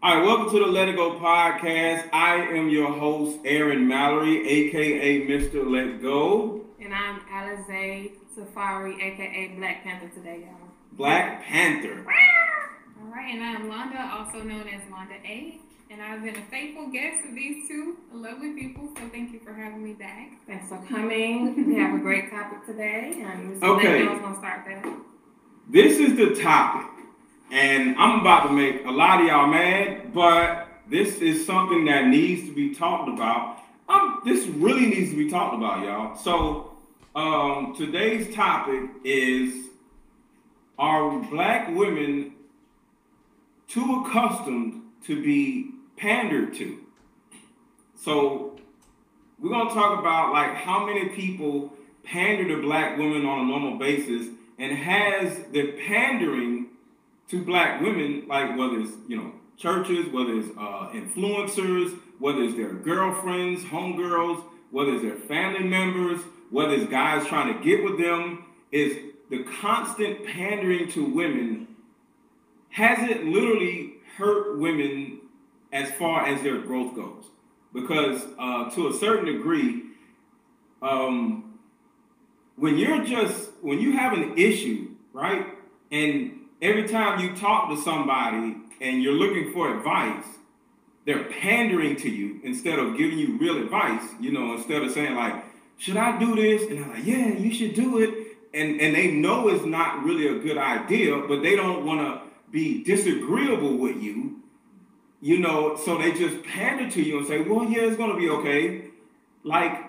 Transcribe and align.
All 0.00 0.14
right, 0.16 0.24
welcome 0.24 0.48
to 0.52 0.64
the 0.64 0.70
Let 0.70 0.88
It 0.88 0.94
Go 0.94 1.18
podcast. 1.18 2.08
I 2.12 2.36
am 2.36 2.68
your 2.68 2.92
host, 2.92 3.40
Aaron 3.44 3.88
Mallory, 3.88 4.48
aka 4.48 5.26
Mr. 5.26 5.68
Let 5.68 6.00
Go. 6.00 6.64
And 6.80 6.94
I'm 6.94 7.18
Alize 7.22 8.12
Safari, 8.32 8.94
aka 9.02 9.56
Black 9.56 9.82
Panther 9.82 10.08
today, 10.14 10.42
y'all. 10.46 10.68
Black 10.92 11.42
Panther. 11.42 12.06
All 13.00 13.12
right, 13.12 13.34
and 13.34 13.42
I'm 13.42 13.68
Londa, 13.68 14.12
also 14.12 14.40
known 14.44 14.68
as 14.68 14.82
Londa 14.82 15.20
A. 15.24 15.58
And 15.90 16.00
I've 16.00 16.22
been 16.22 16.36
a 16.36 16.42
faithful 16.42 16.86
guest 16.92 17.24
of 17.28 17.34
these 17.34 17.66
two 17.66 17.96
lovely 18.12 18.52
people, 18.52 18.90
so 18.96 19.08
thank 19.08 19.32
you 19.32 19.40
for 19.40 19.52
having 19.52 19.82
me 19.82 19.94
back. 19.94 20.30
Thanks 20.46 20.68
for 20.68 20.78
coming. 20.88 21.66
we 21.66 21.74
have 21.74 21.94
a 21.98 21.98
great 21.98 22.30
topic 22.30 22.64
today, 22.66 23.20
and 23.20 23.60
Mr. 23.60 23.64
Okay. 23.64 24.04
Let 24.04 24.12
Go's 24.12 24.20
gonna 24.20 24.38
start 24.38 24.64
that. 24.64 24.96
This 25.68 25.98
is 25.98 26.16
the 26.16 26.40
topic, 26.40 26.97
and 27.50 27.96
I'm 27.96 28.20
about 28.20 28.48
to 28.48 28.52
make 28.52 28.84
a 28.84 28.90
lot 28.90 29.20
of 29.20 29.26
y'all 29.26 29.46
mad, 29.46 30.12
but 30.12 30.68
this 30.88 31.16
is 31.16 31.46
something 31.46 31.84
that 31.86 32.06
needs 32.06 32.48
to 32.48 32.54
be 32.54 32.74
talked 32.74 33.08
about. 33.08 33.58
This 34.24 34.46
really 34.46 34.86
needs 34.86 35.10
to 35.10 35.16
be 35.16 35.30
talked 35.30 35.54
about, 35.54 35.84
y'all. 35.84 36.16
So, 36.16 36.76
um, 37.14 37.74
today's 37.76 38.34
topic 38.34 38.90
is: 39.04 39.68
Are 40.78 41.18
black 41.30 41.74
women 41.74 42.32
too 43.68 44.04
accustomed 44.04 44.82
to 45.06 45.22
be 45.22 45.70
pandered 45.96 46.54
to? 46.56 46.78
So, 47.94 48.58
we're 49.38 49.50
gonna 49.50 49.70
talk 49.70 49.98
about 49.98 50.32
like 50.32 50.54
how 50.54 50.84
many 50.84 51.08
people 51.10 51.72
pander 52.02 52.48
to 52.48 52.60
black 52.60 52.98
women 52.98 53.24
on 53.24 53.40
a 53.40 53.44
normal 53.44 53.78
basis 53.78 54.28
and 54.58 54.76
has 54.76 55.38
the 55.52 55.72
pandering 55.86 56.57
to 57.28 57.44
black 57.44 57.80
women, 57.80 58.24
like 58.26 58.56
whether 58.56 58.78
it's 58.80 58.92
you 59.06 59.16
know 59.16 59.32
churches, 59.56 60.06
whether 60.08 60.34
it's 60.34 60.48
uh, 60.56 60.90
influencers, 60.92 61.98
whether 62.18 62.42
it's 62.42 62.56
their 62.56 62.72
girlfriends, 62.72 63.64
homegirls, 63.64 64.42
whether 64.70 64.92
it's 64.92 65.02
their 65.02 65.16
family 65.16 65.64
members, 65.64 66.20
whether 66.50 66.74
it's 66.74 66.90
guys 66.90 67.26
trying 67.26 67.56
to 67.56 67.64
get 67.64 67.84
with 67.84 67.98
them, 67.98 68.44
is 68.72 68.96
the 69.30 69.44
constant 69.60 70.24
pandering 70.24 70.90
to 70.90 71.04
women 71.04 71.68
has 72.70 73.10
it 73.10 73.24
literally 73.24 73.94
hurt 74.16 74.58
women 74.58 75.20
as 75.72 75.90
far 75.92 76.26
as 76.26 76.42
their 76.42 76.58
growth 76.60 76.94
goes? 76.94 77.24
Because 77.72 78.24
uh, 78.38 78.70
to 78.70 78.88
a 78.88 78.92
certain 78.92 79.26
degree, 79.26 79.82
um, 80.80 81.58
when 82.56 82.78
you're 82.78 83.04
just 83.04 83.50
when 83.62 83.78
you 83.80 83.96
have 83.96 84.12
an 84.12 84.36
issue, 84.36 84.90
right? 85.12 85.46
And 85.90 86.37
every 86.60 86.88
time 86.88 87.20
you 87.20 87.34
talk 87.36 87.70
to 87.70 87.76
somebody 87.76 88.56
and 88.80 89.02
you're 89.02 89.12
looking 89.12 89.52
for 89.52 89.76
advice, 89.76 90.24
they're 91.04 91.24
pandering 91.24 91.96
to 91.96 92.10
you 92.10 92.40
instead 92.44 92.78
of 92.78 92.96
giving 92.96 93.18
you 93.18 93.38
real 93.38 93.56
advice. 93.62 94.02
You 94.20 94.32
know, 94.32 94.54
instead 94.54 94.82
of 94.82 94.90
saying 94.90 95.14
like, 95.14 95.44
"Should 95.78 95.96
I 95.96 96.18
do 96.18 96.34
this?" 96.34 96.62
and 96.68 96.78
they're 96.78 96.88
like, 96.88 97.06
"Yeah, 97.06 97.28
you 97.36 97.52
should 97.52 97.74
do 97.74 97.98
it." 97.98 98.14
And 98.52 98.80
and 98.80 98.94
they 98.94 99.10
know 99.12 99.48
it's 99.48 99.64
not 99.64 100.04
really 100.04 100.26
a 100.26 100.38
good 100.38 100.58
idea, 100.58 101.16
but 101.28 101.42
they 101.42 101.56
don't 101.56 101.84
want 101.86 102.00
to 102.00 102.20
be 102.50 102.82
disagreeable 102.82 103.76
with 103.76 104.02
you. 104.02 104.42
You 105.20 105.38
know, 105.38 105.76
so 105.76 105.98
they 105.98 106.12
just 106.12 106.44
pander 106.44 106.90
to 106.90 107.02
you 107.02 107.18
and 107.18 107.26
say, 107.26 107.40
"Well, 107.40 107.64
yeah, 107.64 107.82
it's 107.82 107.96
gonna 107.96 108.16
be 108.16 108.30
okay." 108.30 108.84
Like 109.44 109.88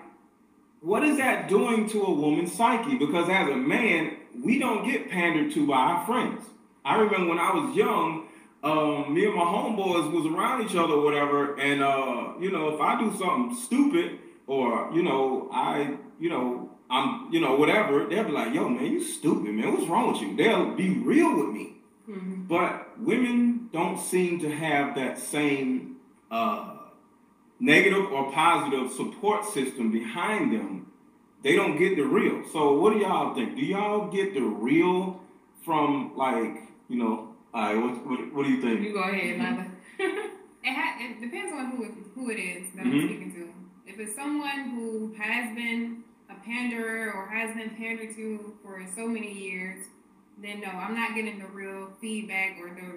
what 0.80 1.04
is 1.04 1.18
that 1.18 1.48
doing 1.48 1.88
to 1.90 2.02
a 2.02 2.10
woman's 2.12 2.52
psyche? 2.52 2.96
Because 2.96 3.28
as 3.28 3.48
a 3.48 3.56
man, 3.56 4.16
we 4.42 4.58
don't 4.58 4.84
get 4.90 5.10
pandered 5.10 5.52
to 5.52 5.66
by 5.66 5.76
our 5.76 6.06
friends. 6.06 6.44
I 6.90 6.96
remember 6.96 7.28
when 7.28 7.38
I 7.38 7.54
was 7.54 7.76
young, 7.76 8.26
um, 8.64 9.14
me 9.14 9.24
and 9.24 9.34
my 9.36 9.42
homeboys 9.42 10.10
was 10.10 10.26
around 10.26 10.64
each 10.64 10.74
other 10.74 10.94
or 10.94 11.04
whatever, 11.04 11.54
and 11.54 11.80
uh, 11.84 12.32
you 12.40 12.50
know, 12.50 12.74
if 12.74 12.80
I 12.80 12.98
do 12.98 13.16
something 13.16 13.56
stupid 13.56 14.18
or 14.48 14.90
you 14.92 15.04
know, 15.04 15.48
I, 15.52 15.98
you 16.18 16.28
know, 16.28 16.68
I'm, 16.90 17.32
you 17.32 17.40
know, 17.40 17.54
whatever, 17.54 18.06
they'll 18.06 18.24
be 18.24 18.32
like, 18.32 18.52
"Yo, 18.52 18.68
man, 18.68 18.86
you 18.86 19.04
stupid, 19.04 19.54
man. 19.54 19.72
What's 19.72 19.86
wrong 19.86 20.12
with 20.12 20.20
you?" 20.20 20.36
They'll 20.36 20.74
be 20.74 20.98
real 20.98 21.32
with 21.36 21.54
me. 21.54 21.74
Mm-hmm. 22.08 22.48
But 22.48 22.98
women 22.98 23.68
don't 23.72 24.00
seem 24.00 24.40
to 24.40 24.50
have 24.50 24.96
that 24.96 25.20
same 25.20 25.98
uh, 26.28 26.74
negative 27.60 28.10
or 28.10 28.32
positive 28.32 28.90
support 28.92 29.44
system 29.44 29.92
behind 29.92 30.52
them. 30.52 30.90
They 31.44 31.54
don't 31.54 31.78
get 31.78 31.94
the 31.94 32.02
real. 32.02 32.42
So 32.52 32.80
what 32.80 32.94
do 32.94 32.98
y'all 32.98 33.32
think? 33.32 33.54
Do 33.54 33.62
y'all 33.62 34.10
get 34.10 34.34
the 34.34 34.42
real 34.42 35.20
from 35.64 36.16
like 36.16 36.69
you 36.90 36.96
know? 37.02 37.34
All 37.54 37.62
right, 37.62 37.76
what 37.82 38.06
what, 38.06 38.34
what 38.34 38.44
do 38.46 38.50
you 38.52 38.60
think? 38.60 38.82
You 38.82 38.92
go 38.92 39.02
ahead, 39.02 39.40
Londa. 39.40 39.70
It, 40.62 40.74
ha- 40.74 40.96
it 41.00 41.18
depends 41.22 41.54
on 41.54 41.70
who 41.70 41.84
it, 41.84 41.92
who 42.14 42.28
it 42.28 42.34
is 42.38 42.66
that 42.76 42.84
Mhm. 42.84 42.92
I'm 42.92 43.08
speaking 43.08 43.32
to. 43.32 43.90
If 43.90 43.98
it's 43.98 44.14
someone 44.14 44.60
who 44.76 45.14
has 45.18 45.54
been 45.56 46.04
a 46.28 46.34
panderer 46.44 47.14
or 47.14 47.28
has 47.28 47.56
been 47.56 47.70
pandered 47.70 48.14
to 48.16 48.54
for 48.62 48.84
so 48.94 49.08
many 49.08 49.32
years, 49.32 49.86
then 50.42 50.60
no, 50.60 50.68
I'm 50.68 50.94
not 50.94 51.14
getting 51.14 51.38
the 51.38 51.46
real 51.46 51.88
feedback 51.98 52.58
or 52.60 52.68
the 52.74 52.88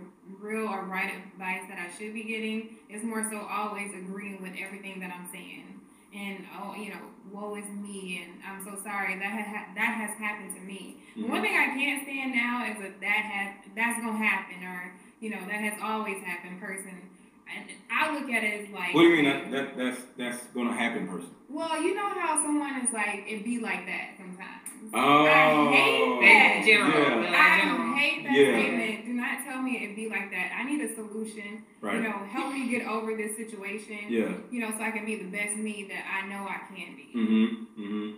real 0.45 0.67
or 0.67 0.83
right 0.83 1.09
advice 1.15 1.63
that 1.69 1.79
I 1.79 1.87
should 1.97 2.13
be 2.13 2.23
getting. 2.25 2.79
It's 2.89 3.03
more 3.05 3.23
so 3.31 3.47
always 3.49 3.91
agreeing 3.95 4.41
with 4.41 4.53
everything 4.59 4.99
that 4.99 5.11
I'm 5.15 5.29
saying. 5.31 5.79
And 6.16 6.46
oh, 6.62 6.75
you 6.75 6.90
know, 6.90 7.01
woe 7.31 7.56
is 7.56 7.66
me, 7.81 8.22
and 8.24 8.34
I'm 8.46 8.63
so 8.63 8.78
sorry 8.84 9.18
that 9.18 9.25
ha- 9.34 9.66
that 9.75 9.91
has 9.97 10.12
happened 10.18 10.53
to 10.56 10.62
me. 10.62 10.97
Mhm. 11.18 11.28
One 11.29 11.41
thing 11.41 11.57
I 11.57 11.74
can't 11.74 12.03
stand 12.03 12.35
now 12.35 12.66
is 12.69 12.78
that 12.79 13.01
that 13.01 13.24
has 13.34 13.50
that's 13.75 14.00
gonna 14.00 14.18
happen, 14.23 14.63
or 14.63 14.94
you 15.19 15.29
know, 15.31 15.40
that 15.47 15.59
has 15.62 15.73
always 15.81 16.22
happened, 16.23 16.59
person. 16.62 17.09
And 17.56 17.66
I 17.91 18.13
look 18.13 18.29
at 18.31 18.44
it 18.44 18.66
as 18.66 18.69
like, 18.73 18.94
What 18.94 19.02
do 19.02 19.07
you 19.09 19.16
mean 19.22 19.25
that, 19.25 19.52
that 19.52 19.78
that's 19.78 20.02
that's 20.18 20.46
gonna 20.53 20.73
happen, 20.73 21.07
person? 21.07 21.29
well, 21.50 21.81
you 21.81 21.94
know 21.96 22.09
how 22.09 22.41
someone 22.41 22.81
is 22.81 22.91
like, 22.94 23.25
it 23.28 23.44
be 23.44 23.59
like 23.59 23.85
that 23.85 24.13
sometimes. 24.18 24.69
Oh, 24.94 25.25
I 25.25 25.72
hate 25.73 26.22
that. 26.22 26.63
General, 26.66 27.23
Yeah. 27.23 27.31
I 27.34 27.97
hate 27.97 28.23
that 28.23 28.34
Yeah. 28.34 28.52
statement. 28.53 29.03
Do 29.13 29.19
not 29.22 29.44
tell 29.46 29.62
me 29.62 29.84
it'd 29.84 29.96
be 29.96 30.09
like 30.09 30.31
that. 30.31 30.51
I 30.57 30.63
need 30.63 30.81
a 30.81 30.96
solution. 30.96 31.62
Right. 31.81 31.97
You 31.97 32.01
know, 32.01 32.18
help 32.31 32.51
me 32.51 32.68
get 32.68 32.88
over 32.88 33.16
this 33.16 33.38
situation. 33.38 34.00
Yeah. 34.09 34.34
You 34.50 34.59
know, 34.62 34.72
so 34.75 34.81
I 34.84 34.90
can 34.90 35.06
be 35.06 35.18
the 35.18 35.29
best 35.29 35.56
me 35.56 35.88
that 35.90 36.03
I 36.12 36.28
know 36.28 36.47
I 36.50 36.62
can 36.74 36.96
be. 36.96 37.09
Mm-hmm. 37.16 37.81
Mm-hmm. 37.81 38.16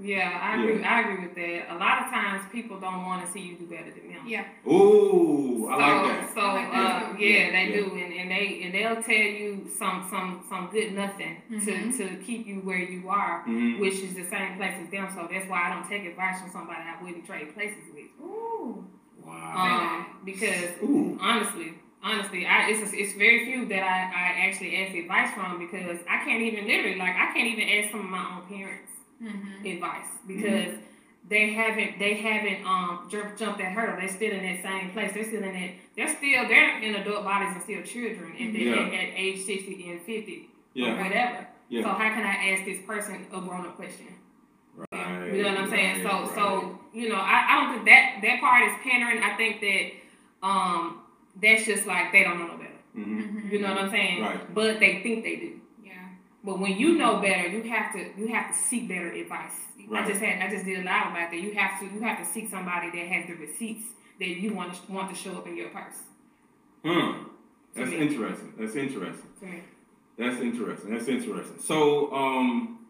Yeah, 0.00 0.38
I 0.40 0.54
agree. 0.62 0.82
I 0.82 1.00
agree 1.00 1.26
with 1.26 1.34
that. 1.34 1.74
A 1.74 1.76
lot 1.76 2.04
of 2.04 2.10
times, 2.10 2.44
people 2.50 2.78
don't 2.80 3.04
want 3.04 3.26
to 3.26 3.30
see 3.32 3.40
you 3.40 3.56
do 3.58 3.66
better 3.66 3.90
than 3.90 4.08
them. 4.08 4.26
Yeah. 4.26 4.44
Ooh, 4.66 5.68
I 5.68 5.74
like 5.76 6.02
that. 6.20 6.34
So 6.34 6.40
I 6.40 6.52
like 6.54 6.72
that 6.72 7.02
uh, 7.02 7.16
too. 7.18 7.24
yeah, 7.24 7.50
they 7.50 7.68
Yeah. 7.68 7.76
do, 7.76 7.84
and, 7.96 8.12
and 8.14 8.30
they 8.30 8.62
and 8.62 8.72
they'll 8.74 9.02
tell 9.02 9.14
you 9.40 9.66
some 9.76 10.06
some 10.08 10.44
some 10.48 10.68
good 10.72 10.92
nothing 10.94 11.42
Mhm. 11.50 11.64
to 11.66 11.98
to 11.98 12.16
keep 12.24 12.46
you 12.46 12.60
where 12.60 12.78
you 12.78 13.08
are, 13.10 13.42
Mm-hmm. 13.46 13.80
which 13.80 13.94
is 13.96 14.14
the 14.14 14.24
same 14.24 14.56
place 14.56 14.76
as 14.82 14.88
them. 14.88 15.08
So 15.14 15.28
that's 15.30 15.46
why 15.50 15.64
I 15.66 15.74
don't 15.74 15.86
take 15.86 16.06
advice 16.06 16.40
from 16.40 16.50
somebody 16.52 16.80
I 16.80 17.02
wouldn't 17.02 17.26
trade 17.26 17.52
places 17.52 17.84
with. 17.92 18.06
Ooh. 18.22 18.86
Wow. 19.28 20.06
Um, 20.06 20.06
because 20.24 20.70
Ooh. 20.82 21.18
honestly, 21.20 21.74
honestly, 22.02 22.46
I 22.46 22.70
it's 22.70 22.92
it's 22.92 23.14
very 23.14 23.44
few 23.44 23.66
that 23.66 23.82
I, 23.82 23.98
I 24.22 24.48
actually 24.48 24.76
ask 24.76 24.94
advice 24.94 25.30
from 25.34 25.58
because 25.58 25.98
I 26.08 26.24
can't 26.24 26.42
even 26.42 26.66
literally 26.66 26.96
like 26.98 27.14
I 27.14 27.32
can't 27.34 27.46
even 27.48 27.68
ask 27.68 27.90
some 27.92 28.00
of 28.00 28.06
my 28.10 28.24
own 28.36 28.46
parents 28.48 28.92
Mm-hmm. 29.20 29.66
advice 29.66 30.06
because 30.28 30.74
they 31.28 31.50
haven't 31.52 31.98
they 31.98 32.14
haven't 32.14 32.64
um 32.64 33.08
jumped 33.10 33.36
jumped 33.36 33.58
that 33.58 33.72
hurdle. 33.72 33.96
They're 33.98 34.08
still 34.08 34.30
in 34.30 34.42
that 34.44 34.62
same 34.62 34.92
place. 34.92 35.10
They're 35.12 35.24
still 35.24 35.42
in 35.42 35.52
that. 35.54 35.70
They're 35.96 36.08
still 36.16 36.46
they're 36.46 36.80
in 36.80 36.94
adult 36.94 37.24
bodies 37.24 37.50
and 37.52 37.62
still 37.64 37.82
children 37.82 38.36
and 38.38 38.54
they 38.54 38.60
Yeah. 38.60 38.76
at, 38.76 38.94
at 38.94 39.08
age 39.16 39.40
sixty 39.44 39.90
and 39.90 40.00
fifty 40.02 40.48
or 40.76 40.82
Yeah. 40.86 41.02
whatever. 41.02 41.46
Yeah. 41.68 41.82
So 41.82 41.88
how 41.88 42.08
can 42.14 42.22
I 42.24 42.50
ask 42.52 42.64
this 42.64 42.80
person 42.86 43.26
a 43.32 43.40
grown 43.40 43.66
up 43.66 43.74
question? 43.74 44.06
Right. 44.92 45.32
You 45.32 45.42
know 45.42 45.48
what 45.50 45.58
I'm 45.58 45.70
saying? 45.70 46.02
So 46.02 46.08
right, 46.08 46.34
so 46.34 46.78
you 46.92 47.08
know, 47.08 47.16
I, 47.16 47.46
I 47.48 47.60
don't 47.60 47.74
think 47.74 47.86
that 47.86 48.18
that 48.22 48.40
part 48.40 48.62
is 48.68 48.74
pandering. 48.82 49.22
I 49.22 49.36
think 49.36 49.60
that 49.60 50.46
um 50.46 51.02
that's 51.40 51.64
just 51.66 51.86
like 51.86 52.12
they 52.12 52.24
don't 52.24 52.38
know 52.38 52.46
no 52.48 52.56
better. 52.56 52.70
Mm-hmm. 52.96 53.48
You 53.50 53.60
know 53.60 53.70
what 53.74 53.84
I'm 53.84 53.90
saying? 53.90 54.22
Right. 54.22 54.54
But 54.54 54.80
they 54.80 55.02
think 55.02 55.24
they 55.24 55.36
do. 55.36 55.60
Yeah. 55.84 55.92
But 56.44 56.58
when 56.58 56.76
you 56.76 56.96
know 56.96 57.20
better, 57.20 57.48
you 57.48 57.62
have 57.70 57.92
to 57.94 58.10
you 58.16 58.28
have 58.28 58.48
to 58.52 58.56
seek 58.56 58.88
better 58.88 59.10
advice. 59.12 59.52
Right. 59.88 60.04
I 60.04 60.08
just 60.08 60.20
had 60.20 60.42
I 60.42 60.50
just 60.50 60.64
did 60.64 60.78
a 60.80 60.82
live 60.84 61.10
about 61.12 61.30
that. 61.30 61.40
You 61.40 61.52
have 61.54 61.80
to 61.80 61.86
you 61.86 62.00
have 62.02 62.18
to 62.18 62.24
seek 62.24 62.48
somebody 62.50 62.90
that 62.90 63.06
has 63.08 63.26
the 63.26 63.34
receipts 63.34 63.84
that 64.18 64.28
you 64.28 64.54
want 64.54 64.74
to 64.74 64.92
want 64.92 65.10
to 65.10 65.14
show 65.16 65.32
up 65.36 65.46
in 65.46 65.56
your 65.56 65.68
purse. 65.70 65.94
Hmm. 66.84 67.24
That's 67.74 67.90
To 67.90 67.96
me. 67.96 68.06
interesting. 68.08 68.52
That's 68.58 68.74
interesting. 68.74 69.30
To. 69.40 69.60
That's 70.18 70.40
interesting. 70.40 70.90
That's 70.92 71.06
interesting. 71.08 71.58
So, 71.60 72.12
um, 72.12 72.80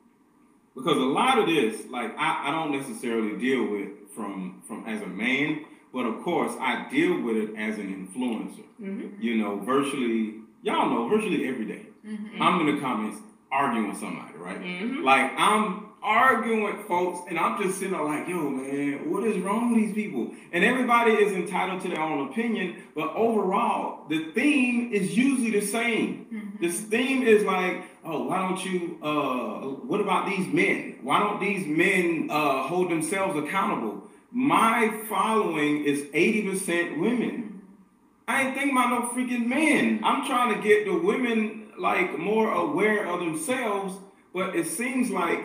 because 0.79 0.97
a 0.97 1.01
lot 1.01 1.39
of 1.39 1.47
this, 1.47 1.87
like, 1.91 2.17
I, 2.19 2.49
I 2.49 2.51
don't 2.51 2.73
necessarily 2.73 3.39
deal 3.39 3.67
with 3.67 3.89
from 4.15 4.63
from 4.67 4.87
as 4.87 5.03
a 5.03 5.07
man, 5.07 5.65
but 5.93 6.07
of 6.07 6.23
course 6.23 6.53
I 6.61 6.89
deal 6.91 7.21
with 7.21 7.37
it 7.37 7.51
as 7.57 7.79
an 7.79 7.89
influencer. 7.95 8.65
Mm-hmm. 8.81 9.21
You 9.23 9.37
know, 9.37 9.59
virtually, 9.61 10.35
y'all 10.63 10.89
know, 10.91 11.09
virtually 11.09 11.47
every 11.49 11.67
day, 11.67 11.87
Mm-hmm. 12.07 12.43
I'm 12.43 12.67
in 12.67 12.77
the 12.77 12.81
comments 12.81 13.21
arguing 13.50 13.89
with 13.89 13.99
somebody, 13.99 14.37
right? 14.37 14.61
Mm-hmm. 14.61 15.05
Like 15.05 15.33
I'm 15.37 15.89
arguing 16.03 16.62
with 16.62 16.87
folks, 16.87 17.21
and 17.29 17.39
I'm 17.39 17.61
just 17.62 17.79
sitting 17.79 17.93
there 17.93 18.05
like, 18.05 18.29
yo, 18.29 18.49
man, 18.49 19.11
what 19.11 19.25
is 19.25 19.39
wrong 19.43 19.73
with 19.73 19.85
these 19.85 19.95
people? 19.95 20.33
And 20.53 20.65
everybody 20.65 21.12
is 21.12 21.33
entitled 21.33 21.83
to 21.83 21.89
their 21.89 22.00
own 22.00 22.29
opinion, 22.29 22.83
but 22.95 23.15
overall, 23.15 24.06
the 24.09 24.31
theme 24.33 24.93
is 24.93 25.17
usually 25.17 25.59
the 25.59 25.67
same. 25.67 26.27
Mm-hmm. 26.33 26.65
This 26.65 26.81
theme 26.81 27.23
is 27.23 27.45
like, 27.45 27.85
oh, 28.05 28.25
why 28.25 28.39
don't 28.39 28.65
you, 28.65 28.99
uh, 29.03 29.61
what 29.87 30.01
about 30.01 30.29
these 30.29 30.47
men? 30.53 30.99
Why 31.03 31.19
don't 31.19 31.41
these 31.41 31.67
men 31.67 32.29
uh, 32.31 32.62
hold 32.62 32.91
themselves 32.91 33.37
accountable? 33.37 34.05
My 34.31 35.03
following 35.09 35.85
is 35.85 36.03
80% 36.03 37.01
women. 37.01 37.62
I 38.29 38.43
ain't 38.43 38.55
thinking 38.55 38.77
about 38.77 38.91
no 38.91 39.09
freaking 39.09 39.47
men. 39.47 40.01
I'm 40.05 40.27
trying 40.27 40.55
to 40.55 40.62
get 40.62 40.85
the 40.85 40.99
women 40.99 41.57
like 41.79 42.19
more 42.19 42.53
aware 42.53 43.07
of 43.07 43.21
themselves, 43.21 43.95
but 44.35 44.55
it 44.55 44.67
seems 44.67 45.11
like 45.11 45.41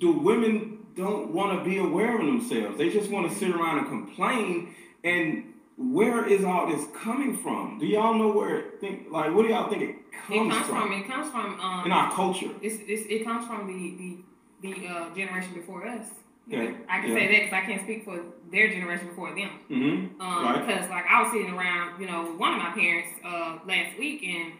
the 0.00 0.10
women 0.10 0.78
don't 0.94 1.30
want 1.30 1.58
to 1.58 1.64
be 1.68 1.78
aware 1.78 2.18
of 2.18 2.26
themselves. 2.26 2.76
They 2.78 2.90
just 2.90 3.10
want 3.10 3.30
to 3.30 3.36
sit 3.36 3.50
around 3.50 3.78
and 3.78 3.88
complain. 3.88 4.74
And 5.04 5.54
where 5.76 6.26
is 6.26 6.44
all 6.44 6.66
this 6.66 6.86
coming 6.94 7.36
from? 7.36 7.78
Do 7.78 7.86
y'all 7.86 8.14
know 8.14 8.32
where 8.32 8.56
it 8.56 8.80
think 8.80 9.06
like 9.10 9.32
what 9.32 9.42
do 9.42 9.48
y'all 9.48 9.70
think 9.70 9.82
it 9.82 10.12
comes, 10.12 10.30
it 10.30 10.50
comes 10.50 10.66
from? 10.66 10.82
from? 10.82 10.92
It 10.92 11.06
comes 11.06 11.30
from 11.30 11.60
um, 11.60 11.86
in 11.86 11.92
our 11.92 12.12
culture. 12.12 12.50
It's, 12.60 12.76
it's 12.86 13.06
it 13.08 13.24
comes 13.24 13.46
from 13.46 13.66
the 13.66 13.96
the 13.96 14.18
the 14.60 14.88
uh, 14.88 15.14
generation 15.14 15.54
before 15.54 15.86
us. 15.86 16.08
Okay. 16.48 16.74
I 16.88 17.00
can 17.00 17.10
yeah. 17.10 17.14
say 17.14 17.26
that 17.26 17.44
because 17.44 17.52
I 17.52 17.60
can't 17.66 17.82
speak 17.82 18.04
for 18.04 18.20
their 18.50 18.70
generation 18.70 19.08
before 19.08 19.28
them. 19.34 19.50
Mm-hmm. 19.70 20.20
Um, 20.20 20.44
right. 20.44 20.66
Because 20.66 20.88
like 20.88 21.04
I 21.08 21.22
was 21.22 21.30
sitting 21.30 21.50
around, 21.50 22.00
you 22.00 22.06
know, 22.06 22.24
one 22.36 22.54
of 22.54 22.58
my 22.58 22.70
parents 22.70 23.10
uh, 23.24 23.58
last 23.66 23.98
week, 23.98 24.22
and 24.24 24.54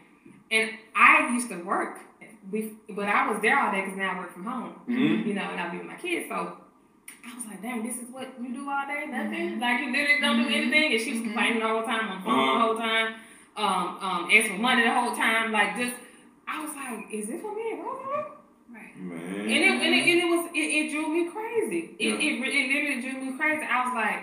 and 0.51 0.71
I 0.95 1.29
used 1.33 1.49
to 1.49 1.57
work 1.63 1.99
but 2.51 3.05
I 3.05 3.31
was 3.31 3.41
there 3.41 3.59
all 3.59 3.71
day 3.71 3.81
because 3.81 3.97
now 3.97 4.15
I 4.15 4.19
work 4.19 4.33
from 4.33 4.45
home, 4.45 4.73
mm-hmm. 4.87 5.27
you 5.27 5.33
know, 5.33 5.41
and 5.41 5.59
I'll 5.59 5.71
be 5.71 5.77
with 5.77 5.87
my 5.87 5.95
kids. 5.95 6.27
So 6.29 6.35
I 6.35 7.35
was 7.35 7.45
like, 7.45 7.61
dang, 7.61 7.85
this 7.85 7.97
is 7.97 8.09
what 8.09 8.27
you 8.41 8.53
do 8.53 8.69
all 8.69 8.87
day, 8.87 9.05
nothing. 9.05 9.59
Mm-hmm. 9.59 9.61
Like 9.61 9.79
you 9.81 9.91
literally 9.91 10.21
don't 10.21 10.37
do 10.37 10.43
mm-hmm. 10.45 10.53
anything. 10.53 10.91
And 10.93 11.01
she 11.01 11.11
was 11.11 11.19
mm-hmm. 11.19 11.33
complaining 11.33 11.61
all 11.61 11.81
the 11.81 11.85
time 11.85 12.09
on 12.09 12.17
the 12.17 12.25
phone 12.25 12.39
uh-huh. 12.39 12.57
the 12.57 12.65
whole 12.65 12.77
time, 12.77 13.07
um, 13.57 13.87
um, 14.01 14.21
asking 14.31 14.55
for 14.55 14.61
money 14.61 14.83
the 14.83 14.93
whole 14.93 15.15
time. 15.15 15.51
Like 15.51 15.77
just, 15.77 15.95
I 16.47 16.63
was 16.63 16.73
like, 16.73 17.13
is 17.13 17.27
this 17.27 17.41
for 17.41 17.53
me? 17.53 17.77
Right. 18.69 18.97
Man. 18.97 19.41
And 19.41 19.51
it, 19.51 19.73
and 19.81 19.93
it, 19.93 20.03
and 20.09 20.19
it 20.21 20.29
was 20.29 20.49
it, 20.53 20.59
it 20.59 20.91
drew 20.91 21.09
me 21.09 21.29
crazy. 21.29 21.95
It, 21.99 22.05
yeah. 22.05 22.21
it, 22.21 22.41
it 22.41 22.69
literally 22.69 23.01
drew 23.01 23.13
me 23.21 23.37
crazy. 23.37 23.65
I 23.65 23.85
was 23.85 23.93
like 23.93 24.21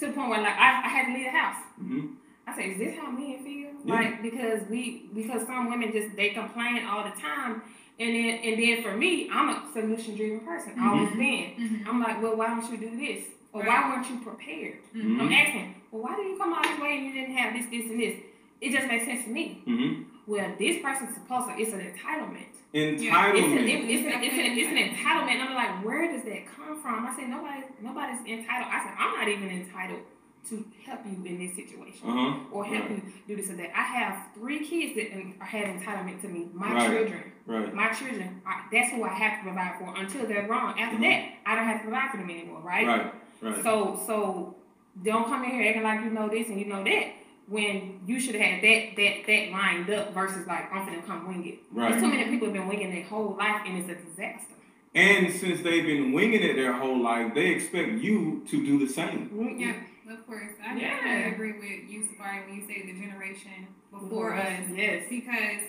to 0.00 0.06
the 0.06 0.12
point 0.12 0.30
where 0.30 0.42
like 0.42 0.58
I, 0.58 0.82
I 0.84 0.88
had 0.88 1.06
to 1.06 1.12
leave 1.14 1.26
the 1.26 1.38
house. 1.38 1.62
Mm-hmm. 1.80 2.19
I 2.50 2.56
say, 2.56 2.70
is 2.70 2.78
this 2.78 2.98
how 2.98 3.10
men 3.10 3.42
feel? 3.44 3.70
Yeah. 3.84 3.94
Like 3.94 4.22
because 4.22 4.62
we 4.68 5.08
because 5.14 5.46
some 5.46 5.70
women 5.70 5.92
just 5.92 6.16
they 6.16 6.30
complain 6.30 6.84
all 6.86 7.04
the 7.04 7.18
time. 7.20 7.62
And 7.98 8.14
then 8.14 8.40
and 8.44 8.62
then 8.62 8.82
for 8.82 8.96
me, 8.96 9.28
I'm 9.30 9.48
a 9.50 9.72
solution 9.72 10.16
driven 10.16 10.40
person. 10.40 10.72
Mm-hmm. 10.72 10.88
Always 10.88 11.10
been. 11.12 11.46
Mm-hmm. 11.58 11.88
I'm 11.88 12.00
like, 12.00 12.22
well, 12.22 12.36
why 12.36 12.48
don't 12.48 12.70
you 12.70 12.78
do 12.78 12.96
this? 12.96 13.24
Or 13.52 13.62
right. 13.62 13.68
why 13.68 13.90
weren't 13.90 14.08
you 14.10 14.20
prepared? 14.20 14.78
Mm-hmm. 14.94 15.20
I'm 15.20 15.32
asking, 15.32 15.74
well, 15.90 16.02
why 16.02 16.16
did 16.16 16.26
you 16.26 16.38
come 16.38 16.54
all 16.54 16.62
this 16.62 16.80
way 16.80 16.96
and 16.96 17.06
you 17.06 17.12
didn't 17.12 17.36
have 17.36 17.52
this, 17.52 17.66
this, 17.66 17.90
and 17.90 18.00
this? 18.00 18.16
It 18.60 18.72
just 18.72 18.86
makes 18.86 19.04
sense 19.04 19.24
to 19.24 19.30
me. 19.30 19.62
Mm-hmm. 19.66 20.02
Well, 20.26 20.54
this 20.58 20.80
person's 20.82 21.14
supposed 21.14 21.48
to. 21.48 21.58
It's 21.58 21.72
an 21.72 21.80
entitlement. 21.80 22.46
Entitlement. 22.72 23.02
Yeah. 23.02 23.32
It's, 23.34 23.52
an, 23.52 23.68
it, 23.68 23.80
it's, 23.90 24.04
an, 24.06 24.22
it's, 24.22 24.38
an, 24.38 24.46
it's 24.54 24.70
an 24.70 24.80
entitlement. 24.94 25.32
And 25.32 25.42
I'm 25.42 25.54
like, 25.54 25.84
where 25.84 26.06
does 26.06 26.24
that 26.24 26.46
come 26.46 26.80
from? 26.80 27.04
I 27.04 27.16
said, 27.16 27.28
nobody, 27.28 27.64
nobody's 27.82 28.20
entitled. 28.20 28.70
I 28.70 28.78
said, 28.84 28.94
I'm 28.96 29.12
not 29.18 29.28
even 29.28 29.50
entitled 29.50 30.00
to 30.48 30.64
help 30.84 31.00
you 31.04 31.24
in 31.24 31.38
this 31.38 31.54
situation 31.54 32.08
uh-huh. 32.08 32.38
or 32.50 32.64
help 32.64 32.88
right. 32.88 33.02
you 33.04 33.12
do 33.28 33.36
this 33.36 33.50
or 33.50 33.56
that. 33.56 33.70
I 33.76 33.82
have 33.82 34.34
three 34.34 34.66
kids 34.66 34.96
that 34.96 35.46
had 35.46 35.66
entitlement 35.66 36.20
to 36.22 36.28
me. 36.28 36.48
My 36.52 36.72
right. 36.72 36.90
children, 36.90 37.32
right. 37.46 37.74
my 37.74 37.92
children. 37.92 38.40
That's 38.72 38.90
who 38.90 39.04
I 39.04 39.10
have 39.10 39.38
to 39.38 39.44
provide 39.44 39.78
for 39.78 40.00
until 40.00 40.26
they're 40.26 40.46
grown. 40.46 40.78
After 40.78 40.96
mm-hmm. 40.96 41.02
that, 41.02 41.28
I 41.46 41.54
don't 41.54 41.66
have 41.66 41.78
to 41.78 41.82
provide 41.84 42.10
for 42.10 42.16
them 42.16 42.30
anymore. 42.30 42.60
Right. 42.60 42.86
Right. 42.86 43.14
Right. 43.42 43.62
So 43.62 44.00
so 44.06 44.56
don't 45.02 45.26
come 45.26 45.44
in 45.44 45.50
here 45.50 45.68
acting 45.68 45.82
like 45.82 46.00
you 46.00 46.10
know 46.10 46.28
this 46.28 46.48
and 46.48 46.58
you 46.58 46.66
know 46.66 46.84
that 46.84 47.12
when 47.48 48.00
you 48.06 48.20
should 48.20 48.34
have 48.34 48.44
had 48.44 48.62
that 48.62 48.96
that 48.96 49.26
that 49.26 49.50
lined 49.50 49.90
up 49.90 50.14
versus 50.14 50.46
like 50.46 50.72
I'm 50.72 50.86
gonna 50.86 51.02
come 51.02 51.28
wing 51.28 51.46
it. 51.46 51.58
Right. 51.72 51.90
There's 51.90 52.02
too 52.02 52.08
many 52.08 52.24
people 52.30 52.48
have 52.48 52.54
been 52.54 52.68
winging 52.68 52.92
their 52.92 53.04
whole 53.04 53.36
life 53.36 53.62
and 53.66 53.78
it's 53.78 53.88
a 53.88 53.94
disaster. 53.94 54.54
And 54.94 55.32
since 55.32 55.62
they've 55.62 55.86
been 55.86 56.12
winging 56.12 56.42
it 56.42 56.56
their 56.56 56.72
whole 56.72 57.00
life, 57.00 57.34
they 57.34 57.46
expect 57.46 58.02
you 58.02 58.44
to 58.48 58.64
do 58.64 58.84
the 58.84 58.92
same. 58.92 59.30
Mm-hmm. 59.30 59.60
Yeah. 59.60 59.74
Of 60.12 60.26
course, 60.26 60.50
I 60.60 60.76
yeah. 60.76 60.96
definitely 60.96 61.32
agree 61.32 61.52
with 61.52 61.88
you, 61.88 62.04
Safari, 62.04 62.44
when 62.46 62.56
you 62.56 62.66
say 62.66 62.82
the 62.84 63.00
generation 63.00 63.68
before 63.92 64.34
us. 64.34 64.64
Yes. 64.74 65.04
Because 65.08 65.62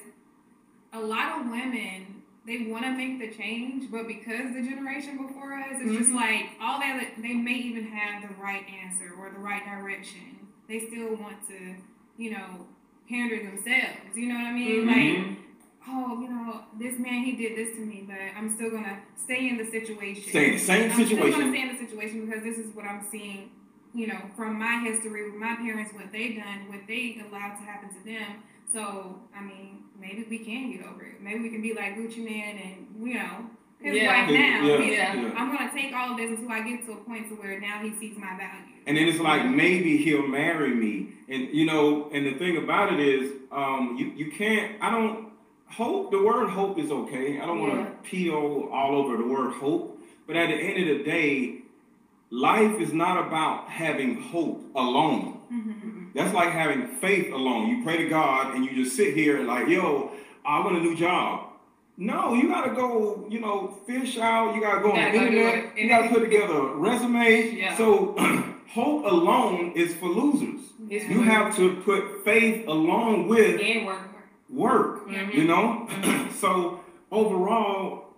a 0.93 0.99
lot 0.99 1.39
of 1.39 1.45
women, 1.51 2.23
they 2.47 2.65
want 2.67 2.83
to 2.85 2.91
make 2.91 3.19
the 3.19 3.29
change, 3.37 3.91
but 3.91 4.07
because 4.07 4.55
the 4.55 4.63
generation 4.63 5.27
before 5.27 5.53
us, 5.53 5.67
it's 5.73 5.83
mm-hmm. 5.83 5.97
just 5.97 6.11
like 6.11 6.49
all 6.59 6.79
that, 6.79 7.13
they 7.21 7.35
may 7.35 7.53
even 7.53 7.85
have 7.85 8.27
the 8.27 8.33
right 8.41 8.65
answer 8.83 9.13
or 9.19 9.29
the 9.29 9.37
right 9.37 9.63
direction. 9.63 10.47
They 10.67 10.87
still 10.87 11.15
want 11.15 11.47
to, 11.49 11.75
you 12.17 12.31
know, 12.31 12.65
pander 13.07 13.37
themselves. 13.37 14.15
You 14.15 14.29
know 14.29 14.35
what 14.35 14.47
I 14.47 14.53
mean? 14.53 14.87
Mm-hmm. 14.87 15.27
Like, 15.27 15.37
oh, 15.87 16.21
you 16.21 16.29
know, 16.29 16.61
this 16.79 16.99
man 16.99 17.23
he 17.23 17.33
did 17.33 17.57
this 17.57 17.75
to 17.75 17.85
me, 17.85 18.05
but 18.07 18.17
I'm 18.37 18.53
still 18.55 18.71
gonna 18.71 18.99
stay 19.15 19.49
in 19.49 19.57
the 19.57 19.65
situation. 19.65 20.29
Stay 20.29 20.47
in 20.47 20.53
the 20.53 20.59
same 20.59 20.91
I'm 20.91 20.97
situation. 20.97 21.23
I'm 21.23 21.31
still 21.31 21.41
gonna 21.41 21.51
stay 21.51 21.61
in 21.61 21.75
the 21.75 21.85
situation 21.85 22.25
because 22.25 22.43
this 22.43 22.57
is 22.57 22.75
what 22.75 22.85
I'm 22.85 23.05
seeing 23.11 23.51
you 23.93 24.07
know, 24.07 24.19
from 24.35 24.57
my 24.57 24.81
history 24.85 25.29
with 25.29 25.39
my 25.39 25.55
parents, 25.55 25.93
what 25.93 26.11
they 26.11 26.33
done, 26.33 26.69
what 26.69 26.81
they 26.87 27.21
allowed 27.27 27.55
to 27.55 27.63
happen 27.63 27.89
to 27.89 28.05
them. 28.05 28.43
So, 28.71 29.19
I 29.35 29.41
mean, 29.41 29.83
maybe 29.99 30.25
we 30.29 30.39
can 30.39 30.71
get 30.71 30.85
over 30.85 31.03
it. 31.03 31.21
Maybe 31.21 31.41
we 31.41 31.49
can 31.49 31.61
be 31.61 31.73
like 31.73 31.97
Gucci 31.97 32.23
Mane 32.23 32.57
and, 32.63 33.07
you 33.07 33.15
know, 33.15 33.49
his 33.81 33.95
yeah. 33.95 34.07
wife 34.07 34.31
now. 34.31 34.65
Yeah, 34.65 34.77
yeah. 34.77 35.13
yeah. 35.13 35.33
I'm 35.35 35.53
gonna 35.53 35.71
take 35.73 35.93
all 35.93 36.11
of 36.11 36.17
this 36.17 36.29
until 36.29 36.51
I 36.51 36.61
get 36.61 36.85
to 36.85 36.93
a 36.93 36.95
point 36.97 37.27
to 37.29 37.35
where 37.35 37.59
now 37.59 37.81
he 37.81 37.93
sees 37.99 38.15
my 38.17 38.37
value. 38.37 38.75
And 38.85 38.95
then 38.95 39.07
it's 39.07 39.19
like 39.19 39.45
maybe 39.45 39.97
he'll 39.97 40.27
marry 40.27 40.73
me. 40.73 41.13
And 41.27 41.49
you 41.49 41.65
know, 41.65 42.09
and 42.13 42.25
the 42.25 42.37
thing 42.37 42.57
about 42.57 42.93
it 42.93 42.99
is, 42.99 43.31
um, 43.51 43.95
you, 43.97 44.05
you 44.25 44.31
can't 44.31 44.81
I 44.81 44.91
don't 44.91 45.30
hope 45.71 46.11
the 46.11 46.21
word 46.21 46.49
hope 46.49 46.77
is 46.77 46.91
okay. 46.91 47.39
I 47.39 47.45
don't 47.45 47.61
want 47.61 47.73
to 47.73 48.09
peel 48.09 48.69
all 48.71 48.95
over 48.95 49.17
the 49.17 49.27
word 49.27 49.53
hope. 49.53 49.99
But 50.27 50.35
at 50.35 50.47
the 50.47 50.55
end 50.55 50.89
of 50.89 50.97
the 50.97 51.03
day, 51.03 51.61
life 52.29 52.79
is 52.79 52.93
not 52.93 53.27
about 53.27 53.69
having 53.69 54.21
hope 54.21 54.63
alone. 54.75 55.41
Mm-hmm. 55.51 56.05
That's 56.13 56.33
like 56.33 56.49
having 56.49 56.87
faith 56.99 57.31
alone. 57.33 57.69
You 57.69 57.83
pray 57.83 57.97
to 57.97 58.09
God 58.09 58.55
and 58.55 58.65
you 58.65 58.83
just 58.83 58.95
sit 58.95 59.13
here 59.13 59.37
and 59.37 59.47
like, 59.47 59.67
yo, 59.67 60.11
I 60.45 60.59
want 60.59 60.77
a 60.77 60.81
new 60.81 60.95
job. 60.95 61.47
No, 61.97 62.33
you 62.33 62.47
gotta 62.47 62.73
go, 62.73 63.27
you 63.29 63.39
know, 63.39 63.77
fish 63.85 64.17
out. 64.17 64.55
You 64.55 64.61
gotta 64.61 64.81
go 64.81 64.93
you 64.95 65.01
on 65.01 65.11
the 65.11 65.17
internet. 65.17 65.77
You 65.77 65.89
gotta 65.89 66.09
put 66.09 66.21
together 66.21 66.53
a 66.53 66.75
resume. 66.75 67.51
Yeah. 67.51 67.77
So 67.77 68.15
hope 68.69 69.05
alone 69.05 69.73
is 69.75 69.93
for 69.95 70.07
losers. 70.07 70.61
Yeah. 70.87 71.07
You 71.09 71.21
have 71.23 71.55
to 71.57 71.75
put 71.81 72.23
faith 72.23 72.67
along 72.67 73.27
with 73.27 73.61
and 73.61 73.85
work. 73.85 74.10
Work. 74.51 75.07
Mm-hmm. 75.07 75.37
You 75.37 75.43
know. 75.45 75.87
Mm-hmm. 76.01 76.33
so 76.35 76.81
overall, 77.11 78.11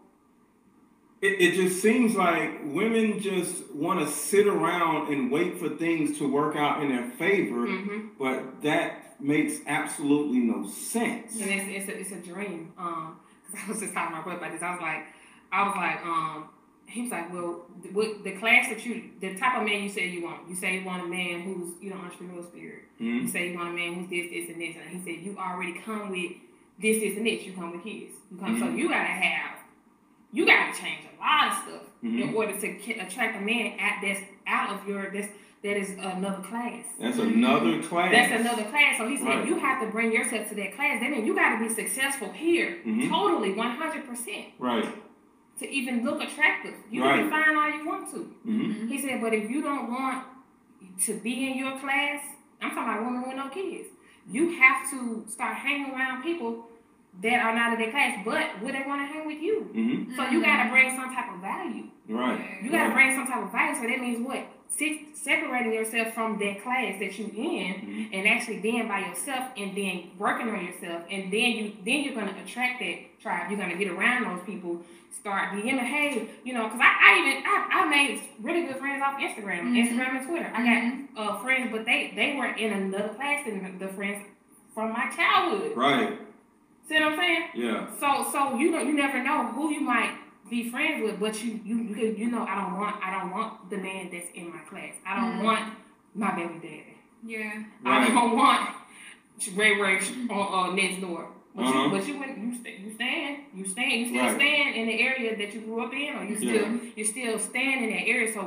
it, 1.22 1.40
it 1.40 1.56
just 1.56 1.82
seems 1.82 2.16
like 2.16 2.62
women 2.66 3.20
just 3.20 3.74
want 3.74 4.00
to 4.02 4.14
sit 4.14 4.46
around 4.46 5.12
and 5.12 5.32
wait 5.32 5.58
for 5.58 5.70
things 5.70 6.18
to 6.20 6.30
work 6.30 6.56
out 6.56 6.84
in 6.84 6.90
their 6.90 7.10
favor, 7.12 7.66
mm-hmm. 7.66 8.10
but 8.20 8.62
that 8.62 9.16
makes 9.22 9.60
absolutely 9.66 10.40
no 10.40 10.68
sense. 10.68 11.40
And 11.40 11.50
it's, 11.50 11.90
it's, 11.90 11.90
a, 11.90 12.00
it's 12.00 12.12
a 12.12 12.30
dream. 12.30 12.74
Um, 12.78 13.20
cause 13.50 13.62
I 13.66 13.70
was 13.70 13.80
just 13.80 13.94
talking 13.94 14.12
to 14.12 14.18
my 14.18 14.24
brother 14.24 14.40
about 14.40 14.52
this. 14.52 14.62
I 14.62 14.72
was 14.72 14.82
like, 14.82 15.06
I 15.52 15.68
was 15.68 15.76
like, 15.76 16.06
um, 16.06 16.50
he 16.88 17.04
was 17.04 17.12
like, 17.12 17.34
well, 17.34 17.66
what 17.92 18.24
the 18.24 18.34
class 18.34 18.70
that 18.70 18.86
you, 18.86 19.10
the 19.20 19.36
type 19.36 19.58
of 19.58 19.66
man 19.66 19.84
you 19.84 19.90
say 19.90 20.10
you 20.10 20.24
want, 20.24 20.48
you 20.48 20.56
say 20.56 20.80
you 20.80 20.86
want 20.86 21.04
a 21.04 21.08
man 21.08 21.42
who's, 21.42 21.74
you 21.82 21.90
know, 21.90 21.98
entrepreneurial 21.98 22.48
spirit. 22.48 22.84
Mm-hmm. 23.02 23.26
You 23.26 23.28
say 23.28 23.52
you 23.52 23.58
want 23.58 23.70
a 23.70 23.74
man 23.74 23.94
who's 23.96 24.10
this, 24.10 24.30
this, 24.30 24.50
and 24.50 24.62
this. 24.62 24.76
And 24.76 25.02
he 25.02 25.04
said, 25.04 25.26
you 25.26 25.38
already 25.38 25.80
come 25.80 26.12
with 26.12 26.34
this, 26.82 27.02
this, 27.02 27.18
and 27.18 27.26
this. 27.26 27.44
You 27.44 27.54
come 27.54 27.72
with 27.72 27.84
his. 27.84 28.12
You 28.32 28.38
come, 28.40 28.56
mm-hmm. 28.56 28.70
so 28.70 28.76
you 28.76 28.90
gotta 28.90 29.06
have 29.06 29.64
you 30.34 30.46
got 30.46 30.74
to 30.74 30.82
change 30.82 31.06
a 31.06 31.22
lot 31.22 31.52
of 31.52 31.64
stuff 31.64 31.82
mm-hmm. 32.04 32.20
in 32.20 32.36
order 32.36 32.60
to 32.60 32.68
attract 33.00 33.38
a 33.38 33.42
man 33.42 33.80
at 33.80 34.02
this 34.02 34.20
out 34.48 34.76
of 34.76 34.88
your 34.88 35.12
this 35.12 35.30
that 35.64 35.78
is 35.78 35.92
another 35.92 36.44
class. 36.44 36.84
That's 37.00 37.18
another 37.20 37.82
class. 37.82 38.12
That's 38.12 38.42
another 38.42 38.64
class. 38.66 38.98
So 38.98 39.08
he 39.08 39.18
said 39.18 39.28
right. 39.28 39.48
you 39.48 39.58
have 39.60 39.82
to 39.82 39.90
bring 39.90 40.12
yourself 40.12 40.50
to 40.50 40.56
that 40.56 40.76
class. 40.76 41.00
That 41.00 41.10
means 41.10 41.26
you 41.26 41.34
got 41.34 41.58
to 41.58 41.66
be 41.66 41.74
successful 41.74 42.34
here, 42.34 42.80
mm-hmm. 42.86 43.10
totally, 43.10 43.54
one 43.54 43.72
hundred 43.72 44.06
percent. 44.06 44.48
Right. 44.60 44.84
To 45.60 45.70
even 45.70 46.04
look 46.04 46.22
attractive, 46.22 46.74
you 46.90 47.04
right. 47.04 47.22
can 47.22 47.30
fine 47.30 47.56
all 47.56 47.70
you 47.70 47.86
want 47.86 48.10
to. 48.12 48.36
Mm-hmm. 48.46 48.88
He 48.88 49.00
said, 49.00 49.22
but 49.22 49.34
if 49.34 49.50
you 49.50 49.62
don't 49.62 49.92
want 49.92 50.26
to 51.06 51.20
be 51.20 51.52
in 51.52 51.58
your 51.58 51.80
class, 51.80 52.26
I'm 52.60 52.72
talking 52.72 52.84
about 52.84 53.06
women 53.06 53.24
with 53.28 53.38
no 53.38 53.50
kids. 53.50 53.90
You 54.30 54.58
have 54.60 54.90
to 54.92 55.26
start 55.30 55.56
hanging 55.56 55.94
around 55.94 56.24
people 56.24 56.66
that 57.22 57.40
are 57.46 57.56
not 57.56 57.74
in 57.74 57.80
their 57.80 57.92
class, 57.92 58.20
but 58.26 58.62
would 58.64 58.74
they 58.74 58.84
want 58.86 59.02
to 59.02 59.06
hang 59.14 59.26
with 59.28 59.42
you? 59.42 59.70
Mm-hmm. 59.74 60.16
So 60.16 60.24
you 60.30 60.42
gotta 60.42 60.70
bring 60.70 60.96
some 60.96 61.14
type 61.14 61.34
of 61.34 61.40
value. 61.42 61.86
Right. 62.10 62.60
You 62.64 62.72
gotta 62.72 62.94
bring 62.94 63.16
some 63.16 63.28
type 63.28 63.44
of 63.44 63.52
value. 63.52 63.76
So 63.76 63.88
that 63.88 64.00
means 64.00 64.26
what? 64.28 64.46
Six, 64.68 65.22
separating 65.22 65.72
yourself 65.72 66.14
from 66.16 66.40
that 66.40 66.64
class 66.64 66.98
that 67.00 67.18
you 67.20 67.26
in, 67.36 67.74
Mhm. 67.76 68.10
and 68.12 68.28
actually 68.28 68.60
being 68.60 68.88
by 68.88 69.00
yourself, 69.02 69.52
and 69.56 69.76
then 69.78 70.10
working 70.18 70.50
on 70.50 70.66
yourself, 70.66 71.04
and 71.12 71.32
then 71.32 71.52
you 71.52 71.72
then 71.86 72.02
you're 72.04 72.16
gonna 72.16 72.36
attract 72.44 72.80
that 72.80 73.20
tribe. 73.22 73.52
You're 73.52 73.60
gonna 73.60 73.76
get 73.78 73.90
around 73.90 74.24
those 74.26 74.44
people. 74.46 74.82
Start 75.12 75.52
DMing, 75.54 75.80
hey, 75.80 76.28
you 76.44 76.54
know, 76.54 76.68
cause 76.68 76.80
I, 76.82 76.90
I 76.90 77.20
even 77.20 77.44
I, 77.46 77.68
I 77.72 77.86
made 77.90 78.20
really 78.42 78.64
good 78.66 78.78
friends 78.78 79.02
off 79.06 79.18
Instagram, 79.20 79.62
Mhm. 79.72 79.78
Instagram 79.88 80.18
and 80.18 80.28
Twitter. 80.28 80.52
I 80.54 80.66
got 80.66 80.84
uh, 81.16 81.40
friends, 81.44 81.70
but 81.72 81.86
they 81.86 82.12
they 82.16 82.36
were 82.36 82.48
in 82.48 82.74
another 82.74 83.10
class 83.10 83.46
than 83.46 83.78
the 83.78 83.88
friends 83.90 84.26
from 84.74 84.92
my 84.92 85.08
childhood. 85.16 85.78
Right. 85.78 86.18
See 86.88 86.96
what 86.96 87.04
I'm 87.04 87.18
saying? 87.18 87.44
Yeah. 87.56 87.88
So 88.00 88.26
so 88.32 88.56
you 88.58 88.72
know 88.72 88.80
you 88.82 88.94
never 88.94 89.24
know 89.24 89.48
who 89.48 89.72
you 89.72 89.82
might 89.82 90.16
be 90.50 90.70
friends 90.70 91.02
with, 91.04 91.20
but 91.20 91.42
you 91.44 91.60
you 91.64 91.78
you, 91.84 92.16
you 92.18 92.32
know 92.32 92.44
I 92.46 92.56
don't 92.62 92.78
want 92.80 92.96
I 93.04 93.10
don't 93.20 93.32
want 93.32 93.70
the 93.70 93.78
man 93.78 94.10
that's 94.12 94.28
in 94.34 94.50
my 94.52 94.60
class. 94.70 94.94
I 95.06 95.16
don't 95.16 95.40
Mhm. 95.40 95.44
want 95.44 95.74
my 96.14 96.32
baby 96.36 96.56
daddy. 96.62 96.98
Yeah. 97.26 97.64
I 97.86 98.10
don't 98.10 98.36
want 98.38 98.70
Ray 99.56 99.80
Ray 99.82 100.00
on 100.30 100.72
uh, 100.72 100.76
next 100.76 101.02
door. 101.02 101.28
But 101.56 101.66
Uh-huh. 101.66 101.84
you 101.84 101.90
but 101.92 102.08
you 102.08 102.20
went 102.20 102.38
you 102.38 102.52
st- 102.56 102.80
you 102.80 102.92
stand 102.94 103.38
you 103.56 103.66
stand 103.66 103.92
you 103.94 104.06
still 104.08 104.24
Right. 104.26 104.36
stand 104.36 104.76
in 104.76 104.86
the 104.88 104.98
area 105.10 105.38
that 105.38 105.54
you 105.54 105.62
grew 105.62 105.82
up 105.86 105.94
in, 105.94 106.16
or 106.18 106.24
you 106.26 106.36
Yeah. 106.36 106.52
still 106.52 106.68
you 106.98 107.06
still 107.06 107.40
stand 107.40 107.86
in 107.86 107.90
that 107.92 108.06
area. 108.08 108.34
So 108.34 108.42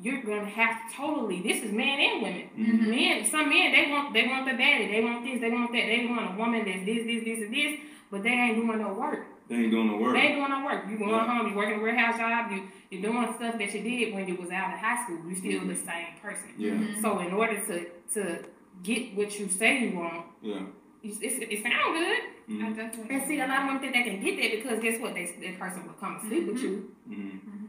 you're 0.00 0.22
gonna 0.22 0.44
have 0.46 0.88
to 0.90 0.96
totally. 0.96 1.42
This 1.42 1.62
is 1.64 1.72
men 1.72 1.98
and 1.98 2.22
women. 2.22 2.50
Mhm. 2.56 2.88
Men, 2.88 3.24
some 3.24 3.48
men 3.48 3.72
they 3.72 3.90
want 3.90 4.12
they 4.14 4.26
want 4.26 4.46
the 4.46 4.56
daddy, 4.56 4.86
they 4.92 5.02
want 5.02 5.24
this, 5.24 5.40
they 5.40 5.50
want 5.50 5.72
that, 5.72 5.86
they 5.86 6.06
want 6.06 6.34
a 6.34 6.38
woman 6.38 6.64
that's 6.64 6.84
this, 6.84 7.04
this, 7.04 7.24
this, 7.24 7.38
and 7.46 7.54
this, 7.54 7.80
but 8.10 8.22
they 8.22 8.30
ain't 8.30 8.56
doing 8.56 8.78
no 8.78 8.92
work. 8.94 9.26
They 9.48 9.56
ain't 9.56 9.70
doing 9.70 9.86
no 9.88 9.96
work. 9.96 10.14
They 10.14 10.20
ain't 10.20 10.36
doing 10.36 10.50
no 10.50 10.64
work. 10.64 10.84
You 10.90 10.98
going 10.98 11.10
Yeah. 11.10 11.24
home, 11.38 11.48
you 11.50 11.56
working 11.56 11.80
a 11.80 11.82
warehouse 11.82 12.18
job, 12.18 12.52
you 12.52 12.62
you 12.90 13.02
doing 13.02 13.32
stuff 13.34 13.58
that 13.58 13.74
you 13.74 13.80
did 13.82 14.14
when 14.14 14.28
you 14.28 14.36
was 14.36 14.50
out 14.50 14.74
of 14.74 14.78
high 14.80 15.02
school. 15.04 15.18
You 15.28 15.34
still 15.34 15.60
Mhm. 15.62 15.68
the 15.68 15.74
same 15.76 16.12
person. 16.22 16.50
Yeah. 16.56 16.72
Mhm. 16.72 17.02
So 17.02 17.18
in 17.18 17.32
order 17.32 17.58
to 17.68 17.86
to 18.14 18.44
get 18.82 19.14
what 19.16 19.38
you 19.40 19.48
say 19.48 19.84
you 19.84 19.98
want, 19.98 20.26
Yeah. 20.42 20.60
it's, 21.02 21.18
it's, 21.20 21.38
it 21.40 21.62
sound 21.62 21.94
good. 21.98 22.20
I 22.48 22.52
Mhm. 22.52 22.76
definitely. 22.76 23.14
And 23.16 23.22
see, 23.26 23.40
a 23.40 23.46
lot 23.46 23.60
of 23.62 23.66
women 23.66 23.80
think 23.80 23.92
they 23.94 24.02
can 24.04 24.20
get 24.24 24.36
that 24.40 24.50
because 24.56 24.78
guess 24.80 25.00
what? 25.00 25.14
They 25.14 25.24
that 25.26 25.58
person 25.58 25.86
will 25.86 25.94
come 25.94 26.12
and 26.16 26.22
sleep 26.28 26.46
with 26.46 26.62
you. 26.62 26.90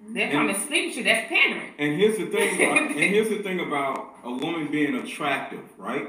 Mhm. 0.10 0.12
Mhm. 0.12 0.14
They 0.14 0.30
come 0.32 0.50
and 0.50 0.58
sleep 0.58 0.88
with 0.88 0.98
you. 0.98 1.04
That's 1.04 1.28
pandering. 1.30 1.72
And 1.78 1.96
here's 2.00 2.18
the 2.18 2.26
thing. 2.26 2.56
About, 2.62 2.78
and 2.92 2.94
here's 3.00 3.30
the 3.30 3.38
thing 3.44 3.60
about 3.60 4.16
a 4.24 4.32
woman 4.32 4.68
being 4.68 4.96
attractive, 4.96 5.64
right? 5.78 6.08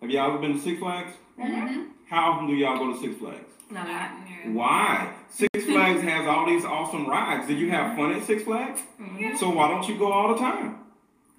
Have 0.00 0.10
y'all 0.10 0.28
ever 0.30 0.38
been 0.38 0.54
to 0.54 0.60
Six 0.60 0.78
Flags? 0.78 1.12
Mhm. 1.38 1.86
How 2.08 2.32
often 2.32 2.46
do 2.48 2.54
y'all 2.54 2.78
go 2.78 2.92
to 2.92 2.98
Six 2.98 3.16
Flags? 3.18 3.50
No, 3.70 3.82
not. 3.82 3.88
Yeah. 4.28 4.50
Why? 4.52 5.08
Six 5.28 5.64
Flags 5.66 6.02
has 6.02 6.26
all 6.26 6.46
these 6.46 6.64
awesome 6.64 7.06
rides. 7.06 7.46
Did 7.48 7.58
you 7.58 7.70
have 7.70 7.96
fun 7.96 8.12
at 8.12 8.22
Six 8.24 8.42
Flags? 8.44 8.82
Mhm. 9.00 9.36
So 9.38 9.50
why 9.50 9.68
don't 9.68 9.86
you 9.88 9.96
go 9.96 10.12
all 10.12 10.28
the 10.34 10.38
time? 10.38 10.78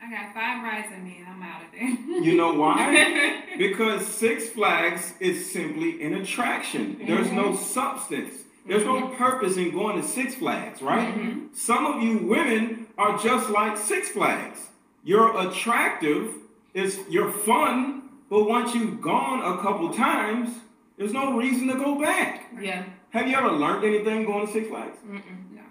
I 0.02 0.10
got 0.12 0.34
five 0.34 0.64
rides 0.64 0.92
in 0.94 1.04
me 1.04 1.18
and 1.20 1.28
I'm 1.28 1.42
out 1.44 1.62
of 1.64 1.72
there. 1.72 2.22
You 2.24 2.36
know 2.36 2.54
why? 2.54 3.42
Because 3.58 4.06
Six 4.08 4.50
Flags 4.50 5.14
is 5.20 5.52
simply 5.52 6.02
an 6.04 6.14
attraction. 6.16 6.98
There's 7.06 7.32
no 7.32 7.56
substance. 7.56 8.34
There's 8.68 8.84
no 8.84 9.08
purpose 9.10 9.58
in 9.58 9.72
going 9.72 10.02
to 10.02 10.08
Six 10.08 10.36
Flags, 10.36 10.82
right? 10.82 11.16
Mhm. 11.16 11.56
Some 11.56 11.86
of 11.86 12.04
you 12.04 12.18
women 12.20 12.88
are 12.98 13.18
just 13.18 13.50
like 13.50 13.78
Six 13.78 14.10
Flags. 14.10 14.70
You're 15.04 15.38
attractive, 15.40 16.34
it's 16.74 16.98
you're 17.10 17.32
fun, 17.32 18.04
but 18.30 18.44
once 18.44 18.76
you've 18.76 19.02
gone 19.02 19.40
a 19.40 19.62
couple 19.62 19.90
times, 19.94 20.50
there's 20.98 21.14
no 21.14 21.38
reason 21.38 21.68
to 21.68 21.76
go 21.76 22.00
back. 22.00 22.48
Yeah. 22.60 22.84
Have 23.12 23.28
you 23.28 23.36
ever 23.36 23.52
learned 23.52 23.86
anything 23.86 24.26
going 24.26 24.46
to 24.48 24.52
Six 24.52 24.68
Flags? 24.68 24.98
Mm-mm. 25.10 25.22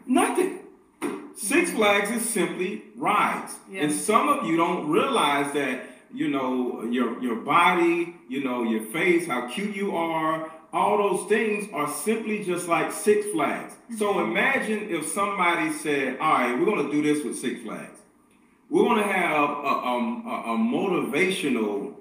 Nothing. 0.07 0.61
Six 1.35 1.71
Flags 1.73 2.11
is 2.11 2.27
simply 2.27 2.85
rides. 2.97 3.57
Yeah. 3.71 3.83
And 3.83 3.93
some 3.93 4.29
of 4.29 4.47
you 4.47 4.57
don't 4.57 4.89
realize 4.89 5.53
that, 5.53 5.85
you 6.15 6.29
know, 6.29 6.83
your 6.85 7.21
your 7.23 7.37
body, 7.37 8.15
you 8.29 8.43
know, 8.43 8.63
your 8.63 8.85
face, 8.87 9.27
how 9.27 9.47
cute 9.49 9.77
you 9.77 9.95
are, 9.97 10.51
all 10.73 10.99
those 10.99 11.29
things 11.29 11.69
are 11.73 11.89
simply 11.89 12.45
just 12.45 12.69
like 12.69 12.93
Six 12.93 13.27
Flags. 13.31 13.75
So 13.99 14.21
imagine 14.21 14.89
if 14.91 15.07
somebody 15.09 15.73
said, 15.73 16.19
all 16.19 16.33
right, 16.33 16.59
we're 16.59 16.65
going 16.67 16.87
to 16.87 16.93
do 16.93 17.03
this 17.03 17.25
with 17.25 17.39
Six 17.39 17.63
Flags. 17.63 17.99
We're 18.69 18.83
going 18.83 18.99
to 18.99 19.13
have 19.13 19.49
a, 19.49 19.87
um, 19.87 20.25
a, 20.27 20.53
a 20.53 20.57
motivational, 20.57 21.95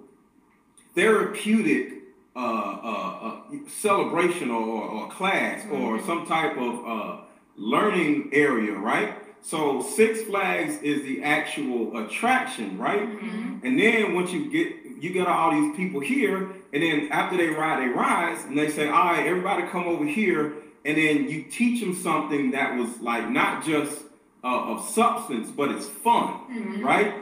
therapeutic 0.96 1.94
uh, 2.36 2.40
uh, 2.40 3.20
uh, 3.22 3.42
celebration 3.68 4.50
or, 4.52 4.84
or 4.84 5.10
class 5.10 5.66
or 5.72 6.02
some 6.04 6.26
type 6.26 6.58
of 6.58 6.86
uh, 6.86 7.22
learning 7.56 8.30
area, 8.34 8.74
right? 8.74 9.16
So 9.42 9.82
Six 9.82 10.24
Flags 10.24 10.82
is 10.82 11.04
the 11.04 11.24
actual 11.24 11.98
attraction, 12.04 12.78
right? 12.78 13.08
Mhm. 13.08 13.64
And 13.64 13.80
then 13.80 14.16
once 14.16 14.32
you 14.32 14.50
get 14.50 14.85
you 15.00 15.14
got 15.14 15.28
all 15.28 15.52
these 15.52 15.76
people 15.76 16.00
here, 16.00 16.50
and 16.74 16.84
then 16.84 17.10
after 17.12 17.38
they 17.38 17.48
ride, 17.48 17.82
they 17.82 17.88
rise, 17.88 18.44
and 18.46 18.58
they 18.58 18.70
say, 18.70 18.88
"All 18.88 19.06
right, 19.12 19.26
everybody 19.26 19.64
come 19.64 19.84
over 19.86 20.06
here," 20.06 20.54
and 20.84 20.98
then 20.98 21.30
you 21.30 21.44
teach 21.44 21.82
them 21.82 21.94
something 21.96 22.52
that 22.52 22.78
was 22.78 23.00
like 23.02 23.30
not 23.30 23.64
just 23.66 24.04
uh, 24.44 24.48
of 24.74 24.88
substance, 24.88 25.50
but 25.50 25.72
it's 25.72 25.88
fun, 25.88 26.28
Mhm. 26.52 26.84
right? 26.84 27.14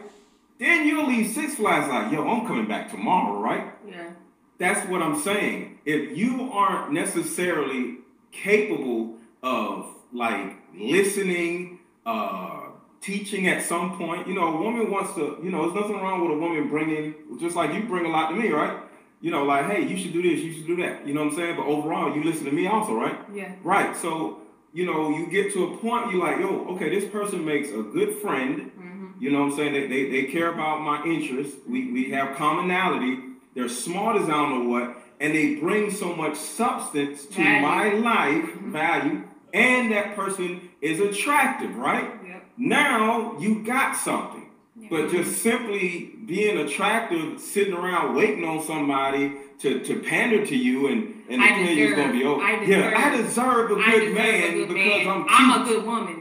Then 0.60 0.86
you'll 0.88 1.08
leave 1.08 1.27
Six 1.27 1.56
Flags 1.56 1.88
like, 1.88 2.12
"Yo, 2.12 2.27
I'm 2.27 2.46
coming 2.46 2.65
back 2.65 2.92
tomorrow," 2.92 3.39
right? 3.39 3.65
Yeah. 3.89 4.10
That's 4.58 4.88
what 4.89 5.01
I'm 5.01 5.15
saying. 5.15 5.80
If 5.86 6.18
you 6.18 6.50
aren't 6.51 6.92
necessarily 6.92 8.00
capable 8.32 9.15
of 9.42 9.88
like 10.12 10.56
listening, 10.77 11.80
uh, 12.06 12.62
teaching 13.03 13.48
at 13.48 13.62
some 13.62 13.98
point, 13.98 14.27
you 14.27 14.33
know, 14.33 14.57
a 14.57 14.62
woman 14.62 14.89
wants 14.89 15.13
to, 15.15 15.38
you 15.43 15.51
know, 15.51 15.63
there's 15.63 15.81
nothing 15.81 15.98
wrong 16.01 16.22
with 16.22 16.38
a 16.38 16.39
woman 16.39 16.69
bringing, 16.69 17.13
just 17.39 17.55
like 17.55 17.74
you 17.74 17.83
bring 17.83 18.05
a 18.05 18.10
lot 18.10 18.29
to 18.29 18.36
me, 18.36 18.50
right? 18.50 18.77
You 19.19 19.31
know, 19.31 19.43
like, 19.43 19.65
hey, 19.65 19.86
you 19.86 19.98
should 19.98 20.13
do 20.13 20.22
this, 20.22 20.39
you 20.39 20.53
should 20.53 20.67
do 20.67 20.77
that. 20.77 21.05
You 21.05 21.13
know 21.13 21.24
what 21.24 21.31
I'm 21.31 21.36
saying? 21.36 21.55
But 21.57 21.65
overall, 21.65 22.15
you 22.15 22.24
listen 22.24 22.45
to 22.45 22.51
me 22.51 22.67
also, 22.67 22.93
right? 22.93 23.17
Yeah. 23.33 23.53
Right. 23.63 23.95
So, 23.95 24.41
you 24.74 24.86
know, 24.86 25.10
you 25.10 25.27
get 25.27 25.53
to 25.53 25.65
a 25.65 25.77
point, 25.77 26.12
you're 26.12 26.25
like, 26.25 26.39
yo, 26.39 26.65
okay, 26.75 26.89
this 26.89 27.10
person 27.10 27.45
makes 27.45 27.69
a 27.69 27.83
good 27.83 28.17
friend. 28.17 28.72
Mm-hmm. 28.72 29.07
You 29.19 29.31
know 29.31 29.39
what 29.39 29.51
I'm 29.51 29.55
saying? 29.55 29.74
They, 29.74 29.88
they, 29.88 30.10
they 30.10 30.24
care 30.31 30.51
about 30.51 30.81
my 30.81 31.03
interests. 31.05 31.55
We, 31.67 31.91
we 31.91 32.12
have 32.12 32.36
commonality. 32.38 33.19
They're 33.53 33.69
smart 33.69 34.22
as 34.22 34.27
I 34.27 34.31
don't 34.31 34.63
know 34.63 34.69
what. 34.69 34.98
And 35.19 35.33
they 35.33 35.55
bring 35.55 35.91
so 35.91 36.15
much 36.15 36.36
substance 36.36 37.25
to 37.27 37.43
Value. 37.43 37.62
my 37.62 37.93
life, 37.93 38.53
value, 38.55 39.24
and 39.53 39.91
that 39.91 40.15
person 40.15 40.69
is 40.81 41.00
attractive, 41.00 41.75
right? 41.77 42.12
Yep. 42.57 42.69
Now 42.69 43.38
you 43.39 43.63
got 43.63 43.95
something. 43.95 44.50
Yeah. 44.75 44.88
But 44.89 45.12
just 45.12 45.41
simply 45.41 46.13
being 46.25 46.57
attractive, 46.57 47.39
sitting 47.39 47.74
around 47.74 48.15
waiting 48.15 48.43
on 48.43 48.62
somebody 48.63 49.33
to, 49.60 49.79
to 49.83 50.00
pander 50.01 50.45
to 50.45 50.55
you 50.55 50.88
and, 50.88 51.24
and 51.29 51.41
I 51.41 51.50
tell 51.50 51.57
you 51.60 51.65
it's 51.65 51.77
deserve- 51.91 51.98
gonna 51.98 52.12
be 52.13 52.24
over. 52.24 52.41
I 52.41 52.63
yeah, 52.63 52.93
I 52.95 53.17
deserve 53.22 53.72
a 53.72 53.75
good 53.75 53.86
deserve 53.86 54.13
man 54.13 54.43
a 54.43 54.53
good 54.53 54.67
because 54.67 55.05
man. 55.05 55.07
I'm 55.07 55.24
cute. 55.27 55.39
I'm 55.39 55.62
a 55.62 55.65
good 55.65 55.86
woman. 55.86 56.19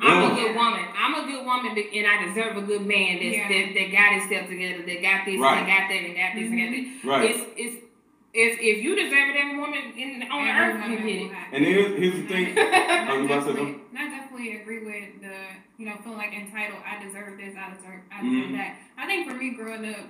I'm 0.00 0.22
Yeah. 0.22 0.32
a 0.32 0.34
good 0.34 0.56
woman. 0.56 0.84
I'm 0.96 1.14
a 1.14 1.26
good 1.30 1.44
woman, 1.44 1.78
and 1.94 2.06
I 2.06 2.24
deserve 2.26 2.56
a 2.56 2.62
good 2.62 2.86
man 2.86 3.16
that's, 3.16 3.36
Yeah. 3.36 3.48
that, 3.48 3.74
that 3.74 3.92
got 3.92 4.20
himself 4.20 4.48
together, 4.48 4.82
that 4.86 5.02
got 5.02 5.24
this, 5.26 5.38
Right. 5.38 5.58
and 5.58 5.66
got 5.66 5.88
that, 5.88 6.04
and 6.04 6.16
got 6.16 6.34
this, 6.34 6.48
and 6.50 6.58
got 6.58 6.68
mm-hmm. 6.68 7.08
that. 7.08 7.12
right. 7.12 7.30
It's 7.30 7.44
it's 7.56 7.76
if 8.34 8.58
if 8.60 8.82
you 8.82 8.94
deserve 8.96 9.28
it, 9.30 9.36
every 9.36 9.58
woman 9.58 9.92
in 9.96 10.22
on 10.30 10.44
the 10.44 10.50
earth 10.52 10.80
can 10.80 11.06
get 11.06 11.16
it. 11.22 11.32
And 11.52 11.64
here's, 11.64 11.98
here's 11.98 12.14
the 12.16 12.26
thing. 12.28 12.58
I 12.58 13.14
you 13.16 13.24
about 13.26 13.44
definitely. 13.46 13.76
I 13.96 14.08
definitely 14.08 14.60
agree 14.60 14.84
with 14.84 15.20
the, 15.20 15.36
you 15.76 15.86
know, 15.86 15.96
feeling 16.02 16.18
like 16.18 16.32
entitled. 16.32 16.80
I 16.80 17.02
deserve 17.04 17.36
this. 17.36 17.54
I 17.56 17.74
deserve. 17.76 18.00
I 18.10 18.22
deserve 18.22 18.52
that. 18.52 18.76
I 18.96 19.06
think 19.06 19.28
for 19.28 19.34
me, 19.34 19.50
growing 19.54 19.84
up, 19.94 20.08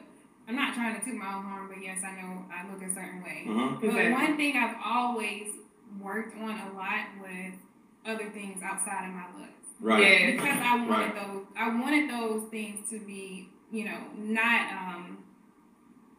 I'm 0.49 0.55
not 0.57 0.75
trying 0.75 0.99
to 0.99 1.05
toot 1.05 1.15
my 1.15 1.35
own 1.35 1.45
horn, 1.45 1.69
but 1.69 1.83
yes, 1.83 1.99
I 2.05 2.21
know 2.21 2.45
I 2.53 2.71
look 2.71 2.83
a 2.83 2.95
certain 2.95 3.23
way. 3.23 3.47
Uh-huh. 3.49 3.77
But 3.81 3.87
Exactly. 3.89 4.13
one 4.13 4.37
thing 4.37 4.57
I've 4.57 4.77
always 4.85 5.49
worked 6.01 6.37
on 6.37 6.51
a 6.51 6.73
lot 6.77 7.07
with 7.21 7.55
other 8.07 8.31
things 8.31 8.63
outside 8.63 9.09
of 9.09 9.15
my 9.15 9.27
looks. 9.39 9.67
Right. 9.81 10.03
Yeah. 10.03 10.31
Because 10.33 10.59
I 10.63 10.77
wanted 10.77 10.91
Right. 10.91 11.15
those. 11.27 11.47
I 11.57 11.69
wanted 11.75 12.11
those 12.11 12.49
things 12.51 12.89
to 12.91 13.01
be, 13.01 13.49
you 13.73 13.85
know, 13.85 13.99
not 14.17 14.71
um, 14.73 15.19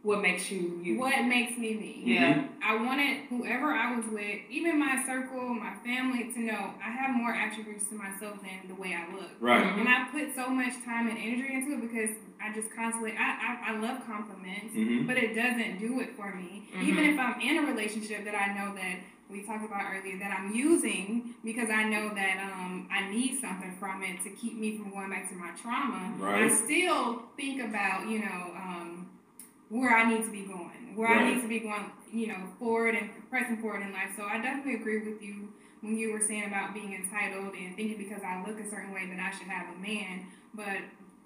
What 0.03 0.21
makes 0.21 0.51
you 0.51 0.81
you? 0.83 0.99
what 0.99 1.15
makes 1.25 1.57
me 1.57 1.73
me. 1.75 2.01
Yeah. 2.05 2.43
I 2.61 2.75
wanted 2.75 3.23
whoever 3.29 3.71
I 3.73 3.95
was 3.95 4.05
with, 4.11 4.39
even 4.49 4.77
my 4.77 5.01
circle, 5.05 5.53
my 5.53 5.73
family, 5.85 6.31
to 6.33 6.39
know 6.41 6.73
I 6.83 6.91
have 6.91 7.15
more 7.15 7.33
attributes 7.33 7.85
to 7.87 7.95
myself 7.95 8.35
than 8.41 8.67
the 8.67 8.75
way 8.75 8.93
I 8.93 9.11
look. 9.15 9.31
Right. 9.39 9.63
And 9.65 9.87
I 9.87 10.07
put 10.11 10.35
so 10.35 10.49
much 10.49 10.73
time 10.83 11.07
and 11.07 11.17
energy 11.17 11.53
into 11.53 11.71
it 11.73 11.81
because 11.81 12.09
I 12.43 12.53
just 12.53 12.67
constantly, 12.75 13.13
I, 13.17 13.23
I, 13.23 13.71
I 13.73 13.79
love 13.79 14.05
compliments, 14.05 14.75
Mm-hmm. 14.75 15.07
but 15.07 15.17
it 15.17 15.33
doesn't 15.35 15.79
do 15.79 15.99
it 16.01 16.15
for 16.17 16.33
me. 16.35 16.67
Mhm. 16.75 16.83
Even 16.83 17.03
if 17.05 17.17
I'm 17.19 17.39
in 17.39 17.63
a 17.63 17.67
relationship 17.71 18.25
that 18.25 18.35
I 18.35 18.47
know 18.57 18.75
that 18.75 18.97
we 19.29 19.41
talked 19.43 19.65
about 19.65 19.83
earlier 19.93 20.19
that 20.19 20.31
I'm 20.37 20.53
using 20.53 21.33
because 21.45 21.69
I 21.69 21.83
know 21.85 22.09
that 22.13 22.37
um, 22.53 22.87
I 22.91 23.09
need 23.09 23.39
something 23.39 23.75
from 23.79 24.03
it 24.03 24.21
to 24.23 24.29
keep 24.31 24.57
me 24.59 24.77
from 24.77 24.91
going 24.91 25.09
back 25.09 25.29
to 25.29 25.35
my 25.35 25.51
trauma. 25.51 26.13
Right. 26.19 26.43
I 26.43 26.49
still 26.53 27.23
think 27.37 27.61
about, 27.61 28.07
you 28.09 28.19
know, 28.19 28.41
um, 28.55 28.92
where 29.69 29.95
I 29.95 30.09
need 30.09 30.23
to 30.25 30.31
be 30.31 30.43
going, 30.43 30.95
where 30.95 31.09
I 31.09 31.33
need 31.33 31.41
to 31.41 31.47
be 31.47 31.59
going. 31.59 31.91
you 32.11 32.27
know, 32.27 32.45
forward 32.59 32.93
and 32.93 33.09
pressing 33.29 33.57
forward 33.57 33.81
in 33.81 33.91
life. 33.91 34.13
So 34.15 34.23
I 34.23 34.37
definitely 34.37 34.75
agree 34.75 34.99
with 34.99 35.21
you 35.21 35.49
when 35.81 35.97
you 35.97 36.13
were 36.13 36.21
saying 36.21 36.45
about 36.45 36.73
being 36.73 36.93
entitled 36.93 37.55
and 37.55 37.75
thinking 37.75 37.97
because 37.97 38.21
I 38.21 38.45
look 38.45 38.59
a 38.59 38.69
certain 38.69 38.93
way 38.93 39.09
that 39.09 39.19
I 39.19 39.35
should 39.35 39.47
have 39.47 39.73
a 39.75 39.79
man. 39.81 40.27
But 40.53 40.77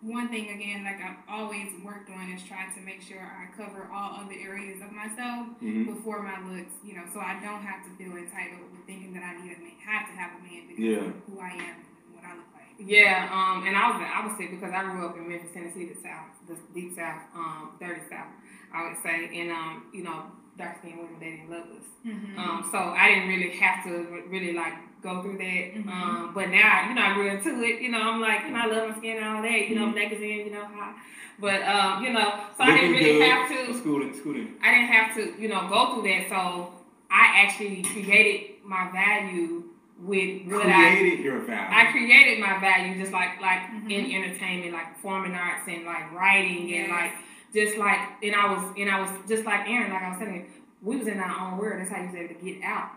one 0.02 0.30
thing 0.30 0.50
again, 0.50 0.84
like 0.86 1.02
I've 1.04 1.20
always 1.28 1.74
worked 1.84 2.10
on 2.10 2.32
is 2.32 2.42
trying 2.44 2.74
to 2.76 2.82
make 2.82 3.02
sure 3.02 3.20
I 3.20 3.52
cover 3.52 3.90
all 3.92 4.24
other 4.24 4.38
areas 4.40 4.82
of 4.82 4.92
myself 4.92 5.52
mm-hmm. 5.60 5.92
before 5.92 6.24
my 6.24 6.40
looks, 6.48 6.74
you 6.86 6.96
know, 6.96 7.04
so 7.14 7.20
I 7.20 7.42
don't 7.44 7.62
have 7.62 7.84
to 7.84 7.92
feel 7.98 8.16
entitled 8.16 8.72
with 8.72 8.86
thinking 8.88 9.14
that 9.14 9.24
I 9.24 9.44
need 9.44 9.58
a 9.58 9.60
man, 9.60 9.76
have 9.84 10.08
to 10.08 10.16
have 10.16 10.32
a 10.40 10.42
man 10.42 10.68
because 10.70 10.84
yeah. 10.86 11.04
of 11.04 11.14
who 11.28 11.40
I 11.42 11.52
am 11.52 11.84
and 11.84 12.16
what 12.16 12.24
I 12.24 12.34
look 12.38 12.50
like. 12.56 12.67
Yeah, 12.80 13.30
um, 13.34 13.66
and 13.66 13.76
I 13.76 13.90
was 13.90 13.98
I 14.02 14.26
would 14.26 14.38
say 14.38 14.48
because 14.48 14.72
I 14.74 14.84
grew 14.84 15.06
up 15.08 15.18
in 15.18 15.28
Memphis, 15.28 15.50
Tennessee, 15.54 15.86
the 15.86 16.00
South, 16.00 16.30
the 16.48 16.56
deep 16.74 16.96
South, 16.96 17.22
um, 17.36 17.72
dirty 17.80 18.02
South, 18.10 18.30
I 18.74 18.88
would 18.88 18.98
say, 19.02 19.30
and 19.34 19.52
um, 19.52 19.90
you 19.94 20.04
know, 20.04 20.24
dark 20.58 20.78
skinned 20.80 20.98
women 20.98 21.18
they 21.20 21.32
didn't 21.32 21.50
love 21.50 21.66
us. 21.74 21.88
Mm-hmm. 22.06 22.40
Um, 22.40 22.70
so 22.72 22.78
I 22.78 23.08
didn't 23.10 23.30
really 23.30 23.58
have 23.58 23.84
to 23.86 24.24
really 24.30 24.54
like 24.54 24.74
go 25.02 25.22
through 25.22 25.38
that. 25.38 25.74
Mm-hmm. 25.74 25.90
Um, 25.90 26.32
but 26.34 26.50
now, 26.50 26.90
you 26.90 26.96
know, 26.96 27.02
I 27.02 27.14
grew 27.14 27.30
into 27.30 27.64
it. 27.64 27.82
You 27.82 27.90
know, 27.90 28.02
I'm 28.02 28.22
like, 28.22 28.44
you 28.46 28.52
know, 28.52 28.60
I 28.60 28.66
love 28.66 28.90
my 28.90 28.98
skin 28.98 29.18
and 29.18 29.26
all 29.26 29.42
that. 29.42 29.70
You 29.70 29.76
know, 29.76 29.86
mm-hmm. 29.86 29.94
black 29.94 30.12
is 30.12 30.22
in, 30.22 30.46
you 30.46 30.52
know, 30.52 30.66
how. 30.66 30.96
But 31.40 31.62
um, 31.64 32.04
you 32.04 32.14
know, 32.14 32.46
so 32.58 32.64
Looking 32.64 32.74
I 32.74 32.78
didn't 32.78 32.92
really 32.92 33.20
good. 33.20 33.30
have 33.30 33.50
to. 33.50 33.78
Schooling, 33.80 34.14
schooling. 34.18 34.54
I 34.62 34.72
didn't 34.72 34.90
have 34.90 35.16
to, 35.16 35.42
you 35.42 35.48
know, 35.50 35.68
go 35.70 35.94
through 35.94 36.10
that. 36.10 36.30
So 36.30 36.74
I 37.10 37.46
actually 37.46 37.84
created 37.84 38.64
my 38.66 38.90
value 38.92 39.64
with 40.00 40.46
what 40.48 40.62
created 40.62 41.20
I 41.20 41.24
your 41.24 41.40
value. 41.40 41.76
I 41.76 41.92
created 41.92 42.40
my 42.40 42.60
value 42.60 43.00
just 43.00 43.12
like 43.12 43.42
like 43.42 43.60
mm-hmm. 43.60 43.92
in 43.92 44.12
entertainment, 44.12 44.74
like 44.74 44.96
performing 44.96 45.34
arts 45.34 45.68
and 45.68 45.86
like 45.86 46.12
writing 46.12 46.70
yes. 46.70 46.84
and 46.84 46.92
like 46.92 47.12
just 47.54 47.78
like 47.78 48.00
and 48.22 48.36
I 48.36 48.54
was 48.54 48.74
and 48.78 48.90
I 48.90 49.02
was 49.02 49.10
just 49.28 49.46
like 49.46 49.68
Aaron, 49.68 49.92
like 49.92 50.04
I 50.04 50.10
was 50.10 50.20
saying, 50.20 50.52
we 50.82 50.98
was 50.98 51.08
in 51.08 51.20
our 51.20 51.52
own 51.52 51.58
world. 51.58 51.80
That's 51.80 51.90
how 51.90 52.02
you 52.02 52.08
was 52.08 52.16
able 52.16 52.36
to 52.36 52.46
get 52.46 52.64
out. 52.64 52.92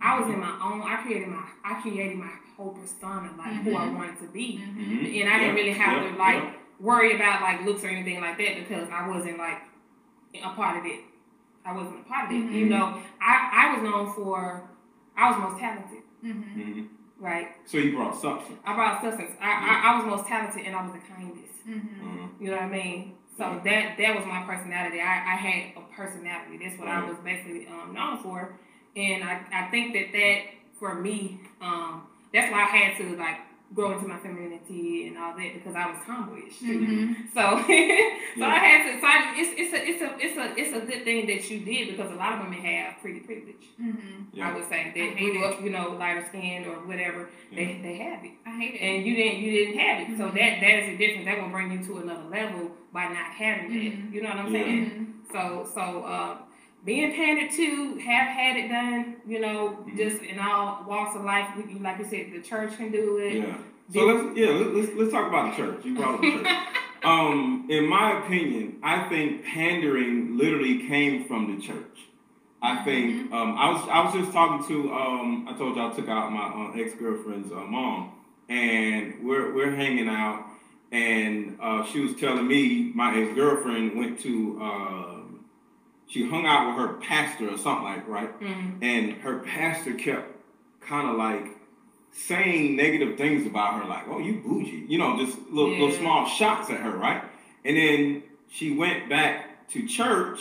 I 0.00 0.20
was 0.20 0.28
in 0.28 0.38
my 0.38 0.58
own. 0.62 0.82
I 0.82 1.02
created 1.02 1.28
my. 1.28 1.42
I 1.64 1.80
created 1.80 2.18
my 2.18 2.30
whole 2.56 2.72
persona, 2.72 3.30
like 3.38 3.48
mm-hmm. 3.48 3.62
who 3.64 3.76
I 3.76 3.80
mm-hmm. 3.80 3.96
wanted 3.96 4.18
to 4.20 4.28
be, 4.28 4.60
mm-hmm. 4.62 5.20
and 5.20 5.28
I 5.28 5.38
didn't 5.38 5.54
really 5.54 5.72
have 5.72 6.10
to 6.10 6.18
like 6.18 6.60
worry 6.78 7.16
about 7.16 7.40
like 7.40 7.64
looks 7.64 7.82
or 7.82 7.88
anything 7.88 8.20
like 8.20 8.36
that 8.36 8.56
because 8.56 8.88
I 8.90 9.08
wasn't 9.08 9.38
like 9.38 9.62
a 10.42 10.50
part 10.50 10.78
of 10.78 10.84
it. 10.84 11.00
I 11.64 11.72
wasn't 11.72 12.00
a 12.00 12.04
part 12.04 12.26
of 12.26 12.32
it. 12.32 12.34
You 12.34 12.66
mm-hmm. 12.66 12.68
know, 12.68 13.00
I 13.20 13.50
I 13.52 13.74
was 13.74 13.82
known 13.82 14.14
for. 14.14 14.68
I 15.16 15.30
was 15.30 15.38
most 15.38 15.60
talented. 15.60 16.02
Mm-hmm. 16.24 16.82
Right. 17.18 17.48
So 17.64 17.78
you 17.78 17.96
brought 17.96 18.20
substance. 18.20 18.58
I 18.64 18.74
brought 18.74 19.00
substance. 19.00 19.32
I, 19.40 19.50
I, 19.50 19.92
I 19.92 19.96
was 19.96 20.06
most 20.06 20.28
talented 20.28 20.66
and 20.66 20.76
I 20.76 20.82
was 20.84 20.92
the 20.92 21.14
kindest. 21.14 21.54
You 21.66 22.50
know 22.50 22.52
what 22.52 22.62
I 22.62 22.68
mean? 22.68 23.14
So 23.36 23.60
that 23.64 23.96
that 23.98 24.16
was 24.16 24.24
my 24.26 24.44
personality. 24.46 25.00
I, 25.00 25.34
I 25.34 25.36
had 25.36 25.82
a 25.82 25.94
personality. 25.94 26.58
That's 26.62 26.78
what 26.78 26.88
right. 26.88 27.04
I 27.04 27.08
was 27.08 27.18
basically 27.24 27.66
um, 27.66 27.94
known 27.94 28.22
for. 28.22 28.54
And 28.94 29.24
I, 29.24 29.42
I 29.52 29.70
think 29.70 29.92
that 29.94 30.12
that 30.12 30.38
for 30.78 30.94
me, 30.94 31.40
um, 31.60 32.06
that's 32.32 32.50
why 32.50 32.62
I 32.62 32.66
had 32.66 32.96
to 32.98 33.16
like 33.16 33.38
grow 33.74 33.92
into 33.92 34.06
my 34.06 34.18
femininity 34.18 35.08
and 35.08 35.18
all 35.18 35.36
that 35.36 35.54
because 35.54 35.74
I 35.74 35.90
was 35.90 35.98
tomboyish. 36.06 36.58
Mm-hmm. 36.62 37.12
So, 37.34 37.40
so 37.66 37.72
yeah. 37.72 38.46
I 38.46 38.58
had 38.58 38.94
to. 38.94 39.00
So 39.00 39.06
I, 39.06 39.34
it's 39.36 39.52
it's 39.58 39.72
a 39.74 39.88
it's 39.88 40.02
a 40.02 40.26
it's 40.26 40.36
a 40.38 40.60
it's 40.60 40.76
a 40.76 40.86
good 40.86 41.04
thing 41.04 41.26
that 41.26 41.50
you 41.50 41.60
did 41.60 41.96
because 41.96 42.12
a 42.12 42.14
lot 42.14 42.34
of 42.34 42.40
women 42.40 42.58
have 42.58 43.00
pretty 43.00 43.20
privilege. 43.20 43.66
Mm-hmm. 43.80 44.22
Yeah. 44.32 44.50
I 44.50 44.54
would 44.54 44.68
say 44.68 44.92
that 44.94 45.18
grew 45.18 45.44
up, 45.44 45.60
you 45.62 45.70
know, 45.70 45.96
lighter 45.98 46.24
skinned 46.28 46.66
or 46.66 46.86
whatever. 46.86 47.28
Yeah. 47.50 47.56
They 47.56 47.80
they 47.82 47.96
have 47.98 48.24
it. 48.24 48.32
I 48.46 48.50
hate 48.58 48.74
it. 48.74 48.78
And 48.78 49.06
you 49.06 49.16
didn't 49.16 49.40
you 49.40 49.50
didn't 49.50 49.78
have 49.78 50.00
it. 50.00 50.08
Mm-hmm. 50.08 50.18
So 50.18 50.26
that 50.26 50.60
that 50.60 50.74
is 50.82 50.94
a 50.94 50.96
difference. 50.96 51.26
That 51.26 51.42
will 51.42 51.50
bring 51.50 51.72
you 51.72 51.84
to 51.86 51.98
another 51.98 52.24
level 52.30 52.70
by 52.92 53.08
not 53.08 53.32
having 53.32 53.72
it. 53.74 53.92
Mm-hmm. 53.92 54.14
You 54.14 54.22
know 54.22 54.28
what 54.28 54.38
I'm 54.38 54.52
saying? 54.52 54.90
Mm-hmm. 54.90 55.32
So 55.32 55.68
so. 55.74 56.02
Uh, 56.02 56.36
being 56.86 57.12
pandered 57.12 57.50
to, 57.50 57.96
have 57.96 58.28
had 58.28 58.56
it 58.56 58.68
done, 58.68 59.16
you 59.26 59.40
know, 59.40 59.70
mm-hmm. 59.70 59.96
just 59.96 60.22
in 60.22 60.38
all 60.38 60.84
walks 60.86 61.16
of 61.16 61.24
life. 61.24 61.50
Like 61.80 61.98
you 61.98 62.04
said, 62.08 62.32
the 62.32 62.40
church 62.40 62.76
can 62.76 62.92
do 62.92 63.18
it. 63.18 63.34
Yeah. 63.34 63.58
So 63.92 64.04
let's 64.04 64.36
yeah 64.36 64.50
let's 64.50 64.92
let's 64.94 65.12
talk 65.12 65.28
about 65.28 65.50
the 65.50 65.62
church. 65.62 65.84
You 65.84 65.96
brought 65.96 66.14
up 66.14 66.20
the 66.20 66.30
church. 66.30 66.46
um, 67.04 67.66
in 67.68 67.86
my 67.86 68.24
opinion, 68.24 68.78
I 68.82 69.08
think 69.08 69.44
pandering 69.44 70.38
literally 70.38 70.86
came 70.88 71.24
from 71.24 71.54
the 71.54 71.62
church. 71.62 71.98
I 72.62 72.82
think 72.84 73.26
mm-hmm. 73.26 73.34
um, 73.34 73.56
I 73.58 73.70
was 73.70 73.88
I 73.88 74.04
was 74.04 74.14
just 74.14 74.32
talking 74.32 74.66
to 74.68 74.92
um, 74.92 75.48
I 75.48 75.52
told 75.58 75.76
you 75.76 75.86
I 75.86 75.92
took 75.92 76.08
out 76.08 76.32
my 76.32 76.46
uh, 76.46 76.80
ex 76.80 76.94
girlfriend's 76.94 77.52
uh, 77.52 77.56
mom, 77.56 78.12
and 78.48 79.24
we're 79.24 79.52
we're 79.54 79.74
hanging 79.74 80.08
out, 80.08 80.46
and 80.92 81.58
uh, 81.60 81.84
she 81.84 82.00
was 82.00 82.14
telling 82.16 82.46
me 82.46 82.92
my 82.94 83.16
ex 83.16 83.34
girlfriend 83.34 83.96
went 83.96 84.20
to 84.20 84.60
uh, 84.62 85.15
she 86.08 86.28
hung 86.28 86.46
out 86.46 86.68
with 86.68 86.86
her 86.86 86.94
pastor 86.94 87.50
or 87.50 87.58
something 87.58 87.84
like 87.84 88.08
right, 88.08 88.40
mm-hmm. 88.40 88.82
and 88.82 89.14
her 89.22 89.38
pastor 89.40 89.94
kept 89.94 90.32
kind 90.80 91.08
of 91.08 91.16
like 91.16 91.56
saying 92.12 92.76
negative 92.76 93.18
things 93.18 93.46
about 93.46 93.80
her, 93.80 93.88
like 93.88 94.04
"oh 94.08 94.18
you 94.18 94.40
bougie," 94.40 94.86
you 94.88 94.98
know, 94.98 95.18
just 95.18 95.38
little, 95.50 95.72
yeah. 95.72 95.80
little 95.80 95.96
small 95.96 96.26
shots 96.26 96.70
at 96.70 96.80
her, 96.80 96.96
right? 96.96 97.22
And 97.64 97.76
then 97.76 98.22
she 98.48 98.74
went 98.74 99.08
back 99.08 99.68
to 99.70 99.86
church, 99.86 100.40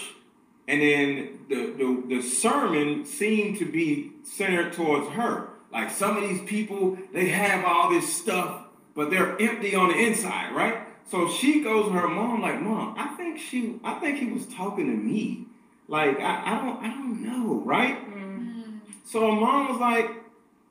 and 0.68 0.82
then 0.82 1.39
the, 1.50 1.74
the 1.78 2.16
the 2.16 2.22
sermon 2.22 3.06
seemed 3.06 3.58
to 3.60 3.66
be 3.66 4.13
centered 4.24 4.74
towards 4.74 5.10
her. 5.12 5.50
Like 5.72 5.92
some 5.92 6.16
of 6.16 6.30
these 6.30 6.42
people, 6.44 6.98
they 7.12 7.28
have 7.30 7.66
all 7.66 7.89
this 7.89 8.16
stuff, 8.16 8.62
but 8.96 9.10
they're 9.10 9.39
empty 9.42 9.76
on 9.76 9.89
the 9.89 9.98
inside, 9.98 10.56
right? 10.56 10.88
So 11.10 11.30
she 11.30 11.62
goes 11.62 11.88
to 11.88 11.92
her 11.92 12.08
mom, 12.08 12.42
like, 12.42 12.62
Mom, 12.62 12.96
I 12.98 13.10
think 13.16 13.39
she 13.39 13.80
I 13.84 13.96
think 13.96 14.18
he 14.18 14.32
was 14.32 14.46
talking 14.48 14.86
to 14.88 14.96
me. 14.96 15.48
Like 15.88 16.19
I, 16.19 16.43
I 16.45 16.62
don't 16.62 16.84
I 16.84 16.89
don't 16.89 17.21
know, 17.21 17.62
right? 17.65 17.98
Mm-hmm. 17.98 18.78
So 19.06 19.32
mom 19.32 19.69
was 19.69 19.80
like, 19.80 20.10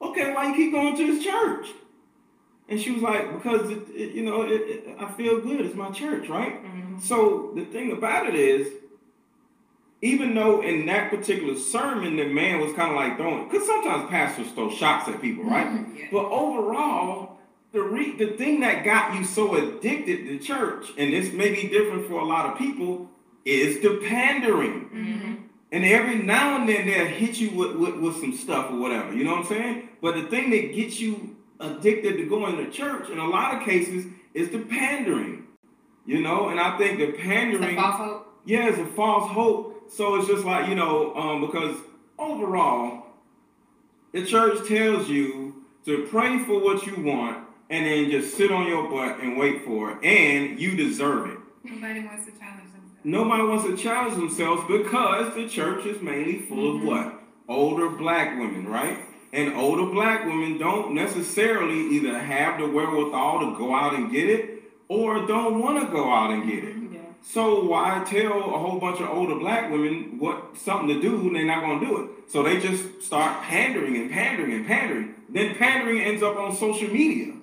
okay, 0.02 0.32
why 0.32 0.48
you 0.48 0.54
keep 0.54 0.72
going 0.72 0.96
to 0.96 1.06
this 1.06 1.24
church? 1.24 1.68
And 2.68 2.80
she 2.80 2.92
was 2.92 3.02
like, 3.02 3.32
because 3.34 3.70
it, 3.70 3.82
it, 3.90 4.14
you 4.14 4.24
know, 4.24 4.42
it, 4.42 4.96
I 4.98 5.10
feel 5.12 5.40
good. 5.40 5.60
It's 5.60 5.74
my 5.74 5.90
church, 5.90 6.28
right? 6.28 6.64
Mm-hmm. 6.64 6.98
So 6.98 7.52
the 7.54 7.64
thing 7.66 7.92
about 7.92 8.26
it 8.26 8.34
is, 8.34 8.72
even 10.00 10.34
though 10.34 10.62
in 10.62 10.86
that 10.86 11.10
particular 11.10 11.56
sermon 11.58 12.16
the 12.16 12.24
man 12.24 12.60
was 12.60 12.74
kind 12.74 12.90
of 12.90 12.96
like 12.96 13.16
throwing, 13.16 13.48
because 13.48 13.66
sometimes 13.66 14.08
pastors 14.10 14.50
throw 14.52 14.70
shots 14.70 15.08
at 15.08 15.20
people, 15.20 15.44
right? 15.44 15.66
Mm-hmm. 15.66 15.96
Yeah. 15.96 16.06
But 16.10 16.24
overall, 16.24 17.38
the 17.72 17.82
re- 17.82 18.16
the 18.16 18.28
thing 18.36 18.60
that 18.60 18.84
got 18.84 19.14
you 19.14 19.24
so 19.24 19.54
addicted 19.54 20.26
to 20.26 20.38
church, 20.38 20.88
and 20.96 21.12
this 21.12 21.32
may 21.32 21.50
be 21.50 21.68
different 21.68 22.06
for 22.06 22.20
a 22.20 22.24
lot 22.24 22.46
of 22.46 22.58
people, 22.58 23.10
is 23.44 23.82
the 23.82 24.00
pandering. 24.08 24.88
Mm-hmm. 24.88 25.34
And 25.72 25.84
every 25.84 26.16
now 26.16 26.56
and 26.56 26.68
then 26.68 26.86
they'll 26.86 27.06
hit 27.06 27.40
you 27.40 27.50
with, 27.50 27.76
with, 27.76 27.96
with, 27.96 28.16
some 28.20 28.32
stuff 28.36 28.70
or 28.70 28.78
whatever. 28.78 29.12
You 29.12 29.24
know 29.24 29.32
what 29.32 29.40
I'm 29.40 29.46
saying? 29.46 29.88
But 30.00 30.14
the 30.14 30.22
thing 30.24 30.50
that 30.50 30.74
gets 30.74 31.00
you 31.00 31.36
addicted 31.58 32.16
to 32.16 32.28
going 32.28 32.56
to 32.56 32.70
church 32.70 33.10
in 33.10 33.18
a 33.18 33.26
lot 33.26 33.56
of 33.56 33.64
cases 33.64 34.06
is 34.34 34.50
the 34.50 34.60
pandering. 34.60 35.46
You 36.06 36.20
know, 36.20 36.48
and 36.48 36.60
I 36.60 36.78
think 36.78 36.98
the 36.98 37.12
pandering. 37.12 37.64
It's 37.64 37.80
false 37.80 37.96
hope. 37.96 38.42
Yeah, 38.44 38.68
it's 38.68 38.78
a 38.78 38.86
false 38.86 39.30
hope. 39.30 39.90
So 39.90 40.16
it's 40.16 40.28
just 40.28 40.44
like, 40.44 40.68
you 40.68 40.74
know, 40.74 41.14
um, 41.16 41.40
because 41.40 41.76
overall, 42.18 43.06
the 44.12 44.24
church 44.24 44.68
tells 44.68 45.08
you 45.08 45.64
to 45.86 46.06
pray 46.10 46.38
for 46.44 46.60
what 46.60 46.86
you 46.86 47.02
want 47.02 47.44
and 47.70 47.86
then 47.86 48.10
just 48.10 48.36
sit 48.36 48.52
on 48.52 48.68
your 48.68 48.88
butt 48.88 49.20
and 49.20 49.36
wait 49.38 49.64
for 49.64 49.92
it, 49.92 50.04
and 50.04 50.60
you 50.60 50.76
deserve 50.76 51.30
it. 51.30 51.38
Nobody 51.64 52.04
wants 52.04 52.26
to 52.26 52.32
Nobody 53.06 53.42
wants 53.42 53.66
to 53.66 53.76
challenge 53.76 54.16
themselves 54.16 54.62
because 54.66 55.34
the 55.34 55.46
church 55.46 55.84
is 55.84 56.00
mainly 56.00 56.38
full 56.40 56.78
mm-hmm. 56.78 56.88
of 56.88 57.04
what? 57.04 57.20
Older 57.46 57.90
black 57.90 58.38
women, 58.38 58.66
right? 58.66 58.98
And 59.30 59.54
older 59.54 59.92
black 59.92 60.24
women 60.24 60.56
don't 60.56 60.94
necessarily 60.94 61.96
either 61.96 62.18
have 62.18 62.58
the 62.58 62.66
wherewithal 62.66 63.40
to 63.40 63.58
go 63.58 63.74
out 63.74 63.94
and 63.94 64.10
get 64.10 64.30
it 64.30 64.62
or 64.88 65.26
don't 65.26 65.60
want 65.60 65.84
to 65.84 65.92
go 65.92 66.10
out 66.10 66.30
and 66.30 66.48
get 66.48 66.64
it. 66.64 66.76
Yeah. 66.92 67.00
So 67.20 67.64
why 67.64 68.02
tell 68.06 68.38
a 68.38 68.58
whole 68.58 68.78
bunch 68.80 69.00
of 69.00 69.10
older 69.10 69.34
black 69.34 69.70
women 69.70 70.18
what 70.18 70.56
something 70.56 70.88
to 70.88 71.00
do 71.02 71.26
and 71.26 71.36
they're 71.36 71.44
not 71.44 71.60
going 71.60 71.80
to 71.80 71.86
do 71.86 72.04
it? 72.04 72.10
So 72.30 72.42
they 72.42 72.58
just 72.58 73.02
start 73.02 73.42
pandering 73.42 73.96
and 73.96 74.10
pandering 74.10 74.52
and 74.52 74.66
pandering. 74.66 75.14
Then 75.28 75.54
pandering 75.56 76.00
ends 76.00 76.22
up 76.22 76.36
on 76.36 76.56
social 76.56 76.88
media. 76.88 77.33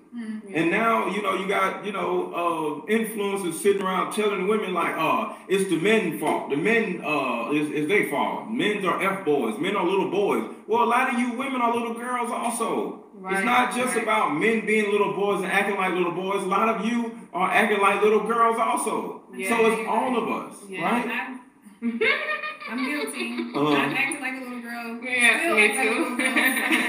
And 0.53 0.71
now, 0.71 1.07
you 1.07 1.21
know, 1.21 1.35
you 1.35 1.47
got, 1.47 1.85
you 1.85 1.91
know, 1.91 2.33
uh, 2.33 2.91
influencers 2.91 3.53
sitting 3.53 3.81
around 3.81 4.13
telling 4.13 4.47
women 4.47 4.73
like, 4.73 4.95
uh, 4.97 5.33
it's 5.47 5.69
the 5.69 5.77
men's 5.77 6.19
fault. 6.19 6.49
The 6.49 6.57
men 6.57 7.01
uh 7.03 7.51
is, 7.51 7.69
is 7.71 7.87
their 7.87 8.09
fault. 8.09 8.49
Men 8.49 8.85
are 8.85 9.01
F 9.01 9.25
boys, 9.25 9.59
men 9.59 9.75
are 9.75 9.85
little 9.85 10.09
boys. 10.09 10.53
Well, 10.67 10.83
a 10.83 10.85
lot 10.85 11.13
of 11.13 11.19
you 11.19 11.33
women 11.33 11.61
are 11.61 11.73
little 11.73 11.93
girls 11.93 12.31
also. 12.31 13.05
Right, 13.13 13.35
it's 13.35 13.45
not 13.45 13.75
just 13.75 13.93
right. 13.95 14.03
about 14.03 14.35
men 14.35 14.65
being 14.65 14.91
little 14.91 15.13
boys 15.13 15.43
and 15.43 15.51
acting 15.51 15.75
like 15.75 15.93
little 15.93 16.11
boys. 16.11 16.43
A 16.43 16.47
lot 16.47 16.69
of 16.69 16.85
you 16.85 17.19
are 17.33 17.51
acting 17.51 17.79
like 17.79 18.01
little 18.01 18.25
girls 18.25 18.57
also. 18.59 19.21
Yeah, 19.35 19.49
so 19.49 19.71
it's 19.71 19.87
all 19.87 20.17
of 20.17 20.27
us, 20.27 20.57
yeah, 20.67 20.81
right? 20.81 21.39
I'm 22.69 22.85
guilty. 22.85 23.31
Um, 23.55 23.67
I'm 23.67 23.93
acting 23.93 24.21
like 24.21 24.33
a 24.33 24.43
little 24.43 24.61
girl. 24.61 25.03
Yeah, 25.03 25.39
Still 25.39 25.55
me 25.55 25.67
too. 25.67 26.15
Like 26.17 26.31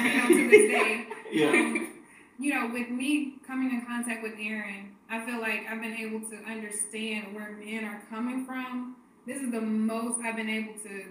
you 0.05 0.21
know, 0.21 0.29
to 0.29 0.51
this 0.51 0.71
day. 0.71 1.07
Yeah. 1.33 1.87
You 2.43 2.55
know, 2.55 2.73
with 2.73 2.91
me 2.91 3.35
coming 3.47 3.71
in 3.71 3.87
contact 3.87 4.23
with 4.23 4.35
Aaron, 4.41 4.97
I 5.09 5.25
feel 5.25 5.41
like 5.41 5.61
I've 5.71 5.81
been 5.81 5.95
able 5.95 6.21
to 6.29 6.37
understand 6.51 7.35
where 7.35 7.53
men 7.53 7.85
are 7.85 8.03
coming 8.11 8.45
from. 8.45 8.97
This 9.27 9.41
is 9.41 9.53
the 9.53 9.61
most 9.61 10.21
I've 10.25 10.37
been 10.37 10.49
able 10.51 10.75
to 10.83 11.05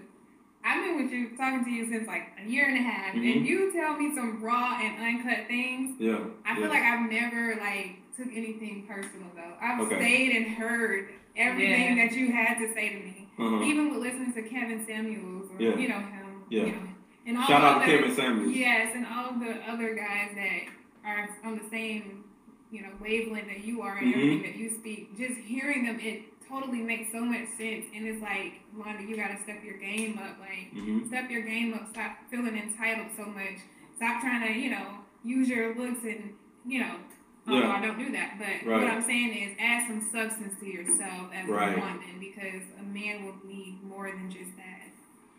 I've 0.64 0.84
been 0.84 1.02
with 1.02 1.12
you, 1.12 1.36
talking 1.36 1.64
to 1.64 1.70
you 1.70 1.90
since 1.90 2.06
like 2.06 2.22
a 2.40 2.48
year 2.48 2.68
and 2.68 2.78
a 2.78 2.82
half, 2.82 3.14
mm-hmm. 3.14 3.38
and 3.38 3.46
you 3.46 3.72
tell 3.72 3.96
me 3.96 4.14
some 4.14 4.42
raw 4.42 4.78
and 4.80 5.02
uncut 5.02 5.48
things. 5.48 5.96
Yeah. 5.98 6.18
I 6.46 6.54
feel 6.54 6.64
yeah. 6.64 6.68
like 6.68 6.82
I've 6.82 7.10
never 7.10 7.56
like 7.56 7.96
took 8.16 8.28
anything 8.28 8.86
personal 8.88 9.26
though. 9.34 9.54
I've 9.60 9.80
okay. 9.80 9.96
stayed 9.96 10.36
and 10.36 10.54
heard 10.54 11.08
everything 11.36 11.96
yeah. 11.96 12.06
that 12.06 12.14
you 12.14 12.32
had 12.32 12.58
to 12.58 12.72
say 12.74 12.88
to 12.90 12.94
me, 12.94 13.28
uh-huh. 13.38 13.64
even 13.64 13.92
with 13.92 14.02
listening 14.02 14.32
to 14.34 14.42
Kevin 14.42 14.86
Samuels 14.86 15.50
or 15.50 15.60
yeah. 15.60 15.76
you 15.76 15.88
know 15.88 15.98
him. 15.98 16.44
Yeah. 16.48 16.64
You 16.64 16.72
know, 16.72 16.88
and 17.26 17.38
all 17.38 17.46
Shout 17.46 17.64
out 17.64 17.78
to 17.80 17.86
Kevin 17.86 18.14
Samuels. 18.14 18.54
Yes, 18.54 18.92
and 18.94 19.06
all 19.06 19.32
the 19.32 19.54
other 19.68 19.94
guys 19.94 20.30
that 20.36 20.68
are 21.04 21.28
on 21.44 21.58
the 21.58 21.68
same 21.70 22.24
you 22.70 22.82
know 22.82 22.88
wavelength 23.00 23.46
that 23.46 23.64
you 23.64 23.82
are 23.82 23.98
and 23.98 24.08
mm-hmm. 24.08 24.20
everything 24.20 24.42
that 24.42 24.56
you 24.56 24.70
speak. 24.70 25.16
Just 25.16 25.38
hearing 25.40 25.84
them, 25.84 26.00
it 26.00 26.22
totally 26.48 26.80
makes 26.80 27.12
so 27.12 27.20
much 27.20 27.48
sense. 27.56 27.86
And 27.94 28.06
it's 28.06 28.22
like, 28.22 28.60
Wanda, 28.76 29.02
you 29.02 29.16
gotta 29.16 29.38
step 29.42 29.62
your 29.64 29.78
game 29.78 30.18
up. 30.18 30.38
Like, 30.40 30.72
mm-hmm. 30.74 31.06
step 31.06 31.30
your 31.30 31.42
game 31.42 31.74
up. 31.74 31.88
Stop 31.90 32.16
feeling 32.30 32.56
entitled 32.56 33.08
so 33.16 33.26
much. 33.26 33.60
Stop 33.96 34.20
trying 34.20 34.46
to, 34.46 34.58
you 34.58 34.70
know, 34.70 34.98
use 35.22 35.48
your 35.48 35.76
looks 35.76 36.02
and, 36.02 36.32
you 36.66 36.80
know, 36.80 36.96
oh, 37.48 37.58
yeah. 37.58 37.70
I 37.70 37.80
don't 37.80 37.98
do 37.98 38.10
that. 38.12 38.36
But 38.38 38.68
right. 38.68 38.82
what 38.82 38.90
I'm 38.90 39.02
saying 39.02 39.36
is 39.36 39.56
add 39.60 39.86
some 39.86 40.00
substance 40.00 40.58
to 40.60 40.66
yourself 40.66 41.30
as 41.34 41.48
right. 41.48 41.76
a 41.76 41.80
woman 41.80 42.18
because 42.18 42.62
a 42.80 42.82
man 42.82 43.24
will 43.24 43.36
need 43.44 43.82
more 43.82 44.10
than 44.10 44.30
just 44.30 44.56
that. 44.56 44.90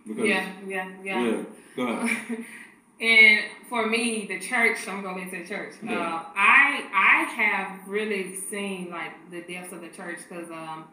Because, 0.07 0.25
yeah, 0.25 0.51
yeah, 0.67 0.91
yeah. 1.03 1.23
Yeah, 1.23 1.43
go 1.75 1.87
ahead. 1.87 2.45
And 3.01 3.41
for 3.69 3.87
me, 3.87 4.27
the 4.27 4.39
church, 4.39 4.87
I'm 4.87 5.01
going 5.01 5.29
to 5.29 5.35
into 5.35 5.47
church. 5.47 5.73
Yeah. 5.81 5.99
Uh, 5.99 6.23
I 6.35 6.89
I 6.93 7.23
have 7.33 7.87
really 7.87 8.35
seen 8.35 8.89
like 8.89 9.31
the 9.31 9.41
depths 9.41 9.73
of 9.73 9.81
the 9.81 9.89
church 9.89 10.19
because 10.29 10.49
um, 10.51 10.85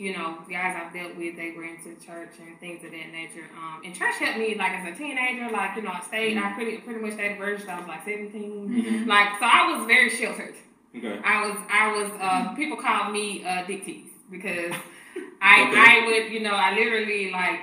you 0.00 0.16
know, 0.16 0.38
guys 0.48 0.74
I've 0.80 0.94
dealt 0.94 1.14
with, 1.14 1.36
they 1.36 1.52
were 1.54 1.64
into 1.64 1.94
church 2.04 2.30
and 2.40 2.58
things 2.58 2.82
of 2.82 2.90
that 2.90 3.12
nature. 3.12 3.44
Um, 3.54 3.82
and 3.84 3.94
church 3.94 4.14
helped 4.16 4.38
me, 4.38 4.54
like, 4.54 4.72
as 4.72 4.94
a 4.94 4.96
teenager, 4.96 5.50
like, 5.50 5.76
you 5.76 5.82
know, 5.82 5.90
I 5.92 6.00
stayed, 6.00 6.38
mm-hmm. 6.38 6.46
I 6.46 6.52
pretty 6.52 6.78
pretty 6.78 7.00
much 7.00 7.12
stayed 7.12 7.36
virgin 7.36 7.68
I 7.68 7.80
was, 7.80 7.86
like, 7.86 8.04
17. 8.06 8.32
Mm-hmm. 8.32 9.08
Like, 9.08 9.28
so 9.38 9.44
I 9.44 9.76
was 9.76 9.86
very 9.86 10.08
sheltered. 10.08 10.54
Okay. 10.96 11.20
I 11.22 11.46
was, 11.46 11.58
I 11.70 11.92
was, 11.92 12.12
uh, 12.18 12.54
people 12.54 12.78
called 12.78 13.12
me, 13.12 13.44
uh, 13.44 13.66
Dick 13.66 13.84
Tease 13.84 14.08
because 14.30 14.72
I, 15.42 15.68
okay. 15.68 15.74
I 15.76 16.06
would, 16.06 16.32
you 16.32 16.40
know, 16.40 16.54
I 16.54 16.74
literally, 16.74 17.30
like, 17.30 17.60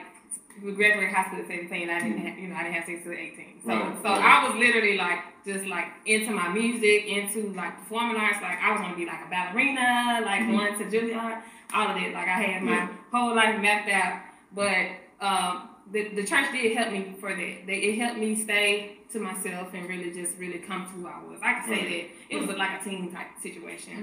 we 0.63 0.71
graduated 0.73 1.13
high 1.13 1.27
school 1.27 1.39
at 1.39 1.47
17. 1.47 1.89
I 1.89 1.99
didn't 1.99 2.17
have, 2.19 2.39
you 2.39 2.47
know, 2.47 2.55
I 2.55 2.63
didn't 2.63 2.75
have 2.75 2.85
sex 2.85 3.01
until 3.05 3.19
18. 3.19 3.61
So, 3.63 3.69
right. 3.69 3.97
so 4.01 4.09
right. 4.09 4.21
I 4.21 4.47
was 4.47 4.59
literally 4.59 4.97
like, 4.97 5.19
just 5.45 5.65
like 5.65 5.87
into 6.05 6.31
my 6.31 6.49
music, 6.49 7.05
into 7.05 7.53
like 7.53 7.77
performing 7.79 8.17
arts. 8.17 8.39
Like 8.41 8.59
I 8.61 8.71
was 8.71 8.81
gonna 8.81 8.95
be 8.95 9.05
like 9.05 9.25
a 9.25 9.29
ballerina, 9.29 10.21
like 10.25 10.41
mm-hmm. 10.41 10.57
going 10.57 10.77
to 10.77 10.85
Juilliard 10.85 11.41
all 11.73 11.89
of 11.89 11.97
it. 11.97 12.13
Like 12.13 12.27
I 12.27 12.41
had 12.41 12.63
my 12.63 12.71
yeah. 12.71 12.89
whole 13.11 13.35
life 13.35 13.59
mapped 13.61 13.89
out. 13.89 14.21
But 14.53 14.87
um, 15.21 15.69
the, 15.91 16.09
the 16.09 16.25
church 16.25 16.51
did 16.51 16.75
help 16.77 16.91
me 16.91 17.15
for 17.19 17.29
that. 17.29 17.67
They, 17.67 17.77
it 17.89 17.99
helped 17.99 18.19
me 18.19 18.35
stay 18.35 18.99
to 19.11 19.19
myself 19.19 19.73
and 19.73 19.87
really 19.87 20.11
just 20.11 20.37
really 20.37 20.59
come 20.59 20.85
to 20.85 20.91
who 20.91 21.07
I 21.07 21.23
was. 21.23 21.39
I 21.41 21.53
can 21.53 21.63
say 21.65 21.71
right. 21.71 22.11
that 22.29 22.35
it 22.35 22.41
was 22.41 22.49
a, 22.55 22.57
like 22.57 22.81
a 22.81 22.83
teen 22.83 23.11
type 23.11 23.27
situation. 23.41 23.93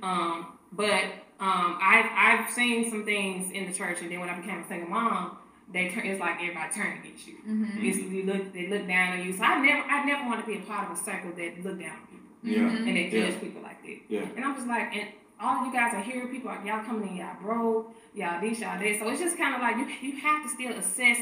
Mm-hmm. 0.00 0.04
Um, 0.04 0.58
but 0.72 1.04
um, 1.40 1.78
I, 1.80 2.10
I've 2.14 2.52
seen 2.52 2.90
some 2.90 3.04
things 3.04 3.52
in 3.52 3.66
the 3.66 3.72
church, 3.72 3.98
and 4.02 4.10
then 4.10 4.20
when 4.20 4.28
I 4.28 4.38
became 4.38 4.58
a 4.58 4.68
single 4.68 4.90
mom, 4.90 5.37
they 5.72 5.90
turn. 5.90 6.06
It's 6.06 6.20
like 6.20 6.40
everybody 6.40 6.72
turned 6.74 7.04
against 7.04 7.26
you. 7.26 7.34
Mm-hmm. 7.46 7.84
It's, 7.84 7.98
you 7.98 8.22
look, 8.24 8.52
they 8.52 8.68
look 8.68 8.86
down 8.86 9.18
on 9.18 9.26
you. 9.26 9.32
So 9.32 9.42
I 9.42 9.60
never, 9.60 9.82
I 9.82 10.04
never 10.04 10.28
want 10.28 10.40
to 10.40 10.46
be 10.46 10.58
a 10.58 10.62
part 10.62 10.90
of 10.90 10.96
a 10.96 11.00
circle 11.00 11.32
that 11.36 11.64
look 11.64 11.78
down 11.78 11.90
on 11.90 12.06
people. 12.06 12.26
Yeah. 12.42 12.68
And 12.68 12.96
they 12.96 13.10
judge 13.10 13.34
yeah. 13.34 13.38
people 13.38 13.62
like 13.62 13.82
that. 13.82 13.98
Yeah. 14.08 14.26
And 14.36 14.44
I'm 14.44 14.54
just 14.54 14.66
like, 14.66 14.94
and 14.94 15.08
all 15.40 15.66
you 15.66 15.72
guys 15.72 15.94
are 15.94 16.02
here, 16.02 16.26
people 16.28 16.50
like 16.50 16.64
y'all 16.64 16.84
coming 16.84 17.08
in, 17.08 17.16
y'all 17.16 17.36
broke, 17.40 17.94
y'all 18.14 18.40
this, 18.40 18.60
y'all 18.60 18.78
that. 18.78 18.98
So 18.98 19.08
it's 19.08 19.20
just 19.20 19.36
kind 19.36 19.54
of 19.54 19.60
like 19.60 19.76
you 19.76 20.10
you 20.10 20.20
have 20.20 20.42
to 20.42 20.48
still 20.48 20.72
assess 20.72 21.18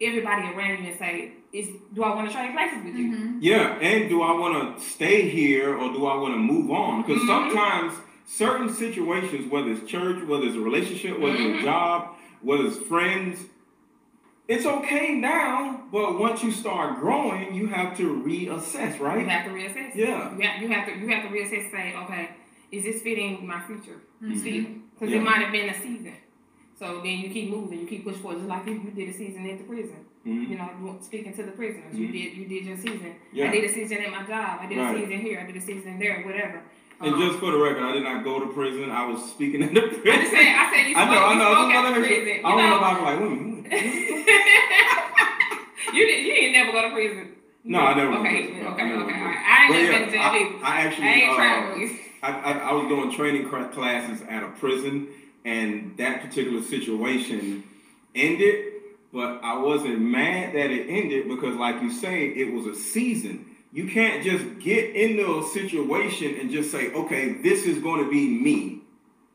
everybody 0.00 0.42
around 0.42 0.82
you 0.82 0.90
and 0.90 0.98
say, 0.98 1.32
is 1.52 1.68
do 1.92 2.02
I 2.02 2.14
want 2.14 2.28
to 2.28 2.34
trade 2.34 2.52
places 2.52 2.84
with 2.84 2.94
you? 2.94 3.12
Mm-hmm. 3.12 3.38
Yeah, 3.40 3.78
and 3.78 4.08
do 4.08 4.22
I 4.22 4.32
want 4.32 4.76
to 4.76 4.82
stay 4.82 5.28
here 5.28 5.76
or 5.76 5.92
do 5.92 6.06
I 6.06 6.16
want 6.16 6.34
to 6.34 6.38
move 6.38 6.70
on? 6.70 7.02
Because 7.02 7.22
mm-hmm. 7.22 7.28
sometimes 7.28 7.94
certain 8.26 8.72
situations, 8.72 9.50
whether 9.50 9.70
it's 9.70 9.88
church, 9.90 10.22
whether 10.26 10.44
it's 10.44 10.56
a 10.56 10.60
relationship, 10.60 11.18
whether 11.20 11.36
mm-hmm. 11.36 11.54
it's 11.54 11.62
a 11.62 11.64
job, 11.64 12.16
whether 12.42 12.66
it's 12.66 12.78
friends, 12.78 13.38
it's 14.46 14.66
okay 14.66 15.14
now, 15.14 15.84
but 15.90 16.18
once 16.18 16.42
you 16.42 16.52
start 16.52 17.00
growing, 17.00 17.54
you 17.54 17.66
have 17.68 17.96
to 17.96 18.22
reassess, 18.22 19.00
right? 19.00 19.20
You 19.20 19.28
have 19.28 19.46
to 19.46 19.50
reassess. 19.52 19.94
Yeah. 19.94 20.36
You 20.36 20.42
have, 20.42 20.62
you 20.62 20.68
have 20.68 20.86
to 20.86 20.98
you 20.98 21.08
have 21.08 21.22
to 21.22 21.28
reassess. 21.30 21.70
Say, 21.70 21.94
okay, 21.96 22.30
is 22.70 22.84
this 22.84 23.02
fitting 23.02 23.46
my 23.46 23.60
future 23.62 24.00
mm-hmm. 24.22 24.38
season? 24.38 24.82
Because 24.94 25.12
yeah. 25.12 25.20
it 25.20 25.22
might 25.22 25.42
have 25.42 25.52
been 25.52 25.70
a 25.70 25.74
season. 25.74 26.14
So 26.78 26.96
then 26.96 27.18
you 27.18 27.30
keep 27.30 27.50
moving, 27.50 27.80
you 27.80 27.86
keep 27.86 28.04
pushing 28.04 28.20
forward, 28.20 28.38
just 28.38 28.48
like 28.48 28.66
you, 28.66 28.74
you 28.74 28.90
did 28.90 29.08
a 29.08 29.12
season 29.12 29.48
at 29.48 29.58
the 29.58 29.64
prison. 29.64 30.04
Mm-hmm. 30.26 30.52
You 30.52 30.58
know, 30.58 30.98
speaking 31.00 31.34
to 31.34 31.42
the 31.42 31.52
prisoners, 31.52 31.94
mm-hmm. 31.94 32.02
you 32.02 32.12
did 32.12 32.36
you 32.36 32.46
did 32.46 32.64
your 32.66 32.76
season. 32.76 33.14
Yeah. 33.32 33.48
I 33.48 33.50
did 33.50 33.64
a 33.64 33.72
season 33.72 33.98
at 33.98 34.10
my 34.10 34.24
job. 34.24 34.58
I 34.60 34.66
did 34.66 34.78
right. 34.78 34.94
a 34.94 35.00
season 35.00 35.20
here. 35.20 35.40
I 35.40 35.46
did 35.46 35.56
a 35.56 35.60
season 35.60 35.98
there. 35.98 36.22
Whatever. 36.22 36.62
And 37.00 37.14
um, 37.14 37.20
just 37.20 37.38
for 37.38 37.50
the 37.50 37.58
record, 37.58 37.82
I 37.82 37.92
did 37.92 38.04
not 38.04 38.24
go 38.24 38.40
to 38.40 38.46
prison. 38.52 38.90
I 38.90 39.06
was 39.06 39.22
speaking 39.30 39.62
in 39.62 39.74
the 39.74 39.80
prison. 39.80 40.02
I 40.06 40.16
just 40.16 40.30
said, 40.30 40.46
I 40.46 40.72
said 40.72 40.86
you 40.86 40.94
spoke, 40.94 41.08
I 41.08 41.14
know, 41.14 41.24
I 41.24 41.34
know. 41.34 41.50
You 41.50 41.56
spoke 41.56 41.74
at 41.74 41.94
the 41.94 42.00
prison. 42.00 42.44
I 42.44 42.48
don't 42.48 42.70
know 42.70 42.78
about 42.78 43.02
like 43.02 43.20
women. 43.20 43.64
you 45.94 46.06
did. 46.06 46.26
You 46.26 46.32
didn't 46.34 46.52
never 46.52 46.72
go 46.72 46.82
to 46.82 46.94
prison. 46.94 47.34
No, 47.64 47.80
I 47.80 47.94
never. 47.94 48.12
Okay, 48.18 48.44
okay, 48.44 48.66
okay, 48.66 48.66
okay. 48.66 48.92
All 48.92 49.06
right. 49.06 49.38
I 49.38 49.64
ain't 49.64 49.72
never 49.72 49.92
been 49.92 50.06
to 50.06 50.10
jail 50.12 50.20
either. 50.20 50.64
I 50.64 50.80
actually. 50.82 51.06
I 51.06 51.12
ain't 51.12 51.30
uh, 51.30 51.36
traveled. 51.36 51.90
I, 52.22 52.30
I, 52.30 52.52
I 52.70 52.72
was 52.72 52.88
doing 52.88 53.12
training 53.12 53.48
classes 53.48 54.22
at 54.28 54.42
a 54.42 54.48
prison, 54.48 55.08
and 55.44 55.96
that 55.96 56.22
particular 56.22 56.62
situation 56.62 57.64
ended. 58.14 58.72
But 59.12 59.40
I 59.44 59.58
wasn't 59.58 60.00
mad 60.00 60.54
that 60.54 60.70
it 60.70 60.88
ended 60.88 61.28
because, 61.28 61.56
like 61.56 61.80
you 61.80 61.92
say, 61.92 62.26
it 62.26 62.52
was 62.52 62.66
a 62.66 62.74
season. 62.74 63.53
You 63.74 63.88
can't 63.88 64.22
just 64.22 64.60
get 64.60 64.94
into 64.94 65.40
a 65.40 65.48
situation 65.48 66.38
and 66.38 66.48
just 66.48 66.70
say, 66.70 66.92
okay, 66.92 67.32
this 67.32 67.64
is 67.64 67.80
going 67.80 68.04
to 68.04 68.08
be 68.08 68.28
me. 68.28 68.82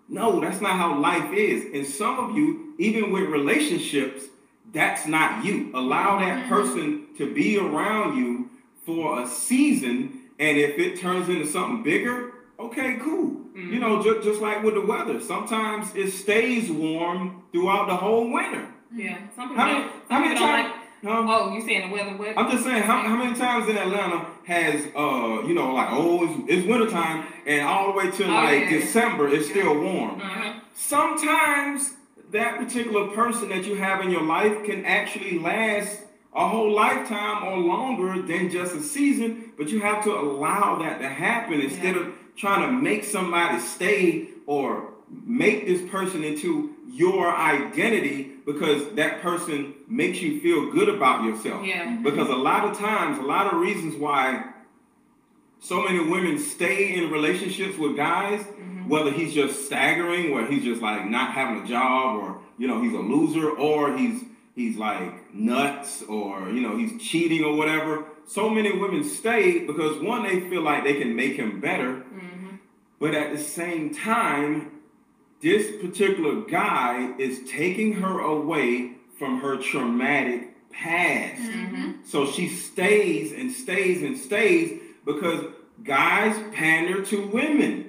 No, 0.07 0.39
that's 0.39 0.61
not 0.61 0.77
how 0.77 0.97
life 0.97 1.33
is. 1.33 1.65
And 1.73 1.85
some 1.85 2.17
of 2.17 2.37
you, 2.37 2.73
even 2.79 3.11
with 3.11 3.23
relationships, 3.23 4.23
that's 4.71 5.05
not 5.05 5.43
you. 5.43 5.71
Allow 5.73 6.19
that 6.19 6.45
mm-hmm. 6.45 6.49
person 6.49 7.07
to 7.17 7.33
be 7.33 7.57
around 7.57 8.17
you 8.17 8.49
for 8.85 9.21
a 9.21 9.27
season. 9.27 10.21
And 10.39 10.57
if 10.57 10.79
it 10.79 11.01
turns 11.01 11.27
into 11.27 11.45
something 11.45 11.83
bigger, 11.83 12.31
okay, 12.57 12.95
cool. 13.01 13.31
Mm-hmm. 13.31 13.73
You 13.73 13.79
know, 13.79 14.01
just, 14.01 14.25
just 14.25 14.41
like 14.41 14.63
with 14.63 14.75
the 14.75 14.85
weather, 14.85 15.19
sometimes 15.19 15.93
it 15.95 16.11
stays 16.11 16.71
warm 16.71 17.43
throughout 17.51 17.87
the 17.87 17.97
whole 17.97 18.31
winter. 18.31 18.69
Yeah, 18.95 19.17
some 19.35 19.49
people, 19.49 19.63
how 19.63 19.73
many, 19.73 19.91
how 20.09 20.19
many 20.19 20.39
times? 20.39 20.78
Oh, 21.03 21.53
you 21.53 21.61
saying 21.61 21.89
the 21.89 21.95
weather? 21.95 22.17
What? 22.17 22.37
I'm 22.37 22.51
just 22.51 22.63
saying, 22.63 22.83
how, 22.83 23.01
how 23.03 23.15
many 23.15 23.37
times 23.37 23.69
in 23.69 23.77
Atlanta 23.77 24.25
has, 24.45 24.85
uh, 24.95 25.47
you 25.47 25.53
know, 25.53 25.73
like, 25.73 25.89
oh, 25.91 26.25
it's, 26.25 26.51
it's 26.51 26.67
wintertime, 26.67 27.25
and 27.45 27.61
all 27.61 27.91
the 27.91 27.97
way 27.97 28.11
to 28.11 28.23
oh, 28.25 28.27
like 28.27 28.61
yeah. 28.61 28.69
December, 28.69 29.29
it's 29.29 29.49
still 29.49 29.79
warm. 29.81 30.19
Uh-huh. 30.21 30.59
Sometimes 30.75 31.91
that 32.31 32.57
particular 32.57 33.07
person 33.07 33.49
that 33.49 33.65
you 33.65 33.75
have 33.75 34.01
in 34.01 34.11
your 34.11 34.23
life 34.23 34.63
can 34.65 34.85
actually 34.85 35.39
last 35.39 36.01
a 36.33 36.47
whole 36.47 36.71
lifetime 36.71 37.43
or 37.43 37.57
longer 37.57 38.21
than 38.21 38.51
just 38.51 38.75
a 38.75 38.81
season, 38.81 39.51
but 39.57 39.69
you 39.69 39.81
have 39.81 40.03
to 40.03 40.11
allow 40.11 40.77
that 40.77 40.99
to 40.99 41.09
happen 41.09 41.59
instead 41.59 41.95
yeah. 41.95 42.01
of 42.01 42.13
trying 42.35 42.61
to 42.61 42.71
make 42.71 43.03
somebody 43.03 43.59
stay 43.59 44.29
or 44.45 44.93
make 45.09 45.65
this 45.65 45.89
person 45.89 46.23
into 46.23 46.75
your 46.89 47.33
identity 47.35 48.31
because 48.45 48.93
that 48.95 49.21
person 49.21 49.73
makes 49.87 50.21
you 50.21 50.39
feel 50.41 50.71
good 50.71 50.89
about 50.89 51.23
yourself. 51.23 51.65
Yeah. 51.65 51.97
Because 52.03 52.29
a 52.29 52.35
lot 52.35 52.65
of 52.65 52.77
times, 52.77 53.19
a 53.19 53.23
lot 53.23 53.53
of 53.53 53.59
reasons 53.59 53.95
why 53.95 54.53
so 55.59 55.83
many 55.83 55.99
women 55.99 56.39
stay 56.39 56.95
in 56.95 57.11
relationships 57.11 57.77
with 57.77 57.95
guys, 57.95 58.41
mm-hmm. 58.41 58.89
whether 58.89 59.11
he's 59.11 59.33
just 59.33 59.65
staggering, 59.65 60.33
where 60.33 60.45
he's 60.47 60.63
just 60.63 60.81
like 60.81 61.05
not 61.05 61.33
having 61.33 61.63
a 61.63 61.67
job, 61.67 62.17
or 62.17 62.41
you 62.57 62.67
know 62.67 62.81
he's 62.81 62.93
a 62.93 62.97
loser, 62.97 63.49
or 63.49 63.97
he's 63.97 64.23
he's 64.55 64.77
like 64.77 65.33
nuts, 65.33 66.03
or 66.03 66.49
you 66.49 66.61
know 66.61 66.77
he's 66.77 67.01
cheating 67.01 67.43
or 67.43 67.55
whatever 67.55 68.05
so 68.29 68.47
many 68.47 68.71
women 68.71 69.03
stay 69.03 69.65
because 69.65 69.99
one, 70.01 70.21
they 70.21 70.39
feel 70.49 70.61
like 70.61 70.83
they 70.83 70.93
can 70.93 71.15
make 71.15 71.35
him 71.35 71.59
better, 71.59 71.93
mm-hmm. 71.93 72.57
but 72.99 73.15
at 73.15 73.35
the 73.35 73.41
same 73.41 73.93
time, 73.93 74.78
this 75.41 75.81
particular 75.81 76.41
guy 76.41 77.13
is 77.17 77.49
taking 77.49 77.93
her 77.93 78.19
away 78.19 78.93
from 79.17 79.41
her 79.41 79.57
traumatic 79.57 80.71
past. 80.71 81.41
Mm-hmm. 81.41 81.91
So 82.05 82.25
she 82.25 82.49
stays 82.49 83.31
and 83.31 83.51
stays 83.51 84.01
and 84.01 84.17
stays 84.17 84.81
because 85.05 85.45
guys 85.83 86.35
pander 86.53 87.03
to 87.05 87.27
women. 87.27 87.88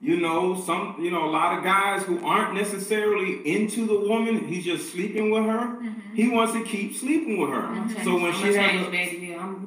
You 0.00 0.20
know, 0.20 0.60
some, 0.60 0.96
you 1.00 1.10
know, 1.10 1.28
a 1.28 1.30
lot 1.30 1.58
of 1.58 1.64
guys 1.64 2.04
who 2.04 2.24
aren't 2.24 2.54
necessarily 2.54 3.40
into 3.44 3.84
the 3.84 3.98
woman, 3.98 4.46
he's 4.46 4.64
just 4.64 4.92
sleeping 4.92 5.32
with 5.32 5.44
her. 5.44 5.58
Mm-hmm. 5.58 6.14
He 6.14 6.28
wants 6.28 6.52
to 6.52 6.62
keep 6.62 6.94
sleeping 6.94 7.36
with 7.38 7.50
her. 7.50 7.62
Mm-hmm. 7.62 8.04
So 8.04 8.14
when 8.14 8.26
I'm 8.26 8.40
she 8.40 8.54
has 8.54 8.86
a, 8.86 8.90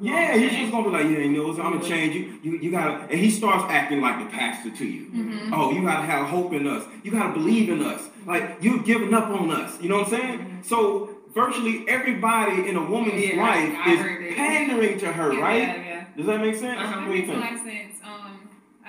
yeah 0.00 0.36
he's 0.38 0.58
just 0.58 0.72
gonna 0.72 0.84
be 0.84 0.90
like, 0.90 1.04
yeah, 1.04 1.18
you 1.18 1.32
know, 1.32 1.50
I'm 1.50 1.74
gonna 1.74 1.86
change 1.86 2.14
you. 2.14 2.38
You, 2.42 2.58
you 2.58 2.70
gotta, 2.70 3.04
and 3.10 3.20
he 3.20 3.30
starts 3.30 3.70
acting 3.70 4.00
like 4.00 4.24
the 4.24 4.30
pastor 4.30 4.70
to 4.70 4.86
you. 4.86 5.10
Mm-hmm. 5.10 5.52
Oh, 5.52 5.70
you 5.70 5.82
gotta 5.82 6.06
have 6.06 6.26
hope 6.28 6.54
in 6.54 6.66
us. 6.66 6.84
You 7.02 7.10
gotta 7.10 7.34
believe 7.34 7.68
in 7.68 7.82
us. 7.82 8.08
Like 8.26 8.56
you're 8.62 8.82
giving 8.82 9.12
up 9.12 9.28
on 9.28 9.50
us. 9.50 9.80
You 9.82 9.90
know 9.90 9.98
what 9.98 10.14
I'm 10.14 10.20
saying? 10.20 10.38
Mm-hmm. 10.38 10.62
So 10.62 11.10
virtually 11.34 11.84
everybody 11.88 12.68
in 12.68 12.76
a 12.76 12.84
woman's 12.90 13.22
Yeah, 13.22 13.36
life 13.36 13.74
I 13.78 13.92
is 13.92 14.34
pandering 14.34 14.98
to 15.00 15.12
her, 15.12 15.32
Yeah, 15.32 15.40
right? 15.40 15.62
Yeah, 15.62 15.76
yeah. 15.76 16.04
Does 16.16 16.26
that 16.26 16.40
make 16.40 16.54
sense? 16.54 16.78
Uh-huh. 16.78 17.00
What 17.00 17.12
do 17.12 17.18
you 17.18 17.26
think? 17.26 17.40
lot 17.40 17.64
sense. 17.64 17.96
Um, 18.04 18.21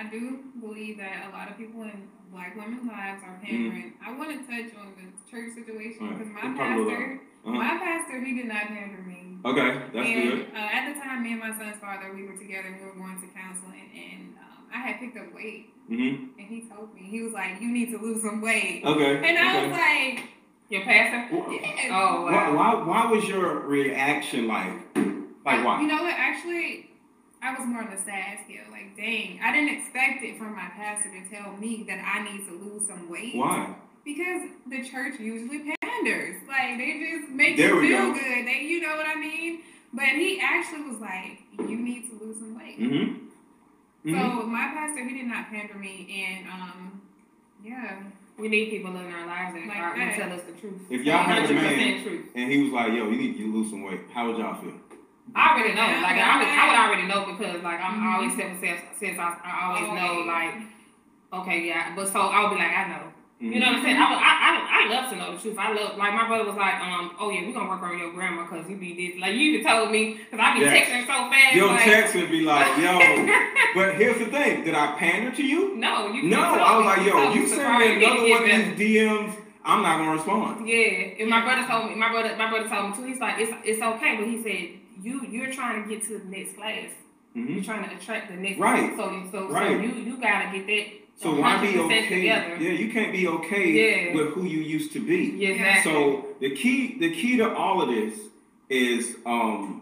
I 0.03 0.09
do 0.09 0.39
believe 0.59 0.97
that 0.97 1.29
a 1.29 1.31
lot 1.31 1.49
of 1.49 1.57
people 1.57 1.83
in 1.83 2.07
black 2.31 2.55
women's 2.55 2.85
lives 2.87 3.21
are 3.23 3.39
pandering. 3.43 3.93
I 4.05 4.11
want 4.17 4.31
to 4.31 4.37
touch 4.43 4.75
on 4.75 4.93
the 4.99 5.07
church 5.31 5.53
situation 5.55 6.03
Alright, 6.03 6.19
because 6.19 6.33
my 6.33 6.43
we'll 6.43 6.57
talk 6.57 6.67
a 6.67 6.79
little 6.79 6.89
pastor, 6.91 7.21
Uh-huh. 7.45 7.51
my 7.55 7.73
pastor, 7.79 8.19
he 8.25 8.35
did 8.35 8.47
not 8.47 8.67
pander 8.67 9.01
me. 9.03 9.37
Okay, 9.45 9.69
that's 9.93 10.07
and 10.07 10.29
good. 10.31 10.47
Uh, 10.53 10.57
at 10.57 10.93
the 10.93 10.99
time, 10.99 11.23
me 11.23 11.31
and 11.31 11.39
my 11.39 11.51
son's 11.55 11.77
father, 11.77 12.11
we 12.13 12.25
were 12.27 12.35
together. 12.37 12.75
We 12.79 12.85
were 12.85 12.95
going 12.95 13.19
to 13.21 13.27
counseling, 13.35 13.91
and 13.95 14.35
um, 14.39 14.67
I 14.73 14.77
had 14.79 14.99
picked 14.99 15.17
up 15.17 15.33
weight, 15.33 15.69
Mm-hmm. 15.91 16.39
and 16.39 16.47
he 16.47 16.61
told 16.69 16.95
me 16.95 17.01
he 17.03 17.21
was 17.23 17.33
like, 17.33 17.59
"You 17.59 17.67
need 17.67 17.91
to 17.91 17.97
lose 17.97 18.21
some 18.23 18.39
weight," 18.41 18.83
Okay. 18.85 19.17
and 19.17 19.37
I 19.37 19.57
okay. 19.57 19.67
was 19.67 19.77
like, 19.77 20.29
Your 20.69 20.81
pastor? 20.83 21.35
Wh- 21.35 21.51
"Yeah." 21.51 21.89
Oh, 21.91 22.23
why, 22.23 22.31
wow. 22.31 22.55
why, 22.55 22.87
why 23.03 23.11
was 23.11 23.27
your 23.27 23.59
reaction 23.67 24.47
like? 24.47 24.71
Like 25.45 25.59
why? 25.65 25.81
You 25.81 25.87
know 25.87 26.01
what? 26.03 26.15
Actually, 26.17 26.89
I 27.43 27.59
was 27.59 27.67
more 27.67 27.83
on 27.83 27.91
the 27.91 27.97
sad 28.01 28.39
scale. 28.45 28.63
Like, 28.71 28.95
dang, 28.95 29.39
I 29.43 29.51
didn't 29.51 29.77
expect 29.77 30.23
it 30.23 30.37
from 30.37 30.55
my 30.55 30.69
pastor 30.75 31.09
to 31.11 31.21
tell 31.29 31.51
me 31.57 31.83
that 31.87 31.99
I 31.99 32.23
need 32.23 32.45
to 32.47 32.53
lose 32.53 32.87
some 32.87 33.09
weight. 33.09 33.35
Why? 33.35 33.75
Because 34.05 34.49
the 34.69 34.83
church 34.83 35.19
usually 35.19 35.75
panders. 35.81 36.41
Like, 36.47 36.77
they 36.77 37.19
just 37.19 37.31
make 37.31 37.57
There 37.57 37.75
you 37.83 37.89
feel 37.89 38.07
go. 38.07 38.13
good. 38.13 38.47
They, 38.47 38.61
you 38.63 38.81
know 38.81 38.95
what 38.95 39.05
I 39.05 39.15
mean? 39.15 39.59
But 39.93 40.05
he 40.05 40.39
actually 40.41 40.83
was 40.89 40.99
like, 40.99 41.43
you 41.59 41.77
need 41.77 42.09
to 42.09 42.25
lose 42.25 42.37
some 42.39 42.57
weight. 42.57 42.79
Mm-hmm. 42.79 44.09
mm-hmm. 44.09 44.39
So 44.39 44.43
my 44.47 44.71
pastor, 44.73 45.03
he 45.07 45.13
did 45.17 45.27
not 45.27 45.49
pander 45.49 45.75
me, 45.75 46.25
and 46.27 46.47
um, 46.49 47.01
yeah, 47.63 48.03
We 48.37 48.47
need 48.49 48.71
people 48.71 48.91
in 48.95 49.05
our 49.05 49.27
lives 49.27 49.53
that 49.53 49.67
Like 49.67 49.77
are 49.77 49.95
going 49.95 50.07
that. 50.07 50.17
tell 50.17 50.33
us 50.33 50.41
the 50.43 50.59
truth. 50.59 50.81
If 50.89 51.03
y'all 51.03 51.23
had 51.23 51.49
a 51.49 51.53
man 51.53 52.03
truth. 52.03 52.25
and 52.35 52.51
he 52.51 52.63
was 52.63 52.73
like, 52.73 52.91
"Yo, 52.93 53.07
you 53.09 53.17
need 53.17 53.37
to 53.37 53.53
lose 53.53 53.69
some 53.69 53.83
weight," 53.83 54.01
how 54.13 54.27
would 54.27 54.37
y'all 54.39 54.59
feel? 54.59 54.73
I 55.35 55.53
already 55.55 55.73
know. 55.73 55.87
Yeah, 55.87 56.01
Like 56.03 56.15
yeah. 56.17 56.29
I 56.31 56.37
would, 56.39 56.47
I 56.47 56.63
would 56.67 56.79
already 56.83 57.07
know 57.07 57.21
because 57.33 57.63
like 57.63 57.79
I'm 57.79 57.95
Mhm. 58.01 58.13
always 58.13 58.35
seven 58.35 58.57
since 58.59 58.81
since 58.99 59.17
I, 59.19 59.37
I 59.43 59.51
always 59.65 59.87
know 59.99 60.13
like 60.27 60.53
okay 61.41 61.65
yeah. 61.67 61.93
But 61.95 62.07
so 62.09 62.19
I'll 62.19 62.49
be 62.49 62.55
like 62.55 62.71
I 62.71 62.87
know. 62.89 63.03
You 63.39 63.59
know 63.59 63.65
what 63.65 63.75
I'm 63.79 63.83
saying? 63.83 63.97
I, 63.97 64.03
I, 64.03 64.33
I, 64.47 64.87
I 64.87 64.93
love 65.01 65.09
to 65.11 65.15
know 65.17 65.35
the 65.35 65.37
truth. 65.41 65.57
I 65.59 65.73
love, 65.73 65.97
like, 65.97 66.13
my 66.13 66.27
brother 66.29 66.45
was 66.45 66.55
like, 66.55 66.75
um, 66.79 67.11
oh 67.19 67.29
yeah, 67.29 67.41
we're 67.45 67.51
gonna 67.51 67.67
work 67.67 67.81
on 67.83 67.99
your 67.99 68.13
grammar 68.13 68.43
because 68.45 68.69
you 68.69 68.77
be 68.77 68.93
this. 68.95 69.19
Like, 69.19 69.33
you 69.33 69.51
even 69.59 69.67
told 69.67 69.91
me, 69.91 70.13
because 70.13 70.39
I 70.39 70.53
be 70.53 70.61
Yeah. 70.63 70.71
texting 70.73 71.01
so 71.05 71.29
fast. 71.29 71.53
Your 71.55 71.67
like, 71.67 71.83
text 71.83 72.15
would 72.15 72.31
be 72.31 72.39
like, 72.41 72.77
"Yo," 72.77 72.99
but 73.75 73.95
here's 73.95 74.17
the 74.19 74.27
thing: 74.27 74.63
Did 74.63 74.75
I 74.75 74.95
pander 74.95 75.35
to 75.35 75.43
you? 75.43 75.75
no, 75.75 76.07
you 76.07 76.23
No, 76.23 76.39
I 76.39 76.77
was 76.77 76.79
me- 76.79 76.85
like, 76.87 77.05
"Yo, 77.05 77.11
told 77.11 77.35
you 77.35 77.41
me 77.41 77.47
send 77.47 77.59
surprise, 77.59 77.97
me 77.97 78.05
another 78.05 78.29
one 78.29 78.43
of 78.43 78.77
these 78.77 78.97
DMs, 78.97 79.33
I'm 79.65 79.81
not 79.81 79.97
gonna 79.97 80.11
respond." 80.13 80.65
Yeah, 80.69 81.19
and 81.19 81.29
my 81.29 81.41
brother 81.41 81.67
told 81.67 81.89
me. 81.89 81.95
My 81.95 82.09
brother, 82.13 82.35
my 82.37 82.49
brother 82.49 82.69
told 82.69 82.91
me 82.91 82.95
too. 82.95 83.03
He's 83.11 83.19
like, 83.19 83.39
it's 83.41 83.51
it's 83.65 83.81
okay, 83.81 84.15
but 84.15 84.25
he 84.25 84.41
said 84.41 84.79
you 85.01 85.25
you're 85.27 85.51
trying 85.51 85.83
to 85.83 85.89
get 85.89 86.03
to 86.07 86.19
the 86.19 86.25
next 86.25 86.55
class. 86.55 86.89
hmm 87.33 87.47
You're 87.53 87.63
trying 87.63 87.89
to 87.89 87.95
attract 87.95 88.29
the 88.29 88.35
next. 88.37 88.59
Right. 88.59 88.95
So 88.95 89.11
you 89.11 89.29
so 89.31 89.47
Right. 89.49 89.77
so 89.77 89.81
you 89.83 89.91
you 90.03 90.17
gotta 90.17 90.57
get 90.57 90.67
that. 90.67 90.85
So 91.15 91.39
why 91.39 91.61
be 91.61 91.73
100% 91.77 91.85
okay? 91.85 92.09
Together. 92.09 92.57
Yeah, 92.59 92.71
you 92.71 92.91
can't 92.91 93.11
be 93.11 93.27
okay 93.27 93.69
Yeah. 93.71 94.15
with 94.15 94.29
who 94.33 94.45
you 94.45 94.59
used 94.59 94.93
to 94.93 94.99
be. 94.99 95.33
Yeah, 95.37 95.49
exactly. 95.49 95.91
So 95.91 96.27
the 96.39 96.49
key, 96.55 96.97
the 96.99 97.11
key 97.13 97.37
to 97.37 97.53
all 97.55 97.81
of 97.83 97.89
this 97.89 98.19
is 98.69 99.15
um, 99.25 99.81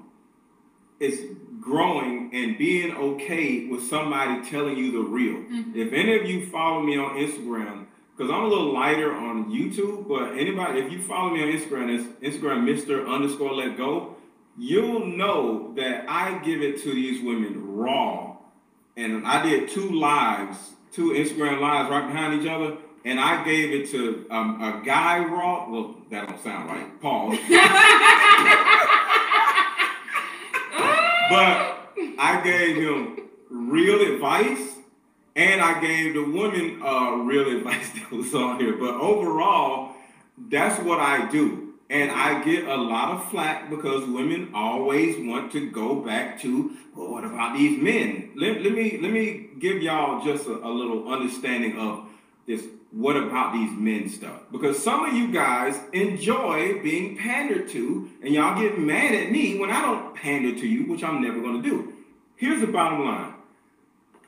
is 1.00 1.22
growing 1.60 2.30
and 2.34 2.58
being 2.58 2.96
okay 2.96 3.66
with 3.68 3.84
somebody 3.84 4.48
telling 4.50 4.78
you 4.78 4.92
the 4.92 5.00
real. 5.00 5.36
Mhm. 5.36 5.76
If 5.76 5.94
any 5.94 6.16
of 6.16 6.26
you 6.30 6.46
follow 6.48 6.82
me 6.82 6.98
on 6.98 7.16
Instagram, 7.18 7.86
because 8.16 8.32
I'm 8.32 8.44
a 8.44 8.48
little 8.48 8.74
lighter 8.74 9.12
on 9.14 9.46
YouTube, 9.52 10.08
but 10.08 10.38
anybody, 10.38 10.80
if 10.82 10.92
you 10.92 11.00
follow 11.00 11.34
me 11.34 11.42
on 11.44 11.50
Instagram, 11.50 11.90
it's 11.90 12.06
Instagram 12.36 12.66
Mister 12.66 13.08
underscore 13.08 13.54
Let 13.54 13.78
Go. 13.78 14.16
You'll 14.64 15.08
know 15.08 15.74
that 15.76 16.06
I 16.08 16.38
give 16.38 16.62
it 16.62 16.84
to 16.84 16.94
these 16.94 17.24
women 17.24 17.76
raw, 17.76 18.38
and 18.96 19.26
I 19.26 19.42
did 19.42 19.70
two 19.70 19.90
lives, 19.90 20.56
two 20.92 21.14
Instagram 21.14 21.60
lives 21.60 21.90
right 21.90 22.06
behind 22.06 22.40
each 22.40 22.48
other, 22.48 22.78
and 23.04 23.20
I 23.20 23.44
gave 23.44 23.72
it 23.72 23.90
to 23.90 24.28
um, 24.30 24.62
a 24.62 24.86
guy 24.86 25.18
raw. 25.26 25.68
Well, 25.68 25.96
that 26.12 26.28
don't 26.28 26.44
sound 26.44 26.70
right. 26.70 27.02
Pause. 27.02 27.40
But 31.32 31.96
I 32.20 32.42
gave 32.44 32.76
him 32.76 33.30
real 33.50 34.14
advice, 34.14 34.76
and 35.34 35.62
I 35.62 35.80
gave 35.80 36.14
the 36.14 36.24
women 36.24 36.84
uh, 36.84 37.12
real 37.24 37.58
advice 37.58 37.90
that 37.96 38.12
was 38.12 38.36
on 38.36 38.60
here. 38.60 38.76
But 38.78 38.96
overall, 38.96 39.96
that's 40.38 40.84
what 40.84 41.00
I 41.00 41.32
do. 41.32 41.71
And 41.92 42.10
I 42.10 42.42
get 42.42 42.70
a 42.70 42.78
lot 42.78 43.16
of 43.16 43.30
flack 43.30 43.70
because 43.70 44.08
women 44.08 44.52
always 44.54 45.18
want 45.28 45.52
to 45.52 45.70
go 45.70 45.96
back 45.96 46.40
to, 46.40 46.72
well, 46.96 47.12
what 47.12 47.26
about 47.26 47.58
these 47.58 47.82
men? 47.82 48.32
Let, 48.38 48.62
let 48.62 48.72
me 48.72 48.98
let 49.02 49.12
me 49.12 49.50
give 49.60 49.84
y'all 49.84 50.24
just 50.24 50.48
a, 50.48 50.54
a 50.54 50.72
little 50.72 51.12
understanding 51.12 51.78
of 51.78 52.08
this 52.48 52.66
what 52.92 53.18
about 53.18 53.52
these 53.52 53.72
men 53.78 54.08
stuff. 54.08 54.40
Because 54.54 54.82
some 54.82 55.04
of 55.04 55.14
you 55.14 55.34
guys 55.34 55.78
enjoy 55.92 56.82
being 56.82 57.18
pandered 57.18 57.68
to, 57.72 58.10
and 58.24 58.34
y'all 58.34 58.58
get 58.58 58.80
mad 58.80 59.14
at 59.14 59.30
me 59.30 59.60
when 59.60 59.70
I 59.70 59.82
don't 59.82 60.16
pander 60.16 60.58
to 60.58 60.68
you, 60.68 60.90
which 60.90 61.04
I'm 61.04 61.22
never 61.22 61.42
gonna 61.42 61.62
do. 61.62 61.94
Here's 62.38 62.62
the 62.62 62.68
bottom 62.68 63.04
line. 63.04 63.34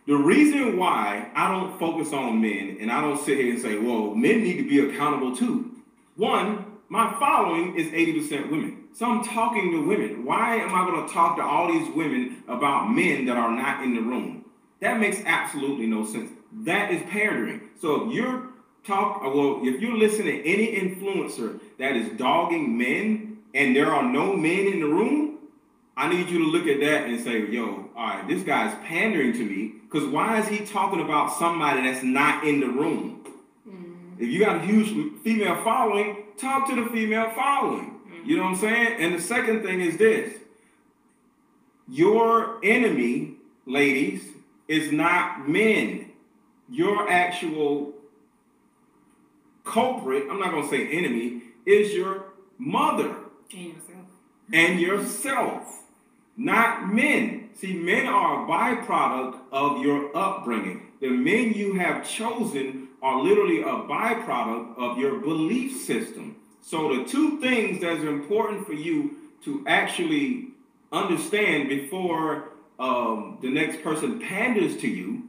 The 0.05 0.15
reason 0.15 0.75
why 0.75 1.31
I 1.33 1.49
don't 1.49 1.79
focus 1.79 2.11
on 2.11 2.41
men 2.41 2.75
and 2.81 2.91
I 2.91 2.99
don't 2.99 3.23
sit 3.23 3.37
here 3.37 3.53
and 3.53 3.61
say, 3.61 3.77
well, 3.77 4.13
men 4.13 4.43
need 4.43 4.57
to 4.57 4.67
be 4.67 4.79
accountable 4.79 5.33
too. 5.33 5.71
One, 6.17 6.72
my 6.93 7.11
following 7.19 7.75
is 7.75 7.87
80% 7.87 8.51
women. 8.51 8.83
So 8.93 9.07
I'm 9.07 9.23
talking 9.23 9.71
to 9.71 9.83
women. 9.83 10.23
Why 10.25 10.57
am 10.57 10.75
I 10.75 10.85
going 10.85 11.07
to 11.07 11.11
talk 11.11 11.37
to 11.37 11.43
all 11.43 11.73
these 11.73 11.89
women 11.95 12.43
about 12.47 12.91
men 12.91 13.25
that 13.25 13.35
are 13.35 13.49
not 13.49 13.83
in 13.83 13.95
the 13.95 14.01
room? 14.01 14.45
That 14.79 14.99
makes 14.99 15.17
absolutely 15.25 15.87
no 15.87 16.05
sense. 16.05 16.29
That 16.51 16.91
is 16.91 17.01
pandering. 17.09 17.61
So 17.81 18.05
if 18.05 18.13
you're 18.13 18.49
talk, 18.83 19.23
well, 19.23 19.61
if 19.63 19.81
you're 19.81 19.97
listening 19.97 20.43
to 20.43 20.47
any 20.47 20.75
influencer 20.75 21.59
that 21.79 21.95
is 21.95 22.15
dogging 22.15 22.77
men 22.77 23.39
and 23.55 23.75
there 23.75 23.87
are 23.87 24.03
no 24.03 24.35
men 24.35 24.67
in 24.67 24.79
the 24.79 24.85
room, 24.85 25.39
I 25.97 26.13
need 26.13 26.29
you 26.29 26.37
to 26.37 26.45
look 26.45 26.67
at 26.67 26.79
that 26.81 27.07
and 27.07 27.19
say, 27.19 27.47
yo, 27.47 27.89
all 27.95 28.07
right, 28.07 28.27
this 28.27 28.43
guy's 28.43 28.75
pandering 28.85 29.33
to 29.33 29.43
me 29.43 29.73
because 29.89 30.07
why 30.07 30.39
is 30.41 30.47
he 30.47 30.63
talking 30.63 31.01
about 31.01 31.33
somebody 31.33 31.81
that's 31.81 32.03
not 32.03 32.45
in 32.45 32.59
the 32.59 32.67
room? 32.67 33.25
Mm. 33.67 34.19
If 34.19 34.29
you 34.29 34.39
got 34.39 34.57
a 34.57 34.59
huge 34.59 35.21
female 35.23 35.63
following, 35.63 36.22
talk 36.37 36.67
to 36.69 36.75
the 36.75 36.89
female 36.89 37.29
following. 37.31 37.89
You 38.25 38.37
know 38.37 38.43
what 38.43 38.49
I'm 38.51 38.55
saying? 38.57 38.95
And 38.99 39.15
the 39.15 39.21
second 39.21 39.63
thing 39.63 39.81
is 39.81 39.97
this 39.97 40.37
your 41.89 42.59
enemy, 42.63 43.35
ladies, 43.65 44.23
is 44.67 44.91
not 44.91 45.47
men. 45.47 46.11
Your 46.69 47.09
actual 47.09 47.93
culprit, 49.63 50.27
I'm 50.29 50.39
not 50.39 50.51
going 50.51 50.63
to 50.63 50.69
say 50.69 50.87
enemy, 50.89 51.41
is 51.65 51.93
your 51.93 52.25
mother 52.57 53.15
And 53.53 53.59
yourself. 53.73 54.05
and 54.51 54.79
yourself, 54.79 55.79
not 56.37 56.93
men. 56.93 57.49
See, 57.53 57.73
men 57.73 58.07
are 58.07 58.43
a 58.43 58.47
byproduct 58.47 59.39
of 59.51 59.81
your 59.83 60.15
upbringing. 60.15 60.87
The 61.01 61.09
men 61.09 61.53
you 61.53 61.73
have 61.75 62.07
chosen 62.09 62.82
are 63.03 63.21
literally 63.21 63.61
a 63.61 63.65
byproduct 63.65 64.77
of 64.77 64.97
your 64.97 65.19
belief 65.19 65.81
system. 65.81 66.37
So, 66.61 66.95
the 66.95 67.03
two 67.03 67.41
things 67.41 67.81
that's 67.81 68.01
important 68.01 68.65
for 68.65 68.73
you 68.73 69.17
to 69.43 69.63
actually 69.67 70.47
understand 70.91 71.67
before 71.67 72.49
um, 72.79 73.37
the 73.41 73.49
next 73.49 73.83
person 73.83 74.19
panders 74.19 74.77
to 74.77 74.87
you 74.87 75.27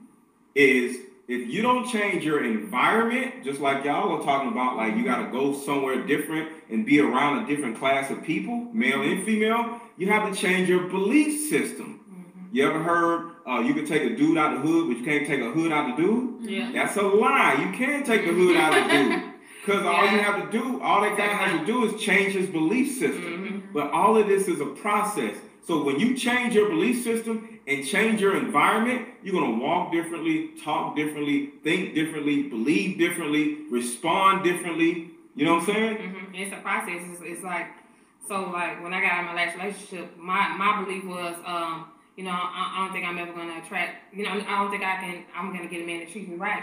is 0.55 0.97
if 1.27 1.49
you 1.49 1.63
don't 1.63 1.91
change 1.91 2.25
your 2.25 2.45
environment, 2.45 3.45
just 3.45 3.61
like 3.61 3.85
y'all 3.85 4.17
were 4.17 4.25
talking 4.25 4.53
about, 4.53 4.77
like 4.77 4.95
you 4.95 5.05
got 5.05 5.25
to 5.25 5.33
go 5.33 5.55
somewhere 5.55 6.07
different 6.07 6.51
and 6.71 6.87
be 6.87 7.01
around 7.01 7.45
a 7.45 7.47
different 7.47 7.79
class 7.79 8.11
of 8.11 8.23
people, 8.23 8.69
male 8.73 9.03
and 9.03 9.25
female, 9.25 9.81
you 9.97 10.09
have 10.11 10.33
to 10.33 10.39
change 10.39 10.69
your 10.69 10.87
belief 10.89 11.49
system. 11.49 12.49
You 12.53 12.69
ever 12.69 12.83
heard 12.83 13.34
uh, 13.47 13.61
you 13.61 13.75
can 13.75 13.85
take 13.87 14.03
a 14.03 14.17
dude 14.17 14.39
out 14.39 14.55
the 14.55 14.61
hood, 14.61 14.89
but 14.89 14.97
you 14.99 15.05
can't 15.05 15.27
take 15.27 15.41
a 15.41 15.51
hood 15.51 15.71
out 15.73 15.97
the 15.97 16.03
dude? 16.03 16.51
Yeah. 16.51 16.73
That's 16.73 16.97
a 16.97 17.03
lie. 17.03 17.55
You 17.55 17.77
can't 17.77 18.05
take 18.07 18.25
the 18.27 18.33
hood 18.33 18.57
out 18.57 18.77
of 18.77 18.85
the 18.89 18.91
dude. 18.97 19.23
Because 19.65 19.87
all 19.87 20.03
you 20.05 20.19
have 20.19 20.45
to 20.45 20.51
do, 20.59 20.79
all 20.83 21.01
that 21.01 21.17
guy 21.17 21.25
has 21.25 21.59
to 21.59 21.65
do 21.65 21.87
is 21.87 21.99
change 21.99 22.35
his 22.35 22.51
belief 22.51 22.99
system. 22.99 23.71
But 23.73 23.91
all 23.93 24.15
of 24.19 24.27
this 24.29 24.47
is 24.47 24.61
a 24.61 24.67
process. 24.67 25.39
So 25.67 25.83
when 25.83 25.99
you 25.99 26.15
change 26.15 26.55
your 26.55 26.69
belief 26.69 27.03
system 27.03 27.61
and 27.67 27.83
change 27.87 28.21
your 28.21 28.37
environment, 28.37 29.09
you're 29.23 29.33
gonna 29.41 29.59
walk 29.59 29.91
differently, 29.91 30.51
talk 30.63 30.95
differently, 30.97 31.53
think 31.63 31.95
differently, 31.95 32.43
believe 32.43 32.99
differently, 32.99 33.57
respond 33.71 34.45
differently. 34.45 35.13
You 35.35 35.47
know 35.47 35.55
what 35.55 35.69
I'm 35.71 35.75
saying? 35.75 35.97
hmm 35.97 36.35
It's 36.35 36.53
a 36.53 36.61
process. 36.61 37.01
It's, 37.13 37.23
it's 37.25 37.43
like 37.43 37.69
so. 38.29 38.51
Like 38.51 38.83
when 38.83 38.93
I 38.93 39.01
got 39.01 39.13
out 39.13 39.21
of 39.21 39.35
my 39.35 39.35
last 39.35 39.57
relationship, 39.57 40.15
my 40.19 40.55
my 40.59 40.85
belief 40.85 41.05
was, 41.07 41.37
um, 41.47 41.87
you 42.17 42.25
know, 42.25 42.31
I, 42.31 42.75
I 42.77 42.85
don't 42.85 42.93
think 42.93 43.07
I'm 43.07 43.19
ever 43.19 43.33
gonna 43.33 43.61
attract. 43.63 44.15
You 44.15 44.25
know, 44.25 44.31
I 44.31 44.63
don't 44.63 44.71
think 44.71 44.83
I 44.85 44.97
can. 44.97 45.25
I'm 45.35 45.55
gonna 45.55 45.69
get 45.69 45.83
a 45.83 45.87
man 45.87 46.07
to 46.07 46.13
treat 46.13 46.29
me 46.29 46.37
right. 46.37 46.63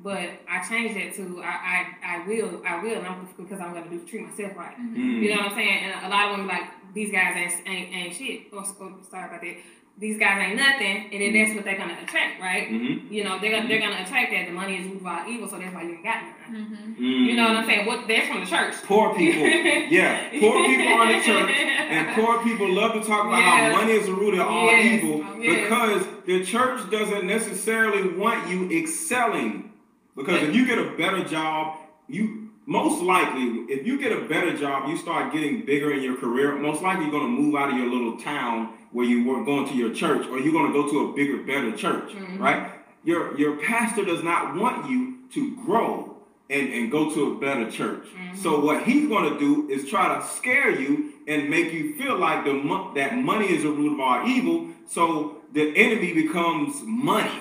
But 0.00 0.30
I 0.48 0.64
changed 0.68 0.96
that 0.96 1.14
to 1.16 1.42
I 1.42 1.48
I, 1.48 2.20
I 2.22 2.28
will 2.28 2.62
I 2.64 2.82
will 2.82 3.04
I'm, 3.04 3.28
because 3.36 3.60
I'm 3.60 3.74
gonna 3.74 3.90
do 3.90 4.04
treat 4.06 4.28
myself 4.28 4.56
right. 4.56 4.78
Mm. 4.78 5.22
You 5.22 5.34
know 5.34 5.42
what 5.42 5.50
I'm 5.50 5.56
saying? 5.56 5.84
And 5.84 6.06
a 6.06 6.08
lot 6.08 6.26
of 6.26 6.30
women 6.32 6.46
like 6.46 6.94
these 6.94 7.10
guys 7.10 7.36
ain't 7.36 7.68
ain't, 7.68 7.94
ain't 7.94 8.14
shit. 8.14 8.42
Oh, 8.52 8.58
oh, 8.58 8.94
sorry 9.10 9.28
about 9.28 9.40
that. 9.40 9.56
These 10.00 10.16
guys 10.20 10.40
ain't 10.40 10.56
nothing, 10.56 11.10
and 11.12 11.20
then 11.20 11.32
that's 11.34 11.56
what 11.56 11.64
they're 11.64 11.76
gonna 11.76 11.98
attract, 12.00 12.40
right? 12.40 12.68
Mm-hmm. 12.70 13.12
You 13.12 13.24
know 13.24 13.40
they're 13.40 13.50
gonna, 13.50 13.66
they're 13.66 13.80
gonna 13.80 14.00
attract 14.04 14.30
that. 14.30 14.46
The 14.46 14.52
money 14.52 14.76
is 14.76 14.86
root 14.86 15.00
of 15.00 15.06
all 15.06 15.26
evil, 15.26 15.48
so 15.48 15.58
that's 15.58 15.74
why 15.74 15.82
you 15.82 15.94
ain't 15.94 16.04
got 16.04 16.22
none. 16.52 16.66
Mm-hmm. 16.94 17.02
You 17.02 17.34
know 17.36 17.42
what 17.48 17.56
I'm 17.56 17.66
saying? 17.66 17.84
What 17.86 18.06
that's 18.06 18.28
from 18.28 18.40
the 18.40 18.46
church. 18.46 18.74
Poor 18.84 19.16
people, 19.16 19.42
yeah, 19.90 20.30
poor 20.38 20.64
people 20.66 20.86
are 20.86 21.10
in 21.10 21.18
the 21.18 21.24
church, 21.24 21.50
and 21.50 22.14
poor 22.14 22.44
people 22.44 22.72
love 22.72 22.92
to 22.92 23.00
talk 23.00 23.26
about 23.26 23.38
Yes. 23.40 23.72
how 23.74 23.80
money 23.80 23.92
is 23.92 24.06
the 24.06 24.12
root 24.14 24.34
of 24.34 24.46
all 24.46 24.66
Yes. 24.66 25.02
evil 25.02 25.24
Yes. 25.42 25.64
because 25.64 26.06
the 26.26 26.44
church 26.44 26.90
doesn't 26.92 27.26
necessarily 27.26 28.08
want 28.16 28.48
you 28.48 28.70
excelling. 28.70 29.72
Because 30.14 30.42
if 30.44 30.54
you 30.54 30.64
get 30.64 30.78
a 30.78 30.90
better 30.96 31.24
job, 31.24 31.76
you 32.08 32.50
most 32.66 33.02
likely, 33.02 33.64
if 33.68 33.86
you 33.86 33.98
get 33.98 34.12
a 34.12 34.28
better 34.28 34.56
job, 34.56 34.88
you 34.88 34.96
start 34.96 35.32
getting 35.32 35.64
bigger 35.64 35.90
in 35.92 36.02
your 36.02 36.16
career. 36.16 36.54
Most 36.56 36.82
likely, 36.82 37.04
you're 37.04 37.12
going 37.12 37.34
to 37.34 37.42
move 37.42 37.54
out 37.56 37.70
of 37.70 37.76
your 37.76 37.86
little 37.88 38.16
town 38.18 38.74
where 38.92 39.04
you 39.06 39.24
weren't 39.26 39.46
going 39.46 39.68
to 39.68 39.74
your 39.74 39.92
church, 39.92 40.26
or 40.28 40.38
you're 40.38 40.52
going 40.52 40.72
to 40.72 40.82
go 40.82 40.88
to 40.90 41.10
a 41.10 41.12
bigger, 41.14 41.38
better 41.42 41.72
church, 41.76 42.12
Mhm. 42.12 42.38
right? 42.40 42.70
Your 43.04 43.36
your 43.38 43.56
pastor 43.56 44.04
does 44.04 44.22
not 44.22 44.54
want 44.56 44.90
you 44.90 45.18
to 45.34 45.54
grow 45.66 46.16
and, 46.50 46.72
and 46.72 46.90
go 46.90 47.10
to 47.14 47.32
a 47.32 47.34
better 47.38 47.70
church. 47.70 48.06
Mhm. 48.16 48.36
So 48.36 48.60
what 48.64 48.84
he's 48.84 49.06
going 49.08 49.32
to 49.32 49.38
do 49.38 49.68
is 49.68 49.88
try 49.88 50.14
to 50.18 50.24
scare 50.26 50.70
you 50.70 51.12
and 51.26 51.50
make 51.50 51.72
you 51.72 51.92
feel 51.94 52.16
like 52.18 52.44
the 52.44 52.54
mo- 52.54 52.92
that 52.94 53.16
money 53.18 53.46
is 53.46 53.62
the 53.62 53.70
root 53.70 53.92
of 53.94 54.00
all 54.00 54.26
evil. 54.26 54.68
So 54.86 55.36
the 55.52 55.64
enemy 55.76 56.14
becomes 56.14 56.82
money, 56.84 57.40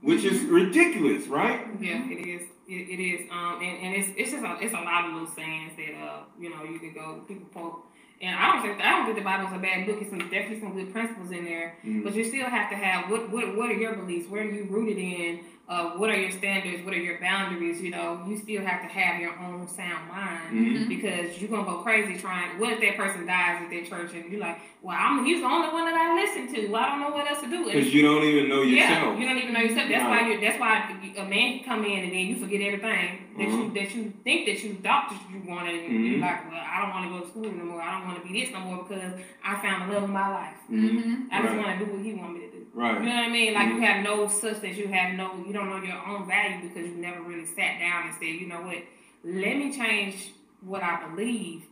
which 0.00 0.24
is 0.24 0.42
ridiculous, 0.44 1.26
right? 1.26 1.60
Yeah, 1.80 2.08
it 2.08 2.20
is. 2.26 2.42
It, 2.68 2.88
it 2.94 3.00
is. 3.00 3.20
Um, 3.30 3.60
and, 3.62 3.78
and 3.82 3.94
it's 3.96 4.08
it's 4.16 4.30
just 4.32 4.44
a, 4.44 4.56
it's 4.60 4.74
a 4.74 4.80
lot 4.90 5.04
of 5.06 5.12
little 5.14 5.28
sayings 5.28 5.72
that 5.76 5.92
uh 6.04 6.20
you 6.40 6.50
know 6.50 6.62
you 6.64 6.78
can 6.78 6.92
go 6.94 7.22
people 7.28 7.46
quote. 7.52 7.82
And 8.20 8.34
I 8.34 8.52
don't 8.52 8.62
think 8.62 8.80
I 8.80 8.90
don't 8.92 9.04
think 9.04 9.18
the 9.18 9.24
Bible's 9.24 9.52
a 9.52 9.58
bad 9.58 9.86
book. 9.86 9.98
It's 10.00 10.08
some 10.10 10.18
definitely 10.18 10.60
some 10.60 10.74
good 10.74 10.92
principles 10.92 11.30
in 11.30 11.44
there. 11.44 11.76
Mm. 11.84 12.02
But 12.02 12.14
you 12.14 12.24
still 12.24 12.46
have 12.46 12.70
to 12.70 12.76
have 12.76 13.10
what 13.10 13.30
what 13.30 13.56
what 13.56 13.70
are 13.70 13.74
your 13.74 13.94
beliefs? 13.94 14.28
Where 14.30 14.42
are 14.42 14.50
you 14.50 14.64
rooted 14.64 14.96
in? 14.96 15.40
Uh, 15.68 15.90
what 15.98 16.08
are 16.10 16.16
your 16.16 16.30
standards? 16.30 16.84
What 16.84 16.94
are 16.94 16.98
your 17.00 17.18
boundaries? 17.18 17.82
You 17.82 17.90
know, 17.90 18.22
you 18.28 18.38
still 18.38 18.62
have 18.64 18.82
to 18.82 18.86
have 18.86 19.20
your 19.20 19.32
own 19.40 19.66
sound 19.66 20.06
mind 20.08 20.54
Mhm. 20.54 20.88
because 20.88 21.40
you're 21.40 21.50
gonna 21.50 21.64
go 21.64 21.78
crazy 21.78 22.16
trying. 22.16 22.56
What 22.60 22.72
if 22.74 22.80
that 22.80 22.96
person 22.96 23.26
dies 23.26 23.62
at 23.62 23.70
that 23.70 23.88
church 23.88 24.14
and 24.14 24.30
you're 24.30 24.40
like, 24.40 24.60
well, 24.80 24.96
I'm 24.96 25.24
he's 25.24 25.40
the 25.40 25.46
only 25.46 25.66
one 25.70 25.84
that 25.86 25.94
I 25.96 26.14
listen 26.14 26.54
to. 26.54 26.68
Well, 26.70 26.80
I 26.84 26.88
don't 26.90 27.00
know 27.00 27.10
what 27.10 27.28
else 27.28 27.40
to 27.40 27.48
do. 27.50 27.64
Because 27.64 27.92
you 27.92 28.02
don't 28.02 28.22
even 28.22 28.48
know 28.48 28.62
yeah, 28.62 28.90
yourself. 28.94 29.18
you 29.18 29.26
don't 29.26 29.38
even 29.38 29.52
know 29.54 29.60
yourself. 29.60 29.88
That's 29.88 30.04
Right. 30.04 30.22
why 30.22 30.28
you. 30.30 30.40
That's 30.40 30.60
why 30.60 30.96
a 31.18 31.24
man 31.24 31.58
can 31.58 31.64
come 31.64 31.84
in 31.84 31.98
and 32.04 32.12
then 32.12 32.26
you 32.30 32.36
forget 32.36 32.60
everything 32.60 33.18
that 33.36 33.48
Mhm. 33.48 33.64
you 33.64 33.70
that 33.74 33.94
you 33.96 34.12
think 34.22 34.46
that 34.46 34.62
you 34.62 34.74
thought 34.74 35.10
that 35.10 35.18
you 35.34 35.42
wanted, 35.50 35.82
and 35.82 35.92
Mhm. 35.98 36.10
you're 36.12 36.20
like, 36.20 36.48
well, 36.48 36.62
I 36.64 36.80
don't 36.80 36.90
want 36.90 37.04
to 37.06 37.10
go 37.18 37.20
to 37.24 37.26
school 37.28 37.46
anymore. 37.46 37.82
I 37.82 37.98
don't 37.98 38.06
want 38.06 38.22
to 38.22 38.28
be 38.32 38.40
this 38.40 38.52
no 38.52 38.60
more 38.60 38.84
because 38.88 39.14
I 39.44 39.56
found 39.56 39.90
the 39.90 39.94
love 39.94 40.04
of 40.04 40.10
my 40.10 40.28
life. 40.28 40.54
Mhm. 40.70 41.26
I 41.32 41.42
just 41.42 41.54
Right. 41.56 41.66
want 41.66 41.78
to 41.80 41.84
do 41.84 41.90
what 41.90 42.04
he 42.04 42.12
want 42.12 42.34
me 42.34 42.40
to 42.46 42.46
do. 42.46 42.55
You 43.00 43.08
know 43.08 43.14
what 43.14 43.24
I 43.24 43.28
mean? 43.30 43.54
Like 43.54 43.68
you 43.68 43.80
have 43.80 44.04
no 44.04 44.28
substance. 44.28 44.76
You 44.76 44.88
have 44.88 45.14
no. 45.14 45.42
You 45.46 45.52
don't 45.52 45.68
know 45.70 45.82
your 45.82 46.00
own 46.06 46.26
value 46.26 46.68
because 46.68 46.86
you 46.88 46.96
never 46.96 47.22
really 47.22 47.46
sat 47.46 47.78
down 47.80 48.08
and 48.08 48.14
said, 48.14 48.26
you 48.26 48.46
know 48.46 48.60
what? 48.62 48.76
Let 49.24 49.56
me 49.56 49.72
change 49.74 50.30
what 50.60 50.82
I 50.82 51.06
believe. 51.08 51.62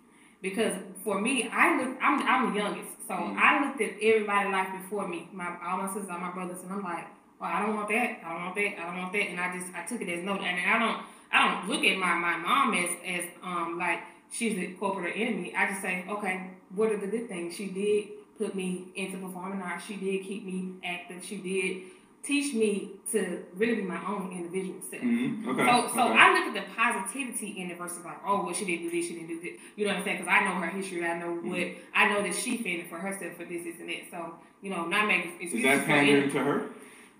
Because 0.41 0.75
for 1.03 1.21
me, 1.21 1.49
I 1.53 1.81
look. 1.81 1.97
I'm 2.03 2.21
I'm 2.27 2.53
the 2.53 2.59
youngest, 2.61 3.07
so 3.09 3.15
Mhm. 3.15 3.37
I 3.37 3.65
looked 3.67 3.81
at 3.81 3.93
everybody's 4.01 4.53
life 4.53 4.69
before 4.83 5.09
me. 5.09 5.29
My 5.33 5.49
all 5.65 5.79
my 5.79 5.87
sisters, 5.87 6.09
all 6.11 6.19
my 6.19 6.31
brothers, 6.33 6.63
and 6.63 6.73
I'm 6.73 6.83
like, 6.83 7.07
well, 7.41 7.51
I 7.51 7.61
don't 7.65 7.75
want 7.77 7.89
that. 7.89 8.21
I 8.25 8.33
don't 8.33 8.43
want 8.45 8.55
that. 8.57 8.73
I 8.81 8.85
don't 8.87 8.99
want 8.99 9.13
that. 9.13 9.27
And 9.31 9.41
I 9.41 9.57
just 9.59 9.75
I 9.75 9.85
took 9.87 10.01
it 10.03 10.09
as 10.09 10.25
no. 10.25 10.35
And 10.35 10.71
I 10.71 10.79
don't 10.79 10.99
I 11.33 11.49
don't 11.49 11.69
look 11.71 11.85
at 11.85 11.99
my 11.99 12.15
my 12.15 12.37
mom 12.37 12.75
as 12.75 12.91
as 13.07 13.25
um 13.43 13.79
like 13.79 14.01
she's 14.33 14.57
the 14.57 14.69
corporate 14.75 15.15
enemy. 15.17 15.55
I 15.57 15.69
just 15.71 15.83
say, 15.83 16.05
okay, 16.09 16.51
what 16.75 16.91
are 16.93 16.99
the 16.99 17.07
good 17.07 17.29
things 17.29 17.55
she 17.57 17.69
did? 17.69 18.09
Put 18.39 18.55
me 18.55 18.87
into 18.97 19.19
performing 19.19 19.63
arts. 19.63 19.85
She 19.87 19.97
did 19.97 20.25
keep 20.25 20.45
me 20.45 20.75
active. 20.85 21.25
She 21.25 21.37
did 21.37 21.83
teach 22.25 22.55
me 22.55 22.91
to 23.13 23.45
really 23.55 23.77
be 23.77 23.83
my 23.83 24.01
own 24.07 24.33
individual 24.33 24.81
self. 24.81 25.03
Mhm. 25.03 25.47
Okay. 25.47 25.65
So, 25.65 25.95
so 25.95 26.09
okay. 26.09 26.19
I 26.19 26.33
look 26.33 26.57
at 26.57 26.67
the 26.67 26.75
positivity 26.75 27.61
in 27.61 27.71
it 27.71 27.79
versus 27.79 28.05
like, 28.05 28.19
oh, 28.27 28.45
well, 28.45 28.55
she 28.55 28.65
didn't 28.65 28.89
do 28.89 28.91
this, 28.91 29.07
she 29.07 29.15
didn't 29.15 29.29
do 29.29 29.41
this. 29.41 29.61
You 29.77 29.87
know 29.87 29.93
what 29.93 29.99
I'm 29.99 30.05
saying? 30.05 30.19
Because 30.19 30.33
I 30.33 30.45
know 30.45 30.55
her 30.55 30.67
history. 30.69 31.05
I 31.05 31.19
know 31.19 31.35
what 31.35 31.69
I 31.95 32.09
know 32.09 32.23
that 32.23 32.35
she 32.35 32.57
fended 32.57 32.87
for 32.89 32.99
herself 32.99 33.35
for 33.37 33.45
this, 33.45 33.63
this, 33.63 33.79
and 33.79 33.89
that. 33.91 34.11
So, 34.11 34.35
you 34.63 34.71
know, 34.71 34.87
not 34.87 35.07
making 35.07 35.33
excuses. 35.33 35.59
Is 35.59 35.63
that 35.65 35.87
pandering 35.87 36.31
to 36.33 36.39
her 36.39 36.67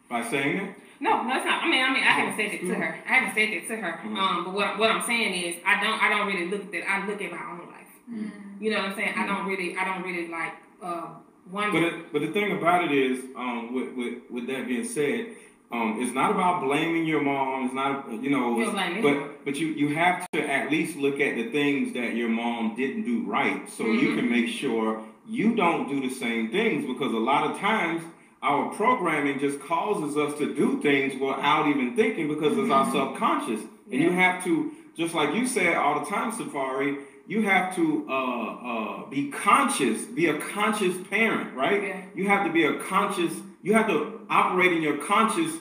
by 0.09 0.25
saying 0.25 0.57
that? 0.59 0.77
No, 1.01 1.23
no, 1.23 1.37
it's 1.37 1.45
not. 1.45 1.63
I 1.63 1.69
mean, 1.69 1.85
I 1.85 1.93
mean, 1.93 2.03
I 2.03 2.13
haven't 2.13 2.37
said 2.37 2.53
that 2.53 2.61
to 2.67 2.75
her. 2.75 2.99
I 3.07 3.13
haven't 3.13 3.35
said 3.35 3.53
that 3.53 3.69
to 3.69 3.77
her. 3.77 4.01
Mhm. 4.09 4.17
Um, 4.17 4.45
but 4.45 4.55
what 4.55 4.79
what 4.79 4.91
I'm 4.91 5.03
saying 5.03 5.35
is, 5.45 5.57
I 5.67 5.83
don't 5.85 6.03
I 6.03 6.09
don't 6.09 6.27
really 6.27 6.49
look 6.49 6.63
at 6.63 6.73
that. 6.73 6.91
I 6.91 7.07
look 7.07 7.21
at 7.21 7.31
my 7.31 7.45
own 7.51 7.67
life. 7.69 7.93
Mm-hmm. 8.11 8.63
You 8.65 8.71
know 8.71 8.79
what 8.79 8.91
I'm 8.91 8.97
saying? 8.97 9.15
I 9.19 9.27
don't 9.27 9.47
really 9.47 9.77
I 9.77 9.85
don't 9.85 10.03
really 10.03 10.29
like 10.29 10.55
uh 10.85 11.07
But 11.51 11.75
it, 11.75 12.13
but 12.13 12.21
the 12.23 12.29
thing 12.37 12.53
about 12.59 12.85
it 12.85 12.93
is, 12.93 13.19
um, 13.37 13.75
with, 13.75 13.89
with 13.99 14.15
with 14.31 14.47
that 14.49 14.67
being 14.67 14.85
said, 14.85 15.21
um, 15.73 15.99
it's 16.01 16.15
not 16.15 16.31
about 16.31 16.63
blaming 16.63 17.05
your 17.07 17.23
mom. 17.23 17.67
It's 17.67 17.75
not, 17.75 17.95
you 18.25 18.31
know, 18.31 18.59
You 18.59 18.71
anyone. 18.77 19.03
but 19.03 19.45
but 19.45 19.55
you 19.61 19.69
you 19.83 19.89
have 19.95 20.17
to 20.33 20.41
at 20.57 20.71
least 20.71 20.97
look 20.97 21.19
at 21.21 21.33
the 21.41 21.47
things 21.59 21.93
that 21.95 22.15
your 22.21 22.29
mom 22.29 22.75
didn't 22.77 23.05
do 23.13 23.17
right, 23.37 23.63
so 23.77 23.83
you 23.87 24.09
Mhm. 24.11 24.17
can 24.17 24.31
make 24.37 24.49
sure 24.49 25.03
you 25.39 25.55
don't 25.63 25.89
do 25.89 25.99
the 26.09 26.15
same 26.25 26.45
things. 26.57 26.85
Because 26.91 27.13
a 27.13 27.25
lot 27.33 27.43
of 27.51 27.59
times 27.59 28.03
our 28.43 28.65
programming 28.81 29.39
just 29.39 29.59
causes 29.61 30.17
us 30.25 30.33
to 30.41 30.47
do 30.63 30.69
things 30.89 31.11
without 31.21 31.65
even 31.73 31.89
thinking 32.01 32.27
because 32.29 32.53
it's 32.61 32.71
our 32.79 32.87
Mhm. 32.87 32.93
subconscious, 32.99 33.61
and 33.91 33.99
you 34.05 34.11
have 34.25 34.37
to 34.47 34.53
just 35.01 35.13
like 35.15 35.31
you 35.39 35.45
said 35.57 35.77
all 35.77 35.95
the 36.01 36.07
time, 36.15 36.31
Safari. 36.31 36.93
You 37.27 37.43
have 37.43 37.75
to 37.77 38.07
uh, 38.09 38.13
uh, 38.15 39.07
be 39.11 39.31
conscious, 39.31 40.03
be 40.05 40.27
a 40.27 40.39
conscious 40.39 40.95
parent, 41.09 41.55
right? 41.57 41.83
Yeah. 41.83 42.03
You 42.15 42.29
have 42.29 42.47
to 42.47 42.53
be 42.53 42.65
a 42.65 42.79
conscious, 42.79 43.33
you 43.63 43.73
have 43.75 43.87
to 43.89 44.21
operate 44.29 44.73
in 44.73 44.83
your 44.83 44.99
conscious 44.99 45.53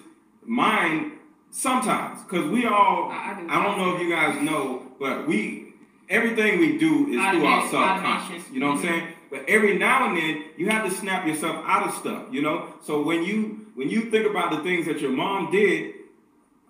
mind 0.45 1.13
sometimes. 1.51 2.21
Because 2.23 2.49
we 2.49 2.65
all, 2.65 3.09
I- 3.11 3.31
I 3.37 3.41
do. 3.41 3.47
I 3.49 3.63
don't 3.63 3.77
know 3.77 3.95
if 3.95 4.01
you 4.01 4.09
guys 4.09 4.41
know, 4.41 4.83
but 4.99 5.27
we, 5.27 5.73
everything 6.09 6.59
we 6.59 6.77
do 6.77 7.07
is 7.07 7.15
through 7.31 7.45
our 7.45 7.61
subconscious. 7.69 8.51
You 8.51 8.59
know 8.59 8.67
what 8.71 8.77
I'm 8.79 8.81
saying? 8.83 9.07
But 9.31 9.45
every 9.47 9.77
now 9.77 10.09
and 10.09 10.17
then, 10.17 10.43
you 10.57 10.69
have 10.69 10.83
to 10.87 10.91
snap 10.91 11.25
yourself 11.25 11.63
out 11.65 11.87
of 11.87 11.93
stuff, 11.95 12.27
you 12.31 12.41
know? 12.41 12.73
So 12.83 13.01
when 13.01 13.23
you, 13.23 13.67
when 13.73 13.89
you 13.89 14.11
think 14.11 14.29
about 14.29 14.51
the 14.51 14.61
things 14.63 14.85
that 14.85 14.99
your 14.99 15.11
mom 15.11 15.49
did, 15.51 15.93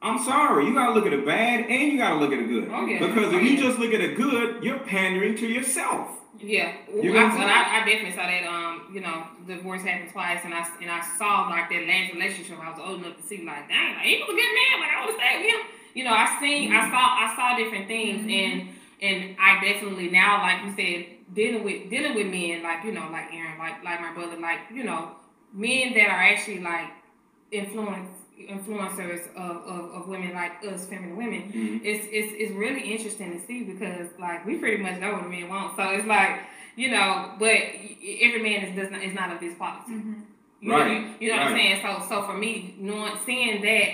I'm 0.03 0.19
sorry, 0.23 0.65
you 0.67 0.73
gotta 0.73 0.91
look 0.93 1.05
at 1.05 1.11
the 1.11 1.25
bad 1.25 1.61
and 1.69 1.91
you 1.91 1.97
gotta 1.97 2.15
look 2.15 2.31
at 2.33 2.39
the 2.39 2.45
good. 2.45 2.69
Oh, 2.71 2.85
yeah. 2.85 2.99
Because 2.99 3.33
Oh, 3.33 3.37
if 3.37 3.43
you 3.43 3.57
just 3.57 3.79
look 3.79 3.93
at 3.93 4.01
the 4.01 4.13
good, 4.13 4.63
you're 4.63 4.79
pandering 4.79 5.35
to 5.37 5.47
yourself. 5.47 6.19
Yeah, 6.39 6.73
You 6.93 7.11
I, 7.17 7.29
know 7.29 7.37
but? 7.37 7.47
I, 7.47 7.81
I 7.81 7.85
definitely 7.85 8.11
saw 8.11 8.25
that. 8.27 8.43
Um, 8.45 8.91
you 8.93 8.99
know, 8.99 9.23
divorce 9.47 9.81
happened 9.83 10.11
twice, 10.11 10.41
and 10.43 10.53
I 10.53 10.67
and 10.81 10.91
I 10.91 10.99
saw 11.17 11.47
like 11.47 11.69
that 11.69 11.87
last 11.87 12.13
relationship. 12.13 12.59
I 12.59 12.69
was 12.71 12.79
old 12.83 12.99
enough 13.01 13.15
to 13.15 13.23
see 13.23 13.45
like, 13.45 13.69
dang, 13.69 13.95
like, 13.95 14.05
he 14.05 14.17
was 14.19 14.27
a 14.27 14.35
good 14.35 14.53
man, 14.59 14.75
but 14.81 14.89
I 14.91 15.05
would 15.05 15.15
stay 15.15 15.37
with 15.39 15.53
him. 15.53 15.61
You 15.93 16.03
know, 16.03 16.11
I 16.11 16.37
seen, 16.41 16.73
I 16.73 16.89
saw, 16.89 16.99
I 16.99 17.33
saw 17.37 17.55
different 17.55 17.87
things, 17.87 18.21
and 18.27 18.69
and 19.01 19.35
I 19.39 19.63
definitely 19.63 20.09
now, 20.09 20.41
like 20.41 20.65
you 20.65 20.71
said, 20.75 21.05
dealing 21.33 21.63
with 21.63 21.89
dealing 21.89 22.15
with 22.15 22.27
men, 22.27 22.61
like 22.63 22.83
you 22.83 22.91
know, 22.91 23.07
like 23.09 23.31
Aaron, 23.31 23.57
like 23.57 23.81
like 23.83 24.01
my 24.01 24.11
brother, 24.13 24.35
like 24.35 24.59
you 24.73 24.83
know, 24.83 25.11
men 25.53 25.93
that 25.93 26.09
are 26.09 26.23
actually 26.23 26.59
like 26.59 26.89
influence 27.51 28.09
influencers 28.49 29.27
of, 29.35 29.57
of, 29.65 29.91
of 29.95 30.07
women 30.07 30.33
like 30.33 30.51
us, 30.65 30.85
feminine 30.85 31.15
women 31.17 31.41
Mhm. 31.53 31.81
it's, 31.83 32.05
it's 32.11 32.33
it's 32.37 32.51
really 32.53 32.81
interesting 32.93 33.39
to 33.39 33.45
see 33.45 33.63
because 33.63 34.07
like 34.19 34.45
we 34.45 34.57
pretty 34.57 34.81
much 34.81 34.99
know 34.99 35.13
what 35.13 35.25
a 35.25 35.29
man 35.29 35.49
wants. 35.49 35.75
So 35.77 35.83
it's 35.89 36.07
like 36.07 36.39
you 36.75 36.89
know, 36.91 37.33
but 37.39 37.51
every 38.25 38.41
man 38.41 38.65
is 38.65 38.75
does 38.75 38.91
not 38.91 39.03
is 39.03 39.13
not 39.13 39.31
of 39.31 39.39
this 39.39 39.55
quality. 39.57 39.91
Mm-hmm. 39.91 40.13
You 40.61 40.69
know, 40.69 40.77
Right, 40.77 40.91
you, 41.19 41.27
you 41.27 41.29
know 41.29 41.37
what 41.43 41.47
I'm 41.47 41.57
saying? 41.57 41.79
So 41.83 42.05
so 42.09 42.21
for 42.25 42.37
me, 42.37 42.75
knowing 42.79 43.13
seeing 43.25 43.61
that, 43.61 43.89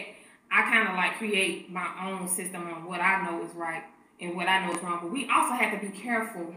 I 0.52 0.62
kind 0.72 0.88
of 0.88 0.96
like 0.96 1.18
create 1.18 1.72
my 1.72 1.88
own 2.08 2.28
system 2.28 2.62
on 2.68 2.86
what 2.86 3.02
I 3.02 3.24
know 3.26 3.44
is 3.44 3.54
right 3.56 3.84
and 4.22 4.36
what 4.36 4.48
I 4.48 4.66
know 4.66 4.74
is 4.76 4.84
wrong. 4.84 5.00
But 5.02 5.12
we 5.12 5.28
also 5.30 5.54
have 5.56 5.80
to 5.80 5.86
be 5.88 5.92
careful 5.98 6.56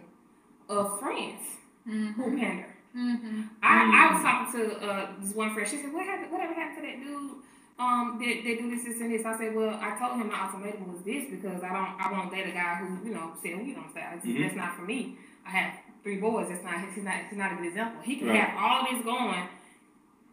of 0.69 1.01
friends 1.01 1.41
Mm-hmm. 1.89 2.13
who 2.13 2.39
pander. 2.39 2.67
Mm-hmm. 2.97 3.41
I, 3.63 3.75
I 4.09 4.15
was 4.15 4.23
talking 4.23 4.53
to 4.61 4.87
uh, 4.87 5.07
this 5.21 5.35
one 5.35 5.53
friend. 5.55 5.69
She 5.69 5.79
said, 5.79 5.93
"What 5.93 6.05
happened? 6.07 6.31
Whatever 6.31 6.53
happened 6.55 6.77
to 6.77 6.83
that 6.83 7.01
dude? 7.03 7.33
Um, 7.79 8.19
they, 8.21 8.43
they 8.43 8.57
do 8.57 8.71
this, 8.71 8.85
this, 8.85 9.01
and 9.01 9.13
this." 9.13 9.25
I 9.25 9.37
said, 9.39 9.55
"Well, 9.55 9.79
I 9.81 9.99
told 9.99 10.21
him 10.21 10.29
my 10.29 10.41
ultimatum 10.47 10.93
was 10.93 11.03
this 11.03 11.31
because 11.31 11.63
I 11.63 11.73
don't, 11.73 11.93
I 11.99 12.13
won't 12.13 12.31
date 12.31 12.47
a 12.49 12.53
guy 12.53 12.77
who, 12.77 13.09
you 13.09 13.15
know, 13.15 13.33
said 13.43 13.57
we 13.59 13.73
don't 13.75 13.91
stay. 13.91 14.05
That's, 14.13 14.25
Mhm. 14.27 14.43
that's 14.43 14.57
not 14.57 14.77
for 14.77 14.83
me. 14.83 15.17
I 15.47 15.51
have 15.51 15.73
three 16.03 16.17
boys. 16.19 16.49
That's 16.49 16.63
not. 16.63 16.75
He's 16.95 17.03
not. 17.05 17.15
He's 17.29 17.39
not 17.39 17.53
a 17.53 17.57
good 17.57 17.67
example. 17.67 18.03
He 18.03 18.17
can 18.17 18.29
Right. 18.29 18.41
have 18.41 18.59
all 18.63 18.93
this 18.93 19.03
going." 19.05 19.49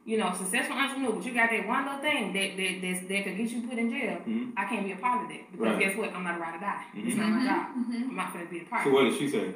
You 0.06 0.18
know, 0.18 0.34
successful 0.34 0.76
entrepreneur, 0.76 1.12
but 1.12 1.24
you 1.26 1.34
got 1.34 1.52
that 1.52 1.68
one 1.68 1.86
little 1.86 2.00
thing 2.02 2.34
that 2.34 2.58
that 2.58 2.82
that's, 2.82 3.02
that 3.08 3.24
could 3.26 3.38
get 3.38 3.50
you 3.52 3.62
put 3.68 3.78
in 3.78 3.92
jail. 3.92 4.18
Mhm. 4.26 4.54
I 4.58 4.66
can't 4.66 4.86
be 4.86 4.94
a 4.94 4.96
part 4.96 5.24
of 5.24 5.30
that 5.30 5.52
because 5.52 5.68
Right. 5.68 5.80
guess 5.80 5.98
what? 5.98 6.14
I'm 6.16 6.24
not 6.24 6.38
a 6.38 6.40
ride 6.40 6.56
or 6.56 6.60
die. 6.60 6.84
It's 6.96 7.16
Mhm. 7.16 7.18
not 7.20 7.30
my 7.30 7.46
job. 7.46 7.68
Mm-hmm. 7.78 8.10
I'm 8.10 8.16
not 8.16 8.34
going 8.34 8.46
to 8.48 8.52
be 8.52 8.60
a 8.62 8.64
part. 8.64 8.82
Of 8.82 8.88
it 8.88 8.90
So 8.90 8.94
what 8.96 9.10
did 9.10 9.20
she 9.20 9.30
say? 9.30 9.54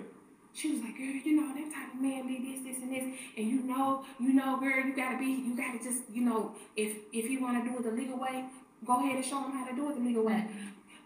She 0.54 0.72
was 0.72 0.82
like, 0.82 0.95
girl, 0.97 1.08
you 1.08 1.36
know, 1.36 1.54
that 1.54 1.74
type 1.74 1.93
of 1.95 1.99
man 2.01 2.28
be 2.28 2.38
this, 2.54 2.62
this, 2.64 2.84
and 2.84 2.93
this, 2.93 3.04
and 3.38 3.47
you 3.47 3.64
know, 3.64 4.06
you 4.20 4.34
know, 4.34 4.60
girl, 4.60 4.86
you 4.86 4.95
gotta 4.95 5.18
be, 5.18 5.26
you 5.26 5.56
gotta 5.58 5.80
just, 5.80 6.04
you 6.12 6.22
know, 6.22 6.54
if 6.76 6.97
if 7.12 7.41
want 7.41 7.64
to 7.64 7.70
do 7.70 7.78
it 7.78 7.84
the 7.84 7.91
legal 7.91 8.18
way, 8.20 8.45
go 8.86 8.99
ahead 8.99 9.16
and 9.16 9.26
show 9.26 9.41
them 9.41 9.51
how 9.51 9.66
to 9.66 9.76
do 9.76 9.89
it 9.89 9.95
the 9.95 10.01
legal 10.01 10.24
way. 10.24 10.47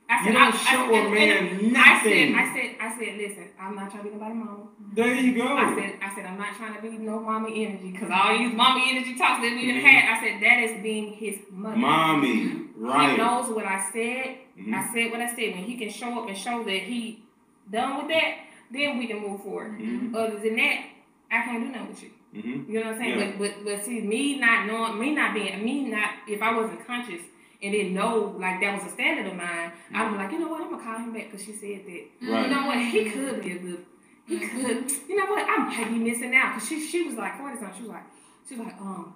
I 0.10 0.26
You 0.26 0.34
don't 0.34 0.56
show 0.56 0.86
a 0.95 1.10
man 1.10 1.72
nothing. 1.74 1.76
I 1.76 2.02
said, 2.04 2.36
I 2.36 2.54
said, 2.54 2.76
I 2.80 2.98
said, 2.98 3.18
listen, 3.18 3.50
I'm 3.60 3.76
not 3.76 3.91
trying 3.91 4.04
to 4.04 4.10
be 4.10 4.16
nobody's 4.16 4.38
mama. 4.38 4.68
There 4.93 5.14
you 5.14 5.36
go. 5.36 5.48
I 5.58 5.76
said, 5.76 6.00
I 6.02 6.16
said, 6.16 6.26
I'm 6.26 6.38
not 6.38 6.56
trying 6.56 6.76
to 6.76 6.82
be 6.82 6.98
no 6.98 7.20
mommy 7.20 7.66
energy 7.66 7.91
because 7.91 8.10
all 8.10 8.38
these 8.38 8.54
mommy 8.54 8.89
energy 8.91 9.18
talks 9.18 9.41
that 9.41 9.52
we 9.54 9.68
done 9.68 9.82
had. 9.82 10.18
I 10.18 10.22
said 10.24 10.41
that 10.41 10.64
is 10.64 10.82
being 10.82 11.12
his 11.14 11.39
mother. 11.52 11.76
Mommy, 11.76 12.68
right. 12.78 13.12
He 13.12 13.18
knows 13.18 13.50
what 13.54 13.66
I 13.66 13.89
said. 13.91 14.38
Mhm. 14.58 14.74
I 14.74 14.93
said 14.93 15.12
what 15.12 15.20
I 15.20 15.28
said. 15.36 15.56
When 15.56 15.64
he 15.66 15.76
can 15.78 15.89
show 15.89 16.22
up 16.24 16.30
and 16.30 16.38
show 16.38 16.64
that 16.64 16.82
he 16.84 17.24
done 17.70 17.98
with 17.98 18.08
that, 18.08 18.34
then 18.72 18.97
we 18.97 19.07
can 19.07 19.20
move 19.20 19.41
forward. 19.41 19.80
Mhm. 19.80 20.15
Other 20.15 20.39
than 20.39 20.55
that, 20.57 20.86
I 21.32 21.41
can't 21.43 21.63
do 21.63 21.70
nothing 21.72 21.89
with 21.89 22.03
you. 22.03 22.11
Mhm. 22.36 22.68
You 22.70 22.74
know 22.80 22.86
what 22.88 22.93
I'm 22.95 22.99
saying? 22.99 23.20
Yeah. 23.20 23.32
But, 23.38 23.39
but 23.39 23.65
but 23.65 23.86
see, 23.86 24.01
me 24.01 24.39
not 24.39 24.65
knowing, 24.68 24.99
me 24.99 25.15
not 25.15 25.34
being, 25.34 25.63
me 25.63 25.86
not, 25.86 26.09
if 26.28 26.41
I 26.41 26.55
wasn't 26.55 26.86
conscious 26.86 27.22
and 27.61 27.72
didn't 27.72 27.93
know 27.93 28.36
like 28.38 28.59
that 28.61 28.74
was 28.82 28.91
a 28.91 28.93
standard 28.93 29.26
of 29.28 29.36
mine, 29.36 29.72
I'd 29.93 30.11
be 30.11 30.18
like, 30.18 30.32
you 30.32 30.39
know 30.39 30.49
what, 30.49 30.61
I'm 30.61 30.70
gonna 30.72 30.84
call 30.84 30.97
him 30.97 31.13
back 31.13 31.32
because 31.32 31.45
she 31.45 31.53
said 31.53 31.82
that. 31.86 32.32
Right. 32.32 32.49
You 32.49 32.55
know 32.55 32.68
what, 32.68 32.78
he 32.80 33.09
could 33.09 33.41
be 33.43 33.51
a 33.53 33.59
good, 33.59 33.86
he 34.28 34.39
could. 34.39 34.91
You 35.09 35.15
know 35.15 35.26
what, 35.26 35.45
I 35.49 35.57
might 35.57 35.89
be 35.91 35.99
missing 35.99 36.36
out 36.36 36.55
because 36.55 36.68
she 36.70 36.80
she 36.86 37.03
was 37.03 37.15
like 37.15 37.38
forty 37.38 37.57
something. 37.57 37.76
She 37.78 37.82
was 37.84 37.91
like, 37.91 38.03
she 38.47 38.55
was 38.55 38.68
like, 38.68 38.80
um. 38.82 39.13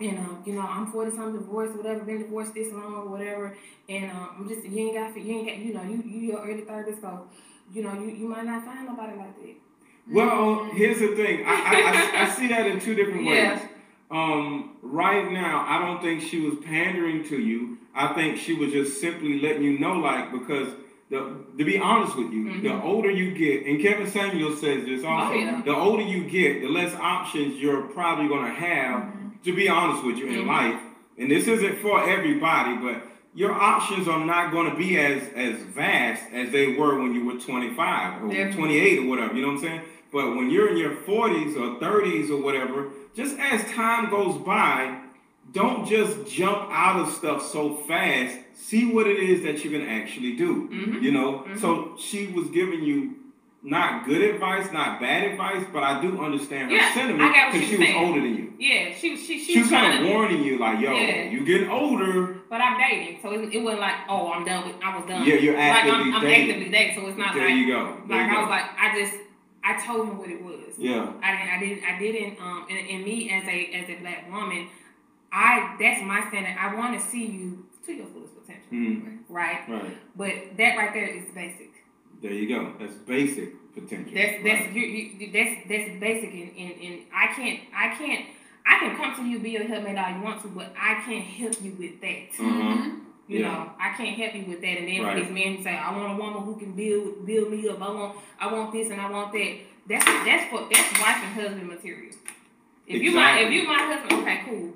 And 0.00 0.18
um, 0.18 0.42
you 0.44 0.54
know, 0.54 0.62
I'm 0.62 0.90
forty 0.90 1.12
something 1.12 1.34
divorced, 1.38 1.76
whatever, 1.76 2.00
been 2.02 2.22
divorced 2.22 2.54
this 2.54 2.72
long 2.72 2.92
or 2.94 3.06
whatever, 3.08 3.56
and 3.88 4.10
um, 4.10 4.30
I'm 4.38 4.48
just 4.48 4.64
you 4.66 4.78
ain't 4.88 4.94
got 4.94 5.16
you 5.16 5.32
ain't 5.32 5.46
got 5.46 5.58
you 5.58 5.74
know 5.74 5.82
you 5.82 6.02
you 6.04 6.20
your 6.32 6.40
early 6.44 6.62
thirties, 6.62 6.96
so 7.00 7.28
you 7.72 7.82
know 7.82 7.94
you, 7.94 8.10
you 8.10 8.28
might 8.28 8.44
not 8.44 8.64
find 8.64 8.86
nobody 8.86 9.16
like 9.16 9.34
that. 9.42 9.54
Well, 10.10 10.64
here's 10.72 10.98
the 10.98 11.14
thing. 11.14 11.44
I, 11.46 11.50
I, 11.52 12.18
I, 12.20 12.22
I 12.26 12.30
see 12.30 12.48
that 12.48 12.66
in 12.66 12.80
two 12.80 12.94
different 12.94 13.24
ways. 13.24 13.36
Yeah. 13.36 13.68
Um, 14.10 14.76
right 14.82 15.30
now, 15.30 15.64
I 15.66 15.78
don't 15.78 16.02
think 16.02 16.22
she 16.22 16.40
was 16.40 16.56
pandering 16.64 17.24
to 17.28 17.38
you. 17.40 17.78
I 17.94 18.12
think 18.12 18.36
she 18.36 18.52
was 18.54 18.72
just 18.72 19.00
simply 19.00 19.40
letting 19.40 19.62
you 19.62 19.78
know, 19.78 19.94
like, 19.94 20.32
because 20.32 20.68
the 21.08 21.44
to 21.56 21.64
be 21.64 21.78
honest 21.78 22.16
with 22.16 22.32
you, 22.32 22.60
the 22.60 22.68
Mhm. 22.70 22.84
older 22.84 23.10
you 23.10 23.30
get, 23.32 23.64
and 23.66 23.80
Kevin 23.80 24.06
Samuel 24.10 24.56
says 24.56 24.84
this 24.84 25.04
also, 25.04 25.32
Oh, 25.32 25.36
yeah. 25.36 25.62
the 25.64 25.74
older 25.74 26.02
you 26.02 26.24
get, 26.24 26.62
the 26.62 26.68
less 26.68 26.94
options 26.96 27.60
you're 27.60 27.82
probably 27.82 28.28
gonna 28.28 28.52
have. 28.52 29.12
To 29.44 29.52
be 29.52 29.68
honest 29.68 30.04
with 30.04 30.18
you, 30.18 30.26
in 30.26 30.44
Mhm. 30.44 30.46
life, 30.46 30.80
and 31.18 31.28
this 31.30 31.48
isn't 31.48 31.78
for 31.78 32.02
everybody, 32.08 32.76
but 32.76 33.02
your 33.34 33.52
options 33.52 34.08
are 34.08 34.24
not 34.24 34.52
going 34.52 34.70
to 34.70 34.76
be 34.76 34.98
as 34.98 35.22
as 35.34 35.56
vast 35.62 36.22
as 36.32 36.50
they 36.50 36.74
were 36.76 37.00
when 37.00 37.14
you 37.14 37.24
were 37.24 37.38
25 37.38 38.24
or 38.24 38.28
Definitely. 38.28 38.52
28 38.56 38.98
or 39.00 39.06
whatever. 39.08 39.34
You 39.34 39.42
know 39.42 39.48
what 39.48 39.54
I'm 39.56 39.60
saying? 39.62 39.80
But 40.12 40.36
when 40.36 40.50
you're 40.50 40.68
in 40.68 40.76
your 40.76 40.94
40s 40.94 41.56
or 41.56 41.80
30s 41.80 42.28
or 42.30 42.42
whatever, 42.42 42.90
just 43.16 43.38
as 43.38 43.64
time 43.72 44.10
goes 44.10 44.36
by, 44.44 44.98
don't 45.52 45.86
just 45.88 46.26
jump 46.30 46.68
out 46.70 47.00
of 47.00 47.12
stuff 47.12 47.42
so 47.46 47.76
fast. 47.88 48.36
See 48.54 48.84
what 48.92 49.06
it 49.06 49.18
is 49.18 49.42
that 49.44 49.64
you 49.64 49.70
can 49.70 49.86
actually 49.88 50.32
do. 50.36 50.68
Mhm. 50.70 51.02
You 51.02 51.12
know? 51.12 51.44
Mhm. 51.48 51.58
So 51.58 51.96
she 51.98 52.26
was 52.26 52.48
giving 52.48 52.82
you 52.82 53.14
not 53.62 54.04
good 54.04 54.20
advice, 54.22 54.70
not 54.72 55.00
bad 55.00 55.24
advice, 55.30 55.64
but 55.72 55.82
I 55.82 56.00
do 56.02 56.20
understand 56.20 56.70
her 56.70 56.76
Yeah, 56.76 56.92
sentiment 56.94 57.32
because 57.32 57.68
she 57.68 57.76
was 57.76 57.86
saying. 57.86 58.04
older 58.06 58.20
than 58.20 58.36
you. 58.36 58.52
Yeah, 58.58 58.92
she 58.94 59.16
she 59.16 59.38
she, 59.38 59.52
She 59.54 59.58
was 59.60 59.70
kind 59.70 60.04
of 60.04 60.10
warning 60.10 60.42
you, 60.42 60.58
like, 60.58 60.80
yo, 60.80 60.92
Yeah. 60.92 61.30
you 61.30 61.40
getting 61.44 61.70
older. 61.70 62.36
But 62.52 62.60
I'm 62.60 62.76
dating, 62.78 63.18
so 63.22 63.32
it, 63.32 63.48
it 63.54 63.62
wasn't 63.64 63.80
like, 63.80 63.94
oh, 64.10 64.30
I'm 64.30 64.44
done 64.44 64.66
with, 64.68 64.76
I 64.84 64.98
was 64.98 65.08
done. 65.08 65.24
Yeah, 65.26 65.36
you're 65.36 65.54
like 65.56 65.72
actively 65.72 66.00
I'm, 66.12 66.14
I'm 66.16 66.20
dating. 66.20 66.50
actively 66.50 66.68
dating, 66.70 66.96
so 67.00 67.06
it's 67.08 67.16
not 67.16 67.32
There 67.34 67.46
like, 67.48 67.56
you 67.56 67.66
go. 67.66 67.96
There 68.06 68.18
like 68.18 68.26
you 68.26 68.32
I 68.32 68.34
go. 68.34 68.40
was 68.42 68.50
like, 68.50 68.66
I 68.78 69.00
just, 69.00 69.16
I 69.64 69.86
told 69.86 70.08
him 70.08 70.18
what 70.18 70.28
it 70.28 70.42
was. 70.44 70.74
yeah. 70.76 71.12
I 71.22 71.30
didn't, 71.32 71.48
I 71.48 71.58
didn't, 71.64 71.84
I 71.84 71.98
didn't. 71.98 72.40
Um, 72.42 72.66
and, 72.68 72.78
and 72.90 73.04
me 73.04 73.30
as 73.30 73.44
a 73.48 73.58
as 73.72 73.88
a 73.88 73.96
black 74.02 74.30
woman, 74.30 74.68
I 75.32 75.76
that's 75.80 76.02
my 76.04 76.20
standard. 76.28 76.54
I 76.60 76.74
want 76.74 77.00
to 77.00 77.06
see 77.06 77.24
you 77.24 77.64
to 77.86 77.92
your 77.94 78.06
fullest 78.12 78.34
potential, 78.38 78.68
Mm, 78.70 79.20
right? 79.30 79.66
right. 79.66 79.96
But 80.14 80.32
that 80.58 80.76
right 80.76 80.92
there 80.92 81.06
is 81.08 81.30
basic. 81.34 81.70
There 82.20 82.32
you 82.32 82.48
go. 82.48 82.74
That's 82.78 82.92
basic 83.08 83.48
potential. 83.72 84.12
That's 84.14 84.44
that's 84.44 84.66
Right. 84.66 84.74
you, 84.74 84.82
you 84.82 85.32
that's 85.32 85.54
that's 85.70 85.90
basic, 85.98 86.30
and, 86.34 86.50
and 86.58 86.72
and 86.84 86.96
I 87.16 87.26
can't 87.32 87.60
I 87.74 87.86
can't 87.96 88.26
I 88.66 88.78
can 88.78 88.96
come 88.96 89.14
to 89.16 89.22
you 89.28 89.38
be 89.38 89.50
your 89.50 89.64
helpmate 89.64 89.98
all 89.98 90.10
you 90.16 90.22
want 90.22 90.42
to, 90.42 90.48
but 90.48 90.72
I 90.78 91.02
can't 91.04 91.24
help 91.24 91.62
you 91.62 91.72
with 91.78 92.00
that. 92.00 92.28
Uh-huh. 92.38 92.90
You 93.28 93.38
Yeah. 93.40 93.48
know, 93.48 93.70
I 93.80 93.90
can't 93.96 94.16
help 94.16 94.34
you 94.34 94.44
with 94.44 94.60
that. 94.60 94.78
And 94.78 94.88
then 94.88 95.02
Right. 95.02 95.16
these 95.16 95.30
men 95.32 95.56
who 95.56 95.62
say, 95.62 95.74
"I 95.76 95.96
want 95.96 96.12
a 96.12 96.16
woman 96.22 96.42
who 96.42 96.56
can 96.56 96.72
build 96.72 97.24
build 97.26 97.50
me 97.50 97.68
up. 97.68 97.80
I 97.80 97.90
want 97.92 98.16
I 98.40 98.52
want 98.52 98.72
this 98.72 98.90
and 98.90 99.00
I 99.00 99.10
want 99.10 99.32
that." 99.32 99.52
That's 99.88 100.04
that's 100.04 100.44
for 100.50 100.68
that's 100.70 101.00
wife 101.00 101.16
and 101.24 101.32
husband 101.40 101.68
material. 101.68 102.12
If 102.86 103.00
you 103.02 103.12
my 103.12 103.38
if 103.40 103.52
you 103.52 103.66
my 103.66 103.78
husband, 103.78 104.20
okay, 104.22 104.40
cool. 104.44 104.74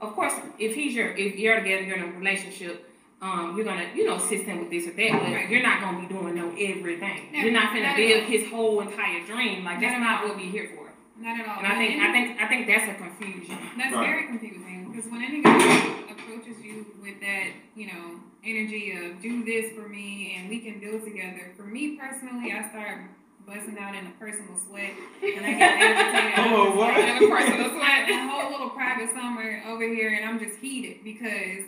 Of 0.00 0.14
course, 0.14 0.34
if 0.58 0.74
he's 0.74 0.94
your 0.94 1.08
if 1.16 1.36
you're 1.36 1.56
together, 1.60 1.82
you're 1.82 1.96
in 1.96 2.02
a 2.14 2.18
relationship. 2.18 2.90
Um, 3.22 3.54
you're 3.56 3.64
gonna, 3.64 3.86
you 3.94 4.04
know, 4.06 4.16
assist 4.16 4.44
him 4.44 4.58
with 4.58 4.70
this 4.70 4.86
or 4.86 4.90
that, 4.90 5.12
but 5.12 5.32
Right. 5.32 5.48
you're 5.48 5.62
not 5.62 5.80
gonna 5.80 5.98
be 6.00 6.12
doing 6.12 6.34
no 6.34 6.50
everything. 6.58 7.28
No, 7.32 7.40
you're 7.40 7.52
not 7.52 7.72
gonna 7.72 7.94
build 7.96 8.24
his 8.24 8.50
whole 8.50 8.80
entire 8.80 9.20
dream. 9.20 9.64
Like 9.64 9.80
that's 9.80 9.98
not 9.98 10.24
what 10.24 10.36
we're 10.36 10.42
here 10.50 10.70
for. 10.76 10.83
Not 11.16 11.40
at 11.40 11.46
all. 11.48 11.58
And 11.58 11.66
I 11.66 11.76
think, 11.76 11.92
And 11.94 12.02
I 12.02 12.12
think, 12.12 12.40
I 12.42 12.48
think 12.48 12.66
that's 12.66 12.88
a 12.90 12.94
confusion. 12.94 13.58
That's 13.78 13.94
Right. 13.94 14.06
very 14.06 14.26
confusing 14.26 14.90
because 14.90 15.10
when 15.10 15.22
any 15.22 15.40
guy 15.42 15.86
approaches 16.10 16.62
you 16.64 16.86
with 17.00 17.20
that, 17.20 17.46
you 17.76 17.86
know, 17.86 18.20
energy 18.44 18.92
of 18.92 19.22
do 19.22 19.44
this 19.44 19.72
for 19.72 19.88
me 19.88 20.34
and 20.36 20.48
we 20.50 20.58
can 20.60 20.80
build 20.80 21.04
together. 21.04 21.52
For 21.56 21.62
me 21.64 21.96
personally, 21.96 22.52
I 22.52 22.68
start 22.68 23.02
busting 23.46 23.78
out 23.78 23.94
in 23.94 24.06
a 24.06 24.10
personal 24.18 24.58
sweat 24.58 24.90
and 25.22 25.46
I 25.46 25.52
get 25.54 25.72
agitated. 25.80 26.38
I'm 26.46 26.52
Oh, 26.52 26.64
just 26.66 26.76
what? 26.76 26.88
like, 26.94 26.98
In 27.22 27.24
a 27.24 27.28
personal 27.30 27.78
like 27.78 28.06
sweat. 28.06 28.10
a 28.10 28.28
whole 28.28 28.50
little 28.50 28.70
private 28.70 29.10
summer 29.14 29.62
over 29.68 29.84
here 29.86 30.10
and 30.20 30.28
I'm 30.28 30.38
just 30.38 30.58
heated 30.58 31.04
because 31.04 31.64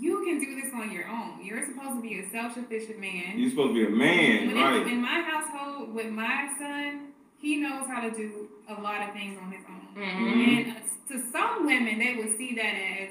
you 0.00 0.24
can 0.24 0.38
do 0.40 0.60
this 0.60 0.72
on 0.74 0.90
your 0.90 1.06
own. 1.08 1.44
You're 1.44 1.64
supposed 1.64 1.96
to 1.96 2.02
be 2.02 2.20
a 2.20 2.28
self-sufficient 2.30 2.98
man. 2.98 3.38
You're 3.38 3.50
supposed 3.50 3.74
to 3.74 3.86
be 3.86 3.86
a 3.86 3.90
man, 3.96 4.46
When 4.48 4.56
right? 4.56 4.82
in, 4.82 4.88
in 4.94 5.00
my 5.02 5.20
household 5.20 5.94
with 5.94 6.10
my 6.10 6.48
son, 6.58 7.08
he 7.44 7.56
knows 7.56 7.86
how 7.86 8.00
to 8.00 8.10
do 8.10 8.48
a 8.68 8.80
lot 8.80 9.06
of 9.06 9.12
things 9.12 9.38
on 9.38 9.52
his 9.52 9.60
own. 9.68 10.02
Mhm. 10.02 10.66
And 10.66 10.76
to 11.08 11.30
some 11.30 11.66
women, 11.66 11.98
they 11.98 12.14
would 12.14 12.34
see 12.38 12.54
that 12.54 12.74
as 12.74 13.10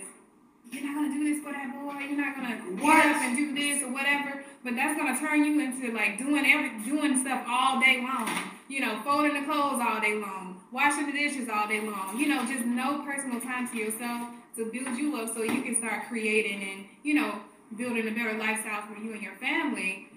you're 0.72 0.84
not 0.84 0.96
gonna 0.96 1.14
do 1.14 1.24
this 1.24 1.44
for 1.44 1.52
that 1.52 1.72
boy. 1.72 2.00
You're 2.00 2.18
not 2.18 2.36
gonna 2.36 2.56
up 2.56 3.22
and 3.22 3.38
do 3.38 3.54
this 3.54 3.84
or 3.84 3.90
whatever. 3.90 4.44
But 4.64 4.76
that's 4.76 4.98
gonna 4.98 5.20
turn 5.20 5.46
you 5.46 5.60
into 5.60 5.92
like 5.92 6.18
doing 6.18 6.46
every 6.48 6.72
doing 6.84 7.22
stuff 7.22 7.46
all 7.48 7.80
day 7.80 8.02
long. 8.02 8.28
You 8.68 8.80
know, 8.80 9.00
folding 9.04 9.36
the 9.36 9.44
clothes 9.44 9.80
all 9.80 10.02
day 10.02 10.16
long, 10.16 10.60
washing 10.72 11.06
the 11.06 11.12
dishes 11.12 11.48
all 11.48 11.68
day 11.68 11.82
long. 11.82 12.18
You 12.18 12.30
know, 12.30 12.44
just 12.46 12.66
no 12.66 13.04
personal 13.04 13.40
time 13.40 13.68
to 13.68 13.78
yourself 13.78 14.30
to 14.56 14.66
build 14.66 14.98
you 14.98 15.16
up 15.18 15.32
so 15.36 15.44
you 15.44 15.62
can 15.62 15.76
start 15.76 16.08
creating 16.10 16.64
and 16.64 16.86
you 17.04 17.14
know 17.14 17.40
building 17.78 18.08
a 18.08 18.12
better 18.12 18.34
lifestyle 18.34 18.82
for 18.82 19.00
you 19.00 19.14
and 19.14 19.22
your 19.22 19.36
family. 19.36 20.08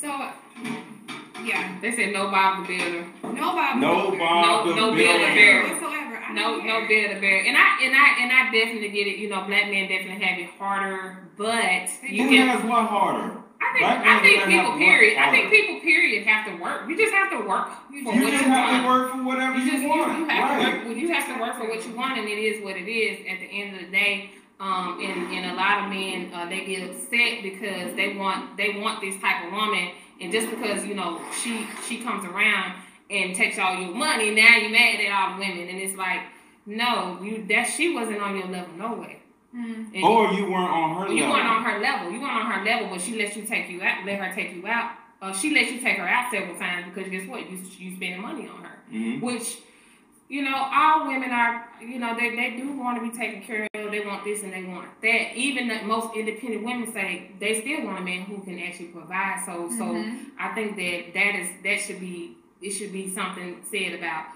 So, 0.00 0.08
yeah, 1.44 1.78
They 1.80 1.92
said 1.92 2.12
no 2.12 2.30
Bob 2.30 2.66
the 2.66 2.76
Builder. 2.76 3.04
no 3.22 3.52
Bob. 3.54 3.78
No 3.78 4.10
Bob 4.18 4.44
No- 4.66 4.68
the 4.68 4.76
no 4.76 4.94
Builder. 4.94 4.96
Builder 4.96 5.34
Bear. 5.34 5.62
whatsoever. 5.62 6.16
I 6.28 6.32
No, 6.32 6.42
don't 6.58 6.66
no 6.66 6.72
care. 6.80 6.88
bear 6.88 7.14
the 7.14 7.20
bear, 7.20 7.38
and 7.46 7.56
I 7.56 7.78
and 7.84 7.94
I 7.94 8.06
and 8.20 8.32
I 8.32 8.50
definitely 8.50 8.88
get 8.88 9.06
it. 9.06 9.16
You 9.18 9.28
know, 9.28 9.42
black 9.46 9.70
men 9.70 9.88
definitely 9.88 10.24
have 10.24 10.38
it 10.40 10.50
harder, 10.58 11.28
but 11.36 11.88
you 12.02 12.24
Who 12.24 12.30
can. 12.30 12.48
has 12.48 12.64
what 12.64 12.86
harder? 12.86 13.38
I 13.60 13.72
think 13.72 13.84
I 13.86 14.20
think 14.20 14.44
people 14.44 14.70
have 14.72 14.78
period. 14.78 15.16
I 15.18 15.30
think 15.30 15.50
people 15.50 15.80
period 15.80 16.26
have 16.26 16.46
to 16.46 16.62
work. 16.62 16.88
You 16.88 16.96
just 16.96 17.14
have 17.14 17.30
to 17.30 17.40
work 17.48 17.68
You 17.92 18.04
for 18.04 18.12
You 18.14 18.22
what 18.24 18.30
just 18.32 18.44
you 18.44 18.50
have 18.50 18.68
want. 18.70 18.82
to 18.82 18.88
work 18.88 19.12
for 19.12 19.22
whatever 19.24 19.58
You 19.58 19.64
you, 19.64 19.70
just 19.70 19.82
you, 19.82 19.88
want. 19.88 20.18
you 20.18 20.24
have 20.26 20.50
right. 20.50 20.70
to 20.72 20.76
work. 20.78 20.84
well, 20.88 20.96
You 20.96 21.08
have 21.14 21.26
to 21.34 21.40
work 21.40 21.54
for 21.56 21.68
what 21.68 21.86
you 21.86 21.92
want, 21.94 22.18
and 22.18 22.28
it 22.28 22.38
is 22.38 22.62
what 22.64 22.76
it 22.76 22.88
is. 22.90 23.20
At 23.30 23.38
the 23.40 23.46
end 23.46 23.74
of 23.76 23.80
the 23.86 23.90
day, 23.90 24.30
um, 24.60 24.98
and, 25.02 25.32
and 25.32 25.52
a 25.52 25.54
lot 25.54 25.84
of 25.84 25.90
men 25.90 26.32
uh, 26.32 26.48
they 26.48 26.64
get 26.64 26.90
upset 26.90 27.42
because 27.42 27.94
they 27.94 28.16
want 28.16 28.56
they 28.56 28.78
want 28.80 29.00
this 29.00 29.20
type 29.20 29.44
of 29.46 29.52
woman, 29.52 29.90
and 30.20 30.32
just 30.32 30.48
because 30.50 30.84
you 30.84 30.94
know 30.94 31.20
she 31.42 31.66
she 31.86 31.98
comes 32.02 32.24
around 32.24 32.74
and 33.10 33.34
takes 33.36 33.58
all 33.58 33.74
your 33.78 33.94
money, 33.94 34.34
now 34.34 34.56
you're 34.56 34.70
mad 34.70 35.00
at 35.00 35.12
all 35.12 35.38
women, 35.38 35.68
and 35.68 35.78
it's 35.78 35.96
like 35.96 36.20
no, 36.64 37.18
you 37.22 37.44
that 37.48 37.64
she 37.64 37.94
wasn't 37.94 38.20
on 38.20 38.36
your 38.36 38.46
level 38.48 38.74
no 38.76 38.94
way. 38.94 39.20
Mm. 39.54 39.94
And 39.94 40.04
Or 40.04 40.32
you 40.32 40.50
weren't 40.50 40.70
on 40.70 40.96
her 41.06 41.12
you 41.12 41.20
level. 41.22 41.34
weren't 41.36 41.48
on 41.48 41.62
her 41.64 41.78
level. 41.80 42.10
You 42.10 42.20
weren't 42.20 42.32
on 42.44 42.50
her 42.50 42.64
level, 42.64 42.88
but 42.90 43.00
she 43.00 43.16
let 43.16 43.36
you 43.36 43.42
take 43.44 43.70
you 43.70 43.80
out. 43.82 44.04
Let 44.04 44.18
her 44.20 44.34
take 44.34 44.54
you 44.54 44.66
out. 44.66 44.90
Uh, 45.22 45.32
she 45.32 45.54
let 45.54 45.70
you 45.72 45.80
take 45.80 45.96
her 45.96 46.06
out 46.06 46.30
several 46.30 46.58
times 46.58 46.92
because 46.92 47.10
guess 47.10 47.26
what? 47.28 47.48
You 47.50 47.58
you 47.78 47.94
spending 47.96 48.20
money 48.20 48.48
on 48.48 48.62
her 48.64 48.78
Mhm. 48.92 49.20
which 49.20 49.58
you 50.28 50.42
know 50.42 50.56
all 50.56 51.06
women 51.06 51.30
are 51.30 51.65
you 51.80 51.98
know 51.98 52.14
they, 52.16 52.34
they 52.36 52.56
do 52.56 52.72
want 52.76 52.98
to 53.02 53.10
be 53.10 53.16
taken 53.16 53.42
care 53.42 53.66
of 53.74 53.90
they 53.90 54.04
want 54.04 54.24
this 54.24 54.42
and 54.42 54.52
they 54.52 54.64
want 54.64 54.88
that 55.02 55.34
even 55.36 55.68
the 55.68 55.82
most 55.82 56.14
independent 56.16 56.64
women 56.64 56.92
say 56.92 57.30
they 57.40 57.60
still 57.60 57.84
want 57.84 57.98
a 57.98 58.02
man 58.02 58.22
who 58.22 58.42
can 58.42 58.58
actually 58.58 58.86
provide 58.86 59.42
so 59.44 59.68
so 59.70 59.84
Mhm. 59.84 60.26
i 60.38 60.48
think 60.54 60.76
that 60.76 61.12
that 61.14 61.34
is 61.40 61.48
that 61.62 61.80
should 61.80 62.00
be 62.00 62.36
it 62.62 62.70
should 62.70 62.92
be 62.92 63.08
something 63.08 63.60
said 63.70 63.92
about 63.94 64.26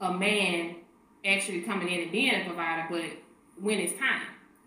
a 0.00 0.12
man 0.12 0.76
actually 1.24 1.60
coming 1.62 1.88
in 1.88 2.00
and 2.02 2.12
being 2.12 2.34
a 2.34 2.44
provider 2.44 2.86
but 2.90 3.04
when 3.60 3.78
it's 3.78 3.98
time 3.98 4.22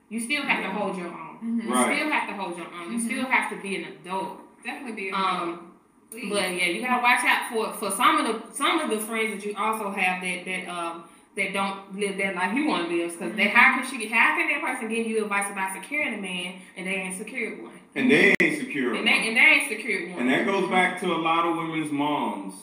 you 0.09 0.19
still 0.19 0.43
have 0.43 0.63
to 0.63 0.69
hold 0.69 0.97
your 0.97 1.07
own 1.07 1.37
Mhm. 1.43 1.63
you 1.65 1.73
Right. 1.73 1.95
still 1.97 2.09
have 2.11 2.27
to 2.29 2.35
hold 2.35 2.57
your 2.57 2.67
own 2.67 2.91
you 2.93 2.97
Mhm. 2.99 3.05
still 3.05 3.25
have 3.25 3.49
to 3.49 3.55
be 3.61 3.75
an 3.77 3.85
adult 3.85 4.39
Definitely 4.63 4.93
be 4.93 5.09
a 5.09 5.15
um 5.15 5.69
Please. 6.09 6.29
but 6.29 6.43
yeah, 6.53 6.65
you 6.67 6.79
gotta 6.81 7.01
watch 7.01 7.23
out 7.25 7.49
for 7.51 7.73
for 7.73 7.89
some 7.91 8.17
of 8.19 8.23
the 8.27 8.53
some 8.53 8.79
of 8.79 8.89
the 8.91 8.99
friends 8.99 9.33
that 9.33 9.45
you 9.49 9.55
also 9.57 9.89
have 9.89 10.21
that 10.21 10.45
that 10.45 10.67
um 10.69 11.03
that 11.35 11.53
don't 11.53 11.99
live 11.99 12.17
that 12.17 12.35
life 12.35 12.55
you 12.55 12.67
want 12.67 12.89
to 12.89 12.95
live. 12.95 13.11
Because 13.11 13.35
they 13.35 13.47
how 13.47 13.79
can 13.79 13.89
she 13.89 14.07
how 14.07 14.35
can 14.37 14.47
that 14.49 14.61
person 14.61 14.89
give 14.89 15.07
you 15.07 15.23
advice 15.23 15.51
about 15.51 15.73
securing 15.73 16.19
a 16.19 16.21
man 16.21 16.61
and 16.77 16.87
they 16.87 16.95
ain't 16.95 17.17
secured 17.17 17.63
one? 17.63 17.79
And 17.95 18.09
they 18.09 18.35
ain't 18.39 18.59
secure. 18.59 18.95
And 18.95 19.07
they, 19.07 19.27
and 19.27 19.37
they 19.37 19.41
ain't 19.41 19.69
secured 19.69 20.11
one. 20.11 20.21
And 20.21 20.29
that 20.29 20.45
goes 20.45 20.69
back 20.69 20.99
to 21.01 21.13
a 21.13 21.17
lot 21.17 21.45
of 21.45 21.57
women's 21.57 21.91
moms. 21.91 22.55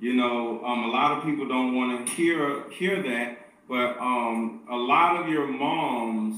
You 0.00 0.14
know, 0.14 0.64
um, 0.64 0.84
a 0.84 0.88
lot 0.88 1.16
of 1.16 1.24
people 1.24 1.46
don't 1.46 1.76
want 1.76 2.06
to 2.06 2.12
hear 2.12 2.68
hear 2.70 3.02
that, 3.02 3.38
but 3.68 3.96
um, 3.98 4.62
a 4.68 4.76
lot 4.76 5.22
of 5.22 5.28
your 5.28 5.46
moms 5.46 6.36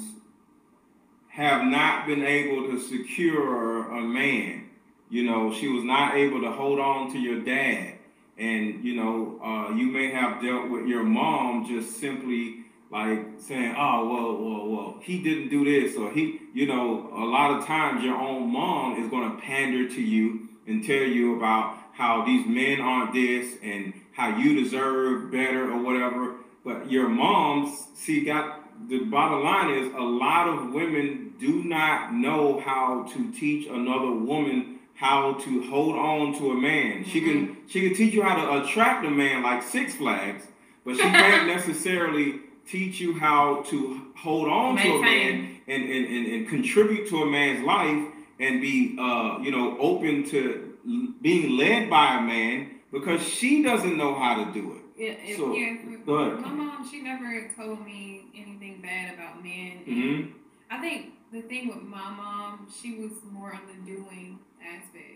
have 1.29 1.65
not 1.65 2.07
been 2.07 2.23
able 2.23 2.69
to 2.71 2.79
secure 2.79 3.91
a 3.91 4.03
man. 4.03 4.69
You 5.09 5.25
know, 5.25 5.53
she 5.53 5.69
was 5.69 5.83
not 5.83 6.15
able 6.15 6.41
to 6.43 6.51
hold 6.53 6.79
on 6.79 7.13
to 7.13 7.19
your 7.19 7.41
dad. 7.41 7.94
And, 8.37 8.85
you 8.85 8.97
know, 8.97 9.41
uh, 9.43 9.75
you 9.75 9.87
may 9.87 10.11
have 10.11 10.43
dealt 10.43 10.69
with 10.69 10.87
your 10.87 11.05
mom 11.05 11.67
just 11.67 12.01
simply 12.01 12.65
like 12.91 13.27
saying, 13.39 13.75
oh, 13.77 14.09
well, 14.09 14.37
well, 14.37 14.69
well, 14.69 15.01
he 15.03 15.23
didn't 15.23 15.49
do 15.49 15.65
this, 15.65 15.97
or 15.97 16.13
he, 16.13 16.41
you 16.53 16.67
know, 16.67 17.11
a 17.13 17.25
lot 17.25 17.59
of 17.59 17.67
times 17.67 18.05
your 18.05 18.17
own 18.17 18.53
mom 18.53 19.03
is 19.03 19.11
going 19.11 19.35
to 19.35 19.43
pander 19.43 19.89
to 19.89 20.01
you 20.01 20.49
and 20.67 20.85
tell 20.85 21.03
you 21.03 21.37
about 21.37 21.77
how 21.93 22.25
these 22.25 22.47
men 22.47 22.81
aren't 22.81 23.13
this 23.13 23.57
and 23.63 23.95
how 24.13 24.37
you 24.37 24.63
deserve 24.63 25.31
better 25.31 25.73
or 25.73 25.83
whatever. 25.83 26.37
But 26.65 26.91
your 26.91 27.09
moms, 27.09 27.87
see, 27.95 28.25
got 28.25 28.89
the 28.89 29.01
bottom 29.01 29.45
line 29.45 29.71
is 29.71 29.93
a 29.95 30.01
lot 30.01 30.49
of 30.49 30.73
women 30.73 31.35
do 31.39 31.65
not 31.65 32.13
know 32.13 32.61
how 32.61 33.05
to 33.13 33.33
teach 33.33 33.69
another 33.69 34.11
woman 34.11 34.81
how 34.95 35.35
to 35.35 35.63
hold 35.71 35.97
on 35.97 36.39
to 36.39 36.51
a 36.51 36.55
man. 36.55 37.03
Mm-hmm. 37.03 37.11
She 37.11 37.21
can 37.21 37.49
mm-hmm. 37.49 37.69
she 37.69 37.89
can 37.89 37.97
teach 37.97 38.15
you 38.15 38.23
how 38.23 38.37
to 38.37 38.63
attract 38.63 39.05
a 39.07 39.11
man 39.11 39.43
like 39.43 39.63
Six 39.63 39.95
Flags, 39.95 40.45
but 40.85 40.97
she 40.97 41.03
can't 41.03 41.47
necessarily 41.57 42.41
teach 42.67 43.01
you 43.01 43.19
how 43.19 43.63
to 43.69 44.13
hold 44.17 44.49
on 44.49 44.77
Maintain. 44.77 44.93
to 44.93 44.99
a 44.99 45.03
man 45.03 45.61
and, 45.67 45.83
and, 45.85 46.07
and, 46.07 46.27
and, 46.27 46.49
contribute 46.49 47.07
to 47.11 47.23
a 47.23 47.27
man's 47.27 47.63
life 47.63 48.07
and 48.41 48.61
be 48.61 48.97
uh, 48.99 49.39
you 49.43 49.51
know 49.51 49.77
open 49.79 50.25
to 50.31 50.73
being 51.21 51.57
led 51.57 51.91
by 51.91 52.19
a 52.19 52.21
man 52.21 52.71
because 52.93 53.23
she 53.23 53.63
doesn't 53.63 53.97
know 53.97 54.15
how 54.15 54.45
to 54.45 54.53
do 54.53 54.75
it. 54.75 54.81
Yeah, 54.97 55.37
so, 55.37 55.53
yeah. 55.53 55.77
My 56.07 56.51
mom, 56.51 56.89
she 56.89 57.03
never 57.03 57.51
told 57.57 57.85
me 57.85 58.27
anything 58.35 58.81
bad 58.81 59.15
about 59.15 59.43
men. 59.43 59.81
Mm-hmm. 59.87 60.31
I 60.71 60.81
think 60.81 61.15
the 61.33 61.43
thing 61.43 61.69
with 61.69 61.83
my 61.83 62.11
mom, 62.11 62.69
she 62.81 62.95
was 62.95 63.13
more 63.33 63.53
on 63.53 63.63
the 63.67 63.91
doing 63.91 64.39
aspect. 64.65 65.11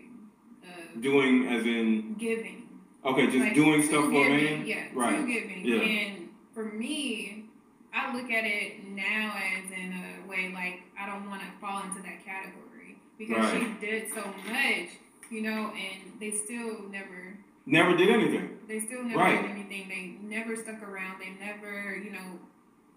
Of 0.63 1.01
doing 1.01 1.47
as 1.47 1.65
in 1.65 2.15
giving. 2.15 2.67
Okay, 3.05 3.25
just 3.27 3.37
like, 3.37 3.55
doing 3.55 3.81
stuff 3.83 4.05
for 4.05 4.27
a 4.27 4.29
man. 4.29 4.65
Yeah, 4.65 4.87
right. 4.93 5.25
giving. 5.25 5.65
Yeah. 5.65 5.81
And 5.81 6.29
for 6.53 6.65
me, 6.65 7.45
I 7.93 8.13
look 8.15 8.29
at 8.29 8.45
it 8.45 8.85
now 8.87 9.35
as 9.35 9.71
in 9.71 9.93
a 9.93 10.29
way 10.29 10.51
like 10.53 10.81
I 10.99 11.07
don't 11.07 11.29
want 11.29 11.41
to 11.41 11.47
fall 11.59 11.83
into 11.83 12.01
that 12.01 12.25
category 12.25 12.97
because 13.17 13.37
right. 13.37 13.75
she 13.79 13.85
did 13.85 14.09
so 14.13 14.23
much, 14.47 14.89
you 15.31 15.41
know, 15.41 15.71
and 15.73 16.19
they 16.19 16.31
still 16.31 16.89
never 16.89 17.37
never 17.65 17.95
did 17.95 18.09
anything. 18.09 18.59
They 18.67 18.79
still 18.79 19.03
never 19.03 19.19
right. 19.19 19.41
did 19.41 19.51
anything. 19.51 19.89
They 19.89 20.35
never 20.35 20.55
stuck 20.55 20.81
around. 20.83 21.19
They 21.19 21.31
never, 21.43 21.95
you 21.95 22.11
know, 22.11 22.39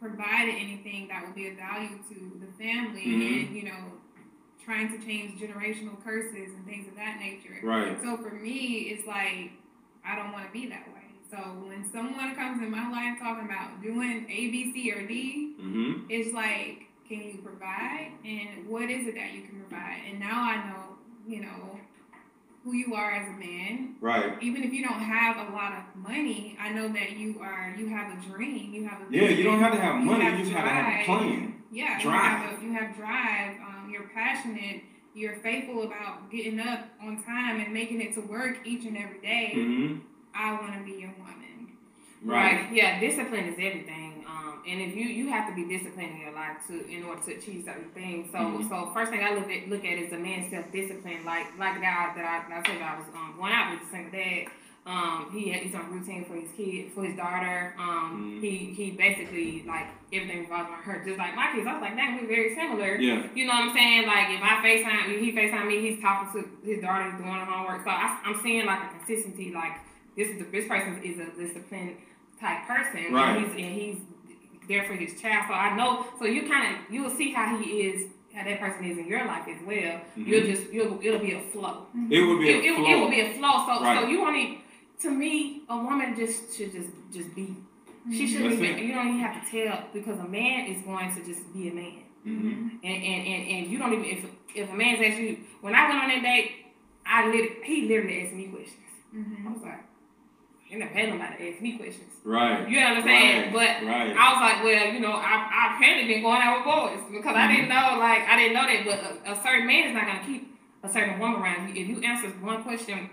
provided 0.00 0.55
anything 0.55 1.09
that 1.09 1.24
would 1.24 1.34
be 1.34 1.48
of 1.48 1.57
value 1.57 1.98
to 2.09 2.40
the 2.40 2.53
family 2.59 3.07
mm-hmm. 3.07 3.46
and, 3.46 3.57
you 3.57 3.64
know, 3.64 3.92
trying 4.64 4.98
to 4.98 5.04
change 5.04 5.40
generational 5.40 6.02
curses 6.04 6.50
and 6.54 6.64
things 6.64 6.88
of 6.88 6.96
that 6.96 7.18
nature. 7.20 7.58
Right. 7.62 7.98
So 8.02 8.16
for 8.16 8.30
me, 8.30 8.92
it's 8.92 9.06
like 9.06 9.52
I 10.04 10.16
don't 10.16 10.32
want 10.32 10.46
to 10.46 10.52
be 10.52 10.68
that 10.68 10.86
way. 10.88 11.02
So 11.30 11.38
when 11.38 11.90
someone 11.90 12.34
comes 12.34 12.62
in 12.62 12.70
my 12.70 12.90
life 12.90 13.18
talking 13.18 13.46
about 13.46 13.82
doing 13.82 14.26
A, 14.28 14.50
B, 14.50 14.72
C, 14.74 14.92
or 14.92 15.06
D, 15.06 15.54
mm-hmm. 15.58 16.04
it's 16.10 16.34
like, 16.34 16.88
can 17.08 17.22
you 17.22 17.38
provide? 17.42 18.12
And 18.24 18.68
what 18.68 18.90
is 18.90 19.06
it 19.06 19.14
that 19.14 19.32
you 19.32 19.42
can 19.42 19.60
provide? 19.60 20.02
And 20.10 20.20
now 20.20 20.42
I 20.42 20.56
know, 20.68 20.96
you 21.26 21.40
know, 21.40 21.80
who 22.64 22.74
you 22.74 22.94
are 22.94 23.10
as 23.10 23.28
a 23.28 23.38
man. 23.38 23.96
Right. 24.00 24.40
Even 24.42 24.62
if 24.62 24.72
you 24.72 24.84
don't 24.84 25.00
have 25.00 25.48
a 25.48 25.52
lot 25.52 25.72
of 25.72 25.96
money, 25.96 26.56
I 26.60 26.70
know 26.70 26.88
that 26.92 27.16
you 27.16 27.40
are. 27.40 27.74
You 27.78 27.88
have 27.88 28.12
a 28.12 28.20
dream. 28.28 28.72
You 28.72 28.86
have 28.86 29.00
a. 29.00 29.04
Yeah, 29.10 29.28
you 29.30 29.42
don't 29.42 29.58
have 29.58 29.72
to 29.72 29.80
have 29.80 29.96
money. 29.96 30.24
You, 30.24 30.30
have 30.30 30.38
you 30.38 30.44
just 30.44 30.56
have 30.56 30.64
to 30.64 30.70
have 30.70 31.00
a 31.00 31.04
plan. 31.04 31.62
Yeah, 31.72 32.02
drive. 32.02 32.42
You 32.42 32.46
have, 32.46 32.58
a, 32.58 32.64
you 32.64 32.72
have 32.74 32.96
drive. 32.96 33.56
Um, 33.56 33.71
you're 33.93 34.09
passionate. 34.14 34.82
You're 35.14 35.36
faithful 35.36 35.82
about 35.82 36.30
getting 36.30 36.59
up 36.59 36.88
on 37.03 37.22
time 37.22 37.61
and 37.61 37.72
making 37.72 38.01
it 38.01 38.14
to 38.14 38.20
work 38.22 38.59
each 38.64 38.86
and 38.86 38.97
every 38.97 39.20
day. 39.20 39.53
Mm-hmm. 39.55 39.99
I 40.34 40.53
want 40.55 40.78
to 40.78 40.84
be 40.84 40.99
your 40.99 41.12
woman. 41.18 41.72
Right. 42.24 42.62
right. 42.62 42.72
Yeah, 42.72 42.99
discipline 42.99 43.45
is 43.45 43.57
everything 43.59 44.12
and 44.66 44.80
if 44.80 44.95
you 44.95 45.07
you 45.07 45.28
have 45.28 45.49
to 45.49 45.55
be 45.55 45.66
disciplined 45.66 46.12
in 46.12 46.20
your 46.20 46.32
life 46.32 46.59
to 46.68 46.86
in 46.88 47.05
order 47.05 47.20
to 47.22 47.34
achieve 47.34 47.64
certain 47.64 47.90
things. 47.90 48.30
So 48.30 48.38
mm-hmm. 48.38 48.68
so 48.68 48.90
first 48.95 49.11
thing 49.11 49.22
I 49.22 49.34
look 49.34 49.51
at 49.51 49.68
look 49.68 49.84
at 49.84 49.99
is 49.99 50.12
a 50.12 50.18
man's 50.18 50.51
self 50.51 50.70
discipline. 50.70 51.24
Like 51.24 51.47
like 51.59 51.74
the 51.74 51.80
guy 51.80 52.12
that 52.14 52.24
I, 52.24 52.59
I 52.59 52.62
told 52.62 52.78
you 52.78 52.84
I 52.84 52.99
was 52.99 53.07
um, 53.14 53.34
going 53.36 53.53
out 53.53 53.72
with 53.72 53.82
the 53.82 53.90
single 53.90 54.12
dad. 54.12 54.47
Um, 54.85 55.30
he 55.33 55.53
he's 55.53 55.74
on 55.76 55.93
routine 55.93 56.24
for 56.24 56.35
his 56.35 56.51
kid, 56.57 56.91
for 56.93 57.05
his 57.05 57.16
daughter. 57.16 57.72
Um, 57.78 58.35
mm-hmm. 58.35 58.41
he 58.41 58.74
he 58.74 58.91
basically 58.91 59.62
like 59.64 59.87
everything 60.12 60.41
revolves 60.41 60.70
around 60.70 60.83
her, 60.83 61.05
just 61.07 61.18
like 61.18 61.37
my 61.37 61.53
kids. 61.55 61.68
I 61.68 61.74
was 61.74 61.83
like, 61.83 61.95
dang, 61.95 62.20
we're 62.20 62.26
very 62.26 62.55
similar. 62.57 62.97
Yeah. 62.97 63.28
You 63.33 63.47
know 63.47 63.53
what 63.53 63.70
I'm 63.70 63.74
saying? 63.74 64.09
Like 64.09 64.30
if 64.30 64.43
I 64.43 64.59
Facetime, 64.59 65.14
if 65.14 65.20
he 65.20 65.30
Facetime 65.30 65.68
me, 65.68 65.80
he's 65.80 66.03
talking 66.03 66.33
to 66.35 66.66
his 66.66 66.83
daughter, 66.83 67.14
doing 67.16 67.30
her 67.30 67.45
homework. 67.45 67.85
So 67.85 67.91
I, 67.91 68.20
I'm 68.24 68.41
seeing 68.43 68.66
like 68.66 68.83
a 68.83 68.99
consistency. 68.99 69.53
Like 69.55 69.78
this 70.16 70.30
is 70.30 70.39
the, 70.39 70.45
this 70.51 70.66
person 70.66 71.01
is 71.05 71.20
a 71.20 71.30
disciplined 71.39 71.99
type 72.41 72.66
person, 72.66 73.14
right. 73.14 73.37
and 73.37 73.47
he's 73.47 73.64
and 73.64 73.74
he's 73.80 73.99
there 74.66 74.83
for 74.83 74.95
his 74.95 75.14
child. 75.20 75.45
So 75.47 75.55
I 75.55 75.76
know. 75.76 76.07
So 76.18 76.24
you 76.24 76.49
kind 76.49 76.74
of 76.74 76.93
you 76.93 77.05
will 77.05 77.14
see 77.14 77.30
how 77.33 77.57
he 77.57 77.83
is. 77.83 78.11
How 78.35 78.43
that 78.45 78.61
person 78.61 78.87
is 78.87 78.97
in 78.97 79.07
your 79.07 79.26
life 79.26 79.47
as 79.47 79.61
well. 79.61 79.76
Mm-hmm. 79.76 80.24
You'll 80.24 80.47
just 80.47 80.72
you'll 80.72 80.99
it'll 81.03 81.20
be 81.20 81.35
a 81.35 81.43
flow. 81.53 81.87
It 82.11 82.22
will 82.22 82.39
be 82.39 82.49
it, 82.49 82.64
a 82.64 82.74
flow. 82.74 82.87
It, 82.87 82.91
it 82.91 82.99
will 82.99 83.11
be 83.11 83.20
a 83.20 83.35
flow. 83.35 83.66
So 83.66 83.85
right. 83.85 84.01
so 84.01 84.09
you 84.09 84.26
only 84.26 84.61
to 85.03 85.11
me 85.11 85.62
a 85.68 85.76
woman 85.76 86.14
just 86.16 86.57
should 86.57 86.72
just 86.72 86.90
just 87.12 87.34
be. 87.34 87.57
She 88.11 88.26
shouldn't 88.26 88.55
even, 88.55 88.78
you 88.78 88.94
don't 88.94 89.07
even 89.07 89.20
have 89.20 89.44
to 89.44 89.50
tell 89.50 89.84
because 89.92 90.18
a 90.18 90.24
man 90.24 90.66
is 90.66 90.82
going 90.82 91.14
to 91.14 91.24
just 91.24 91.53
be 91.55 91.68
a 91.68 91.72
man. 91.72 92.03
Mm-hmm. 92.26 92.68
And, 92.82 93.05
and, 93.05 93.26
and, 93.28 93.48
and 93.48 93.66
you 93.68 93.78
don't 93.78 93.92
even, 93.92 94.05
if, 94.05 94.24
if 94.57 94.70
a 94.70 94.74
man's 94.74 94.98
asking 95.00 95.24
you, 95.24 95.38
when 95.61 95.74
I 95.74 95.88
went 95.88 96.03
on 96.03 96.09
that 96.09 96.22
date, 96.22 96.50
I 97.07 97.28
lit, 97.28 97.62
he 97.62 97.88
literally 97.88 98.22
asked 98.22 98.34
me 98.34 98.48
questions. 98.48 98.78
Mm-hmm. 99.14 99.46
I 99.46 99.53
was 99.53 99.62
like, 99.62 99.84
you 100.68 100.78
never 100.78 100.92
had 100.92 101.11
nobody 101.11 101.53
ask 101.53 101.61
me 101.61 101.76
questions. 101.76 102.11
Right. 102.24 102.68
You 102.68 102.78
understand? 102.80 103.55
Right. 103.55 103.80
But 103.82 103.86
right. 103.86 104.16
I 104.16 104.32
was 104.32 104.40
like, 104.40 104.64
well, 104.64 104.94
you 104.94 105.00
know, 105.00 105.12
I 105.12 105.48
I 105.53 105.76
apparently 105.76 106.14
been 106.14 106.22
going 106.22 106.40
out 106.40 106.59
with 106.59 106.74
boys 106.74 107.05
because 107.11 107.36
mm-hmm. 107.36 107.36
I 107.36 107.55
didn't 107.55 107.68
know, 107.68 107.98
like, 108.00 108.22
I 108.26 108.36
didn't 108.36 108.55
know 108.55 108.66
that. 108.66 108.82
But 108.86 109.28
a, 109.28 109.38
a, 109.38 109.42
certain 109.42 109.66
man 109.66 109.88
is 109.88 109.94
not 109.94 110.07
gonna 110.07 110.24
keep 110.24 110.59
a 110.82 110.90
certain 110.90 111.18
woman 111.18 111.42
around. 111.42 111.76
If 111.76 111.86
you 111.86 112.00
answer 112.03 112.28
one 112.40 112.62
question 112.62 113.11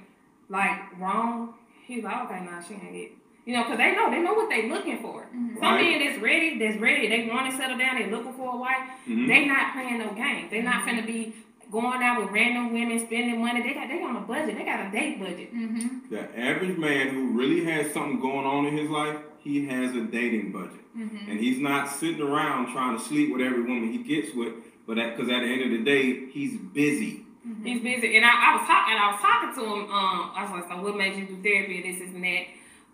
like 0.47 0.97
wrong, 0.97 1.55
he's 1.89 2.03
like, 2.03 2.25
okay, 2.25 2.45
nah, 2.45 2.61
she 2.61 2.75
ain't 2.75 2.95
it. 2.95 3.11
You 3.45 3.55
know, 3.55 3.63
because 3.63 3.79
they 3.79 3.95
know 3.95 4.11
they 4.11 4.19
know 4.19 4.33
what 4.33 4.49
they 4.49 4.69
looking 4.69 5.01
for. 5.01 5.23
Mm-hmm. 5.23 5.57
Some 5.59 5.75
men 5.75 6.05
that's 6.05 6.21
ready, 6.21 6.59
that's 6.59 6.79
ready, 6.79 7.09
they 7.09 7.27
want 7.27 7.49
to 7.49 7.57
settle 7.57 7.77
down, 7.77 7.97
they 7.97 8.09
looking 8.09 8.33
for 8.33 8.53
a 8.53 8.57
wife. 8.57 8.85
Mm-hmm. 9.07 9.27
They 9.27 9.45
not 9.45 9.73
playing 9.73 9.99
no 9.99 10.13
games. 10.13 10.51
They 10.51 10.61
not 10.61 10.87
finna 10.87 11.05
be 11.05 11.33
going 11.71 12.01
out 12.03 12.21
with 12.21 12.31
random 12.31 12.73
women, 12.73 12.99
spending 12.99 13.41
money. 13.41 13.61
They 13.61 13.73
got 13.73 13.87
they 13.87 14.01
on 14.03 14.15
a 14.15 14.21
budget. 14.21 14.55
They 14.57 14.65
got 14.65 14.87
a 14.87 14.91
date 14.91 15.19
budget. 15.19 15.53
Mm-hmm. 15.53 16.13
The 16.13 16.39
average 16.39 16.77
man 16.77 17.09
who 17.09 17.31
really 17.31 17.65
has 17.65 17.91
something 17.91 18.19
going 18.19 18.45
on 18.45 18.67
in 18.67 18.77
his 18.77 18.89
life, 18.89 19.17
he 19.39 19.65
has 19.67 19.95
a 19.95 20.01
dating 20.01 20.51
budget, 20.51 20.85
mm-hmm. 20.95 21.31
and 21.31 21.39
he's 21.39 21.59
not 21.59 21.89
sitting 21.89 22.21
around 22.21 22.71
trying 22.71 22.97
to 22.97 23.03
sleep 23.03 23.31
with 23.31 23.41
every 23.41 23.63
woman 23.63 23.91
he 23.91 24.03
gets 24.03 24.35
with. 24.35 24.53
But 24.85 24.95
because 24.95 25.29
at 25.29 25.41
the 25.41 25.51
end 25.51 25.63
of 25.63 25.71
the 25.71 25.83
day, 25.83 26.27
he's 26.31 26.57
busy. 26.57 27.25
Mm-hmm. 27.47 27.65
He's 27.65 27.81
busy, 27.81 28.17
and 28.17 28.25
I, 28.25 28.29
I 28.29 28.49
was 28.57 28.67
talking. 28.67 28.95
I 28.99 29.07
was 29.11 29.21
talking 29.21 29.51
to 29.55 29.63
him. 29.63 29.81
Um, 29.91 30.31
I 30.35 30.43
was 30.43 30.51
like, 30.51 30.69
"So 30.69 30.83
what 30.83 30.97
made 30.97 31.15
you 31.15 31.25
do 31.25 31.41
therapy? 31.41 31.81
This, 31.81 31.99
this, 31.99 32.13
and 32.13 32.23
that." 32.23 32.45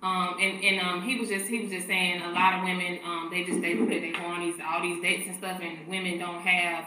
Um, 0.03 0.37
and 0.39 0.63
and 0.63 0.79
um, 0.85 1.01
he 1.01 1.19
was 1.19 1.29
just 1.29 1.47
he 1.47 1.61
was 1.61 1.71
just 1.71 1.87
saying 1.87 2.21
a 2.21 2.29
lot 2.29 2.59
of 2.59 2.63
women 2.63 2.99
um, 3.03 3.29
they 3.31 3.43
just 3.43 3.59
they 3.61 3.73
they 3.73 4.11
go 4.11 4.25
on 4.25 4.41
these 4.41 4.61
all 4.61 4.81
these 4.81 5.01
dates 5.01 5.27
and 5.27 5.35
stuff, 5.37 5.59
and 5.61 5.87
women 5.87 6.19
don't 6.19 6.41
have 6.41 6.85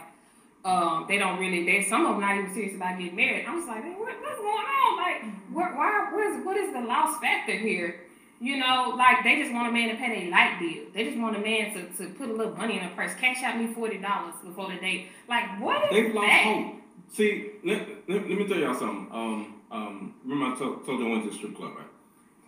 um, 0.65 1.05
they 1.07 1.17
don't 1.17 1.39
really. 1.39 1.65
They 1.65 1.83
some 1.83 2.05
of 2.05 2.13
them 2.13 2.21
not 2.21 2.37
even 2.37 2.53
serious 2.53 2.75
about 2.75 2.97
getting 2.97 3.15
married. 3.15 3.45
I'm 3.47 3.57
just 3.57 3.67
like, 3.67 3.83
hey, 3.83 3.95
what, 3.97 4.13
what's 4.21 4.37
going 4.37 4.47
on? 4.47 4.97
Like, 4.97 5.23
where, 5.53 5.73
why, 5.75 6.09
what 6.11 6.27
is, 6.27 6.45
what 6.45 6.57
is 6.57 6.73
the 6.73 6.81
lost 6.81 7.21
factor 7.21 7.53
here? 7.53 8.01
You 8.41 8.57
know, 8.57 8.93
like 8.97 9.23
they 9.23 9.41
just 9.41 9.53
want 9.53 9.67
a 9.67 9.71
man 9.71 9.89
to 9.89 9.95
pay 9.95 10.19
their 10.19 10.31
light 10.31 10.59
bill. 10.59 10.85
They 10.93 11.05
just 11.05 11.17
want 11.17 11.35
a 11.35 11.39
man 11.39 11.73
to, 11.73 11.81
to 11.97 12.13
put 12.13 12.29
a 12.29 12.33
little 12.33 12.55
money 12.55 12.77
in 12.77 12.85
a 12.85 12.89
purse. 12.89 13.13
Cash 13.19 13.43
out 13.43 13.57
me 13.57 13.73
forty 13.73 13.97
dollars 13.97 14.35
before 14.43 14.69
the 14.71 14.77
date. 14.79 15.09
Like, 15.27 15.59
what 15.61 15.83
is 15.85 15.89
They've 15.91 16.13
lost 16.13 16.27
that? 16.27 16.43
hope. 16.43 16.75
See, 17.11 17.51
let, 17.63 17.87
let, 18.07 18.29
let, 18.29 18.37
me 18.37 18.47
tell 18.47 18.57
y'all 18.57 18.75
something. 18.75 19.07
Um, 19.11 19.61
um, 19.71 20.15
remember 20.23 20.55
I 20.55 20.59
told, 20.59 20.85
told 20.85 20.99
you 20.99 21.07
I 21.07 21.11
went 21.11 21.23
to 21.23 21.29
the 21.31 21.35
strip 21.35 21.55
club, 21.55 21.73
right? 21.75 21.87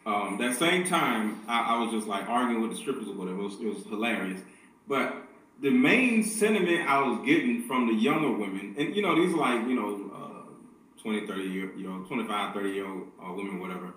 Um, 0.06 0.38
that 0.40 0.56
same 0.58 0.86
time, 0.86 1.42
I, 1.48 1.76
I, 1.76 1.84
was 1.84 1.92
just 1.92 2.08
like 2.08 2.28
arguing 2.28 2.62
with 2.62 2.72
the 2.72 2.78
strippers 2.78 3.08
or 3.08 3.14
whatever. 3.14 3.40
It 3.40 3.44
was, 3.44 3.54
it 3.56 3.66
was 3.66 3.84
hilarious. 3.86 4.42
But 4.88 5.16
the 5.62 5.70
main 5.70 6.24
sentiment 6.24 6.90
I 6.90 7.02
was 7.08 7.26
getting 7.26 7.64
from 7.64 7.88
the 7.88 7.94
younger 7.94 8.32
women, 8.32 8.76
and 8.78 8.96
you 8.96 9.02
know, 9.02 9.16
these 9.16 9.34
are 9.34 9.38
like, 9.38 9.68
you 9.68 9.76
know, 9.76 10.12
uh, 10.14 11.02
20, 11.02 11.28
30 11.28 11.42
year, 11.44 11.72
you 11.76 11.88
know, 11.88 12.04
25, 12.06 12.54
30 12.54 12.70
year 12.70 12.88
old 12.88 13.08
uh, 13.24 13.34
women, 13.34 13.60
whatever. 13.60 13.94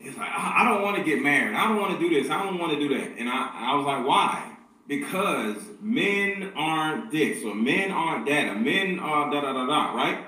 it's 0.00 0.16
like 0.16 0.28
I, 0.28 0.62
I 0.62 0.68
don't 0.68 0.82
want 0.82 0.96
to 0.98 1.04
get 1.04 1.22
married. 1.22 1.54
I 1.54 1.68
don't 1.68 1.80
want 1.80 1.98
to 1.98 2.08
do 2.08 2.14
this. 2.14 2.30
I 2.30 2.42
don't 2.42 2.58
want 2.58 2.72
to 2.72 2.78
do 2.78 2.94
that. 2.98 3.18
And 3.18 3.28
I, 3.28 3.50
I 3.54 3.74
was 3.76 3.86
like, 3.86 4.06
why? 4.06 4.53
Because 4.86 5.56
men 5.80 6.52
aren't 6.54 7.10
this 7.10 7.44
or 7.44 7.54
men 7.54 7.90
aren't 7.90 8.26
that 8.26 8.48
or 8.48 8.54
men 8.56 8.98
are 8.98 9.30
da 9.30 9.40
da 9.40 9.52
da 9.52 9.66
da, 9.66 9.94
right? 9.94 10.26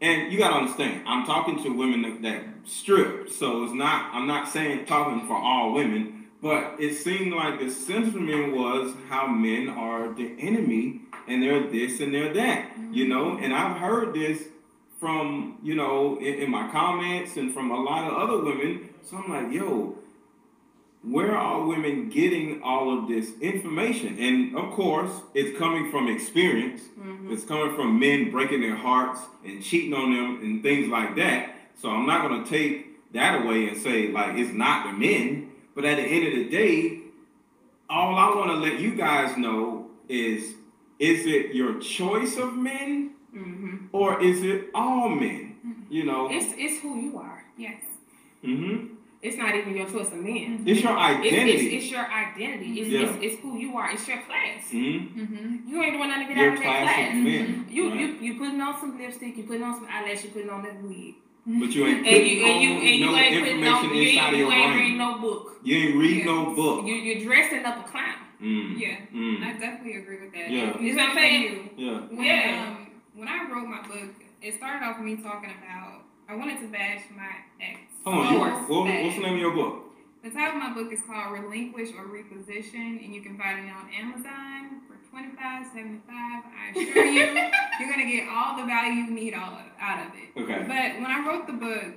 And 0.00 0.32
you 0.32 0.38
gotta 0.38 0.56
understand, 0.56 1.04
I'm 1.06 1.24
talking 1.24 1.62
to 1.62 1.68
women 1.68 2.02
that, 2.02 2.22
that 2.22 2.44
strip, 2.64 3.30
so 3.30 3.62
it's 3.64 3.72
not. 3.72 4.12
I'm 4.12 4.26
not 4.26 4.48
saying 4.48 4.86
talking 4.86 5.26
for 5.28 5.36
all 5.36 5.72
women, 5.72 6.26
but 6.42 6.74
it 6.80 6.94
seemed 6.96 7.32
like 7.32 7.60
the 7.60 7.70
sentiment 7.70 8.56
was 8.56 8.94
how 9.08 9.28
men 9.28 9.68
are 9.68 10.12
the 10.12 10.34
enemy 10.40 11.02
and 11.28 11.40
they're 11.40 11.68
this 11.70 12.00
and 12.00 12.12
they're 12.12 12.34
that, 12.34 12.72
you 12.90 13.06
know. 13.06 13.26
Mm-hmm. 13.26 13.44
And 13.44 13.54
I've 13.54 13.76
heard 13.76 14.12
this 14.12 14.42
from 14.98 15.58
you 15.62 15.74
know 15.74 16.16
in, 16.18 16.34
in 16.34 16.50
my 16.50 16.68
comments 16.70 17.36
and 17.36 17.52
from 17.52 17.70
a 17.70 17.80
lot 17.80 18.10
of 18.10 18.16
other 18.16 18.42
women. 18.42 18.88
So 19.02 19.16
I'm 19.16 19.30
like, 19.30 19.52
yo, 19.52 19.98
where 21.02 21.36
are 21.36 21.66
women 21.66 22.08
getting 22.08 22.62
all 22.62 22.96
of 22.96 23.08
this 23.08 23.32
information? 23.40 24.18
And 24.18 24.56
of 24.56 24.72
course, 24.72 25.10
it's 25.34 25.58
coming 25.58 25.90
from 25.90 26.08
experience. 26.08 26.82
Mm-hmm. 26.98 27.32
It's 27.32 27.44
coming 27.44 27.74
from 27.74 27.98
men 27.98 28.30
breaking 28.30 28.60
their 28.60 28.76
hearts 28.76 29.20
and 29.44 29.62
cheating 29.62 29.94
on 29.94 30.14
them 30.14 30.42
and 30.42 30.62
things 30.62 30.88
like 30.88 31.16
that. 31.16 31.56
So 31.80 31.90
I'm 31.90 32.06
not 32.06 32.28
going 32.28 32.44
to 32.44 32.48
take 32.48 33.12
that 33.12 33.42
away 33.42 33.68
and 33.68 33.76
say, 33.76 34.12
like, 34.12 34.36
it's 34.36 34.52
not 34.52 34.86
the 34.86 34.92
men. 34.92 35.50
But 35.74 35.84
at 35.84 35.96
the 35.96 36.02
end 36.02 36.28
of 36.28 36.34
the 36.34 36.48
day, 36.48 37.00
all 37.90 38.14
I 38.14 38.34
want 38.34 38.50
to 38.50 38.56
let 38.56 38.78
you 38.78 38.94
guys 38.94 39.36
know 39.36 39.90
is 40.08 40.54
is 40.98 41.26
it 41.26 41.54
your 41.54 41.80
choice 41.80 42.36
of 42.36 42.56
men 42.56 43.14
mm-hmm. 43.34 43.86
or 43.92 44.22
is 44.22 44.42
it 44.42 44.68
all 44.72 45.08
men? 45.08 45.56
Mm-hmm. 45.66 45.92
You 45.92 46.04
know, 46.04 46.28
it's, 46.30 46.54
it's 46.56 46.80
who 46.80 47.00
you 47.00 47.18
are. 47.18 47.44
Yes. 47.56 47.82
Mm-hmm. 48.44 48.91
It's 49.22 49.36
not 49.36 49.54
even 49.54 49.76
your 49.76 49.88
choice 49.88 50.08
of 50.08 50.14
men. 50.14 50.64
It's 50.66 50.82
your 50.82 50.98
identity. 50.98 51.52
It's, 51.52 51.62
it's, 51.62 51.84
it's 51.84 51.92
your 51.92 52.04
identity. 52.04 52.80
It's, 52.80 52.90
yeah. 52.90 53.00
it's, 53.02 53.18
it's, 53.22 53.42
who 53.42 53.56
you 53.56 53.76
are. 53.76 53.92
It's 53.92 54.06
your 54.08 54.20
class. 54.22 54.66
Mm-hmm. 54.72 55.20
Mm-hmm. 55.20 55.68
You 55.68 55.82
ain't 55.82 55.94
doing 55.94 56.08
nothing 56.08 56.26
to 56.26 56.34
get 56.34 56.42
your 56.42 56.50
out 56.50 56.58
of 56.58 56.62
that 56.64 56.82
class. 56.82 57.14
Mm-hmm. 57.14 57.70
You, 57.70 57.88
right. 57.88 58.00
you 58.00 58.06
you 58.20 58.38
putting 58.38 58.60
on 58.60 58.80
some 58.80 58.98
lipstick. 58.98 59.36
You 59.36 59.44
putting 59.44 59.62
on 59.62 59.76
some 59.76 59.86
eyelash. 59.88 60.24
You 60.24 60.30
putting 60.30 60.50
on 60.50 60.62
that 60.64 60.82
wig. 60.82 61.14
But 61.46 61.70
you 61.70 61.86
ain't 61.86 62.06
and 62.06 62.26
you, 62.26 62.46
and 62.46 62.62
you, 62.62 62.70
and 62.72 62.98
you 62.98 63.06
no 63.06 63.16
ain't 63.16 63.44
putting 63.44 63.60
no, 63.60 63.82
you 63.82 63.92
ain't, 63.94 64.36
you 64.36 64.50
ain't 64.50 64.74
reading 64.76 64.98
no 64.98 65.18
book. 65.18 65.58
You 65.62 65.76
ain't 65.76 65.96
reading 65.96 66.26
no 66.26 66.54
book. 66.54 66.86
You, 66.86 66.94
you're 66.94 67.24
dressing 67.24 67.64
up 67.64 67.86
a 67.86 67.90
clown. 67.90 68.14
Mm. 68.40 68.78
Yeah, 68.78 68.96
mm. 69.14 69.42
I 69.42 69.52
definitely 69.52 69.98
agree 69.98 70.20
with 70.20 70.32
that. 70.32 70.50
Yeah, 70.50 70.78
you 70.78 70.94
know 70.94 71.02
what 71.04 71.10
I'm 71.10 71.16
saying? 71.16 71.70
Yeah. 71.76 71.98
When, 72.10 72.24
yeah. 72.24 72.76
Um, 72.76 72.90
when 73.14 73.28
I 73.28 73.48
wrote 73.50 73.68
my 73.68 73.82
book, 73.86 74.14
it 74.40 74.54
started 74.54 74.84
off 74.84 74.98
with 74.98 75.06
me 75.06 75.16
talking 75.16 75.50
about 75.50 76.02
I 76.28 76.34
wanted 76.34 76.60
to 76.60 76.68
bash 76.68 77.02
my 77.14 77.30
ex. 77.60 77.91
Hold 78.04 78.26
on, 78.26 78.32
you, 78.32 78.40
what, 78.40 78.68
what's 78.68 79.14
the 79.16 79.22
name 79.22 79.34
of 79.34 79.38
your 79.38 79.54
book? 79.54 79.84
The 80.24 80.30
title 80.30 80.56
of 80.60 80.62
my 80.62 80.74
book 80.74 80.92
is 80.92 81.00
called 81.06 81.32
Relinquish 81.32 81.90
or 81.96 82.04
Reposition, 82.06 83.04
and 83.04 83.14
you 83.14 83.22
can 83.22 83.38
find 83.38 83.66
it 83.66 83.70
on 83.70 83.90
Amazon 83.94 84.82
for 84.88 84.98
twenty 85.08 85.34
five 85.36 85.66
seventy 85.72 86.00
five. 86.06 86.42
I 86.50 86.70
assure 86.70 87.04
you, 87.04 87.20
you're 87.78 87.90
gonna 87.90 88.10
get 88.10 88.28
all 88.28 88.56
the 88.56 88.66
value 88.66 89.02
you 89.02 89.10
need 89.10 89.34
all 89.34 89.54
of, 89.54 89.66
out 89.80 90.06
of 90.06 90.12
it. 90.14 90.40
Okay. 90.40 90.64
But 90.66 91.00
when 91.00 91.06
I 91.06 91.24
wrote 91.26 91.46
the 91.46 91.52
book, 91.52 91.94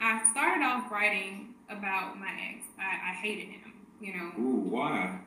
I 0.00 0.22
started 0.30 0.62
off 0.62 0.90
writing 0.90 1.54
about 1.68 2.18
my 2.18 2.30
ex. 2.30 2.66
I, 2.78 3.10
I 3.10 3.14
hated 3.14 3.48
him. 3.48 3.72
You 4.00 4.16
know. 4.16 4.32
Ooh, 4.38 4.68
why? 4.70 5.18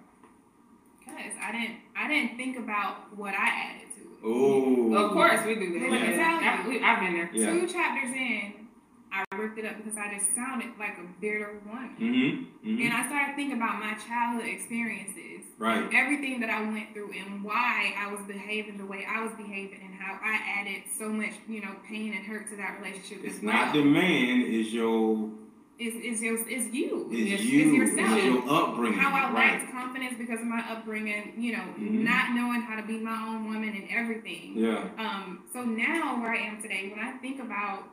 Because 0.99 1.34
I 1.41 1.51
didn't, 1.51 1.78
I 1.97 2.08
didn't 2.08 2.38
think 2.38 2.58
about 2.58 3.18
what 3.18 3.34
I 3.34 3.47
added 3.47 3.88
to 3.95 4.01
it. 4.01 4.08
Oh. 4.24 4.93
Of 4.93 5.12
course 5.12 5.45
we 5.45 5.55
do 5.55 5.80
that. 5.80 5.91
Yeah. 5.91 6.39
I, 6.39 6.93
have 6.93 6.99
been 6.99 7.14
there. 7.14 7.30
Yeah. 7.34 7.51
Two 7.51 7.68
chapters 7.68 8.12
in, 8.12 8.53
I 9.12 9.24
ripped 9.36 9.58
it 9.58 9.66
up 9.66 9.78
because 9.78 9.97
I 9.97 10.14
just 10.14 10.34
sounded 10.36 10.70
like 10.80 10.97
a 10.97 11.05
bitter 11.22 11.60
woman. 11.66 11.95
Mm-hmm, 11.99 12.70
mm-hmm. 12.70 12.82
And 12.82 12.93
I 12.93 13.08
started 13.08 13.36
thinking 13.36 13.58
about 13.58 13.80
my 13.80 13.93
childhood 13.95 14.49
experiences. 14.49 15.45
Right. 15.58 15.89
Everything 15.93 16.39
that 16.41 16.49
I 16.49 16.62
went 16.62 16.93
through 16.93 17.12
and 17.14 17.43
why 17.43 17.93
I 17.97 18.12
was 18.12 18.22
behaving 18.28 18.78
the 18.78 18.86
way 18.86 19.05
I 19.10 19.24
was 19.24 19.32
behaving 19.34 19.80
and 19.84 19.95
how 19.95 20.20
I 20.22 20.39
added 20.60 20.84
so 20.97 21.10
much, 21.10 21.34
you 21.47 21.62
know, 21.62 21.76
pain 21.88 22.14
and 22.14 22.26
hurt 22.26 22.49
to 22.49 22.58
that 22.58 22.80
relationship 22.80 23.20
it's 23.24 23.41
well. 23.41 23.53
not 23.53 23.74
the 23.74 23.84
man, 23.84 24.41
is 24.41 24.74
your 24.74 25.32
is 25.80 25.93
is 25.95 26.22
your 26.22 26.36
is 26.47 26.68
you. 26.74 27.08
It's, 27.12 27.41
it's 27.41 27.43
you. 27.43 27.74
yourself. 27.74 28.18
It's 28.18 28.26
your 28.26 28.49
upbringing. 28.49 28.99
How 28.99 29.16
I 29.16 29.32
right. 29.32 29.34
lacked 29.34 29.72
confidence 29.72 30.16
because 30.18 30.39
of 30.39 30.47
my 30.47 30.64
upbringing. 30.70 31.34
You 31.38 31.53
know, 31.53 31.64
mm-hmm. 31.64 32.03
not 32.03 32.36
knowing 32.36 32.62
how 32.62 32.80
to 32.80 32.86
be 32.86 32.97
my 32.99 33.28
own 33.28 33.45
woman 33.45 33.70
and 33.70 33.88
everything. 33.89 34.53
Yeah. 34.55 34.89
Um. 34.97 35.43
So 35.53 35.64
now 35.64 36.22
where 36.22 36.34
I 36.34 36.38
am 36.38 36.62
today, 36.62 36.91
when 36.95 37.05
I 37.05 37.18
think 37.18 37.39
about 37.39 37.84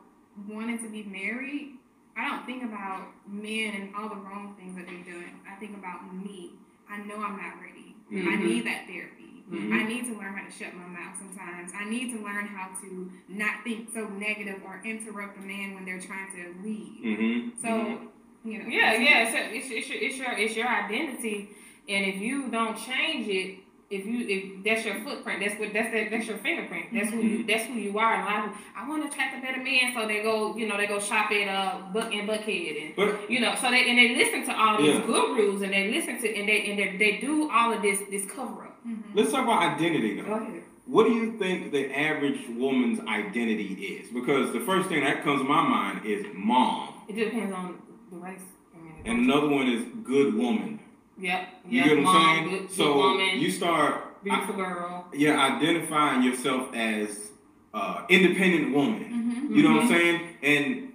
wanting 0.49 0.78
to 0.78 0.89
be 0.89 1.03
married, 1.05 1.78
I 2.16 2.28
don't 2.28 2.47
think 2.47 2.62
about 2.62 3.09
men 3.26 3.74
and 3.74 3.95
all 3.95 4.09
the 4.09 4.16
wrong 4.16 4.55
things 4.59 4.76
that 4.76 4.87
they're 4.87 5.05
doing. 5.05 5.41
I 5.51 5.57
think 5.57 5.76
about 5.76 6.14
me. 6.14 6.51
I 6.89 6.99
know 6.99 7.16
I'm 7.16 7.37
not 7.37 7.61
ready. 7.61 7.97
Mm-hmm. 8.12 8.28
I 8.28 8.37
need 8.37 8.66
that 8.66 8.87
therapy. 8.87 9.43
Mm-hmm. 9.51 9.72
I 9.72 9.82
need 9.82 10.05
to 10.07 10.14
learn 10.18 10.35
how 10.35 10.45
to 10.45 10.51
shut 10.51 10.74
my 10.74 10.87
mouth 10.87 11.18
sometimes. 11.18 11.72
I 11.76 11.89
need 11.89 12.16
to 12.16 12.24
learn 12.24 12.47
how 12.47 12.70
to 12.80 13.11
not 13.28 13.62
think 13.64 13.91
so 13.93 14.09
negative 14.09 14.62
or 14.64 14.80
interrupt 14.85 15.39
a 15.39 15.43
man 15.43 15.74
when 15.74 15.85
they're 15.85 16.01
trying 16.01 16.30
to 16.32 16.55
lead. 16.62 17.01
Mm-hmm. 17.05 17.61
So, 17.61 17.68
mm-hmm. 17.68 18.49
you 18.49 18.59
know. 18.62 18.68
Yeah, 18.68 18.95
yeah. 18.95 19.30
So 19.30 19.39
it's, 19.41 19.66
it's, 19.70 19.89
your, 19.89 19.99
it's, 20.01 20.16
your, 20.16 20.32
it's 20.39 20.57
your 20.57 20.68
identity. 20.68 21.51
And 21.89 22.07
if 22.07 22.16
you 22.16 22.49
don't 22.51 22.76
change 22.78 23.28
it, 23.28 23.59
if 23.91 24.07
you 24.07 24.26
if 24.26 24.64
that's 24.64 24.85
your 24.85 25.03
footprint, 25.05 25.41
that's 25.45 25.59
what 25.61 25.72
that's 25.72 25.93
that, 25.93 26.11
that's 26.11 26.26
your 26.26 26.39
fingerprint. 26.39 26.87
That's 26.93 27.11
who 27.11 27.20
you 27.20 27.47
that's 27.47 27.64
who 27.66 27.74
you 27.74 27.99
are. 27.99 28.22
A 28.22 28.24
lot 28.24 28.49
of 28.49 28.55
I 28.76 28.89
want 28.89 29.03
to 29.03 29.09
attract 29.09 29.39
a 29.39 29.41
better 29.41 29.62
man, 29.62 29.93
so 29.95 30.07
they 30.07 30.22
go 30.22 30.57
you 30.57 30.66
know 30.66 30.76
they 30.76 30.87
go 30.87 31.01
shop 31.01 31.30
at 31.30 31.49
uh 31.49 31.93
Buck 31.93 32.12
and 32.12 32.28
Buckhead 32.28 32.87
and 32.87 32.97
but, 32.97 33.30
you 33.30 33.41
know 33.41 33.55
so 33.55 33.70
they 33.70 33.89
and 33.89 33.99
they 33.99 34.14
listen 34.16 34.45
to 34.47 34.59
all 34.59 34.78
these 34.78 34.95
yeah. 34.95 35.07
gurus 35.07 35.62
and 35.62 35.72
they 35.72 35.91
listen 35.91 36.20
to 36.20 36.37
and 36.37 36.49
they 36.49 36.70
and 36.70 36.78
they, 36.78 36.97
they 36.97 37.20
do 37.20 37.51
all 37.51 37.72
of 37.72 37.82
this 37.82 38.01
this 38.11 38.24
cover 38.26 38.64
up. 38.64 38.78
Mm-hmm. 38.87 39.16
Let's 39.16 39.30
talk 39.30 39.45
about 39.45 39.62
identity 39.74 40.20
though. 40.20 40.26
Go 40.26 40.35
ahead. 40.35 40.62
What 40.87 41.05
do 41.05 41.12
you 41.14 41.39
think 41.39 41.72
the 41.72 41.95
average 41.95 42.41
woman's 42.51 43.01
identity 43.01 43.72
is? 43.72 44.11
Because 44.11 44.53
the 44.53 44.61
first 44.61 44.89
thing 44.89 45.03
that 45.03 45.22
comes 45.22 45.41
to 45.41 45.49
my 45.49 45.62
mind 45.62 46.05
is 46.05 46.26
mom. 46.35 46.95
It 47.09 47.14
depends 47.14 47.55
on 47.55 47.80
the 48.11 48.18
race. 48.18 48.41
I 48.74 48.78
mean, 48.78 49.03
and 49.07 49.30
another 49.30 49.49
one 49.49 49.66
is 49.66 49.82
good 50.03 50.35
woman. 50.35 50.80
Yep. 51.19 51.49
You 51.69 51.79
yep. 51.79 51.89
get 51.89 52.05
what 52.05 52.17
I'm 52.17 52.47
saying? 52.47 52.67
Good, 52.67 52.71
so 52.71 52.85
good 52.85 52.97
woman, 52.97 53.41
you 53.41 53.51
start 53.51 54.23
beautiful 54.25 54.55
girl. 54.55 55.07
Yeah, 55.12 55.39
identifying 55.39 56.23
yourself 56.23 56.75
as 56.75 57.31
uh, 57.73 58.05
independent 58.09 58.75
woman. 58.75 59.05
Mm-hmm. 59.05 59.55
You 59.55 59.62
know 59.62 59.69
mm-hmm. 59.71 59.77
what 59.77 59.85
I'm 59.85 59.89
saying? 59.89 60.21
And 60.43 60.93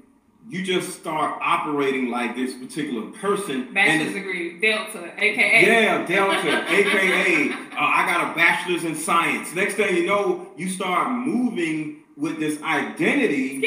you 0.50 0.64
just 0.64 1.00
start 1.00 1.40
operating 1.42 2.10
like 2.10 2.36
this 2.36 2.56
particular 2.56 3.12
person. 3.12 3.72
Bachelor's 3.74 4.14
degree, 4.14 4.60
Delta, 4.60 5.14
AKA. 5.18 5.66
Yeah, 5.66 6.06
Delta, 6.06 6.66
AKA. 6.70 7.52
Uh, 7.52 7.56
I 7.78 8.06
got 8.06 8.32
a 8.32 8.36
bachelor's 8.36 8.84
in 8.84 8.96
science. 8.96 9.54
Next 9.54 9.76
thing 9.76 9.96
you 9.96 10.08
know, 10.08 10.52
you 10.58 10.70
start 10.70 11.12
moving 11.12 12.04
with 12.18 12.40
this 12.40 12.62
identity. 12.64 13.64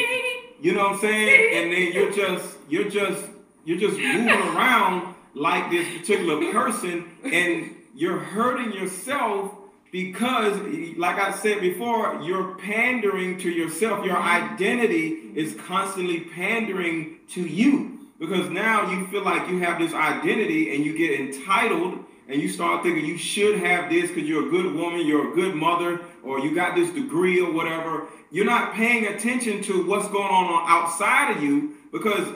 You 0.60 0.74
know 0.74 0.84
what 0.84 0.92
I'm 0.94 1.00
saying? 1.00 1.64
And 1.64 1.72
then 1.72 1.92
you're 1.92 2.12
just, 2.12 2.56
you're 2.68 2.88
just, 2.88 3.26
you're 3.64 3.78
just 3.78 3.98
moving 3.98 4.28
around 4.56 5.11
like 5.34 5.70
this 5.70 5.86
particular 5.98 6.52
person 6.52 7.10
and 7.24 7.74
you're 7.94 8.18
hurting 8.18 8.72
yourself 8.72 9.52
because 9.90 10.58
like 10.96 11.18
i 11.18 11.30
said 11.30 11.60
before 11.60 12.20
you're 12.22 12.54
pandering 12.56 13.38
to 13.38 13.50
yourself. 13.50 14.04
Your 14.04 14.16
identity 14.16 15.32
is 15.34 15.54
constantly 15.66 16.20
pandering 16.20 17.18
to 17.30 17.42
you 17.42 17.98
because 18.18 18.48
now 18.50 18.90
you 18.90 19.06
feel 19.08 19.24
like 19.24 19.48
you 19.48 19.58
have 19.60 19.78
this 19.78 19.92
identity 19.92 20.74
and 20.74 20.84
you 20.84 20.96
get 20.96 21.18
entitled 21.18 21.98
and 22.28 22.40
you 22.40 22.48
start 22.48 22.82
thinking 22.82 23.04
you 23.04 23.18
should 23.18 23.58
have 23.58 23.90
this 23.90 24.08
because 24.10 24.28
you're 24.28 24.46
a 24.46 24.50
good 24.50 24.74
woman 24.74 25.06
you're 25.06 25.32
a 25.32 25.34
good 25.34 25.54
mother 25.54 26.00
or 26.22 26.38
you 26.40 26.54
got 26.54 26.74
this 26.74 26.90
degree 26.90 27.40
or 27.40 27.52
whatever. 27.52 28.06
You're 28.30 28.46
not 28.46 28.72
paying 28.74 29.06
attention 29.06 29.62
to 29.64 29.86
what's 29.86 30.08
going 30.08 30.30
on 30.32 30.64
outside 30.70 31.36
of 31.36 31.42
you 31.42 31.74
because 31.90 32.26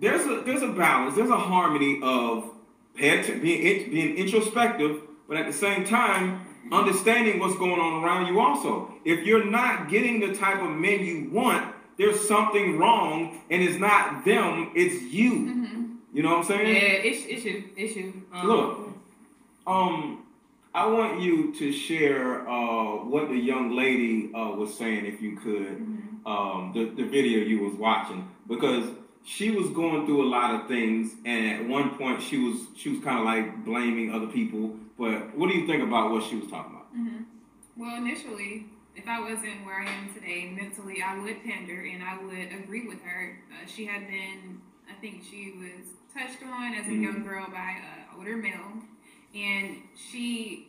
there's 0.00 0.26
a 0.26 0.42
there's 0.44 0.62
a 0.62 0.68
balance, 0.68 1.16
there's 1.16 1.30
a 1.30 1.36
harmony 1.36 2.00
of 2.02 2.50
being 2.96 3.40
being 3.42 4.16
introspective, 4.16 5.00
but 5.28 5.36
at 5.36 5.46
the 5.46 5.52
same 5.52 5.84
time 5.84 6.46
understanding 6.72 7.38
what's 7.38 7.56
going 7.56 7.80
on 7.80 8.02
around 8.02 8.26
you. 8.26 8.40
Also, 8.40 8.92
if 9.04 9.24
you're 9.24 9.44
not 9.44 9.88
getting 9.88 10.20
the 10.20 10.34
type 10.34 10.60
of 10.62 10.70
men 10.70 11.04
you 11.04 11.30
want, 11.30 11.74
there's 11.96 12.26
something 12.26 12.78
wrong, 12.78 13.40
and 13.50 13.62
it's 13.62 13.78
not 13.78 14.24
them, 14.24 14.72
it's 14.74 15.02
you. 15.02 15.32
Mm-hmm. 15.32 15.82
You 16.12 16.22
know 16.22 16.30
what 16.30 16.38
I'm 16.38 16.44
saying? 16.44 16.74
Yeah, 16.74 17.10
issue, 17.10 17.28
issue, 17.28 17.64
issue. 17.76 18.12
Um, 18.32 18.46
Look, 18.46 18.88
um, 19.66 20.26
I 20.74 20.86
want 20.86 21.20
you 21.20 21.54
to 21.54 21.72
share 21.72 22.48
uh, 22.48 23.04
what 23.04 23.28
the 23.28 23.36
young 23.36 23.76
lady 23.76 24.30
uh, 24.34 24.50
was 24.50 24.76
saying, 24.76 25.06
if 25.06 25.20
you 25.22 25.36
could, 25.36 25.78
mm-hmm. 25.78 26.26
um, 26.26 26.72
the, 26.74 26.84
the 27.02 27.08
video 27.08 27.40
you 27.40 27.60
was 27.60 27.74
watching, 27.74 28.28
because 28.46 28.88
she 29.26 29.50
was 29.50 29.68
going 29.70 30.06
through 30.06 30.24
a 30.24 30.30
lot 30.30 30.54
of 30.54 30.68
things, 30.68 31.10
and 31.24 31.46
at 31.50 31.68
one 31.68 31.98
point 31.98 32.22
she 32.22 32.38
was 32.38 32.60
she 32.76 32.90
was 32.90 33.02
kind 33.02 33.18
of 33.18 33.24
like 33.24 33.64
blaming 33.64 34.14
other 34.14 34.28
people. 34.28 34.76
But 34.96 35.36
what 35.36 35.50
do 35.50 35.58
you 35.58 35.66
think 35.66 35.82
about 35.82 36.12
what 36.12 36.22
she 36.22 36.36
was 36.36 36.48
talking 36.48 36.72
about? 36.72 36.94
Mm-hmm. 36.96 37.22
Well, 37.76 37.96
initially, 37.96 38.66
if 38.94 39.06
I 39.08 39.20
wasn't 39.20 39.66
where 39.66 39.80
I 39.80 39.90
am 39.90 40.14
today 40.14 40.48
mentally, 40.56 41.02
I 41.02 41.18
would 41.18 41.42
pander 41.44 41.82
and 41.82 42.02
I 42.04 42.22
would 42.22 42.62
agree 42.62 42.86
with 42.86 43.02
her. 43.02 43.38
Uh, 43.50 43.66
she 43.66 43.84
had 43.84 44.06
been 44.06 44.62
I 44.88 44.94
think 45.00 45.24
she 45.28 45.52
was 45.58 45.90
touched 46.14 46.42
on 46.44 46.74
as 46.74 46.86
a 46.86 46.90
mm-hmm. 46.90 47.02
young 47.02 47.24
girl 47.24 47.46
by 47.50 47.82
an 47.82 48.16
older 48.16 48.36
male, 48.36 48.80
and 49.34 49.78
she 49.96 50.68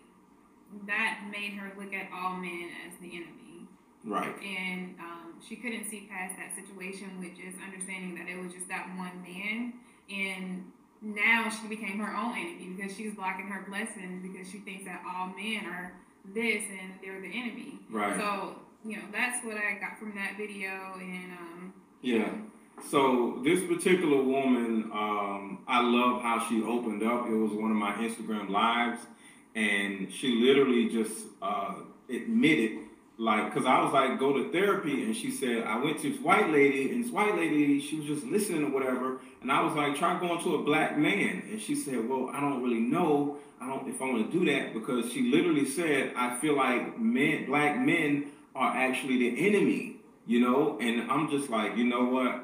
that 0.87 1.21
made 1.31 1.53
her 1.53 1.71
look 1.77 1.93
at 1.93 2.09
all 2.11 2.37
men 2.37 2.69
as 2.87 2.97
the 2.99 3.15
enemy. 3.15 3.67
Right. 4.03 4.35
And 4.41 4.95
um, 4.99 5.26
she 5.47 5.55
couldn't 5.55 5.89
see 5.89 6.07
past 6.09 6.35
that 6.37 6.55
situation 6.55 7.19
with 7.19 7.35
just 7.35 7.57
understanding 7.63 8.15
that 8.15 8.27
it 8.27 8.41
was 8.41 8.53
just 8.53 8.67
that 8.69 8.87
one 8.97 9.21
man, 9.21 9.73
and 10.09 10.71
now 11.01 11.49
she 11.49 11.67
became 11.67 11.99
her 11.99 12.15
own 12.15 12.37
enemy 12.37 12.73
because 12.75 12.95
she's 12.95 13.13
blocking 13.13 13.47
her 13.47 13.65
blessings 13.69 14.21
because 14.21 14.49
she 14.49 14.59
thinks 14.59 14.85
that 14.85 15.01
all 15.07 15.27
men 15.27 15.65
are 15.65 15.93
this 16.33 16.63
and 16.69 16.93
they're 17.03 17.21
the 17.21 17.27
enemy. 17.27 17.79
Right. 17.89 18.17
So 18.17 18.55
you 18.83 18.97
know 18.97 19.03
that's 19.11 19.45
what 19.45 19.57
I 19.57 19.77
got 19.79 19.99
from 19.99 20.15
that 20.15 20.37
video, 20.37 20.95
and 20.99 21.31
um, 21.33 21.73
yeah. 22.01 22.29
So 22.89 23.41
this 23.43 23.63
particular 23.63 24.21
woman, 24.21 24.91
um, 24.93 25.63
I 25.67 25.81
love 25.81 26.21
how 26.21 26.45
she 26.47 26.61
opened 26.61 27.03
up. 27.03 27.27
It 27.27 27.33
was 27.33 27.51
one 27.51 27.71
of 27.71 27.77
my 27.77 27.93
Instagram 27.93 28.49
lives, 28.49 29.01
and 29.55 30.11
she 30.11 30.35
literally 30.35 30.87
just 30.89 31.25
uh, 31.41 31.73
admitted 32.09 32.86
like 33.17 33.51
because 33.51 33.65
I 33.65 33.81
was 33.81 33.93
like 33.93 34.19
go 34.19 34.33
to 34.33 34.51
therapy 34.51 35.03
and 35.03 35.15
she 35.15 35.31
said 35.31 35.63
I 35.63 35.83
went 35.83 35.99
to 36.01 36.11
this 36.11 36.21
white 36.21 36.51
lady 36.51 36.91
and 36.91 37.03
this 37.03 37.11
white 37.11 37.35
lady 37.35 37.79
she 37.79 37.97
was 37.97 38.05
just 38.05 38.25
listening 38.25 38.65
or 38.65 38.69
whatever 38.69 39.19
and 39.41 39.51
I 39.51 39.61
was 39.63 39.73
like 39.73 39.95
try 39.95 40.19
going 40.19 40.41
to 40.43 40.55
a 40.55 40.63
black 40.63 40.97
man. 40.97 41.43
And 41.49 41.59
she 41.59 41.75
said 41.75 42.07
well 42.07 42.29
I 42.31 42.39
don't 42.39 42.61
really 42.61 42.79
know 42.79 43.37
I 43.59 43.67
don't 43.67 43.87
if 43.89 43.99
I 44.01 44.05
want 44.05 44.31
to 44.31 44.39
do 44.39 44.45
that 44.51 44.73
because 44.73 45.11
she 45.11 45.31
literally 45.31 45.65
said 45.65 46.13
I 46.15 46.37
feel 46.39 46.55
like 46.55 46.99
men 46.99 47.47
black 47.47 47.79
men 47.79 48.27
are 48.55 48.75
actually 48.75 49.17
the 49.17 49.47
enemy 49.47 49.95
you 50.27 50.41
know? 50.41 50.77
And 50.79 51.09
I'm 51.09 51.29
just 51.31 51.49
like 51.49 51.75
you 51.75 51.85
know 51.85 52.05
what? 52.05 52.43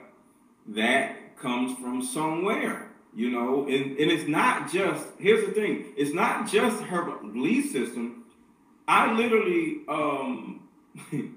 That 0.69 1.37
comes 1.37 1.77
from 1.77 2.03
somewhere 2.03 2.89
you 3.15 3.29
know? 3.29 3.67
And, 3.67 3.95
and 3.99 4.11
it's 4.11 4.27
not 4.27 4.71
just 4.71 5.05
here's 5.19 5.45
the 5.45 5.51
thing 5.51 5.93
it's 5.95 6.15
not 6.15 6.49
just 6.49 6.81
her 6.85 7.03
belief 7.03 7.71
system. 7.71 8.23
I 8.87 9.13
literally 9.13 9.81
um 9.87 10.62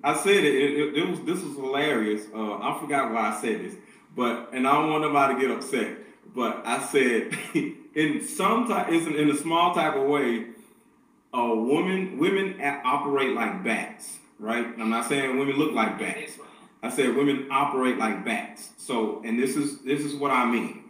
I 0.04 0.16
said 0.16 0.44
it, 0.44 0.54
it, 0.54 0.96
it, 0.98 1.08
was 1.08 1.20
this 1.20 1.42
was 1.42 1.56
hilarious. 1.56 2.26
Uh, 2.34 2.58
I 2.58 2.78
forgot 2.80 3.12
why 3.12 3.30
I 3.30 3.40
said 3.40 3.60
this, 3.60 3.74
but 4.14 4.50
and 4.52 4.68
I 4.68 4.72
don't 4.72 4.90
want 4.90 5.02
nobody 5.02 5.34
to 5.34 5.40
get 5.40 5.50
upset. 5.50 5.96
But 6.34 6.62
I 6.66 6.82
said 6.82 7.32
in 7.94 8.26
some 8.26 8.68
type, 8.68 8.88
in, 8.88 9.14
in 9.14 9.30
a 9.30 9.36
small 9.36 9.74
type 9.74 9.94
of 9.94 10.06
way, 10.08 10.48
a 11.32 11.54
woman 11.54 12.18
women 12.18 12.60
operate 12.84 13.34
like 13.34 13.64
bats, 13.64 14.18
right? 14.38 14.66
I'm 14.78 14.90
not 14.90 15.08
saying 15.08 15.38
women 15.38 15.56
look 15.56 15.72
like 15.72 15.98
bats. 15.98 16.32
I 16.82 16.90
said 16.90 17.16
women 17.16 17.48
operate 17.50 17.96
like 17.96 18.24
bats. 18.24 18.70
So, 18.76 19.22
and 19.24 19.38
this 19.38 19.56
is 19.56 19.80
this 19.80 20.00
is 20.00 20.14
what 20.14 20.30
I 20.30 20.50
mean. 20.50 20.84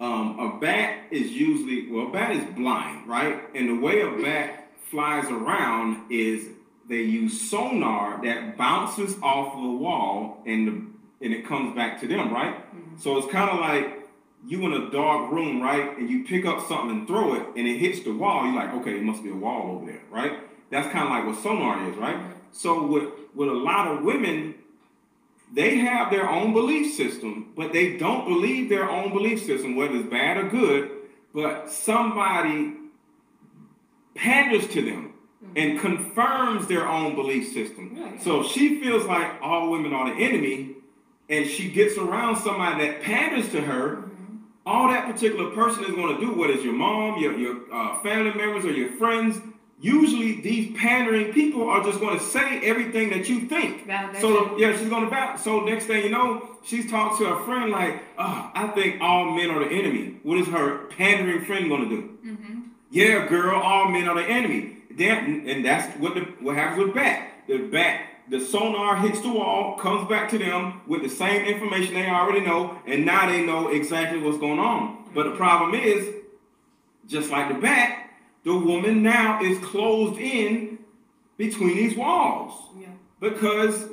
Um, 0.00 0.38
a 0.38 0.60
bat 0.60 1.04
is 1.10 1.30
usually 1.30 1.90
well, 1.90 2.08
a 2.08 2.12
bat 2.12 2.36
is 2.36 2.44
blind, 2.54 3.08
right? 3.08 3.42
And 3.54 3.70
the 3.70 3.76
way 3.76 4.02
a 4.02 4.10
bat 4.22 4.68
flies 4.90 5.30
around 5.30 6.10
is 6.10 6.48
they 6.92 7.02
use 7.02 7.50
sonar 7.50 8.20
that 8.22 8.58
bounces 8.58 9.16
off 9.22 9.54
the 9.54 9.70
wall 9.70 10.42
and 10.44 10.68
the, 10.68 11.24
and 11.24 11.34
it 11.34 11.46
comes 11.46 11.74
back 11.74 11.98
to 12.00 12.06
them, 12.06 12.32
right? 12.32 12.54
Mm-hmm. 12.54 12.98
So 12.98 13.16
it's 13.16 13.32
kind 13.32 13.48
of 13.48 13.60
like 13.60 14.06
you 14.46 14.64
in 14.66 14.72
a 14.74 14.90
dark 14.90 15.32
room, 15.32 15.62
right? 15.62 15.96
And 15.96 16.10
you 16.10 16.24
pick 16.24 16.44
up 16.44 16.66
something 16.68 16.90
and 16.90 17.06
throw 17.06 17.34
it 17.34 17.46
and 17.56 17.66
it 17.66 17.78
hits 17.78 18.00
the 18.00 18.12
wall. 18.12 18.44
You're 18.44 18.54
like, 18.54 18.74
okay, 18.74 18.98
it 18.98 19.02
must 19.02 19.22
be 19.22 19.30
a 19.30 19.34
wall 19.34 19.76
over 19.76 19.86
there, 19.86 20.02
right? 20.10 20.32
That's 20.70 20.86
kind 20.92 21.04
of 21.04 21.10
like 21.10 21.26
what 21.26 21.42
sonar 21.42 21.88
is, 21.90 21.96
right? 21.96 22.18
So 22.52 22.86
with 22.86 23.08
with 23.34 23.48
a 23.48 23.52
lot 23.52 23.88
of 23.88 24.04
women, 24.04 24.56
they 25.50 25.76
have 25.76 26.10
their 26.10 26.28
own 26.28 26.52
belief 26.52 26.94
system, 26.94 27.52
but 27.56 27.72
they 27.72 27.96
don't 27.96 28.26
believe 28.28 28.68
their 28.68 28.90
own 28.90 29.14
belief 29.14 29.44
system, 29.46 29.76
whether 29.76 29.96
it's 29.96 30.10
bad 30.10 30.36
or 30.36 30.48
good. 30.50 30.90
But 31.32 31.70
somebody 31.70 32.74
panders 34.14 34.68
to 34.68 34.82
them 34.82 35.11
and 35.54 35.80
confirms 35.80 36.66
their 36.66 36.88
own 36.88 37.14
belief 37.14 37.52
system. 37.52 37.94
Yeah. 37.96 38.18
So 38.20 38.42
she 38.42 38.80
feels 38.80 39.04
like 39.04 39.40
all 39.42 39.70
women 39.70 39.92
are 39.92 40.14
the 40.14 40.20
enemy, 40.20 40.76
and 41.28 41.46
she 41.46 41.70
gets 41.70 41.96
around 41.98 42.36
somebody 42.36 42.86
that 42.86 43.02
panders 43.02 43.50
to 43.50 43.60
her. 43.60 43.96
Mm-hmm. 43.96 44.36
All 44.64 44.88
that 44.88 45.12
particular 45.12 45.50
person 45.50 45.84
is 45.84 45.90
going 45.90 46.14
to 46.14 46.20
do, 46.20 46.32
whether 46.34 46.52
it's 46.54 46.64
your 46.64 46.74
mom, 46.74 47.20
your, 47.20 47.36
your 47.36 47.56
uh, 47.72 48.00
family 48.02 48.32
members, 48.34 48.64
or 48.64 48.72
your 48.72 48.92
friends, 48.92 49.40
usually 49.80 50.40
these 50.40 50.76
pandering 50.78 51.32
people 51.32 51.68
are 51.68 51.82
just 51.82 52.00
going 52.00 52.16
to 52.16 52.24
say 52.24 52.60
everything 52.60 53.10
that 53.10 53.28
you 53.28 53.40
think. 53.48 53.86
So 54.20 54.56
yeah, 54.56 54.76
she's 54.78 54.88
going 54.88 55.04
to 55.04 55.10
back. 55.10 55.38
So 55.38 55.60
next 55.60 55.86
thing 55.86 56.04
you 56.04 56.10
know, 56.10 56.56
she's 56.64 56.88
talking 56.90 57.18
to 57.18 57.34
her 57.34 57.44
friend 57.44 57.70
like, 57.70 58.02
oh, 58.16 58.50
I 58.54 58.68
think 58.68 59.02
all 59.02 59.32
men 59.32 59.50
are 59.50 59.58
the 59.58 59.70
enemy. 59.70 60.20
What 60.22 60.38
is 60.38 60.46
her 60.48 60.86
pandering 60.86 61.44
friend 61.44 61.68
going 61.68 61.88
to 61.88 61.96
do? 61.96 62.18
Mm-hmm. 62.24 62.60
Yeah, 62.90 63.26
girl, 63.26 63.60
all 63.60 63.88
men 63.88 64.08
are 64.08 64.14
the 64.14 64.24
enemy. 64.24 64.76
Then, 64.96 65.44
and 65.46 65.64
that's 65.64 65.96
what 65.98 66.14
the, 66.14 66.20
what 66.40 66.56
happens 66.56 66.86
with 66.86 66.94
bat. 66.94 67.28
The 67.48 67.58
bat, 67.58 68.06
the 68.28 68.40
sonar 68.40 68.96
hits 68.96 69.20
the 69.20 69.30
wall, 69.30 69.76
comes 69.78 70.08
back 70.08 70.30
to 70.30 70.38
them 70.38 70.82
with 70.86 71.02
the 71.02 71.08
same 71.08 71.44
information 71.44 71.94
they 71.94 72.06
already 72.06 72.40
know, 72.40 72.78
and 72.86 73.04
now 73.04 73.28
they 73.28 73.44
know 73.44 73.68
exactly 73.68 74.20
what's 74.20 74.38
going 74.38 74.58
on. 74.58 75.10
But 75.14 75.24
the 75.24 75.36
problem 75.36 75.74
is, 75.74 76.14
just 77.06 77.30
like 77.30 77.48
the 77.48 77.60
bat, 77.60 78.10
the 78.44 78.56
woman 78.56 79.02
now 79.02 79.42
is 79.42 79.58
closed 79.58 80.18
in 80.20 80.78
between 81.36 81.76
these 81.76 81.96
walls 81.96 82.52
yeah. 82.78 82.88
because 83.20 83.88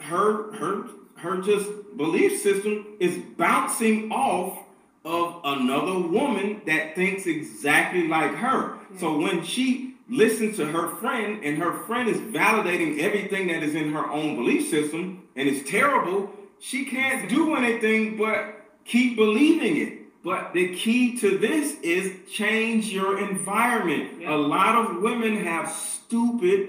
her 0.00 0.52
her 0.54 0.88
her 1.16 1.40
just 1.40 1.68
belief 1.96 2.40
system 2.40 2.86
is 2.98 3.16
bouncing 3.36 4.10
off 4.10 4.58
of 5.04 5.40
another 5.44 5.98
woman 5.98 6.62
that 6.66 6.94
thinks 6.94 7.26
exactly 7.26 8.08
like 8.08 8.34
her. 8.34 8.76
Yeah. 8.92 9.00
So 9.00 9.18
when 9.18 9.44
she 9.44 9.91
listen 10.12 10.54
to 10.54 10.66
her 10.66 10.88
friend, 10.96 11.42
and 11.42 11.58
her 11.58 11.72
friend 11.86 12.08
is 12.08 12.18
validating 12.18 13.00
everything 13.00 13.48
that 13.48 13.62
is 13.62 13.74
in 13.74 13.92
her 13.92 14.08
own 14.10 14.36
belief 14.36 14.68
system, 14.68 15.22
and 15.34 15.48
it's 15.48 15.68
terrible, 15.68 16.30
she 16.58 16.84
can't 16.84 17.28
do 17.28 17.56
anything 17.56 18.16
but 18.16 18.54
keep 18.84 19.16
believing 19.16 19.76
it. 19.76 20.22
But 20.22 20.52
the 20.52 20.74
key 20.76 21.18
to 21.18 21.36
this 21.38 21.80
is 21.80 22.30
change 22.30 22.90
your 22.90 23.18
environment. 23.18 24.20
Yeah. 24.20 24.34
A 24.34 24.36
lot 24.36 24.76
of 24.76 25.02
women 25.02 25.44
have 25.44 25.68
stupid, 25.68 26.68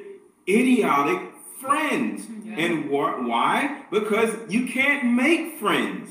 idiotic 0.49 1.21
friends. 1.61 2.25
Yeah. 2.43 2.55
And 2.57 2.85
wh- 2.85 3.27
why? 3.27 3.83
Because 3.91 4.35
you 4.49 4.65
can't 4.67 5.13
make 5.13 5.59
friends. 5.59 6.09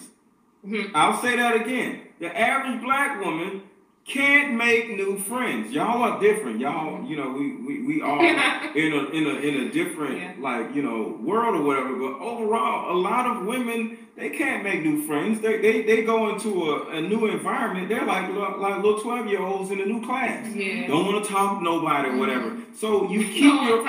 Mm-hmm. 0.64 0.94
I'll 0.94 1.20
say 1.20 1.36
that 1.36 1.56
again. 1.56 2.02
The 2.20 2.38
average 2.38 2.80
black 2.80 3.20
woman 3.24 3.62
can't 4.04 4.54
make 4.54 4.88
new 4.90 5.16
friends. 5.16 5.72
Y'all 5.72 6.02
are 6.02 6.20
different. 6.20 6.58
Y'all, 6.58 7.04
you 7.04 7.16
know, 7.16 7.30
we 7.30 7.56
we, 7.56 7.82
we 7.86 8.02
are 8.02 8.20
in 8.76 8.92
a 8.92 9.04
in 9.10 9.26
a 9.26 9.34
in 9.40 9.66
a 9.66 9.72
different 9.72 10.18
yeah. 10.18 10.32
like 10.38 10.74
you 10.74 10.82
know 10.82 11.18
world 11.22 11.54
or 11.54 11.62
whatever. 11.62 11.94
But 11.94 12.18
overall, 12.18 12.92
a 12.92 12.98
lot 12.98 13.26
of 13.26 13.46
women 13.46 13.98
they 14.16 14.30
can't 14.30 14.64
make 14.64 14.82
new 14.82 15.06
friends. 15.06 15.40
They 15.40 15.58
they, 15.58 15.82
they 15.82 16.02
go 16.02 16.34
into 16.34 16.72
a, 16.72 16.90
a 16.90 17.00
new 17.00 17.26
environment. 17.26 17.88
They're 17.88 18.04
like 18.04 18.28
like 18.30 18.82
little 18.82 19.00
twelve 19.00 19.26
year 19.26 19.40
olds 19.40 19.70
in 19.70 19.80
a 19.80 19.86
new 19.86 20.04
class. 20.04 20.52
Yeah. 20.52 20.88
Don't 20.88 21.06
want 21.06 21.24
to 21.24 21.30
talk 21.30 21.58
to 21.58 21.64
nobody 21.64 22.08
or 22.08 22.16
whatever. 22.16 22.50
Mm-hmm. 22.50 22.74
So 22.74 23.08
you 23.08 23.24
keep 23.32 23.68
your 23.68 23.84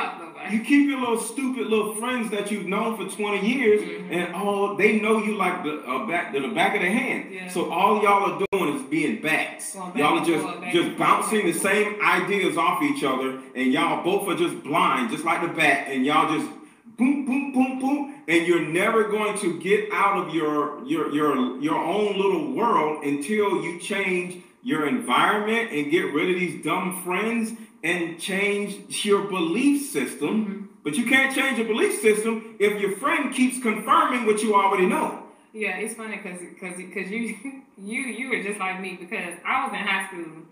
you 0.52 0.64
keep 0.64 0.90
your 0.90 1.00
little 1.00 1.20
stupid 1.20 1.68
little 1.68 1.96
friends 1.96 2.32
that 2.32 2.52
you've 2.52 2.66
known 2.66 2.98
for 2.98 3.16
20 3.16 3.48
years, 3.48 3.82
mm-hmm. 3.82 4.14
and 4.14 4.36
all 4.36 4.76
they 4.76 5.00
know 5.00 5.18
you 5.18 5.36
like 5.36 5.64
the 5.64 5.80
uh, 5.82 6.06
back 6.08 6.34
the 6.34 6.48
back 6.50 6.76
of 6.76 6.82
the 6.82 6.90
hand. 6.90 7.34
Yeah. 7.34 7.50
So 7.50 7.72
all 7.72 8.02
y'all 8.02 8.32
are 8.32 8.46
doing 8.52 8.76
is 8.76 8.82
being 8.84 9.22
bats. 9.22 9.76
Back 9.76 9.96
y'all 9.96 10.20
are 10.20 10.26
just 10.26 10.74
just 10.74 10.98
bouncing 10.98 11.46
the 11.46 11.54
same 11.54 12.02
ideas 12.02 12.58
off 12.58 12.82
each 12.82 13.04
other, 13.04 13.40
and 13.56 13.72
y'all 13.72 14.04
both 14.04 14.28
are 14.28 14.38
just 14.38 14.64
blind, 14.64 15.12
just 15.12 15.24
like 15.24 15.42
the 15.42 15.48
bat, 15.48 15.88
and 15.88 16.06
y'all 16.06 16.38
just 16.38 16.50
boom, 16.98 17.26
boom, 17.26 17.52
boom, 17.54 17.80
boom, 17.80 18.16
and 18.28 18.48
you're 18.48 18.68
never 18.68 19.10
going 19.10 19.38
to 19.40 19.60
get 19.60 19.92
out 19.92 20.28
of 20.28 20.34
your 20.34 20.84
your 20.86 21.12
your 21.12 21.62
your 21.62 21.78
own 21.78 22.18
little 22.18 22.54
world 22.54 23.04
until 23.04 23.64
you 23.64 23.80
change 23.80 24.44
your 24.64 24.88
environment 24.88 25.72
and 25.72 25.92
get 25.92 26.14
rid 26.14 26.30
of 26.30 26.40
these 26.40 26.64
dumb 26.64 27.04
friends 27.04 27.52
and 27.84 28.20
change 28.20 29.06
your 29.06 29.24
belief 29.28 29.92
system. 29.92 30.46
Mm-hmm. 30.46 30.66
But 30.84 30.96
you 30.96 31.06
can't 31.06 31.34
change 31.34 31.58
your 31.58 31.68
belief 31.68 32.02
system 32.02 32.56
if 32.60 32.82
your 32.82 32.98
friend 32.98 33.34
keeps 33.34 33.62
confirming 33.62 34.26
what 34.26 34.42
you 34.42 34.56
already 34.56 34.86
know. 34.86 35.24
Yeah, 35.54 35.78
it's 35.78 35.94
funny 35.94 36.18
because 36.18 36.40
because 36.40 36.76
because 36.78 37.12
you 37.12 37.38
you 37.78 38.02
you 38.02 38.30
were 38.30 38.42
just 38.42 38.60
like 38.60 38.82
me 38.82 38.98
because 39.00 39.36
I 39.46 39.66
was 39.66 39.74
in 39.74 39.80
high 39.80 40.08
school 40.08 40.44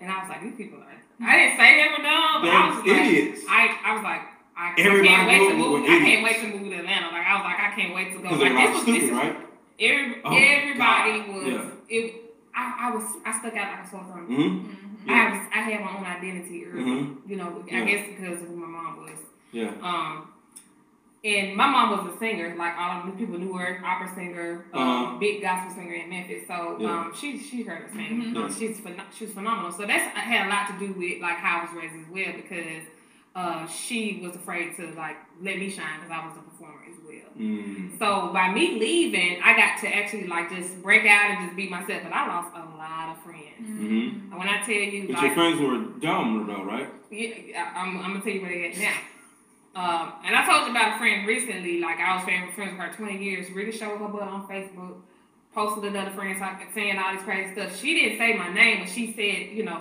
and 0.00 0.10
I 0.10 0.20
was 0.20 0.28
like 0.28 0.42
these 0.42 0.56
people 0.56 0.78
are 0.78 0.98
I 1.20 1.36
didn't 1.36 1.56
say 1.58 1.82
they 1.82 1.88
were 1.90 2.02
dumb, 2.02 2.42
but 2.42 2.50
I 2.50 2.68
was 2.70 2.86
idiots. 2.86 3.44
like 3.44 3.70
I 3.70 3.90
I 3.90 3.94
was 3.94 4.02
like 4.04 4.22
I, 4.56 4.72
I 4.72 4.74
can't 4.74 5.28
wait 5.28 5.48
to 5.50 5.56
move. 5.56 5.82
I 5.84 5.86
can't 5.86 6.24
wait 6.24 6.40
to 6.40 6.46
move 6.58 6.72
to 6.72 6.78
Atlanta. 6.78 7.06
Like 7.06 7.26
I 7.26 7.34
was 7.36 7.44
like 7.44 7.60
I 7.60 7.74
can't 7.76 7.94
wait 7.94 8.12
to 8.12 8.18
go. 8.18 8.28
Like 8.34 8.52
this 8.52 8.74
was 8.74 8.82
stupid, 8.82 9.02
this 9.02 9.10
right? 9.12 9.36
Every, 9.80 10.22
oh, 10.24 10.36
everybody 10.36 11.18
God. 11.20 11.34
was 11.34 11.46
yeah. 11.46 11.70
it. 11.88 12.14
I, 12.54 12.88
I 12.88 12.90
was 12.90 13.04
I 13.24 13.38
stuck 13.38 13.54
out 13.54 13.78
like 13.78 13.86
a 13.86 13.90
sore 13.90 14.04
thumb. 14.04 14.26
Mm-hmm. 14.28 14.42
mm-hmm. 14.42 14.87
Yeah. 15.08 15.28
I 15.32 15.38
was 15.38 15.46
I 15.54 15.58
had 15.60 15.80
my 15.80 15.96
own 15.98 16.04
identity 16.04 16.66
early. 16.66 16.82
Mm-hmm. 16.82 17.30
You 17.30 17.36
know, 17.36 17.64
I 17.70 17.74
yeah. 17.76 17.84
guess 17.84 18.08
because 18.08 18.42
of 18.42 18.48
who 18.48 18.56
my 18.56 18.66
mom 18.66 18.96
was. 19.04 19.18
Yeah. 19.52 19.72
Um, 19.82 20.32
And 21.24 21.56
my 21.56 21.66
mom 21.68 21.90
was 22.06 22.14
a 22.14 22.18
singer, 22.18 22.54
like 22.56 22.74
all 22.78 23.00
of 23.00 23.06
the 23.06 23.12
people 23.18 23.36
knew 23.38 23.52
her, 23.54 23.82
opera 23.84 24.08
singer, 24.14 24.66
uh, 24.72 24.78
Uh-huh. 24.78 25.18
big 25.18 25.42
gospel 25.42 25.74
singer 25.74 25.94
in 25.94 26.08
Memphis. 26.08 26.46
So 26.46 26.76
Yeah. 26.78 26.88
um, 27.00 27.12
she 27.14 27.36
she 27.38 27.62
heard 27.62 27.82
her 27.82 27.88
sing. 27.88 28.22
Mhm. 28.22 28.36
Um, 28.36 28.42
Yeah. 28.42 28.54
she's 28.56 28.78
phen- 28.80 29.02
she's 29.16 29.32
phenomenal. 29.34 29.72
So 29.72 29.84
that's 29.84 30.04
had 30.16 30.46
a 30.46 30.48
lot 30.48 30.68
to 30.68 30.74
do 30.84 30.92
with 30.92 31.20
like 31.20 31.38
how 31.38 31.58
I 31.58 31.64
was 31.64 31.72
raised 31.74 31.96
as 32.02 32.08
well 32.08 32.32
because 32.42 32.84
uh, 33.34 33.66
she 33.66 34.20
was 34.22 34.34
afraid 34.36 34.76
to 34.76 34.84
like 35.04 35.16
let 35.40 35.58
me 35.58 35.68
shine 35.70 35.96
because 35.98 36.12
I 36.18 36.20
was 36.26 36.36
a 36.36 36.42
performer 36.48 36.77
well. 37.08 37.32
Mm. 37.38 37.98
So 37.98 38.30
by 38.32 38.52
me 38.52 38.78
leaving, 38.78 39.40
I 39.42 39.56
got 39.56 39.80
to 39.80 39.88
actually 39.88 40.26
like 40.26 40.50
just 40.50 40.80
break 40.82 41.06
out 41.06 41.30
and 41.30 41.46
just 41.46 41.56
be 41.56 41.68
myself. 41.68 42.02
But 42.04 42.12
I 42.12 42.26
lost 42.28 42.54
a 42.54 42.60
lot 42.76 43.16
of 43.16 43.22
friends. 43.24 43.60
Mhm. 43.60 44.30
And 44.30 44.38
when 44.38 44.48
I 44.48 44.62
tell 44.62 44.74
you, 44.74 45.06
But 45.08 45.14
like, 45.16 45.22
your 45.22 45.34
friends 45.34 45.60
were 45.60 46.00
dumb 46.00 46.46
though, 46.46 46.64
right? 46.64 46.88
yeah, 47.10 47.72
I- 47.74 47.80
I'm, 47.80 47.96
I'm 47.98 48.12
gonna 48.12 48.20
tell 48.20 48.32
you 48.32 48.42
where 48.42 48.50
they 48.50 48.70
at 48.70 48.78
now. 48.78 48.96
Um, 49.74 50.12
and 50.24 50.34
I 50.34 50.44
told 50.44 50.64
you 50.66 50.70
about 50.72 50.96
a 50.96 50.98
friend 50.98 51.26
recently. 51.26 51.80
Like 51.80 51.98
I 52.00 52.16
was 52.16 52.24
friends 52.24 52.54
friends 52.54 52.72
with 52.72 52.80
her 52.80 52.92
20 52.92 53.22
years. 53.22 53.50
Really 53.52 53.72
showed 53.72 53.96
her 53.98 54.08
butt 54.08 54.22
on 54.22 54.46
Facebook. 54.48 54.96
Posted 55.54 55.84
another 55.84 56.10
friend 56.10 56.38
talking, 56.38 56.66
saying 56.74 56.98
all 56.98 57.14
this 57.14 57.22
crazy 57.22 57.52
stuff. 57.52 57.78
She 57.80 57.94
didn't 57.94 58.18
say 58.18 58.34
my 58.36 58.52
name, 58.52 58.80
but 58.80 58.88
she 58.88 59.12
said, 59.12 59.56
you 59.56 59.64
know, 59.64 59.80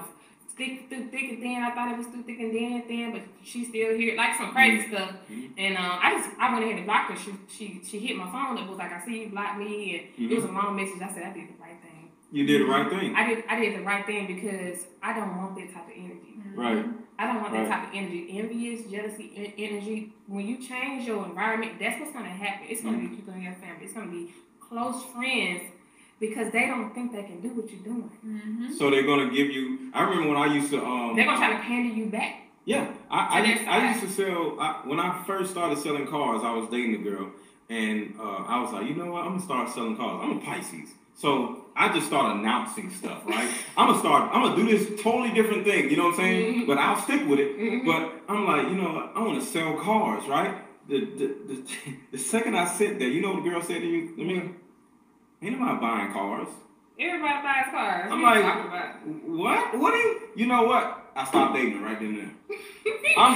thick, 0.57 0.89
through 0.89 1.07
thick 1.09 1.29
and 1.31 1.39
thin. 1.41 1.61
I 1.63 1.71
thought 1.75 1.91
it 1.91 1.97
was 1.97 2.07
through 2.07 2.23
thick 2.23 2.39
and 2.39 2.51
thin, 2.51 2.81
thin, 2.87 3.11
but 3.13 3.21
she's 3.43 3.67
still 3.69 3.95
here, 3.95 4.15
like 4.17 4.35
some 4.37 4.51
crazy 4.51 4.87
stuff. 4.89 5.11
Mhm. 5.31 5.51
And 5.57 5.77
um, 5.77 5.99
I 6.01 6.11
just 6.17 6.29
I 6.39 6.51
went 6.51 6.63
ahead 6.65 6.77
and 6.77 6.85
blocked 6.85 7.11
her. 7.11 7.17
She 7.17 7.31
she 7.49 7.81
she 7.85 7.99
hit 7.99 8.17
my 8.17 8.29
phone. 8.31 8.57
It 8.57 8.67
was 8.67 8.77
like 8.77 8.91
I 8.91 9.05
see 9.05 9.21
you 9.23 9.29
blocked 9.29 9.59
me, 9.59 10.09
and 10.17 10.31
it 10.31 10.35
was 10.35 10.43
a 10.45 10.51
long 10.51 10.75
message. 10.75 11.01
I 11.01 11.13
said 11.13 11.23
I 11.23 11.33
did 11.33 11.49
the 11.49 11.61
right 11.61 11.79
thing. 11.81 12.09
You 12.31 12.45
did 12.45 12.61
the 12.61 12.65
right 12.65 12.89
thing. 12.89 13.15
I 13.15 13.27
did 13.27 13.43
I 13.47 13.59
did 13.59 13.79
the 13.79 13.83
right 13.83 14.05
thing 14.05 14.27
because 14.27 14.85
I 15.01 15.13
don't 15.13 15.37
want 15.37 15.55
that 15.55 15.73
type 15.73 15.85
of 15.87 15.93
energy. 15.95 16.33
Right. 16.55 16.85
I 17.19 17.25
don't 17.25 17.41
want 17.41 17.53
Right. 17.53 17.67
that 17.67 17.69
type 17.81 17.87
of 17.89 17.95
energy. 17.95 18.27
Envious, 18.37 18.81
jealousy, 18.91 19.31
en- 19.35 19.53
energy. 19.57 20.13
When 20.27 20.45
you 20.47 20.57
change 20.57 21.07
your 21.07 21.25
environment, 21.25 21.79
that's 21.79 21.99
what's 21.99 22.11
gonna 22.13 22.29
happen. 22.29 22.67
It's 22.69 22.81
gonna 22.81 22.97
Mm-hmm. 22.97 23.07
be 23.09 23.15
people 23.15 23.33
in 23.33 23.41
your 23.43 23.53
family. 23.53 23.85
It's 23.85 23.93
gonna 23.93 24.11
be 24.11 24.33
close 24.59 25.01
friends 25.15 25.61
because 26.19 26.51
they 26.51 26.65
don't 26.67 26.93
think 26.93 27.11
they 27.13 27.23
can 27.23 27.41
do 27.41 27.49
what 27.49 27.69
you're 27.71 27.83
doing. 27.83 28.11
Mm-hmm. 28.25 28.73
So 28.77 28.89
they're 28.89 29.03
gonna 29.05 29.29
give 29.29 29.49
you. 29.49 29.91
I 29.93 30.03
remember 30.03 30.29
when 30.29 30.37
I 30.37 30.53
used 30.53 30.71
to. 30.71 30.83
Um, 30.83 31.15
They're 31.15 31.25
gonna 31.25 31.37
try 31.37 31.53
to 31.55 31.61
pander 31.63 31.93
you 31.93 32.07
back. 32.07 32.43
Yeah, 32.65 32.91
I, 33.09 33.39
I, 33.39 33.45
used, 33.45 33.63
I 33.63 33.89
used 33.93 34.01
to 34.03 34.09
sell 34.09 34.59
I, 34.59 34.81
when 34.83 34.99
I 34.99 35.23
first 35.25 35.51
started 35.51 35.77
selling 35.77 36.05
cars. 36.07 36.41
I 36.43 36.51
was 36.53 36.69
dating 36.69 36.95
a 36.95 36.97
girl, 36.97 37.31
and 37.69 38.13
uh, 38.19 38.43
I 38.45 38.59
was 38.61 38.73
like, 38.73 38.87
you 38.89 38.95
know 38.95 39.11
what? 39.11 39.23
I'm 39.23 39.35
gonna 39.35 39.43
start 39.43 39.69
selling 39.69 39.95
cars. 39.95 40.19
I'm 40.21 40.37
a 40.37 40.41
Pisces, 40.41 40.89
so 41.15 41.65
I 41.77 41.93
just 41.93 42.07
start 42.07 42.35
announcing 42.35 42.91
stuff, 42.91 43.25
right? 43.25 43.49
I'm 43.77 43.87
gonna 43.87 43.99
start. 43.99 44.31
I'm 44.33 44.41
gonna 44.43 44.55
do 44.57 44.65
this 44.77 45.01
totally 45.01 45.31
different 45.31 45.63
thing. 45.63 45.89
You 45.89 45.95
know 45.95 46.05
what 46.07 46.15
I'm 46.15 46.25
saying? 46.25 46.53
Mhm. 46.63 46.67
But 46.67 46.77
I'll 46.77 47.01
stick 47.01 47.25
with 47.25 47.39
it. 47.39 47.57
Mhm. 47.57 47.85
But 47.85 48.13
I'm 48.27 48.45
like, 48.45 48.67
you 48.67 48.75
know. 48.75 49.11
I 49.15 49.19
want 49.21 49.39
to 49.41 49.45
sell 49.47 49.77
cars, 49.77 50.27
right? 50.27 50.57
The, 50.89 50.99
the 51.05 51.27
the 51.47 51.63
the 52.11 52.17
second 52.17 52.55
I 52.57 52.65
sit 52.67 52.99
there, 52.99 53.07
you 53.07 53.21
know 53.21 53.33
what 53.33 53.43
the 53.45 53.49
girl 53.49 53.61
said 53.61 53.79
to 53.79 53.87
you? 53.87 54.13
I 54.19 54.23
mean, 54.23 54.55
ain't 55.41 55.59
nobody 55.59 55.79
buying 55.79 56.13
cars. 56.13 56.47
Everybody 56.99 57.41
buys 57.43 57.65
cars. 57.71 58.09
I'm 58.11 58.21
What 58.21 58.35
like- 58.37 59.05
What? 59.27 59.79
What? 59.79 59.93
Are 59.93 59.97
you? 59.97 60.19
You 60.35 60.47
know 60.47 60.63
what? 60.63 61.03
I 61.15 61.25
stopped 61.25 61.55
dating 61.55 61.79
her 61.79 61.85
right 61.85 61.99
then 61.99 62.09
and 62.09 62.17
there. 62.17 62.57
I'm, 63.17 63.33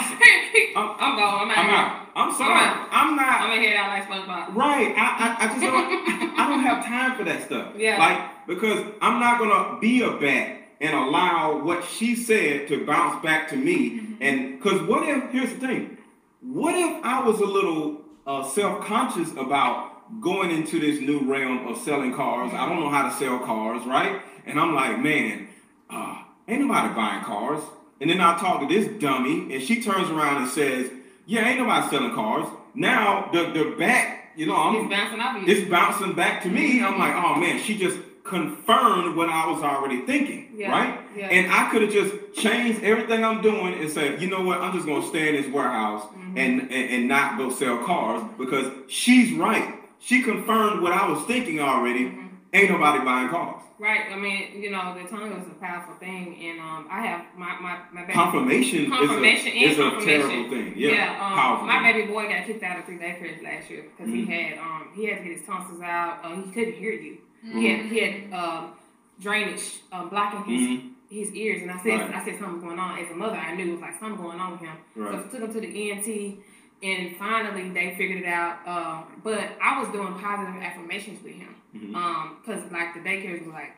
I'm, 0.76 0.96
I'm 1.00 1.16
going. 1.16 1.52
I'm 1.52 1.52
out. 1.52 1.58
I'm 1.58 1.70
out. 1.70 2.08
I'm 2.16 2.34
sorry. 2.34 2.88
I'm 2.92 3.16
not. 3.16 3.42
I'm 3.42 3.50
gonna 3.50 3.62
head 3.68 3.76
out 3.76 3.90
like 3.90 4.08
SpongeBob. 4.08 4.56
Right. 4.56 4.94
I, 4.98 5.38
I, 5.40 5.46
I 5.46 5.48
just 5.48 5.62
don't 5.62 6.40
I 6.40 6.50
don't 6.50 6.60
have 6.60 6.86
time 6.86 7.18
for 7.18 7.24
that 7.24 7.44
stuff. 7.46 7.74
Yeah. 7.76 7.98
Like 7.98 8.48
because 8.48 8.86
I'm 9.02 9.20
not 9.20 9.40
gonna 9.40 9.80
be 9.80 10.02
a 10.04 10.12
bat 10.12 10.58
and 10.80 10.96
allow 10.96 11.64
what 11.64 11.84
she 11.86 12.16
said 12.16 12.68
to 12.70 12.86
bounce 12.86 13.24
back 13.24 13.50
to 13.50 13.56
me. 13.56 14.16
And 14.22 14.58
because 14.60 14.82
what 14.88 15.08
if 15.08 15.32
here's 15.32 15.52
the 15.54 15.60
thing, 15.68 15.98
what 16.42 16.76
if 16.76 17.04
I 17.04 17.26
was 17.26 17.40
a 17.40 17.46
little 17.46 18.02
uh, 18.28 18.44
self-conscious 18.44 19.32
about 19.32 19.91
going 20.20 20.52
into 20.52 20.80
this 20.80 21.00
new 21.00 21.22
realm 21.22 21.68
of 21.68 21.78
selling 21.78 22.14
cars? 22.14 22.52
I 22.54 22.68
don't 22.68 22.80
know 22.80 22.90
how 22.90 23.08
to 23.10 23.16
sell 23.16 23.40
cars, 23.40 23.86
right? 23.86 24.22
And 24.46 24.60
I'm 24.60 24.74
like, 24.76 25.00
man, 25.00 25.48
uh, 25.90 26.24
ain't 26.48 26.62
nobody 26.62 26.94
buying 26.94 27.24
cars. 27.24 27.64
And 28.00 28.10
then 28.10 28.20
I 28.20 28.38
talk 28.38 28.62
to 28.62 28.68
this 28.68 28.88
dummy, 29.00 29.54
and 29.54 29.62
she 29.64 29.82
turns 29.82 30.10
around 30.10 30.42
and 30.42 30.50
says, 30.50 30.90
"Yeah, 31.28 31.48
ain't 31.48 31.60
nobody 31.60 31.88
selling 31.90 32.16
cars." 32.16 32.48
Now 32.74 33.30
the 33.32 33.52
the 33.52 33.76
back, 33.78 34.32
you 34.36 34.48
know, 34.48 34.56
I'm 34.56 34.76
It's 34.76 34.90
bouncing 34.90 35.50
it's 35.50 35.70
bouncing 35.70 36.14
back 36.14 36.42
to 36.44 36.50
me. 36.50 36.82
I'm 36.84 36.98
like, 36.98 37.14
oh 37.16 37.36
man, 37.36 37.60
she 37.62 37.78
just 37.78 38.00
confirmed 38.24 39.16
what 39.16 39.30
I 39.30 39.52
was 39.52 39.62
already 39.62 40.02
thinking, 40.06 40.54
Yeah, 40.56 40.72
right? 40.72 41.00
yeah. 41.16 41.28
And 41.28 41.52
I 41.52 41.70
could 41.70 41.82
have 41.84 41.92
just 41.92 42.34
changed 42.34 42.82
everything 42.84 43.24
I'm 43.26 43.42
doing 43.42 43.74
and 43.76 43.90
said, 43.92 44.22
you 44.22 44.30
know 44.30 44.42
what, 44.42 44.60
I'm 44.62 44.74
just 44.74 44.86
gonna 44.88 45.06
stay 45.06 45.36
in 45.36 45.42
this 45.42 45.52
warehouse 45.54 46.04
Mm-hmm. 46.04 46.38
and, 46.38 46.62
and 46.72 46.90
and 46.92 47.08
not 47.08 47.38
go 47.38 47.52
sell 47.52 47.84
cars 47.84 48.24
because 48.38 48.72
she's 48.88 49.34
right. 49.34 49.76
She 50.02 50.22
confirmed 50.24 50.82
what 50.82 50.92
I 50.94 51.08
was 51.10 51.24
thinking 51.26 51.60
already. 51.60 52.06
Mm-hmm. 52.06 52.28
Ain't 52.54 52.70
nobody 52.72 53.06
buying 53.06 53.30
cars. 53.30 53.62
Right. 53.80 54.12
I 54.12 54.16
mean, 54.18 54.62
you 54.62 54.70
know, 54.72 54.94
the 55.02 55.08
tongue 55.08 55.32
is 55.32 55.48
a 55.48 55.56
powerful 55.56 55.94
thing, 55.96 56.38
and 56.44 56.60
um, 56.60 56.88
I 56.92 57.02
have 57.08 57.26
my 57.38 57.58
my 57.60 57.78
my 57.94 58.02
baby. 58.02 58.14
Confirmation, 58.14 58.90
Confirmation 58.92 59.54
is 59.54 59.54
a, 59.54 59.72
is 59.72 59.78
and 59.80 59.88
a 59.88 59.92
confirmation. 59.92 60.30
terrible 60.30 60.50
thing. 60.50 60.74
Yeah, 60.76 61.18
um, 61.62 61.66
my 61.68 61.80
baby 61.92 62.08
boy 62.12 62.28
got 62.30 62.46
kicked 62.46 62.62
out 62.64 62.78
of 62.80 62.86
three 62.86 62.98
daycares 62.98 63.42
last 63.44 63.70
year 63.70 63.86
because 63.90 64.12
Mhm. 64.12 64.26
he 64.26 64.26
had 64.26 64.58
um 64.60 64.88
he 64.96 65.06
had 65.06 65.20
to 65.20 65.24
get 65.24 65.38
his 65.38 65.46
tonsils 65.48 65.82
out. 65.82 66.20
Uh, 66.26 66.36
he 66.42 66.52
couldn't 66.52 66.74
hear 66.76 66.92
you. 66.94 67.18
Mm-hmm. 67.46 67.60
He 67.60 67.70
had 67.70 67.86
he 67.86 68.00
had 68.00 68.34
um 68.34 68.74
drainage 69.20 69.80
um, 69.92 70.10
blocking 70.10 70.44
his 70.46 70.62
Mhm. 70.68 70.90
his 71.10 71.34
ears, 71.34 71.62
and 71.62 71.72
I 71.72 71.78
said 71.82 72.00
Right. 72.02 72.16
I 72.16 72.26
said 72.26 72.38
something 72.40 72.62
going 72.62 72.80
on. 72.80 73.00
As 73.00 73.10
a 73.12 73.16
mother, 73.16 73.38
I 73.38 73.56
knew 73.56 73.70
it 73.70 73.72
was 73.74 73.82
like 73.82 74.00
something 74.00 74.22
going 74.22 74.40
on 74.40 74.52
with 74.54 74.62
him. 74.62 74.76
Right. 74.96 75.24
So 75.32 75.40
took 75.40 75.48
him 75.48 75.54
to 75.54 75.62
the 75.62 75.92
ENT, 75.92 76.40
and 76.84 77.16
finally 77.18 77.70
they 77.70 77.96
figured 77.96 78.24
it 78.24 78.28
out. 78.28 78.66
Um, 78.68 79.22
but 79.24 79.52
I 79.62 79.80
was 79.80 79.90
doing 79.90 80.14
positive 80.20 80.62
affirmations 80.62 81.24
with 81.24 81.34
him. 81.36 81.56
Mhm. 81.76 81.96
Um, 81.96 82.38
cause 82.46 82.62
like 82.72 82.94
the 82.94 83.00
daycare 83.02 83.40
was 83.40 83.48
like, 83.54 83.72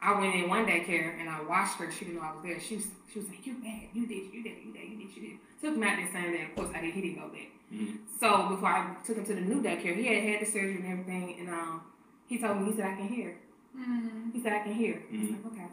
I 0.00 0.18
went 0.20 0.34
in 0.34 0.48
one 0.48 0.66
daycare 0.66 1.18
and 1.18 1.28
I 1.28 1.42
watched 1.42 1.74
her. 1.78 1.90
She 1.90 2.04
didn't 2.04 2.20
know 2.20 2.26
I 2.28 2.32
was 2.34 2.42
there. 2.42 2.60
She 2.60 2.76
was, 2.76 2.86
she 3.12 3.18
was 3.18 3.28
like, 3.28 3.44
"You 3.46 3.54
bad. 3.54 3.88
You 3.92 4.06
did. 4.06 4.32
You 4.32 4.42
did. 4.42 4.52
You 4.64 4.72
did. 4.72 4.88
You 4.90 4.96
did. 4.98 5.16
You 5.16 5.22
did." 5.22 5.38
Took 5.60 5.74
him 5.74 5.82
out 5.82 5.96
that 5.96 6.12
same 6.12 6.32
day. 6.32 6.42
Of 6.44 6.54
course, 6.54 6.68
I 6.74 6.80
did. 6.82 6.94
He 6.94 7.00
didn't 7.00 7.16
go 7.22 7.28
back. 7.28 7.48
Mhm. 7.72 7.98
So 8.20 8.48
before 8.50 8.68
I 8.68 8.94
took 9.04 9.16
him 9.16 9.24
to 9.24 9.34
the 9.34 9.40
new 9.40 9.62
daycare, 9.62 9.96
he 9.96 10.04
had 10.06 10.22
had 10.22 10.40
the 10.42 10.46
surgery 10.46 10.76
and 10.76 10.86
everything, 10.86 11.36
and 11.40 11.48
um, 11.48 11.80
he 12.28 12.38
told 12.38 12.60
me 12.60 12.70
he 12.70 12.76
said 12.76 12.86
I 12.86 12.94
can 12.96 13.08
hear. 13.08 13.36
Mm-hmm. 13.76 14.30
He 14.32 14.40
said 14.42 14.52
I 14.52 14.58
can 14.60 14.74
hear. 14.74 15.02
I 15.12 15.16
was 15.16 15.28
Mhm. 15.28 15.44
like, 15.44 15.52
okay. 15.52 15.66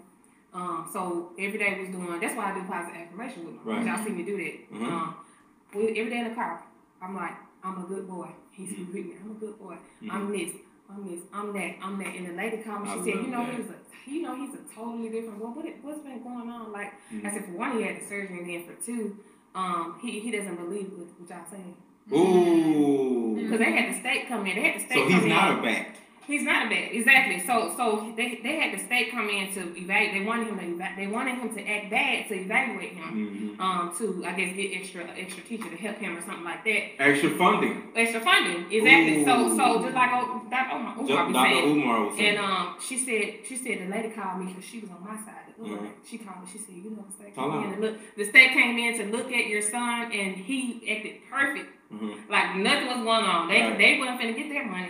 Um, 0.53 0.89
so 0.91 1.31
every 1.37 1.57
day 1.59 1.73
we 1.77 1.87
was 1.87 1.89
doing. 1.95 2.19
That's 2.19 2.35
why 2.35 2.51
I 2.51 2.55
do 2.59 2.65
positive 2.65 3.01
affirmation 3.01 3.45
with 3.45 3.53
him. 3.55 3.59
Right. 3.65 3.85
Y'all 3.85 4.03
see 4.05 4.11
me 4.11 4.23
do 4.23 4.37
that. 4.37 4.71
Mhm. 4.73 4.83
Um, 4.91 5.15
we, 5.75 5.89
every 5.99 6.09
day 6.09 6.19
in 6.19 6.29
the 6.29 6.35
car, 6.35 6.63
I'm 7.01 7.15
like, 7.15 7.33
I'm 7.63 7.83
a 7.83 7.87
good 7.87 8.07
boy. 8.07 8.29
He's 8.51 8.69
Mhm. 8.69 8.87
with 8.93 9.05
me. 9.05 9.13
I'm 9.23 9.31
a 9.31 9.33
good 9.35 9.57
boy. 9.59 9.77
Mhm. 10.01 10.11
I'm 10.13 10.31
this. 10.31 10.51
I'm 10.89 11.09
this. 11.09 11.21
I'm 11.33 11.53
that. 11.53 11.75
I'm 11.81 11.97
that. 11.99 12.15
And 12.15 12.27
the 12.27 12.33
lady 12.33 12.57
called 12.57 12.83
me. 12.83 12.89
I 12.89 12.93
She 12.95 12.99
said, 12.99 13.23
you 13.23 13.27
know, 13.31 13.45
that. 13.45 13.51
he 13.55 13.61
was 13.61 13.69
a, 13.71 14.09
you 14.09 14.21
know, 14.21 14.35
he's 14.35 14.53
a 14.53 14.63
totally 14.75 15.09
different 15.09 15.39
boy. 15.39 15.47
What, 15.47 15.65
what's 15.81 15.99
been 16.01 16.21
going 16.23 16.49
on? 16.49 16.71
Like, 16.71 16.93
I 17.11 17.15
Mhm. 17.15 17.33
said, 17.33 17.45
for 17.45 17.51
one, 17.51 17.77
he 17.77 17.83
had 17.83 17.99
the 18.01 18.05
surgery, 18.05 18.39
and 18.39 18.49
then 18.49 18.63
for 18.65 18.73
two, 18.85 19.17
um, 19.55 19.97
he 20.01 20.19
he 20.19 20.29
doesn't 20.31 20.55
believe 20.55 20.91
what, 20.97 21.07
what 21.19 21.29
y'all 21.29 21.45
saying 21.49 21.75
Ooh. 22.11 23.35
because 23.41 23.59
they 23.59 23.71
had 23.71 23.93
the 23.95 23.99
state 23.99 24.27
come 24.27 24.45
in. 24.45 24.55
They 24.55 24.61
had 24.71 24.75
the 24.81 24.85
state 24.85 24.97
So 24.99 25.07
he's 25.07 25.23
in. 25.23 25.29
not 25.29 25.59
a 25.59 25.61
bat. 25.61 25.87
He's 26.25 26.43
not 26.43 26.67
a 26.67 26.69
bad, 26.69 26.91
exactly. 26.93 27.39
So, 27.45 27.73
so 27.75 28.13
they, 28.15 28.39
they 28.41 28.55
had 28.59 28.73
the 28.73 28.83
state 28.85 29.11
come 29.11 29.27
in 29.29 29.53
to 29.55 29.75
evaluate. 29.77 30.13
They 30.13 30.25
wanted 30.25 30.47
him 30.47 30.57
to 30.59 30.65
eva- 30.65 30.93
they 30.95 31.07
wanted 31.07 31.35
him 31.35 31.53
to 31.53 31.61
act 31.67 31.89
bad 31.91 32.27
to 32.29 32.33
evaluate 32.35 32.93
him, 32.93 33.57
Mhm. 33.57 33.59
um, 33.61 33.93
to 33.97 34.23
I 34.25 34.31
guess 34.33 34.55
get 34.55 34.71
extra 34.79 35.03
extra 35.17 35.43
teacher 35.43 35.69
to 35.69 35.75
help 35.75 35.97
him 35.97 36.17
or 36.17 36.21
something 36.21 36.45
like 36.45 36.63
that. 36.63 36.81
Extra 37.01 37.29
funding. 37.31 37.91
Extra 37.95 38.21
funding, 38.21 38.71
exactly. 38.71 39.25
So, 39.25 39.33
so 39.57 39.81
just 39.83 39.95
like 39.95 40.09
oh, 40.13 40.41
that, 40.49 40.69
oh 40.73 40.79
my, 40.79 40.93
oh, 40.97 41.07
Just 41.07 41.33
Dr. 41.33 41.33
saying. 41.33 41.71
Umar 41.81 42.05
was 42.05 42.17
saying. 42.17 42.37
And 42.37 42.45
um, 42.45 42.75
she 42.79 42.97
said, 42.97 43.33
she 43.47 43.55
said 43.57 43.75
the 43.87 43.91
lady 43.95 44.09
called 44.09 44.39
me 44.39 44.53
because 44.53 44.63
she 44.65 44.79
was 44.79 44.89
on 44.91 45.03
my 45.03 45.15
side. 45.17 45.51
Mhm. 45.61 45.89
She 46.09 46.17
called 46.19 46.43
me. 46.43 46.49
She 46.51 46.57
said, 46.57 46.75
you 46.75 46.89
know, 46.91 47.03
the 47.07 47.13
state 47.13 47.35
came 47.35 47.47
long? 47.47 47.63
in 47.67 47.73
and 47.73 47.81
look. 47.81 47.95
The 48.15 48.25
state 48.29 48.51
came 48.53 48.77
in 48.77 48.97
to 48.99 49.15
look 49.17 49.31
at 49.31 49.47
your 49.47 49.61
son, 49.61 50.11
and 50.11 50.35
he 50.35 50.81
acted 50.89 51.15
perfect. 51.29 51.69
Mhm. 51.93 52.15
Like 52.29 52.55
nothing 52.55 52.87
was 52.87 52.97
going 53.03 53.25
on. 53.25 53.47
They 53.49 53.61
Right. 53.61 53.77
they 53.77 53.99
weren't 53.99 54.19
finna 54.19 54.35
get 54.35 54.49
their 54.49 54.65
money. 54.65 54.89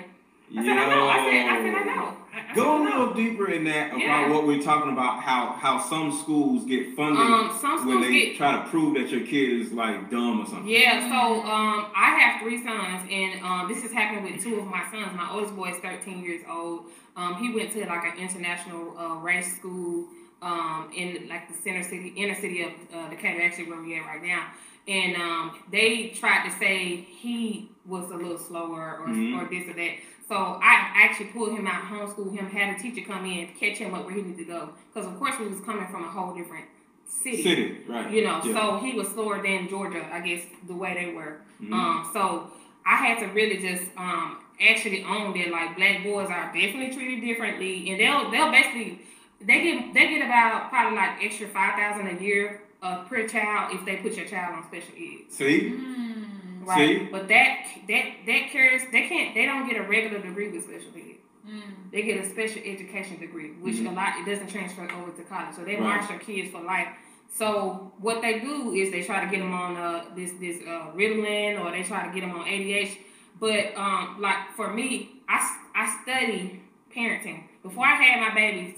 I 0.55 0.63
said, 0.63 0.77
I 0.77 0.89
know. 0.89 1.07
I 1.07 1.15
said, 1.31 1.49
I 1.49 1.57
said, 1.63 1.75
I 1.75 1.95
know. 1.95 2.17
I, 2.33 2.55
Go 2.55 2.75
a 2.75 2.79
know. 2.79 2.83
little 2.85 3.13
deeper 3.13 3.49
in 3.49 3.63
that 3.65 3.87
about 3.89 3.99
Yeah. 3.99 4.29
what 4.29 4.45
we're 4.45 4.61
talking 4.61 4.91
about. 4.91 5.21
How 5.23 5.53
how 5.53 5.79
some 5.79 6.11
schools 6.11 6.65
get 6.65 6.95
funded 6.95 7.19
Um, 7.21 7.57
some 7.59 7.87
when 7.87 8.01
they 8.01 8.11
get 8.11 8.37
try 8.37 8.51
to 8.63 8.69
prove 8.69 8.93
that 8.95 9.09
your 9.09 9.21
kid 9.25 9.61
is 9.61 9.71
like 9.71 10.11
dumb 10.11 10.41
or 10.41 10.45
something. 10.45 10.67
Yeah, 10.67 11.09
so 11.09 11.41
um, 11.41 11.87
I 11.95 12.17
have 12.19 12.41
three 12.41 12.63
sons, 12.63 13.07
and 13.09 13.43
um, 13.43 13.67
this 13.67 13.81
has 13.81 13.91
happened 13.91 14.25
with 14.25 14.43
two 14.43 14.59
of 14.59 14.67
my 14.67 14.83
sons. 14.91 15.15
My 15.15 15.31
oldest 15.31 15.55
boy 15.55 15.69
is 15.71 15.77
13 15.77 16.23
years 16.23 16.41
old. 16.49 16.85
Um, 17.15 17.35
he 17.35 17.53
went 17.53 17.71
to 17.73 17.79
like 17.85 18.03
an 18.13 18.19
international 18.19 18.97
uh, 18.97 19.15
race 19.15 19.55
school 19.55 20.05
um, 20.41 20.91
in 20.95 21.27
like 21.29 21.47
the 21.47 21.53
center 21.55 21.83
city, 21.83 22.13
inner 22.15 22.35
city 22.35 22.61
of 22.63 22.71
uh, 22.93 23.09
Decatur, 23.09 23.41
actually 23.41 23.69
where 23.69 23.81
we're 23.81 24.01
at 24.01 24.05
right 24.07 24.23
now. 24.23 24.47
And 24.87 25.15
um, 25.15 25.59
they 25.71 26.09
tried 26.09 26.49
to 26.49 26.57
say 26.59 26.95
he 27.09 27.69
was 27.85 28.09
a 28.11 28.15
little 28.15 28.37
slower 28.37 28.99
or, 29.01 29.07
Mhm. 29.07 29.41
or 29.41 29.49
this 29.49 29.67
or 29.69 29.73
that. 29.73 29.91
So 30.27 30.35
I 30.35 30.91
actually 30.95 31.27
pulled 31.27 31.57
him 31.57 31.67
out, 31.67 31.83
homeschooled 31.83 32.37
him, 32.37 32.49
had 32.49 32.75
a 32.77 32.81
teacher 32.81 33.05
come 33.05 33.25
in, 33.25 33.47
catch 33.59 33.77
him 33.77 33.93
up 33.93 34.05
where 34.05 34.15
he 34.15 34.21
needed 34.21 34.37
to 34.39 34.45
go. 34.45 34.69
Because 34.93 35.07
of 35.09 35.17
course 35.19 35.35
we 35.39 35.47
was 35.47 35.59
coming 35.61 35.85
from 35.87 36.03
a 36.03 36.07
whole 36.07 36.33
different 36.33 36.65
city. 37.05 37.43
City, 37.43 37.77
right? 37.87 38.09
You 38.11 38.23
know, 38.23 38.41
Yeah. 38.43 38.53
so 38.53 38.77
he 38.79 38.93
was 38.93 39.09
slower 39.09 39.41
than 39.41 39.67
Georgia, 39.69 40.05
I 40.11 40.19
guess, 40.21 40.41
the 40.67 40.73
way 40.73 40.93
they 40.93 41.13
were. 41.13 41.41
Mhm. 41.61 41.73
Um, 41.73 42.09
so 42.13 42.51
I 42.85 42.95
had 42.97 43.19
to 43.19 43.27
really 43.27 43.57
just 43.57 43.83
um 43.97 44.37
actually 44.61 45.03
own 45.03 45.33
that 45.37 45.49
like 45.51 45.75
black 45.75 46.03
boys 46.03 46.29
are 46.29 46.45
definitely 46.53 46.93
treated 46.93 47.21
differently, 47.25 47.89
and 47.91 47.99
they'll 47.99 48.29
they'll 48.31 48.51
basically 48.51 48.99
they 49.41 49.61
get 49.61 49.93
they 49.93 50.07
get 50.07 50.25
about 50.25 50.69
probably 50.69 50.97
like 50.97 51.23
extra 51.23 51.47
five 51.47 51.75
thousand 51.75 52.07
a 52.17 52.21
year 52.21 52.62
uh, 52.83 53.03
per 53.05 53.27
child 53.27 53.73
if 53.75 53.85
they 53.85 53.95
put 53.97 54.13
your 54.15 54.25
child 54.27 54.55
on 54.55 54.63
special 54.67 54.93
ed. 54.97 55.31
See. 55.31 55.71
Mm. 55.71 56.65
Right. 56.67 56.99
See? 56.99 57.07
But 57.11 57.27
that 57.29 57.65
that 57.87 58.05
that 58.27 58.41
carries 58.51 58.83
they 58.91 59.07
can't 59.07 59.33
they 59.35 59.45
don't 59.45 59.67
get 59.69 59.77
a 59.79 59.83
regular 59.95 60.19
degree 60.19 60.49
with 60.49 60.63
special 60.63 60.91
ed. 60.95 61.17
Mm. 61.49 61.61
They 61.91 62.01
get 62.03 62.23
a 62.23 62.29
special 62.29 62.61
education 62.73 63.19
degree, 63.19 63.49
which 63.65 63.75
Mhm. 63.75 63.91
a 63.91 63.93
lot 63.99 64.11
it 64.19 64.25
doesn't 64.29 64.49
transfer 64.49 64.83
over 64.97 65.11
to 65.11 65.23
college. 65.23 65.55
So 65.55 65.63
they 65.63 65.73
Right. 65.75 65.81
march 65.89 66.07
their 66.09 66.19
kids 66.19 66.51
for 66.51 66.61
life. 66.61 66.87
So 67.29 67.91
what 67.99 68.21
they 68.21 68.39
do 68.39 68.73
is 68.73 68.91
they 68.91 69.01
try 69.03 69.23
to 69.25 69.29
get 69.31 69.39
them 69.39 69.53
on 69.53 69.75
uh, 69.75 70.05
this 70.15 70.31
this 70.39 70.57
uh, 70.67 70.91
Ritalin 70.95 71.59
or 71.61 71.71
they 71.71 71.83
try 71.83 72.05
to 72.07 72.11
get 72.13 72.21
them 72.21 72.31
on 72.39 72.45
ADH. 72.47 72.97
But 73.39 73.75
um, 73.75 74.17
like 74.21 74.41
for 74.55 74.67
me, 74.73 74.87
I 75.27 75.37
I 75.75 75.97
study 76.03 76.61
parenting 76.95 77.39
before 77.63 77.85
I 77.85 77.95
had 77.95 78.21
my 78.21 78.33
babies. 78.35 78.77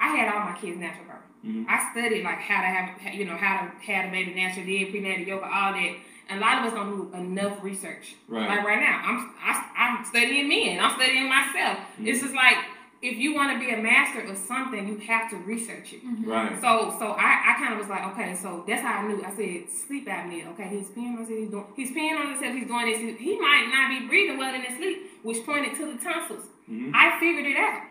I 0.00 0.08
had 0.16 0.34
all 0.34 0.44
my 0.50 0.56
kids 0.60 0.76
natural 0.78 1.06
birth. 1.42 1.52
Mhm. 1.52 1.66
I 1.68 1.90
studied 1.92 2.24
like 2.24 2.38
how 2.38 2.60
to 2.62 2.68
have 2.68 3.14
you 3.14 3.24
know 3.24 3.36
how 3.36 3.66
to 3.66 3.92
have 3.92 4.08
a 4.08 4.10
baby 4.10 4.34
naturally, 4.34 4.78
did 4.78 4.90
prenatal 4.90 5.26
yoga, 5.26 5.44
all 5.44 5.72
that. 5.72 5.94
And 6.28 6.38
a 6.38 6.40
lot 6.40 6.58
of 6.60 6.66
us 6.66 6.72
don't 6.72 7.10
do 7.10 7.16
enough 7.16 7.62
research. 7.62 8.14
Right. 8.28 8.48
Like 8.48 8.64
right 8.64 8.80
now, 8.80 9.02
I'm 9.04 9.30
I, 9.42 9.52
I'm 9.76 10.04
studying 10.04 10.48
men. 10.48 10.80
I'm 10.80 10.94
studying 10.98 11.28
myself. 11.28 11.78
Mm-hmm. 11.78 12.06
It's 12.06 12.20
just 12.20 12.34
like 12.34 12.56
if 13.02 13.18
you 13.18 13.34
want 13.34 13.52
to 13.52 13.58
be 13.58 13.72
a 13.74 13.76
master 13.82 14.20
of 14.20 14.36
something, 14.38 14.86
you 14.86 14.96
have 14.98 15.28
to 15.30 15.36
research 15.38 15.92
it. 15.92 16.06
Mhm. 16.06 16.24
Right. 16.24 16.54
So 16.60 16.94
so 16.98 17.06
I, 17.18 17.50
I 17.50 17.54
kind 17.58 17.72
of 17.74 17.80
was 17.80 17.88
like, 17.88 18.06
okay, 18.12 18.36
so 18.36 18.62
that's 18.66 18.80
how 18.82 19.00
I 19.02 19.08
knew. 19.08 19.22
I 19.24 19.30
said 19.34 19.68
sleep 19.68 20.06
apnea. 20.06 20.46
Okay, 20.52 20.68
he's 20.68 20.86
peeing 20.88 21.14
on 21.18 21.18
himself. 21.18 21.38
He's 21.40 21.50
doing 21.50 21.66
he's 21.74 21.90
peeing 21.90 22.16
on 22.20 22.28
himself. 22.30 22.54
He's 22.54 22.68
doing 22.68 22.86
this. 22.86 22.98
He, 23.00 23.12
he 23.30 23.38
might 23.40 23.66
not 23.74 23.90
be 24.00 24.06
breathing 24.06 24.38
well 24.38 24.54
in 24.54 24.62
his 24.62 24.76
sleep, 24.78 24.98
which 25.24 25.44
pointed 25.44 25.74
to 25.76 25.86
the 25.92 25.98
tonsils. 26.02 26.44
Mhm. 26.70 26.92
I 26.94 27.18
figured 27.18 27.46
it 27.46 27.56
out. 27.56 27.82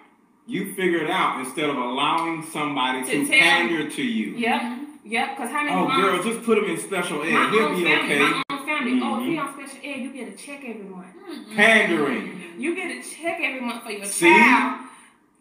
You 0.48 0.74
figure 0.74 1.04
it 1.04 1.10
out 1.10 1.40
instead 1.46 1.70
of 1.70 1.78
allowing 1.78 2.44
somebody 2.44 3.04
To 3.06 3.26
to, 3.26 3.30
pander 3.32 3.90
to 3.90 4.02
you. 4.02 4.36
Yep, 4.38 4.62
yep. 5.06 5.38
Cause 5.38 5.50
how 5.50 5.64
many 5.64 5.76
Oh, 5.76 5.88
moms? 5.88 6.02
girl, 6.04 6.24
just 6.24 6.44
put 6.46 6.58
him 6.58 6.66
in 6.66 6.78
special 6.80 7.22
ed. 7.22 7.32
my 7.32 7.50
He'll 7.52 7.70
be 7.70 7.84
family, 7.84 8.16
okay. 8.16 8.20
my 8.20 8.44
own 8.50 8.66
family. 8.66 9.00
Oh, 9.04 9.20
if 9.20 9.26
he 9.28 9.36
mm-hmm. 9.36 9.48
on 9.48 9.54
special 9.54 9.80
ed, 9.84 9.98
you 10.02 10.14
get 10.14 10.28
a 10.34 10.38
check 10.38 10.62
every 10.66 10.84
month. 10.84 11.08
Mm-hmm. 11.30 11.56
Pandering. 11.56 12.42
You 12.58 12.76
get 12.76 12.92
a 12.92 13.02
check 13.10 13.40
every 13.42 13.62
month 13.62 13.84
for 13.84 13.92
your 13.92 14.06
See? 14.06 14.30
child. 14.30 14.88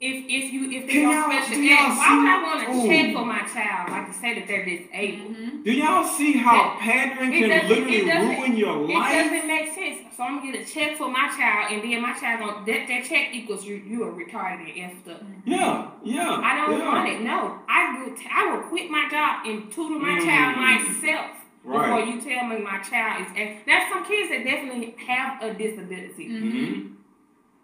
If 0.01 0.25
if 0.29 0.51
you 0.55 0.71
if 0.71 0.87
they're 0.87 1.07
on 1.07 1.13
y'all- 1.13 1.31
special 1.31 1.57
do 1.57 1.61
ed, 1.63 1.69
y'all 1.69 1.89
why 1.97 2.17
would 2.17 2.29
I 2.29 2.43
want 2.43 2.69
a 2.69 2.71
Ooh. 2.73 2.89
check 2.89 3.13
for 3.13 3.25
my 3.27 3.43
child? 3.43 3.91
Like 3.91 4.07
to 4.11 4.15
say 4.19 4.35
that 4.35 4.49
they're 4.49 4.65
disabled. 4.65 5.37
Mhm. 5.37 5.63
Do 5.65 5.73
y'all 5.73 6.05
see 6.05 6.33
how 6.39 6.77
pandering 6.81 7.33
can 7.33 7.49
literally 7.69 7.97
it 8.09 8.15
ruin 8.15 8.57
your 8.57 8.77
life? 8.77 9.13
It 9.15 9.31
doesn't 9.31 9.47
make 9.47 9.69
sense. 9.75 9.99
So 10.17 10.23
I'm 10.23 10.39
gonna 10.39 10.53
get 10.53 10.63
a 10.63 10.65
check 10.65 10.97
for 10.97 11.11
my 11.11 11.29
child, 11.37 11.73
and 11.73 11.83
then 11.85 12.01
my 12.01 12.15
child 12.15 12.41
gonna 12.41 12.65
that, 12.65 12.89
that 12.89 13.05
check 13.05 13.29
equals 13.35 13.67
you 13.67 13.77
you 13.87 14.05
are 14.05 14.13
retarded 14.13 14.73
and 14.73 14.91
effed 14.91 15.13
up. 15.13 15.23
Yeah, 15.45 15.89
yeah. 16.03 16.41
I 16.43 16.57
don't 16.57 16.79
yeah. 16.79 16.87
want 16.95 17.07
it. 17.07 17.21
No, 17.21 17.57
I 17.69 17.99
will. 18.03 18.17
T- 18.17 18.27
I 18.35 18.55
will 18.55 18.63
quit 18.63 18.91
my 18.91 19.07
job 19.11 19.45
and 19.45 19.71
tutor 19.71 19.99
my 19.99 20.19
Mm. 20.19 20.25
child 20.25 20.57
myself 20.57 21.27
before 21.63 22.01
you 22.01 22.19
tell 22.23 22.47
me 22.47 22.57
my 22.57 22.79
child 22.79 23.21
is. 23.27 23.33
And 23.37 23.51
there's 23.67 23.87
some 23.93 24.03
kids 24.07 24.31
that 24.31 24.45
definitely 24.45 24.95
have 25.07 25.43
a 25.43 25.53
disability. 25.53 26.27
Mhm. 26.27 26.93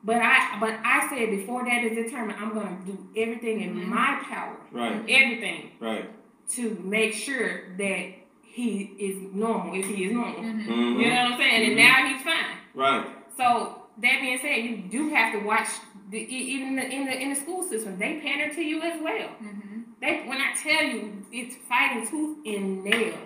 But 0.07 0.23
I 0.23 0.57
but 0.61 0.75
I 0.85 1.09
said 1.11 1.31
before 1.31 1.65
that 1.65 1.83
is 1.83 1.97
determined, 2.05 2.39
I'm 2.41 2.55
gonna 2.55 2.79
do 2.87 2.97
everything 3.17 3.61
in 3.61 3.75
Mhm. 3.75 3.87
my 3.89 4.19
power, 4.23 4.57
Right, 4.71 5.03
everything 5.09 5.71
right. 5.81 6.05
to 6.51 6.63
make 6.85 7.13
sure 7.13 7.75
that 7.77 8.05
he 8.43 8.69
is 8.99 9.17
normal. 9.35 9.75
If 9.75 9.87
he 9.87 10.05
is 10.05 10.13
normal, 10.13 10.41
Mhm. 10.43 10.65
Mhm. 10.67 11.01
you 11.01 11.09
know 11.09 11.15
what 11.25 11.33
I'm 11.33 11.39
saying. 11.39 11.67
And 11.69 11.77
now 11.77 12.07
he's 12.07 12.23
fine. 12.23 12.57
Right. 12.75 13.05
So 13.37 13.83
that 13.99 14.21
being 14.21 14.39
said, 14.39 14.59
you 14.65 14.77
do 14.77 15.09
have 15.09 15.33
to 15.33 15.41
watch 15.41 15.69
the 16.11 16.19
e- 16.19 16.47
even 16.55 16.69
in 16.69 16.77
the, 16.77 16.87
in 16.97 17.05
the 17.07 17.23
in 17.23 17.29
the 17.31 17.35
school 17.45 17.63
system. 17.65 17.99
They 17.99 18.21
pander 18.21 18.55
to 18.55 18.63
you 18.63 18.81
as 18.83 19.01
well. 19.03 19.31
Mhm. 19.43 19.85
They 20.01 20.21
when 20.29 20.39
I 20.41 20.53
tell 20.55 20.85
you 20.87 21.27
it's 21.33 21.57
fighting 21.69 22.07
tooth 22.07 22.39
and 22.47 22.85
nail, 22.85 23.19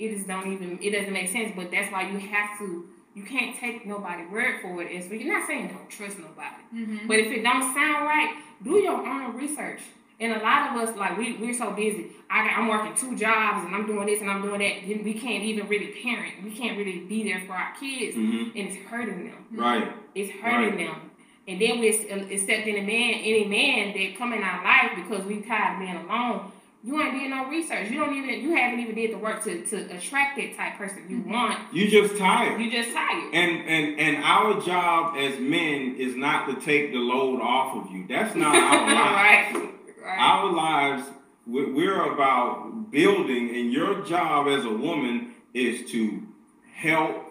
it 0.00 0.08
just 0.16 0.26
don't 0.26 0.50
even 0.52 0.80
it 0.82 0.90
doesn't 0.90 1.12
make 1.12 1.28
sense. 1.28 1.52
But 1.54 1.70
that's 1.70 1.92
why 1.92 2.02
you 2.10 2.18
have 2.18 2.58
to. 2.58 2.88
You 3.14 3.24
can't 3.24 3.54
take 3.58 3.86
nobody 3.86 4.24
word 4.26 4.60
for 4.62 4.82
it. 4.82 4.88
It's 4.90 5.08
you're 5.10 5.32
not 5.38 5.46
saying 5.46 5.68
don't 5.68 5.88
trust 5.90 6.18
nobody. 6.18 6.62
Mhm. 6.74 7.06
But 7.06 7.18
if 7.18 7.26
it 7.32 7.42
don't 7.42 7.62
sound 7.74 8.06
right, 8.06 8.36
do 8.62 8.70
your 8.78 9.06
own 9.06 9.36
research. 9.36 9.80
And 10.18 10.32
a 10.32 10.38
lot 10.38 10.70
of 10.76 10.88
us, 10.88 10.96
like 10.96 11.18
we, 11.18 11.36
we're 11.36 11.52
so 11.52 11.72
busy. 11.72 12.12
I, 12.30 12.48
I'm 12.48 12.68
working 12.68 12.94
two 12.94 13.16
jobs 13.16 13.66
and 13.66 13.74
I'm 13.74 13.86
doing 13.86 14.06
this 14.06 14.20
and 14.20 14.30
I'm 14.30 14.40
doing 14.40 14.60
that. 14.60 14.86
Then 14.86 15.02
we 15.02 15.14
can't 15.14 15.42
even 15.42 15.66
really 15.68 15.88
parent. 16.02 16.44
We 16.44 16.52
can't 16.52 16.78
really 16.78 17.00
be 17.00 17.24
there 17.24 17.42
for 17.46 17.52
our 17.54 17.74
kids, 17.78 18.14
hmm 18.14 18.44
and 18.54 18.68
it's 18.68 18.76
hurting 18.88 19.24
them. 19.24 19.46
Right. 19.50 19.92
It's 20.14 20.30
hurting 20.40 20.78
them. 20.78 21.10
And 21.48 21.60
then 21.60 21.80
we 21.80 21.88
accept 21.88 22.68
any 22.68 22.80
man, 22.82 23.14
any 23.14 23.44
man 23.46 23.92
that 23.94 24.16
come 24.16 24.32
in 24.32 24.42
our 24.44 24.62
life 24.62 24.92
because 24.94 25.26
we 25.26 25.40
tired 25.42 25.74
of 25.74 25.80
being 25.80 25.96
alone. 26.08 26.52
You 26.84 27.00
ain't 27.00 27.12
did 27.12 27.30
no 27.30 27.48
research. 27.48 27.90
You 27.90 28.00
don't 28.00 28.14
even. 28.14 28.40
You 28.40 28.56
haven't 28.56 28.80
even 28.80 28.94
did 28.96 29.12
the 29.12 29.18
work 29.18 29.44
to, 29.44 29.64
to 29.66 29.96
attract 29.96 30.36
that 30.36 30.56
type 30.56 30.76
person 30.78 31.04
you 31.08 31.20
want. 31.30 31.58
You 31.72 31.88
just 31.88 32.16
tired. 32.16 32.60
You 32.60 32.70
just 32.70 32.92
tired. 32.92 33.32
And 33.32 33.68
and 33.68 34.00
and 34.00 34.24
our 34.24 34.60
job 34.60 35.16
as 35.16 35.38
men 35.38 35.94
is 35.96 36.16
not 36.16 36.48
to 36.48 36.60
take 36.60 36.90
the 36.90 36.98
load 36.98 37.40
off 37.40 37.76
of 37.76 37.92
you. 37.92 38.04
That's 38.08 38.34
not 38.34 38.54
our 38.56 38.86
life. 38.94 39.54
right. 39.54 39.68
Right. 40.04 40.18
Our 40.18 40.52
lives, 40.52 41.06
we're 41.46 42.12
about 42.12 42.90
building, 42.90 43.54
and 43.54 43.72
your 43.72 44.04
job 44.04 44.48
as 44.48 44.64
a 44.64 44.70
woman 44.72 45.34
is 45.54 45.88
to 45.92 46.22
help 46.74 47.28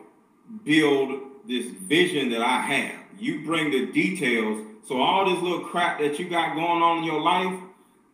build 0.64 1.22
this 1.48 1.66
vision 1.66 2.30
that 2.30 2.42
I 2.42 2.62
have. 2.62 2.96
You 3.20 3.44
bring 3.44 3.72
the 3.72 3.92
details. 3.92 4.66
So 4.88 5.02
all 5.02 5.30
this 5.30 5.42
little 5.44 5.66
crap 5.66 6.00
that 6.00 6.18
you 6.18 6.30
got 6.30 6.56
going 6.56 6.82
on 6.82 7.00
in 7.00 7.04
your 7.04 7.20
life, 7.22 7.60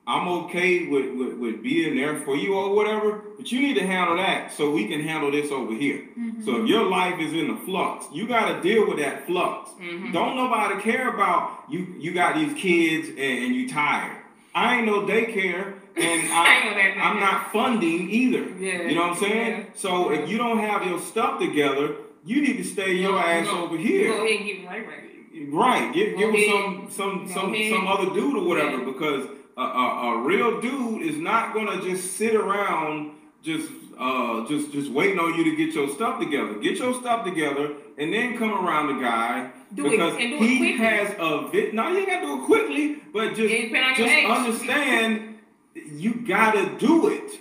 I'm 0.08 0.28
okay 0.46 0.88
with, 0.88 1.14
with, 1.16 1.34
with 1.38 1.62
being 1.62 1.98
there 1.98 2.16
for 2.22 2.36
you 2.38 2.54
or 2.56 2.74
whatever, 2.74 3.22
but 3.38 3.52
you 3.52 3.60
need 3.60 3.74
to 3.76 3.86
handle 3.86 4.16
that 4.16 4.54
so 4.54 4.72
we 4.72 4.88
can 4.88 5.02
handle 5.02 5.30
this 5.32 5.52
over 5.52 5.74
here. 5.74 6.08
Mhm. 6.18 6.46
So 6.46 6.62
if 6.64 6.70
your 6.70 6.84
life 6.86 7.20
is 7.20 7.34
in 7.34 7.50
the 7.50 7.58
flux, 7.66 8.06
you 8.14 8.26
got 8.26 8.46
to 8.56 8.62
deal 8.62 8.88
with 8.88 9.00
that 9.00 9.28
flux. 9.28 9.70
Mhm. 9.72 10.14
Don't 10.14 10.38
nobody 10.38 10.82
care 10.82 11.10
about 11.14 11.66
you. 11.70 11.88
You 12.00 12.12
got 12.14 12.36
these 12.36 12.54
kids 12.54 13.10
and, 13.10 13.20
and 13.20 13.56
you 13.56 13.68
tired. 13.68 14.16
I 14.56 14.78
ain't 14.78 14.86
no 14.88 15.02
daycare, 15.02 15.74
and 15.98 16.22
I, 16.32 16.94
I'm 17.02 17.20
not 17.20 17.52
funding 17.52 18.10
either. 18.10 18.46
Yeah. 18.60 18.84
You 18.88 18.96
know 18.96 19.02
what 19.08 19.12
I'm 19.12 19.18
saying? 19.18 19.58
Yeah. 19.58 19.64
So 19.76 20.10
if 20.12 20.30
you 20.30 20.38
don't 20.38 20.60
have 20.60 20.86
your 20.88 21.00
stuff 21.00 21.40
together, 21.40 21.96
you 22.26 22.42
need 22.42 22.56
to 22.58 22.64
stay 22.64 22.94
your 22.94 23.12
No, 23.12 23.18
ass 23.20 23.46
no. 23.46 23.66
over 23.66 23.76
Go 23.76 23.84
here. 23.84 24.14
ahead 24.14 24.38
and 24.38 24.46
get 24.46 24.66
right, 24.68 24.88
right. 24.88 25.04
Right. 25.50 25.94
Give 25.94 26.18
Go 26.18 26.32
give 26.32 26.50
some 26.52 26.88
some 26.90 27.28
Go 27.28 27.34
some 27.34 27.56
some 27.70 27.88
other 27.88 28.06
dude 28.14 28.38
or 28.38 28.44
whatever 28.46 28.78
Yeah. 28.80 28.86
because 28.86 29.28
a, 29.58 29.62
a, 29.62 30.14
a 30.14 30.22
real 30.22 30.62
dude 30.62 31.02
is 31.02 31.18
not 31.18 31.54
gonna 31.54 31.82
just 31.82 32.16
sit 32.18 32.36
around 32.36 33.12
just 33.42 33.70
uh 33.98 34.46
just 34.48 34.72
just 34.72 34.92
waiting 34.92 35.20
on 35.20 35.34
you 35.36 35.44
to 35.46 35.56
get 35.56 35.74
your 35.74 35.90
stuff 35.90 36.20
together. 36.20 36.54
Get 36.56 36.78
your 36.78 36.94
stuff 36.94 37.26
together 37.26 37.74
and 37.98 38.14
then 38.14 38.38
come 38.38 38.52
around 38.52 38.96
the 38.96 39.02
guy 39.02 39.52
Do 39.74 39.86
it 39.88 39.92
because 39.92 40.14
and 40.14 40.30
do 40.32 40.36
it 40.38 40.42
he 40.48 40.78
has 40.78 41.16
a 41.20 41.48
bit. 41.52 41.74
No, 41.74 41.88
you 41.90 41.98
ain't 42.00 42.08
gotta 42.08 42.26
do 42.28 42.42
it 42.42 42.46
quickly, 42.46 42.96
but 43.12 43.30
just 43.30 43.54
It 43.54 43.70
depend 43.70 43.86
on 43.86 43.96
your 43.98 44.08
just 44.08 44.40
understand 44.48 45.40
you 45.74 46.14
gotta 46.28 46.78
do 46.78 47.08
it. 47.08 47.40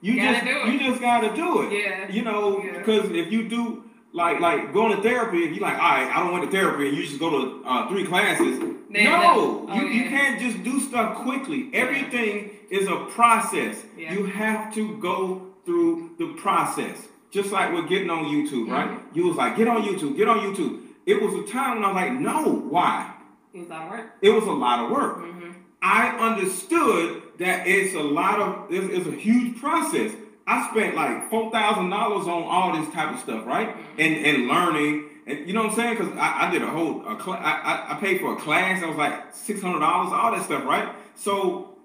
You 0.00 0.16
Gotta 0.16 0.32
just 0.32 0.44
do 0.44 0.50
it. 0.50 0.72
you 0.72 0.78
just 0.90 1.00
gotta 1.00 1.34
do 1.34 1.62
it. 1.62 1.72
Yeah. 1.72 2.10
You 2.10 2.22
know, 2.22 2.62
Yeah. 2.62 2.76
because 2.78 3.10
if 3.10 3.32
you 3.32 3.48
do 3.48 3.84
like 4.14 4.40
like 4.40 4.72
going 4.72 4.96
to 4.96 5.02
therapy, 5.02 5.44
if 5.44 5.54
you 5.54 5.60
like, 5.60 5.74
all 5.74 5.80
right, 5.80 6.08
I 6.08 6.20
don't 6.20 6.32
want 6.32 6.44
to 6.44 6.50
therapy, 6.50 6.88
and 6.88 6.96
you 6.96 7.04
just 7.04 7.18
go 7.18 7.30
to 7.30 7.64
uh, 7.66 7.88
three 7.88 8.06
classes. 8.06 8.58
Then 8.58 9.04
no, 9.04 9.66
that- 9.66 9.76
you, 9.76 9.82
oh, 9.82 9.90
you 9.90 10.04
can't 10.08 10.40
just 10.40 10.62
do 10.62 10.80
stuff 10.80 11.16
quickly. 11.18 11.68
Everything 11.74 12.50
is 12.70 12.88
a 12.88 12.96
process. 13.10 13.76
Yeah. 13.98 14.12
You 14.12 14.26
have 14.26 14.72
to 14.74 14.96
go 14.98 15.48
through 15.66 16.12
the 16.18 16.32
process. 16.34 16.96
Just 17.30 17.50
like 17.50 17.72
we're 17.72 17.88
getting 17.88 18.08
on 18.10 18.26
YouTube, 18.26 18.70
right? 18.70 18.88
Mm-hmm. 18.88 19.18
You 19.18 19.26
was 19.26 19.36
like, 19.36 19.56
get 19.56 19.66
on 19.66 19.82
YouTube, 19.82 20.16
get 20.16 20.28
on 20.28 20.38
YouTube. 20.38 20.82
It 21.04 21.20
was 21.20 21.34
a 21.34 21.52
time 21.52 21.76
when 21.76 21.84
I 21.84 21.88
was 21.88 21.96
like, 21.96 22.12
no, 22.12 22.54
why? 22.70 23.12
It 23.52 23.58
was 23.58 23.70
all 23.72 23.90
work. 23.90 24.06
It 24.22 24.30
was 24.30 24.44
a 24.44 24.52
lot 24.52 24.84
of 24.84 24.90
work. 24.92 25.18
Mm-hmm. 25.18 25.50
I 25.82 26.16
understood 26.30 27.22
that 27.38 27.66
it's 27.66 27.94
a 27.94 28.00
lot 28.00 28.38
of 28.40 28.72
it's, 28.72 28.94
it's 28.94 29.06
a 29.08 29.18
huge 29.20 29.58
process. 29.60 30.12
I 30.46 30.68
spent 30.70 30.94
like 30.94 31.30
four 31.30 31.50
thousand 31.50 31.90
dollars 31.90 32.26
on 32.26 32.42
all 32.42 32.78
this 32.78 32.92
type 32.92 33.14
of 33.14 33.20
stuff, 33.20 33.46
right? 33.46 33.74
And 33.98 34.14
and 34.26 34.46
learning, 34.48 35.08
and 35.26 35.46
you 35.46 35.54
know 35.54 35.62
what 35.62 35.70
I'm 35.70 35.76
saying? 35.76 35.96
Because 35.98 36.12
I, 36.18 36.48
I 36.48 36.50
did 36.50 36.62
a 36.62 36.66
whole 36.68 37.00
a 37.06 37.18
cl- 37.22 37.38
I, 37.38 37.52
I 37.52 37.96
I 37.96 38.00
paid 38.00 38.20
for 38.20 38.34
a 38.34 38.36
class. 38.36 38.82
I 38.82 38.86
was 38.86 38.96
like 38.96 39.34
six 39.34 39.62
hundred 39.62 39.80
dollars, 39.80 40.12
all 40.12 40.32
that 40.32 40.44
stuff, 40.44 40.64
right? 40.64 40.94
So 41.14 41.76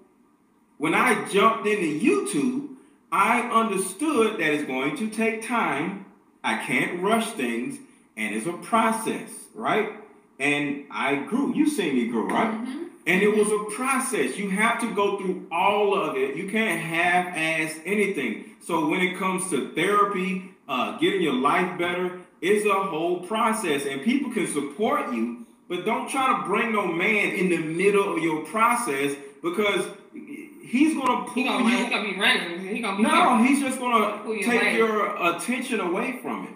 when 0.78 0.94
I 0.94 1.26
jumped 1.28 1.66
into 1.66 1.86
YouTube, 2.06 2.76
I 3.12 3.40
understood 3.50 4.34
that 4.38 4.52
it's 4.52 4.64
going 4.64 4.96
to 4.98 5.08
take 5.08 5.46
time. 5.46 6.06
I 6.44 6.56
can't 6.58 7.02
rush 7.02 7.30
things, 7.32 7.78
and 8.16 8.34
it's 8.34 8.46
a 8.46 8.52
process, 8.54 9.30
right? 9.54 9.92
And 10.38 10.84
I 10.90 11.16
grew. 11.16 11.54
You 11.54 11.68
seen 11.68 11.94
me 11.96 12.08
grow, 12.08 12.24
right? 12.26 12.52
Mhm. 12.52 12.89
And 13.06 13.22
it 13.22 13.34
was 13.36 13.48
a 13.50 13.74
process. 13.74 14.36
You 14.38 14.50
have 14.50 14.80
to 14.82 14.94
go 14.94 15.18
through 15.18 15.46
all 15.52 15.94
of 15.94 16.16
it. 16.16 16.36
You 16.36 16.48
can't 16.50 16.80
half-ass 16.80 17.74
anything. 17.86 18.56
So 18.62 18.88
when 18.88 19.00
it 19.00 19.18
comes 19.18 19.50
to 19.50 19.70
therapy, 19.74 20.54
uh, 20.68 20.98
getting 20.98 21.22
your 21.22 21.34
life 21.34 21.78
better, 21.78 22.20
It's 22.40 22.64
a 22.66 22.72
whole 22.72 23.20
process, 23.20 23.84
and 23.86 24.02
people 24.02 24.32
can 24.32 24.46
support 24.46 25.12
you, 25.12 25.46
but 25.68 25.84
don't 25.84 26.08
try 26.10 26.40
to 26.40 26.46
bring 26.48 26.72
no 26.72 26.86
man 26.86 27.34
in 27.34 27.50
the 27.50 27.58
middle 27.58 28.16
of 28.16 28.22
your 28.22 28.44
process 28.46 29.14
because 29.42 29.86
he's 30.62 30.94
gonna 30.96 31.24
pull 31.26 31.34
he 31.34 31.44
gonna, 31.44 31.64
you. 31.68 31.84
He 31.84 31.90
gonna 31.90 32.04
be 32.14 32.18
running. 32.18 32.66
He 32.76 32.80
gonna 32.80 32.96
be 32.96 33.02
no, 33.02 33.42
he's 33.44 33.60
just 33.60 33.78
gonna 33.78 34.22
take 34.42 34.74
your 34.78 35.16
attention 35.34 35.80
away 35.80 36.18
from 36.22 36.44
it. 36.46 36.50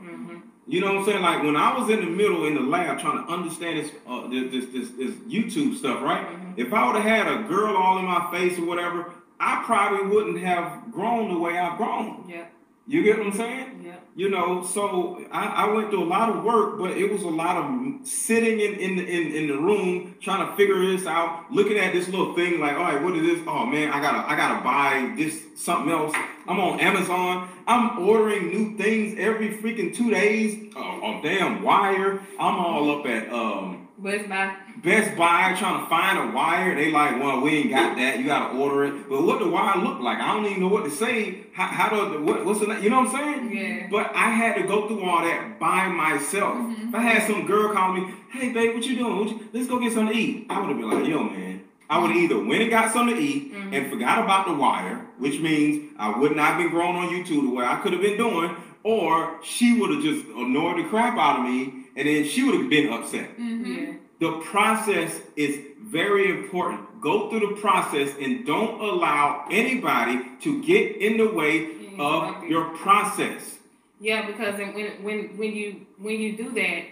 You 0.67 0.81
know 0.81 0.87
what 0.89 0.97
I'm 1.01 1.05
saying? 1.05 1.23
Like 1.23 1.43
when 1.43 1.57
I 1.57 1.79
was 1.79 1.91
in 1.91 2.01
the 2.01 2.07
middle 2.11 2.47
in 2.47 2.55
the 2.55 2.61
lab 2.63 2.99
trying 2.99 3.25
to 3.25 3.31
understand 3.33 3.79
this 3.79 3.93
uh, 4.09 4.27
this, 4.29 4.51
this 4.51 4.65
this 4.73 4.91
this 4.93 5.15
YouTube 5.29 5.77
stuff, 5.77 6.03
right? 6.03 6.27
Mhm. 6.27 6.55
If 6.57 6.73
I 6.73 6.87
would 6.87 6.97
have 7.03 7.05
had 7.05 7.29
a 7.29 7.43
girl 7.49 7.77
all 7.77 7.99
in 7.99 8.07
my 8.07 8.31
face 8.31 8.59
or 8.59 8.65
whatever, 8.65 9.13
I 9.39 9.63
probably 9.67 10.07
wouldn't 10.09 10.39
have 10.39 10.91
grown 10.91 11.33
the 11.33 11.39
way 11.39 11.59
I've 11.59 11.77
grown. 11.77 12.25
Yep. 12.29 12.53
You 12.87 13.03
get 13.03 13.17
what 13.19 13.29
I'm 13.29 13.33
saying? 13.33 13.83
Yeah. 13.83 13.97
You 14.15 14.29
know, 14.29 14.63
so 14.63 15.25
I, 15.33 15.47
I 15.47 15.73
went 15.73 15.91
through 15.91 16.05
a 16.05 16.11
lot 16.11 16.29
of 16.29 16.45
work, 16.45 16.79
but 16.79 16.91
it 16.91 17.11
was 17.11 17.23
a 17.23 17.29
lot 17.29 17.57
of 17.57 18.07
sitting 18.07 18.61
in 18.61 18.75
in, 18.75 18.97
the- 18.97 19.07
in 19.07 19.33
in 19.35 19.47
the 19.49 19.57
room 19.57 20.15
trying 20.21 20.47
to 20.49 20.55
figure 20.57 20.79
this 20.87 21.07
out, 21.07 21.51
looking 21.51 21.79
at 21.79 21.93
this 21.95 22.09
little 22.09 22.35
thing 22.35 22.61
like, 22.61 22.75
all 22.77 22.83
right, 22.83 23.03
what 23.03 23.17
is 23.17 23.23
this? 23.23 23.41
Oh 23.49 23.65
man, 23.65 23.91
I 23.91 24.01
gotta 24.03 24.31
I 24.31 24.37
gotta 24.37 24.63
buy 24.63 25.15
this 25.17 25.43
something 25.57 25.91
else. 25.91 26.15
I'm 26.47 26.61
on 26.61 26.79
Amazon. 26.79 27.49
I'm 27.67 28.07
ordering 28.07 28.49
new 28.49 28.77
things 28.77 29.19
every 29.19 29.57
freaking 29.57 29.95
two 29.95 30.11
days. 30.11 30.73
Oh, 30.77 31.01
oh 31.03 31.21
damn 31.23 31.63
wire. 31.63 32.21
I'm 32.39 32.55
all 32.57 33.01
up 33.01 33.07
at 33.07 33.33
um 33.33 33.84
Best 34.05 34.29
Buy. 34.29 34.57
Best 34.83 35.17
Buy 35.17 35.55
trying 35.59 35.83
to 35.83 35.89
find 35.89 36.19
a 36.29 36.37
wire. 36.37 36.75
They 36.75 36.91
like, 36.93 37.19
well, 37.21 37.41
we 37.41 37.57
ain't 37.57 37.71
got 37.71 37.97
that. 37.97 38.19
You 38.19 38.27
gotta 38.27 38.55
order 38.57 38.85
it. 38.85 39.09
But 39.09 39.23
what 39.23 39.39
the 39.39 39.49
wire 39.49 39.79
look 39.83 40.01
like? 40.01 40.19
I 40.19 40.35
don't 40.35 40.45
even 40.45 40.61
know 40.61 40.69
what 40.69 40.85
to 40.85 40.91
say. 40.91 41.47
How, 41.55 41.67
how 41.67 41.89
do 41.89 42.23
what, 42.23 42.45
what's 42.45 42.61
the 42.61 42.67
you 42.81 42.91
know 42.91 43.01
what 43.01 43.15
I'm 43.15 43.41
saying? 43.41 43.57
Yeah. 43.57 43.87
But 43.91 44.15
I 44.15 44.29
had 44.31 44.57
to 44.57 44.65
go 44.65 44.87
through 44.89 45.03
all 45.09 45.23
that 45.23 45.59
by 45.59 45.89
myself. 45.89 46.55
Mhm. 46.55 46.89
If 46.91 46.95
I 46.95 47.01
had 47.01 47.23
some 47.27 47.47
girl 47.47 47.73
call 47.73 47.95
me, 47.95 48.13
hey 48.33 48.53
babe, 48.53 48.75
what 48.75 48.85
you 48.85 48.97
doing? 48.97 49.17
What 49.17 49.29
you, 49.31 49.49
let's 49.55 49.69
go 49.69 49.79
get 49.81 49.93
something 49.95 50.15
to 50.15 50.21
eat. 50.23 50.47
I 50.51 50.61
would 50.61 50.69
have 50.69 50.79
been 50.79 50.91
like, 50.91 51.09
yo 51.09 51.25
man. 51.25 51.63
I 51.89 51.99
would 51.99 52.11
have 52.11 52.17
either 52.21 52.39
went 52.45 52.63
and 52.63 52.71
got 52.71 52.93
something 52.93 53.17
to 53.17 53.23
eat 53.23 53.55
Mhm. 53.55 53.73
and 53.75 53.91
forgot 53.91 54.23
about 54.23 54.47
the 54.47 54.55
wire, 54.55 55.07
which 55.19 55.41
means 55.41 55.93
I 55.99 56.19
would 56.19 56.37
not 56.37 56.49
have 56.55 56.59
been 56.59 56.71
grown 56.71 56.97
on 56.97 57.09
YouTube 57.09 57.43
the 57.49 57.51
way 57.55 57.65
I 57.65 57.77
could 57.77 57.93
have 57.95 58.03
been 58.03 58.17
doing, 58.19 58.51
or 58.83 59.39
she 59.43 59.79
would 59.81 59.91
have 59.95 60.03
just 60.03 60.27
annoyed 60.27 60.79
the 60.79 60.85
crap 60.89 61.17
out 61.17 61.41
of 61.41 61.45
me, 61.47 61.84
and 61.97 62.09
then 62.09 62.25
she 62.25 62.43
would 62.45 62.55
have 62.61 62.71
been 62.71 62.93
upset. 62.93 63.39
Mm-hmm. 63.39 63.75
Yeah. 63.75 63.93
The 64.21 64.39
process 64.41 65.21
is 65.37 65.59
very 65.81 66.31
important. 66.31 67.01
Go 67.01 67.29
through 67.29 67.41
the 67.55 67.61
process 67.61 68.11
and 68.21 68.47
don't 68.47 68.81
allow 68.81 69.47
anybody 69.51 70.21
to 70.41 70.63
get 70.63 70.97
in 70.97 71.19
the 71.19 71.29
way 71.29 71.69
of 71.99 72.45
your 72.45 72.75
process. 72.77 73.59
Yeah, 74.01 74.27
because 74.27 74.57
when 74.59 75.03
when 75.05 75.37
when 75.37 75.55
you 75.55 75.87
when 75.99 76.21
you 76.21 76.37
do 76.37 76.51
that, 76.53 76.85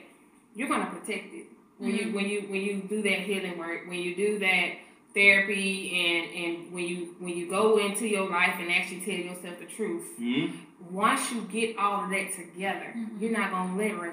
you're 0.54 0.68
gonna 0.68 0.86
protect 0.86 1.32
it. 1.34 1.46
When 1.78 1.94
you 1.96 2.04
Mhm. 2.06 2.12
when 2.12 2.28
you 2.28 2.40
when 2.42 2.60
you 2.62 2.74
do 2.88 3.02
that 3.02 3.20
healing 3.20 3.58
work, 3.58 3.88
when 3.88 4.00
you 4.00 4.14
do 4.14 4.38
that 4.38 4.68
therapy, 5.14 5.74
and 6.06 6.44
and 6.44 6.72
when 6.72 6.86
you 6.86 7.16
when 7.18 7.36
you 7.36 7.46
go 7.48 7.78
into 7.78 8.06
your 8.06 8.28
life 8.28 8.54
and 8.60 8.70
actually 8.70 9.00
tell 9.00 9.14
yourself 9.14 9.58
the 9.58 9.66
truth, 9.66 10.04
Mhm. 10.20 10.52
once 10.90 11.32
you 11.32 11.40
get 11.52 11.76
all 11.78 12.04
of 12.04 12.10
that 12.10 12.32
together, 12.32 12.94
Mhm. 12.96 13.20
you're 13.20 13.30
not 13.32 13.50
gonna 13.50 13.76
let 13.76 13.98
Ray 14.00 14.10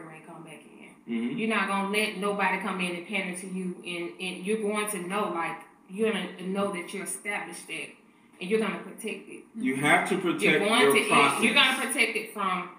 Ray 1.09 1.17
come 1.17 1.27
back 1.27 1.29
in. 1.29 1.35
Mhm. 1.35 1.39
You're 1.39 1.49
not 1.49 1.67
gonna 1.67 1.89
let 1.89 2.17
nobody 2.17 2.57
come 2.59 2.79
in 2.81 2.95
and 2.95 3.07
pander 3.07 3.37
to 3.39 3.47
you, 3.47 3.75
and 3.85 4.11
and 4.19 4.45
you're 4.45 4.61
going 4.61 4.87
to 4.91 5.07
know 5.07 5.31
like 5.33 5.57
you're 5.89 6.11
gonna 6.11 6.41
know 6.43 6.71
that 6.73 6.93
you're 6.93 7.03
established 7.03 7.67
that, 7.67 7.89
and 8.39 8.49
you're 8.49 8.59
gonna 8.59 8.79
protect 8.79 9.29
it. 9.29 9.43
You 9.55 9.75
have 9.77 10.07
to 10.09 10.17
protect 10.17 10.43
You're 10.43 10.59
going 10.59 10.81
your 10.81 10.93
to 10.95 11.07
process. 11.07 11.43
you're 11.43 11.53
gonna 11.53 11.77
protect 11.87 12.15
it 12.15 12.33
from 12.33 12.69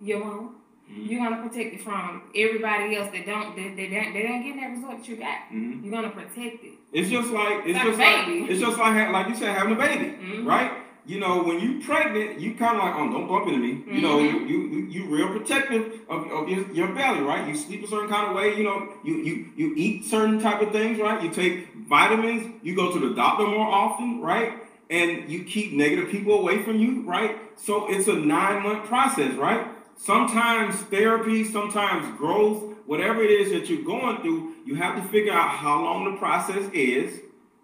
your 0.00 0.22
own. 0.24 0.54
Mhm. 0.90 1.08
You're 1.10 1.20
gonna 1.22 1.48
protect 1.48 1.74
it 1.74 1.80
from 1.82 2.22
everybody 2.34 2.96
else 2.96 3.10
that 3.12 3.24
don't 3.26 3.54
that 3.56 3.76
they, 3.76 3.86
don't 3.88 4.12
they 4.12 4.22
don't 4.24 4.42
get 4.42 4.56
that 4.56 4.70
result 4.70 4.98
that 4.98 5.08
you 5.08 5.16
got. 5.16 5.38
Mhm. 5.52 5.82
You're 5.84 5.92
gonna 5.92 6.10
protect 6.10 6.64
it. 6.64 6.72
It's 6.92 7.08
just 7.08 7.30
like 7.30 7.64
it's 7.66 7.78
just 7.78 7.98
like 7.98 8.28
it's 8.28 8.60
just 8.60 8.78
like 8.78 9.10
like 9.12 9.28
you 9.28 9.34
said 9.36 9.56
having 9.56 9.72
a 9.74 9.76
baby, 9.76 10.14
Mhm. 10.20 10.44
right? 10.46 10.72
You 11.10 11.18
know, 11.18 11.42
when 11.42 11.58
you 11.64 11.70
pregnant, 11.80 12.38
you 12.40 12.54
kind 12.54 12.76
of 12.76 12.84
like, 12.84 12.94
oh, 12.98 13.06
don't 13.14 13.26
bump 13.26 13.48
into 13.48 13.58
me. 13.58 13.72
You 13.94 14.00
know, 14.06 14.16
you, 14.20 14.30
Mhm. 14.40 14.48
you 14.50 14.58
you 14.72 14.80
you 14.94 15.00
real 15.16 15.30
protective 15.36 15.84
of, 16.08 16.20
of 16.36 16.48
your, 16.52 16.62
your 16.78 16.88
belly, 16.98 17.22
right? 17.30 17.42
You 17.48 17.54
sleep 17.64 17.80
a 17.86 17.88
certain 17.92 18.10
kind 18.16 18.26
of 18.28 18.36
way. 18.38 18.48
You 18.58 18.64
know, 18.68 18.78
you 19.08 19.14
you 19.28 19.34
you 19.60 19.66
eat 19.84 20.04
certain 20.14 20.38
type 20.46 20.60
of 20.66 20.70
things, 20.78 21.00
right? 21.06 21.18
You 21.24 21.30
take 21.42 21.54
vitamins. 21.94 22.42
You 22.66 22.72
go 22.82 22.86
to 22.94 23.00
the 23.06 23.12
doctor 23.22 23.44
more 23.56 23.66
often, 23.84 24.08
right? 24.32 24.50
And 24.98 25.08
you 25.32 25.40
keep 25.54 25.72
negative 25.84 26.10
people 26.14 26.34
away 26.42 26.56
from 26.66 26.76
you, 26.84 26.90
right? 27.14 27.32
So 27.66 27.72
it's 27.92 28.06
a 28.16 28.18
nine 28.36 28.62
month 28.66 28.82
process, 28.92 29.32
right? 29.46 29.62
Sometimes 29.96 30.76
therapy, 30.96 31.38
sometimes 31.56 32.02
growth, 32.22 32.58
whatever 32.86 33.20
it 33.26 33.32
is 33.40 33.46
that 33.54 33.68
you're 33.68 33.82
going 33.94 34.16
through, 34.22 34.40
you 34.64 34.74
have 34.76 34.94
to 35.00 35.02
figure 35.14 35.32
out 35.40 35.50
how 35.64 35.76
long 35.86 36.00
the 36.08 36.16
process 36.24 36.64
is. 36.72 37.08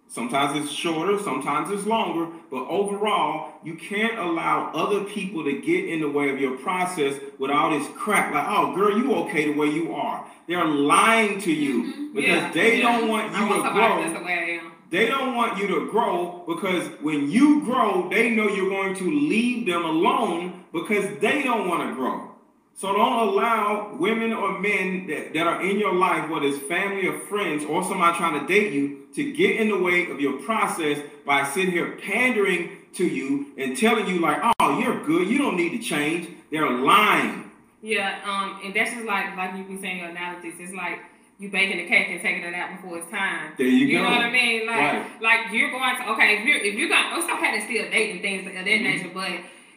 Sometimes 0.09 0.63
it's 0.63 0.73
shorter, 0.73 1.19
sometimes 1.19 1.71
it's 1.71 1.85
longer, 1.85 2.33
but 2.51 2.65
overall, 2.69 3.55
you 3.65 3.75
can't 3.75 4.19
allow 4.19 4.71
other 4.73 5.03
people 5.05 5.45
to 5.45 5.53
get 5.61 5.85
in 5.87 6.01
the 6.01 6.09
way 6.09 6.31
of 6.31 6.41
your 6.41 6.57
process 6.59 7.15
with 7.39 7.51
all 7.51 7.77
this 7.77 7.89
crap. 7.97 8.33
Like, 8.33 8.47
oh, 8.49 8.75
girl, 8.75 8.97
you 8.97 9.13
okay 9.25 9.53
the 9.53 9.59
way 9.59 9.67
you 9.69 9.93
are. 9.95 10.25
They're 10.47 10.65
lying 10.65 11.41
to 11.41 11.53
you 11.53 11.83
Mhm. 11.83 12.15
because 12.15 12.31
Yeah, 12.31 12.51
they 12.53 12.79
yeah. 12.81 12.99
don't 13.01 13.09
want 13.09 13.33
you 13.33 13.39
I 13.45 13.49
want 13.51 13.65
to 13.65 13.71
grow. 13.73 14.19
the 14.21 14.25
way 14.25 14.33
I 14.33 14.65
am. 14.65 14.73
They 14.89 15.07
don't 15.07 15.35
want 15.35 15.59
you 15.59 15.67
to 15.67 15.91
grow 15.91 16.45
because 16.47 16.87
when 17.03 17.29
you 17.29 17.61
grow, 17.63 18.09
they 18.09 18.31
know 18.31 18.49
you're 18.49 18.71
going 18.71 18.95
to 18.95 19.11
leave 19.11 19.67
them 19.67 19.85
alone 19.85 20.65
because 20.73 21.05
they 21.21 21.43
don't 21.43 21.69
want 21.69 21.89
to 21.89 21.95
grow. 21.97 22.31
So 22.79 22.93
don't 22.93 23.29
allow 23.29 23.97
women 23.99 24.35
or 24.35 24.59
men 24.61 25.07
that, 25.07 25.33
that 25.33 25.47
are 25.47 25.63
in 25.63 25.79
your 25.79 25.95
life, 25.95 26.29
whether 26.29 26.45
it's 26.47 26.59
family 26.59 27.09
or 27.09 27.19
friends 27.21 27.65
or 27.65 27.83
somebody 27.83 28.19
trying 28.19 28.39
to 28.39 28.47
date 28.47 28.75
you, 28.75 29.07
to 29.15 29.33
get 29.33 29.57
in 29.57 29.71
the 29.71 29.79
way 29.79 30.11
of 30.11 30.21
your 30.21 30.35
process 30.43 30.99
by 31.25 31.45
sitting 31.45 31.71
here 31.71 31.97
pandering 32.03 32.77
to 32.93 33.07
you 33.07 33.47
and 33.57 33.79
telling 33.79 34.07
you 34.07 34.21
like, 34.21 34.39
oh, 34.61 34.79
you're 34.79 35.03
good, 35.07 35.27
you 35.27 35.39
don't 35.39 35.57
need 35.57 35.71
to 35.71 35.79
change. 35.79 36.29
They're 36.51 36.71
lying. 36.71 37.51
Yeah, 37.81 38.19
um, 38.27 38.61
and 38.63 38.75
that's 38.75 38.91
just 38.91 39.07
like 39.07 39.35
like 39.37 39.57
you've 39.57 39.69
been 39.69 39.81
saying 39.81 39.99
your 39.99 40.09
analogies. 40.11 40.55
It's 40.59 40.73
like 40.75 40.99
you 41.39 41.51
baking 41.51 41.79
the 41.79 41.87
cake 41.87 42.09
and 42.11 42.21
taking 42.21 42.43
it 42.43 42.55
out 42.55 42.77
before 42.83 42.99
it's 42.99 43.11
time. 43.11 43.53
There 43.57 43.67
you, 43.67 43.87
You 43.87 43.99
go. 43.99 44.05
know 44.05 44.11
what 44.11 44.21
I 44.23 44.31
mean? 44.33 44.67
Like, 44.67 44.77
Right. 44.79 45.23
like 45.23 45.41
you're 45.53 45.71
going 45.71 45.97
to 45.97 46.11
okay. 46.13 46.39
If 46.39 46.45
you're 46.47 46.59
if 46.59 46.75
you're 46.75 46.89
gonna, 46.89 47.17
it's 47.19 47.31
okay 47.33 47.59
to 47.59 47.65
still 47.65 47.91
date 47.91 48.11
and 48.13 48.21
things 48.23 48.47
of 48.47 48.53
that 48.55 48.65
Mhm. 48.67 48.83
nature, 48.83 49.11
but 49.15 49.31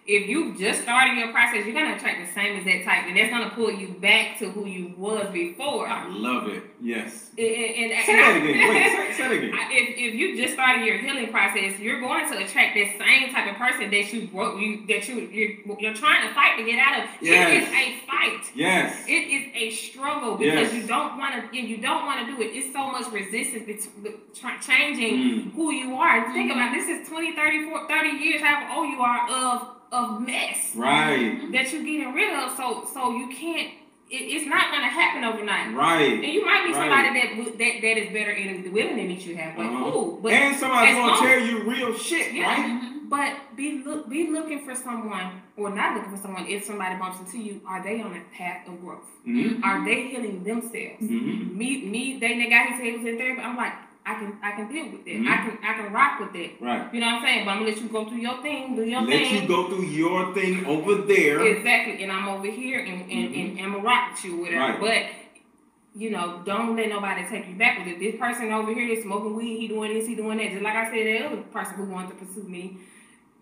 if 0.10 0.28
you 0.28 0.58
just 0.58 0.82
starting 0.82 1.18
your 1.18 1.32
process, 1.32 1.66
you're 1.66 1.74
gonna 1.80 1.96
attract 1.96 2.18
the 2.26 2.34
same 2.34 2.58
exact 2.58 2.86
type, 2.86 3.04
and 3.08 3.16
that's 3.16 3.30
gonna 3.30 3.52
pull 3.52 3.72
you 3.72 3.90
back 4.02 4.40
to 4.40 4.50
who 4.50 4.66
you 4.66 4.94
was 4.98 5.28
before. 5.32 5.88
I 5.88 6.08
love 6.10 6.48
it. 6.50 6.64
Yes. 6.82 7.30
And, 7.38 7.46
and, 7.48 7.92
and 7.94 8.06
Say 8.06 8.16
that 8.16 8.36
again. 8.38 8.70
Wait, 8.70 8.90
say, 8.90 9.14
say 9.18 9.24
that 9.24 9.32
again. 9.32 9.54
If, 9.72 9.88
if 9.98 10.14
you 10.16 10.36
just 10.42 10.54
started 10.54 10.86
your 10.86 10.98
healing 10.98 11.30
process, 11.30 11.78
you're 11.80 12.00
going 12.02 12.26
to 12.32 12.38
attract 12.44 12.76
that 12.76 12.90
same 12.98 13.32
type 13.34 13.52
of 13.52 13.56
person 13.58 13.92
that 13.92 14.12
you 14.14 14.28
broke 14.28 14.60
you 14.60 14.86
that 14.88 15.08
you 15.08 15.16
you're, 15.30 15.78
you're 15.80 15.94
trying 15.94 16.28
to 16.28 16.34
fight 16.34 16.58
to 16.58 16.64
get 16.66 16.80
out 16.80 17.04
of. 17.04 17.10
Yes. 17.22 17.52
It 17.52 17.64
is 17.64 17.70
a 17.70 18.06
fight. 18.08 18.44
Yes. 18.56 19.06
It 19.08 19.24
is 19.36 19.44
a 19.56 19.70
struggle 19.76 20.36
because 20.38 20.72
Yes. 20.72 20.74
you 20.74 20.88
don't 20.88 21.18
want 21.18 21.34
to 21.36 21.58
and 21.60 21.68
you 21.70 21.78
don't 21.78 22.06
want 22.06 22.26
to 22.28 22.36
do 22.36 22.42
it. 22.42 22.48
It's 22.56 22.74
so 22.74 22.92
much 22.92 23.12
resistance 23.12 23.88
between 24.02 24.60
changing 24.62 25.14
Mm. 25.20 25.54
who 25.54 25.72
you 25.72 25.96
are. 25.96 26.32
Think 26.34 26.52
Mhm. 26.52 26.56
about 26.56 26.74
it, 26.74 26.80
this 26.80 26.88
is 27.02 27.08
20, 27.10 27.36
30, 27.36 27.70
40, 27.70 27.88
30 27.88 28.10
years, 28.24 28.42
however 28.42 28.72
old 28.74 28.90
you 28.90 29.02
are 29.02 29.30
of 29.30 29.68
of 29.92 30.22
mess 30.22 30.72
Right. 30.76 31.52
that 31.52 31.72
you're 31.74 31.84
getting 31.84 32.14
rid 32.14 32.34
of. 32.40 32.56
So 32.58 32.88
so 32.94 33.12
you 33.12 33.28
can't. 33.30 33.74
It, 34.12 34.16
it's 34.26 34.46
not 34.48 34.72
gonna 34.72 34.88
happen 34.90 35.24
overnight. 35.24 35.76
Right. 35.76 36.14
And 36.24 36.34
you 36.34 36.44
might 36.46 36.66
be 36.66 36.74
Right. 36.74 36.90
somebody 36.90 37.10
that 37.20 37.58
that 37.60 37.82
that 37.82 37.98
is 38.02 38.10
better 38.12 38.32
in 38.32 38.64
the 38.64 38.70
women 38.70 38.98
to 38.98 39.04
meet 39.04 39.26
you 39.26 39.36
halfway. 39.36 39.66
Uh-huh. 39.66 39.92
Cool, 39.92 40.20
but 40.24 40.32
and 40.32 40.56
somebody's 40.58 40.96
gonna 40.96 41.18
tell 41.28 41.40
you 41.40 41.64
real 41.70 41.94
shit, 41.94 42.34
Yeah. 42.34 42.48
right? 42.48 42.66
Mm-hmm. 42.66 43.10
but 43.10 43.34
be 43.56 43.84
look 43.84 44.10
be 44.10 44.28
looking 44.30 44.66
for 44.66 44.76
someone 44.76 45.42
or 45.58 45.70
not 45.70 45.96
looking 45.96 46.12
for 46.12 46.18
someone. 46.18 46.48
If 46.48 46.64
somebody 46.66 46.96
bumps 46.98 47.20
into 47.20 47.38
you, 47.38 47.62
are 47.68 47.84
they 47.84 48.02
on 48.02 48.16
a 48.16 48.22
path 48.36 48.68
of 48.68 48.82
growth? 48.82 49.06
Mm-hmm. 49.28 49.64
Are 49.64 49.84
they 49.86 50.08
healing 50.10 50.44
themselves? 50.44 51.02
Mm-hmm. 51.02 51.58
Me 51.58 51.86
me 51.86 52.18
they, 52.20 52.34
who 52.36 52.50
said 52.78 52.86
he 52.86 52.98
was 52.98 53.06
in 53.06 53.18
therapy. 53.18 53.42
I'm 53.42 53.58
like 53.58 53.74
I 54.10 54.14
can 54.20 54.38
I 54.42 54.52
can 54.52 54.68
deal 54.72 54.86
with 54.92 55.06
that. 55.06 55.12
Mhm. 55.12 55.28
I 55.28 55.38
can 55.38 55.58
I 55.64 55.74
can 55.74 55.94
rock 55.94 56.20
with 56.20 56.34
that. 56.34 56.50
Right. 56.60 56.94
You 56.94 57.00
know 57.00 57.06
what 57.08 57.16
I'm 57.16 57.22
saying? 57.26 57.46
But 57.46 57.52
I'm 57.52 57.58
gonna 57.60 57.70
let 57.72 57.82
you 57.82 57.88
go 57.90 58.06
through 58.10 58.18
your 58.18 58.42
thing, 58.42 58.76
do 58.76 58.84
your 58.84 59.02
Let 59.02 59.10
thing. 59.10 59.42
you 59.44 59.48
go 59.48 59.68
through 59.70 59.86
your 59.86 60.34
thing 60.34 60.66
over 60.66 60.96
there. 60.96 61.40
Exactly, 61.42 62.02
and 62.04 62.12
I'm 62.12 62.28
over 62.28 62.48
here 62.48 62.80
and 62.80 63.02
and, 63.02 63.10
Mhm. 63.12 63.40
and, 63.40 63.58
and 63.58 63.66
I'm 63.68 63.72
gonna 63.74 63.84
rock 63.84 64.12
with 64.12 64.26
you, 64.26 64.38
whatever. 64.38 64.60
Right. 64.60 64.80
But 64.80 65.04
you 66.02 66.10
know, 66.12 66.42
don't 66.46 66.76
let 66.76 66.90
nobody 66.90 67.24
take 67.30 67.48
you 67.48 67.56
back 67.56 67.80
with 67.80 67.88
it. 67.88 68.00
This 68.00 68.16
person 68.16 68.52
over 68.52 68.74
here 68.74 68.88
is 68.90 69.04
smoking 69.04 69.36
weed, 69.36 69.58
he 69.60 69.68
doing 69.68 69.94
this, 69.94 70.08
he 70.08 70.16
doing 70.16 70.38
that. 70.38 70.52
Just 70.52 70.62
like 70.64 70.76
I 70.76 70.86
said, 70.86 71.06
the 71.06 71.26
other 71.26 71.38
person 71.52 71.76
who 71.76 71.86
wanted 71.86 72.10
to 72.18 72.26
pursue 72.26 72.44
me, 72.44 72.78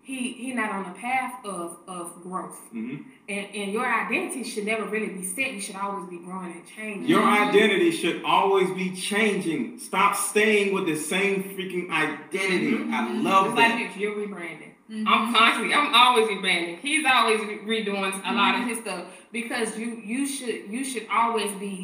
he 0.08 0.32
he 0.32 0.48
not 0.60 0.70
on 0.76 0.84
the 0.88 0.96
path 1.06 1.34
of 1.44 1.76
of 1.86 2.04
growth. 2.22 2.60
Mhm. 2.74 3.04
And 3.28 3.46
and 3.60 3.72
your 3.76 3.86
identity 4.02 4.42
should 4.50 4.66
never 4.72 4.84
really 4.94 5.12
be 5.18 5.22
set. 5.22 5.52
You 5.56 5.60
should 5.60 5.76
always 5.76 6.08
be 6.08 6.18
growing 6.26 6.52
and 6.58 6.66
changing. 6.76 7.08
Your 7.14 7.24
identity 7.24 7.90
should 8.00 8.18
always 8.24 8.70
be 8.82 8.88
changing. 9.10 9.78
Stop 9.78 10.12
staying 10.16 10.72
with 10.74 10.86
the 10.86 10.96
same 10.96 11.36
freaking 11.54 11.86
identity. 11.90 12.72
Mhm. 12.78 12.92
I 12.92 13.00
love 13.28 13.46
It's 13.46 13.56
that. 13.56 13.70
like 13.70 13.88
this, 13.88 13.96
you're 14.00 14.16
rebranding. 14.22 14.72
Mm-hmm. 14.90 15.06
I'm 15.06 15.34
constantly, 15.34 15.74
I'm 15.74 15.94
always 16.02 16.26
rebranding. 16.32 16.78
He's 16.80 17.04
always 17.04 17.40
redoing 17.72 18.12
a 18.30 18.32
lot 18.40 18.54
of 18.54 18.60
mm-hmm. 18.60 18.68
his 18.70 18.78
stuff 18.78 19.04
because 19.30 19.78
you 19.78 19.88
you 20.12 20.26
should 20.26 20.58
you 20.74 20.82
should 20.90 21.06
always 21.20 21.52
be 21.66 21.74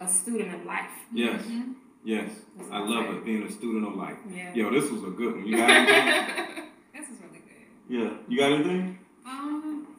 a 0.00 0.08
student 0.08 0.50
of 0.56 0.64
life. 0.74 0.94
Yes. 1.12 1.40
Mm-hmm. 1.42 1.72
Yes. 2.14 2.30
I 2.72 2.78
love 2.94 3.06
it 3.14 3.24
being 3.24 3.44
a 3.50 3.52
student 3.58 3.86
of 3.86 3.94
life. 3.94 4.16
Yeah. 4.28 4.54
Yo, 4.54 4.70
this 4.76 4.90
was 4.90 5.02
a 5.04 5.12
good 5.20 5.32
one. 5.36 5.46
You 5.46 5.56
got 5.56 5.70
anything? 5.78 6.64
this 6.94 7.06
is 7.12 7.16
really 7.24 7.42
good. 7.50 7.70
Yeah. 7.90 8.10
You 8.28 8.38
got 8.38 8.52
anything? 8.52 8.98
Um 9.26 9.96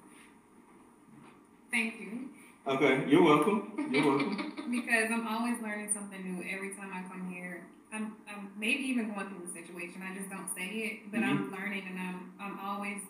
thank 1.69 1.99
you. 1.99 2.29
Okay, 2.65 3.03
you're 3.07 3.21
welcome. 3.21 3.89
You're 3.91 4.07
welcome. 4.07 4.53
because 4.71 5.11
I'm 5.11 5.27
always 5.27 5.61
learning 5.61 5.91
something 5.93 6.23
new 6.23 6.39
every 6.49 6.73
time 6.73 6.91
I 6.93 7.03
come 7.11 7.29
here. 7.29 7.67
I'm, 7.91 8.15
I'm 8.29 8.51
maybe 8.57 8.83
even 8.83 9.11
going 9.11 9.27
through 9.27 9.45
the 9.45 9.51
situation. 9.51 10.01
I 10.01 10.15
just 10.15 10.29
don't 10.29 10.47
say 10.55 10.63
it, 10.63 11.11
but 11.11 11.19
mm-hmm. 11.19 11.51
I'm 11.51 11.51
learning 11.51 11.83
and 11.89 11.99
I'm 11.99 12.31
I'm 12.39 12.59
always 12.63 13.01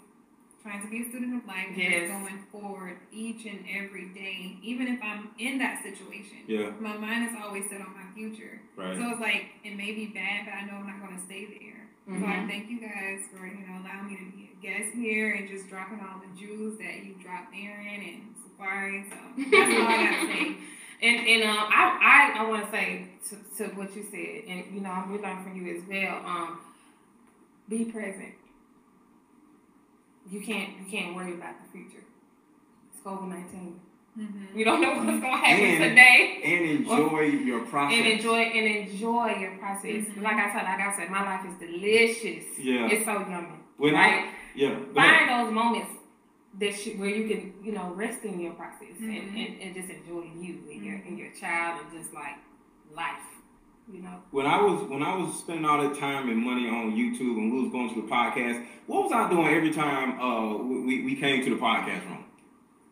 trying 0.63 0.81
to 0.81 0.89
be 0.89 1.05
a 1.05 1.09
student 1.09 1.41
of 1.41 1.47
life, 1.47 1.73
yes. 1.75 2.09
going 2.09 2.45
forward 2.51 2.97
each 3.11 3.45
and 3.45 3.65
every 3.69 4.09
day, 4.09 4.57
even 4.63 4.87
if 4.87 4.99
I'm 5.03 5.29
in 5.37 5.57
that 5.59 5.81
situation. 5.83 6.45
Yeah. 6.47 6.71
My 6.79 6.97
mind 6.97 7.29
is 7.29 7.35
always 7.37 7.69
set 7.69 7.81
on 7.81 7.93
my 7.93 8.05
future. 8.13 8.61
Right. 8.75 8.97
So 8.97 9.09
it's 9.09 9.21
like 9.21 9.61
it 9.63 9.75
may 9.75 9.93
be 9.93 10.07
bad, 10.07 10.45
but 10.45 10.53
I 10.53 10.65
know 10.65 10.81
I'm 10.81 10.87
not 10.87 11.05
going 11.05 11.17
to 11.17 11.25
stay 11.25 11.45
there. 11.45 11.85
Mm-hmm. 12.09 12.21
So 12.21 12.25
I 12.25 12.29
mm-hmm. 12.29 12.49
thank 12.49 12.69
you 12.69 12.81
guys 12.81 13.29
for 13.29 13.45
you 13.45 13.61
know 13.61 13.77
allowing 13.81 14.09
me 14.09 14.17
to 14.17 14.25
be 14.33 14.49
a 14.49 14.50
guest 14.61 14.93
here 14.93 15.33
and 15.33 15.49
just 15.49 15.67
dropping 15.69 15.99
all 15.99 16.21
the 16.21 16.39
jewels 16.39 16.77
that 16.77 17.03
you 17.03 17.15
dropped 17.21 17.53
Aaron 17.55 18.01
and 18.01 18.35
Safari. 18.43 19.05
So 19.09 19.15
that's 19.51 19.79
all 19.79 19.87
I 19.87 19.97
got 19.97 20.21
to 20.21 20.33
say. 20.33 20.57
And 21.01 21.27
and 21.27 21.43
um, 21.43 21.65
I 21.69 22.33
I, 22.37 22.43
I 22.43 22.49
want 22.49 22.65
to 22.65 22.71
say 22.71 23.09
to, 23.29 23.35
to 23.57 23.75
what 23.75 23.95
you 23.95 24.03
said, 24.03 24.47
and 24.47 24.73
you 24.73 24.81
know 24.81 24.91
I'm 24.91 25.11
relying 25.11 25.43
from 25.43 25.55
you 25.55 25.75
as 25.75 25.83
well. 25.87 26.25
Um, 26.25 26.59
be 27.67 27.85
present 27.85 28.33
you 30.29 30.41
can't 30.41 30.69
you 30.79 30.85
can't 30.89 31.15
worry 31.15 31.33
about 31.33 31.55
the 31.63 31.71
future. 31.71 32.03
It's 32.93 33.03
COVID 33.03 33.27
19 33.27 33.79
mm-hmm. 34.17 34.57
You 34.57 34.65
don't 34.65 34.81
know 34.81 34.91
what's 34.91 35.05
going 35.05 35.21
to 35.21 35.27
happen 35.27 35.65
and, 35.65 35.83
today. 35.83 36.41
And 36.43 36.69
enjoy 36.79 37.17
or, 37.17 37.23
your 37.23 37.65
process. 37.65 37.97
And 37.97 38.07
enjoy 38.07 38.37
and 38.37 38.89
enjoy 38.89 39.35
your 39.39 39.57
process. 39.57 40.05
Mm-hmm. 40.05 40.23
Like 40.23 40.35
I 40.35 40.53
said, 40.53 40.63
like 40.63 40.79
I 40.79 40.95
said, 40.95 41.09
my 41.09 41.23
life 41.23 41.45
is 41.49 41.59
delicious. 41.59 42.59
Yeah, 42.59 42.89
it's 42.91 43.05
so 43.05 43.19
yummy. 43.19 43.59
When 43.77 43.93
right? 43.93 44.25
I, 44.25 44.29
yeah. 44.55 44.79
Find 44.93 45.29
those 45.29 45.53
moments 45.53 45.91
that 46.59 46.73
sh- 46.75 46.95
where 46.97 47.09
you 47.09 47.27
can 47.27 47.53
you 47.63 47.71
know 47.71 47.93
rest 47.95 48.23
in 48.23 48.39
your 48.39 48.53
process 48.53 48.95
mm-hmm. 48.95 49.09
and, 49.09 49.37
and, 49.37 49.61
and, 49.61 49.75
just 49.75 49.89
enjoy 49.89 50.23
you 50.39 50.59
and 50.71 50.83
your 50.83 50.95
and 50.95 51.17
your 51.17 51.31
child 51.31 51.81
and 51.81 52.01
just 52.01 52.13
like 52.13 52.35
life. 52.95 53.19
You 53.91 54.03
know. 54.03 54.21
When 54.31 54.45
I 54.45 54.61
was 54.61 54.87
when 54.89 55.03
I 55.03 55.15
was 55.15 55.37
spending 55.39 55.65
all 55.65 55.81
that 55.81 55.99
time 55.99 56.29
and 56.29 56.37
money 56.37 56.67
on 56.69 56.93
YouTube 56.93 57.37
and 57.37 57.51
we 57.51 57.63
was 57.63 57.71
going 57.71 57.93
to 57.93 58.01
the 58.01 58.07
podcast, 58.07 58.65
what 58.85 59.03
was 59.03 59.11
I 59.11 59.29
doing 59.29 59.47
every 59.47 59.73
time 59.73 60.19
uh, 60.19 60.57
we, 60.57 61.03
we 61.03 61.15
came 61.15 61.43
to 61.43 61.49
the 61.49 61.61
podcast 61.61 62.05
room? 62.05 62.25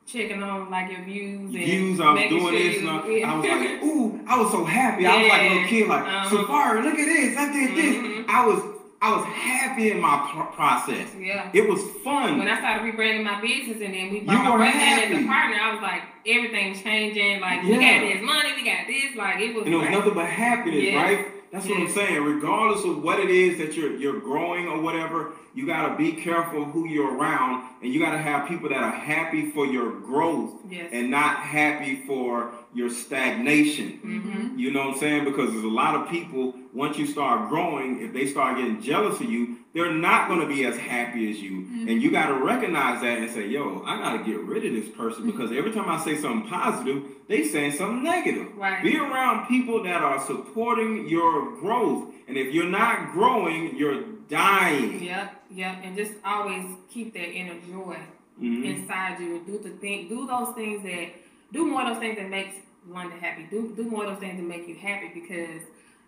Checking 0.06 0.42
on 0.42 0.72
like 0.72 0.92
your 0.92 1.04
views. 1.04 1.42
And 1.42 1.52
views. 1.52 2.00
I 2.00 2.14
was 2.14 2.24
doing 2.24 2.42
sure 2.42 2.52
this, 2.52 2.80
and 2.80 2.90
I, 2.90 2.96
I, 3.32 3.38
was 3.38 3.46
like, 3.46 3.84
ooh, 3.84 4.20
I 4.28 4.42
was 4.42 4.52
so 4.52 4.66
happy. 4.66 5.04
Yeah. 5.04 5.14
I 5.14 5.22
was 5.22 5.30
like 5.30 5.42
a 5.42 5.54
little 5.54 5.68
kid, 5.68 5.88
like 5.88 6.04
uh-huh. 6.04 6.30
Safari, 6.30 6.82
look 6.82 6.94
at 7.00 7.06
this, 7.06 7.38
I 7.38 7.54
did 7.54 7.70
mm-hmm. 7.70 8.18
this. 8.18 8.26
I 8.28 8.46
was 8.48 8.69
I 9.02 9.16
was 9.16 9.26
happy 9.26 9.92
in 9.92 10.02
my 10.02 10.30
pr- 10.32 10.54
process. 10.54 11.08
Yeah. 11.18 11.50
It 11.54 11.70
was 11.70 11.82
fun. 12.04 12.38
When 12.38 12.50
I 12.50 12.60
started 12.60 12.84
rebranding 12.84 13.24
my 13.24 13.40
business 13.40 13.78
and 13.82 13.94
then 13.94 14.12
we 14.12 14.20
brought 14.22 14.44
you 14.44 14.58
my 14.58 14.70
husband 14.70 15.16
as 15.16 15.24
a 15.24 15.28
partner, 15.28 15.58
I 15.62 15.74
was 15.74 15.82
like, 15.82 16.02
everything's 16.28 16.82
changing. 16.82 17.40
Like, 17.40 17.64
yeah. 17.64 17.70
we 17.70 17.80
got 17.80 18.14
this 18.14 18.22
money, 18.22 18.54
we 18.56 18.66
got 18.66 18.88
this. 18.88 19.16
Like, 19.16 19.40
it 19.40 19.56
was. 19.56 19.66
And 19.66 19.74
it 19.74 19.78
was 19.78 19.90
nothing 19.90 20.14
but 20.14 20.26
happiness, 20.26 20.84
yes. 20.84 20.96
right? 20.96 21.28
That's 21.52 21.66
what 21.66 21.80
I'm 21.80 21.90
saying. 21.90 22.24
Regardless 22.24 22.86
of 22.86 23.02
what 23.02 23.20
it 23.20 23.30
is 23.30 23.58
that 23.58 23.76
you're 23.76 23.96
you're 23.96 24.20
growing 24.20 24.68
or 24.68 24.82
whatever, 24.82 25.32
you 25.56 25.66
gotta 25.66 25.96
be 25.96 26.12
careful 26.12 26.64
who 26.64 26.88
you're 26.88 27.16
around, 27.16 27.68
and 27.82 27.92
you 27.92 28.00
gotta 28.00 28.20
have 28.20 28.48
people 28.48 28.70
that 28.70 28.84
are 28.84 28.92
happy 28.92 29.50
for 29.50 29.66
your 29.66 30.00
growth 30.00 30.52
yes. 30.70 30.90
and 30.92 31.10
not 31.10 31.38
happy 31.38 32.04
for 32.06 32.52
your 32.74 32.90
stagnation. 32.90 34.00
Mm-hmm. 34.04 34.60
You 34.60 34.72
know 34.72 34.88
what 34.88 34.94
I'm 34.96 35.00
saying? 35.00 35.26
Because 35.26 35.52
there's 35.52 35.64
a 35.64 35.68
lot 35.68 35.96
of 35.96 36.10
people 36.10 36.54
once 36.74 36.98
you 36.98 37.08
start 37.08 37.50
growing, 37.50 38.02
if 38.02 38.14
they 38.14 38.28
start 38.28 38.58
getting 38.58 38.82
jealous 38.82 39.20
of 39.20 39.30
you, 39.30 39.58
they're 39.74 39.94
not 39.94 40.28
going 40.28 40.40
to 40.40 40.48
be 40.48 40.66
as 40.66 40.78
happy 40.78 41.30
as 41.32 41.40
you. 41.40 41.62
Mm-hmm. 41.62 41.90
And 41.90 42.02
you 42.02 42.12
got 42.12 42.28
to 42.28 42.34
recognize 42.36 43.02
that 43.02 43.18
and 43.18 43.30
say, 43.32 43.48
yo, 43.48 43.84
I 43.86 43.98
got 43.98 44.18
to 44.18 44.24
get 44.24 44.40
rid 44.42 44.66
of 44.66 44.74
this 44.74 44.96
person 44.96 45.24
mm-hmm. 45.24 45.32
because 45.32 45.52
every 45.52 45.72
time 45.72 45.90
I 45.90 46.00
say 46.04 46.18
something 46.18 46.50
positive, 46.50 47.04
they 47.28 47.44
saying 47.48 47.74
something 47.74 48.04
negative. 48.04 48.56
Right. 48.56 48.84
Be 48.84 48.98
around 48.98 49.48
people 49.48 49.84
that 49.84 50.02
are 50.02 50.24
supporting 50.26 51.08
your 51.10 51.60
growth. 51.60 52.14
And 52.28 52.38
if 52.38 52.54
you're 52.54 52.70
not 52.70 53.14
growing, 53.14 53.76
you're 53.76 54.04
dying. 54.30 55.04
Yep, 55.04 55.44
yep. 55.52 55.78
And 55.84 55.98
just 55.98 56.14
always 56.24 56.66
keep 56.90 57.14
that 57.14 57.30
inner 57.32 57.60
joy 57.62 57.98
mm-hmm. 58.42 58.64
inside 58.64 59.20
you. 59.20 59.44
Do 59.46 59.60
the 59.60 59.72
thing, 59.78 60.08
do 60.08 60.28
those 60.28 60.54
things 60.56 60.84
that, 60.84 61.10
do 61.52 61.66
more 61.66 61.82
of 61.82 61.94
those 61.94 62.00
things 62.00 62.18
that 62.18 62.30
makes 62.30 62.56
London 62.88 63.20
happy. 63.20 63.48
Do 63.50 63.74
do 63.76 63.84
more 63.84 64.06
of 64.06 64.12
those 64.12 64.20
things 64.20 64.38
that 64.38 64.48
make 64.48 64.68
you 64.68 64.76
happy 64.76 65.12
because 65.14 65.62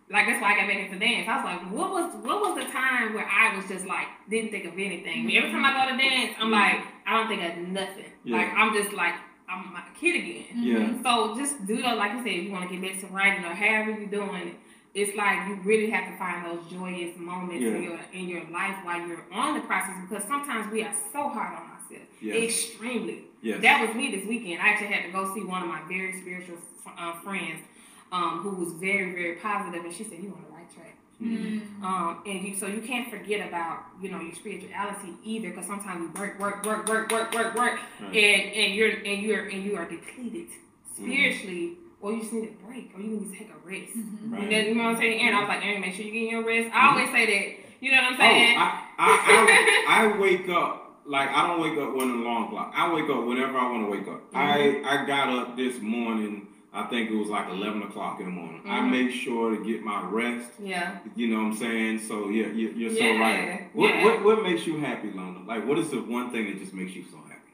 like 0.09 0.27
that's 0.27 0.41
why 0.41 0.53
I 0.53 0.59
got 0.59 0.67
back 0.67 0.77
into 0.77 0.99
dance. 0.99 1.27
I 1.27 1.35
was 1.37 1.45
like, 1.45 1.71
what 1.71 1.91
was 1.91 2.25
what 2.25 2.41
was 2.41 2.63
the 2.63 2.71
time 2.71 3.13
where 3.13 3.25
I 3.25 3.55
was 3.55 3.65
just 3.67 3.85
like 3.85 4.07
didn't 4.29 4.51
think 4.51 4.65
of 4.65 4.73
anything? 4.73 5.27
Mm-hmm. 5.27 5.37
Every 5.37 5.51
time 5.51 5.65
I 5.65 5.71
go 5.73 5.91
to 5.91 5.97
dance, 5.97 6.35
I'm 6.39 6.51
like, 6.51 6.83
I 7.07 7.17
don't 7.17 7.27
think 7.27 7.41
of 7.41 7.57
nothing. 7.69 8.11
Yeah. 8.23 8.37
Like 8.37 8.49
I'm 8.55 8.73
just 8.73 8.93
like 8.93 9.15
I'm 9.49 9.75
a 9.75 9.83
kid 9.99 10.15
again. 10.15 10.45
Yeah. 10.55 11.03
So 11.03 11.35
just 11.35 11.65
do 11.65 11.81
those, 11.81 11.97
like 11.97 12.13
you 12.13 12.19
said, 12.19 12.27
if 12.27 12.43
you 12.45 12.51
want 12.51 12.69
to 12.69 12.75
get 12.75 12.81
back 12.81 13.01
to 13.01 13.07
writing 13.13 13.45
or 13.45 13.53
however 13.53 13.91
you're 13.91 14.09
doing 14.09 14.47
it, 14.47 14.55
it's 14.93 15.15
like 15.15 15.47
you 15.47 15.59
really 15.63 15.89
have 15.89 16.11
to 16.11 16.17
find 16.17 16.45
those 16.45 16.69
joyous 16.69 17.17
moments 17.17 17.63
yeah. 17.63 17.71
in 17.71 17.83
your 17.83 17.99
in 18.13 18.27
your 18.27 18.49
life 18.49 18.75
while 18.83 19.05
you're 19.07 19.25
on 19.31 19.55
the 19.55 19.61
process 19.61 19.95
because 20.09 20.23
sometimes 20.25 20.71
we 20.71 20.83
are 20.83 20.93
so 21.13 21.29
hard 21.29 21.55
on 21.55 21.71
ourselves. 21.71 22.11
Yes. 22.21 22.43
Extremely. 22.43 23.25
Yes. 23.41 23.61
That 23.61 23.85
was 23.85 23.95
me 23.95 24.15
this 24.15 24.25
weekend. 24.27 24.61
I 24.61 24.69
actually 24.69 24.87
had 24.93 25.05
to 25.05 25.11
go 25.11 25.33
see 25.33 25.43
one 25.43 25.63
of 25.63 25.67
my 25.67 25.81
very 25.87 26.19
spiritual 26.21 26.57
uh, 26.85 27.13
friends 27.21 27.61
um, 28.11 28.41
who 28.41 28.63
was 28.63 28.73
very, 28.73 29.13
very 29.13 29.35
positive, 29.35 29.83
and 29.83 29.93
she 29.93 30.03
said, 30.03 30.19
"You're 30.21 30.33
on 30.33 30.43
the 30.47 30.55
right 30.55 30.71
track." 30.73 30.97
Mm-hmm. 31.21 31.85
Um, 31.85 32.23
and 32.25 32.47
you, 32.47 32.55
so 32.55 32.67
you 32.67 32.81
can't 32.81 33.09
forget 33.09 33.47
about 33.47 33.85
you 34.01 34.11
know 34.11 34.19
your 34.19 34.35
spirituality 34.35 35.13
either, 35.23 35.49
because 35.49 35.65
sometimes 35.65 36.01
you 36.01 36.21
work, 36.21 36.39
work, 36.39 36.65
work, 36.65 36.87
work, 36.87 37.11
work, 37.11 37.33
work, 37.33 37.55
work, 37.55 37.79
right. 37.99 38.15
and 38.15 38.53
and 38.53 38.75
you're 38.75 38.91
and 38.91 39.21
you're 39.23 39.45
and 39.47 39.63
you 39.63 39.75
are 39.75 39.89
depleted 39.89 40.47
spiritually. 40.95 41.69
Mm-hmm. 41.69 41.77
Or 42.01 42.11
you 42.11 42.21
just 42.21 42.33
need 42.33 42.49
a 42.49 42.65
break, 42.65 42.91
or 42.95 42.99
you 42.99 43.09
need 43.09 43.31
to 43.31 43.37
take 43.37 43.51
a 43.51 43.59
rest. 43.63 43.95
Mm-hmm. 43.95 44.33
Right. 44.33 44.67
You 44.67 44.73
know 44.73 44.85
what 44.85 44.89
I'm 44.89 44.97
saying? 44.97 45.21
And 45.21 45.35
I 45.35 45.39
was 45.41 45.49
like, 45.49 45.63
Aaron, 45.63 45.81
make 45.81 45.93
sure 45.93 46.03
you 46.03 46.11
get 46.11 46.31
your 46.31 46.43
rest. 46.43 46.73
I 46.73 46.89
always 46.89 47.11
say 47.11 47.25
that. 47.27 47.57
You 47.79 47.91
know 47.91 48.01
what 48.01 48.13
I'm 48.13 48.17
saying? 48.17 48.57
Oh, 48.57 48.61
I, 48.61 48.87
I, 48.97 49.87
I, 49.87 50.07
I 50.07 50.17
wake 50.17 50.49
up 50.49 50.90
like 51.11 51.29
I 51.29 51.47
don't 51.47 51.61
wake 51.61 51.77
up 51.77 51.95
when 51.95 52.07
the 52.07 52.23
alarm 52.23 52.49
clock. 52.49 52.73
I 52.75 52.93
wake 52.93 53.09
up 53.09 53.25
whenever 53.25 53.57
I 53.57 53.71
want 53.71 53.85
to 53.85 53.91
wake 53.91 54.07
up. 54.07 54.31
Mm-hmm. 54.31 54.85
I 54.87 55.03
I 55.03 55.05
got 55.05 55.29
up 55.29 55.57
this 55.57 55.79
morning 55.81 56.47
I 56.73 56.83
think 56.83 57.11
it 57.11 57.15
was 57.15 57.27
like 57.27 57.49
eleven 57.49 57.83
o'clock 57.83 58.19
in 58.19 58.27
the 58.27 58.31
morning. 58.31 58.61
Mm-hmm. 58.61 58.71
I 58.71 58.81
make 58.81 59.11
sure 59.11 59.55
to 59.55 59.63
get 59.63 59.83
my 59.83 60.03
rest. 60.05 60.51
Yeah. 60.57 60.99
You 61.15 61.27
know 61.27 61.43
what 61.43 61.51
I'm 61.51 61.57
saying? 61.57 61.99
So 62.07 62.29
yeah, 62.29 62.47
you, 62.47 62.87
are 62.87 62.95
so 62.95 63.03
yeah. 63.03 63.19
right. 63.19 63.75
What, 63.75 63.87
yeah. 63.89 64.05
what 64.05 64.23
what 64.23 64.43
makes 64.43 64.65
you 64.65 64.79
happy, 64.79 65.11
London? 65.11 65.45
Like, 65.45 65.67
what 65.67 65.77
is 65.77 65.89
the 65.89 66.01
one 66.01 66.31
thing 66.31 66.45
that 66.45 66.59
just 66.59 66.73
makes 66.73 66.95
you 66.95 67.03
so 67.11 67.17
happy? 67.27 67.51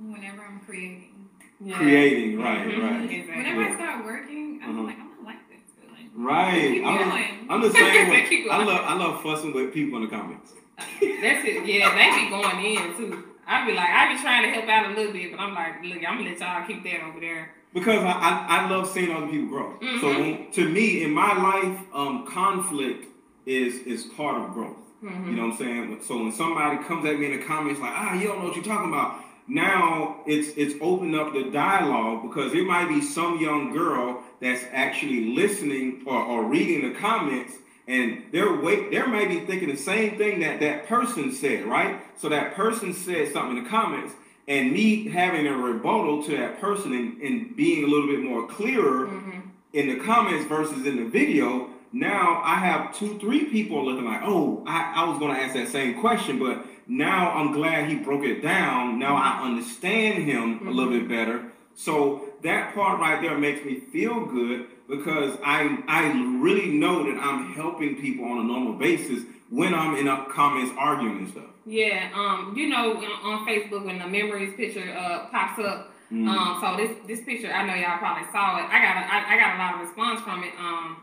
Whenever 0.00 0.42
I'm 0.42 0.60
creating. 0.60 1.12
Yeah. 1.58 1.78
Creating, 1.78 2.38
right, 2.38 2.68
mm-hmm. 2.68 2.82
right. 2.82 3.10
Exactly. 3.10 3.36
Whenever 3.36 3.62
I 3.62 3.74
start 3.74 4.04
working, 4.04 4.60
I'm 4.62 4.70
uh-huh. 4.70 4.82
like, 4.82 4.98
I'm 4.98 5.08
gonna 5.08 5.24
like 5.24 5.48
this 5.48 5.62
feeling. 5.80 6.10
Right. 6.14 6.82
I'm, 6.84 7.50
I'm, 7.50 7.62
the 7.62 7.72
same 7.72 8.10
way. 8.10 8.46
I 8.50 8.62
love 8.62 8.80
I 8.84 8.94
love 8.94 9.22
fussing 9.22 9.54
with 9.54 9.72
people 9.72 9.96
in 9.96 10.04
the 10.04 10.10
comments. 10.10 10.52
That's 10.78 11.44
it. 11.44 11.66
Yeah, 11.66 11.94
they 11.94 12.24
be 12.24 12.30
going 12.30 12.64
in 12.64 12.96
too. 12.96 13.24
I 13.46 13.64
be 13.66 13.72
like, 13.72 13.88
I 13.88 14.12
be 14.12 14.20
trying 14.20 14.42
to 14.42 14.50
help 14.50 14.68
out 14.68 14.90
a 14.90 14.94
little 14.94 15.12
bit, 15.12 15.30
but 15.30 15.40
I'm 15.40 15.54
like, 15.54 15.82
look, 15.82 15.98
I'm 16.06 16.18
gonna 16.18 16.30
let 16.30 16.40
y'all 16.40 16.66
keep 16.66 16.82
that 16.84 17.02
over 17.04 17.20
there 17.20 17.50
because 17.76 18.02
I, 18.02 18.10
I, 18.10 18.46
I, 18.48 18.70
love 18.70 18.88
seeing 18.88 19.14
other 19.14 19.26
people 19.26 19.48
grow. 19.48 19.78
Mm-hmm. 19.78 20.00
So 20.00 20.08
when, 20.08 20.50
to 20.52 20.68
me, 20.68 21.02
in 21.04 21.10
my 21.10 21.36
life, 21.36 21.78
um, 21.92 22.26
conflict 22.26 23.06
is 23.44 23.74
is 23.86 24.04
part 24.04 24.42
of 24.42 24.54
growth. 24.54 24.78
Mm-hmm. 25.04 25.30
You 25.30 25.36
know 25.36 25.42
what 25.48 25.52
I'm 25.52 25.58
saying? 25.58 26.00
So 26.02 26.16
when 26.16 26.32
somebody 26.32 26.82
comes 26.84 27.06
at 27.06 27.18
me 27.18 27.32
in 27.32 27.38
the 27.38 27.44
comments 27.44 27.80
like, 27.80 27.92
ah, 27.94 28.14
you 28.14 28.28
don't 28.28 28.38
know 28.38 28.46
what 28.46 28.56
you're 28.56 28.64
talking 28.64 28.88
about. 28.88 29.22
Now 29.46 30.22
it's 30.26 30.56
it's 30.56 30.74
opened 30.80 31.14
up 31.14 31.32
the 31.34 31.50
dialogue 31.50 32.22
because 32.22 32.52
it 32.54 32.64
might 32.64 32.88
be 32.88 33.00
some 33.00 33.38
young 33.40 33.72
girl 33.72 34.22
that's 34.40 34.64
actually 34.72 35.34
listening 35.36 36.02
or, 36.06 36.18
or 36.18 36.44
reading 36.44 36.92
the 36.92 36.98
comments 36.98 37.52
and 37.88 38.24
they're 38.32 38.54
wait 38.60 38.90
they 38.90 39.02
might 39.02 39.28
be 39.28 39.40
thinking 39.40 39.68
the 39.68 39.76
same 39.76 40.18
thing 40.18 40.40
that 40.40 40.60
that 40.60 40.86
person 40.86 41.32
said, 41.32 41.64
right? 41.64 42.00
So 42.18 42.28
that 42.28 42.54
person 42.54 42.94
said 42.94 43.32
something 43.32 43.58
in 43.58 43.64
the 43.64 43.70
comments 43.70 44.14
and 44.48 44.72
me 44.72 45.08
having 45.08 45.46
a 45.46 45.56
rebuttal 45.56 46.22
to 46.24 46.36
that 46.36 46.60
person 46.60 46.92
and, 46.92 47.20
and 47.20 47.56
being 47.56 47.84
a 47.84 47.86
little 47.86 48.06
bit 48.06 48.20
more 48.20 48.46
clearer 48.46 49.06
mm-hmm. 49.06 49.40
in 49.72 49.88
the 49.88 50.04
comments 50.04 50.46
versus 50.46 50.86
in 50.86 50.96
the 50.96 51.04
video, 51.04 51.70
now 51.92 52.40
I 52.44 52.56
have 52.56 52.96
two, 52.96 53.18
three 53.18 53.46
people 53.46 53.84
looking 53.84 54.04
like, 54.04 54.20
oh, 54.22 54.62
I, 54.66 54.92
I 54.96 55.08
was 55.08 55.18
going 55.18 55.34
to 55.34 55.40
ask 55.40 55.54
that 55.54 55.68
same 55.68 56.00
question, 56.00 56.38
but 56.38 56.64
now 56.86 57.32
I'm 57.32 57.52
glad 57.52 57.88
he 57.88 57.96
broke 57.96 58.24
it 58.24 58.40
down. 58.40 58.98
Now 58.98 59.16
I 59.16 59.44
understand 59.44 60.24
him 60.24 60.58
mm-hmm. 60.58 60.68
a 60.68 60.70
little 60.70 60.92
bit 60.92 61.08
better. 61.08 61.50
So 61.74 62.25
that 62.42 62.74
part 62.74 63.00
right 63.00 63.20
there 63.20 63.36
makes 63.38 63.64
me 63.64 63.80
feel 63.80 64.26
good 64.26 64.66
because 64.88 65.38
I 65.44 65.82
I 65.88 66.06
really 66.40 66.68
know 66.68 67.04
that 67.04 67.20
I'm 67.20 67.52
helping 67.54 67.96
people 67.96 68.24
on 68.26 68.38
a 68.38 68.44
normal 68.44 68.74
basis 68.74 69.24
when 69.50 69.74
I'm 69.74 69.96
in 69.96 70.06
the 70.06 70.26
comments 70.30 70.72
arguing 70.78 71.18
and 71.18 71.28
stuff. 71.28 71.44
Yeah, 71.64 72.10
um, 72.14 72.54
you 72.56 72.68
know, 72.68 72.96
on 72.96 73.46
Facebook 73.46 73.84
when 73.84 73.98
the 73.98 74.06
memories 74.06 74.54
picture 74.56 74.94
uh 74.96 75.26
pops 75.30 75.58
up. 75.64 75.92
Mm. 76.12 76.28
Um, 76.28 76.58
so 76.60 76.76
this 76.76 76.96
this 77.06 77.24
picture, 77.24 77.50
I 77.50 77.66
know 77.66 77.74
y'all 77.74 77.98
probably 77.98 78.24
saw 78.30 78.58
it. 78.58 78.66
I 78.70 78.78
got 78.78 78.96
a, 78.96 79.12
I, 79.12 79.34
I 79.34 79.38
got 79.38 79.56
a 79.56 79.58
lot 79.58 79.74
of 79.74 79.88
response 79.88 80.20
from 80.20 80.44
it. 80.44 80.52
Um, 80.58 80.98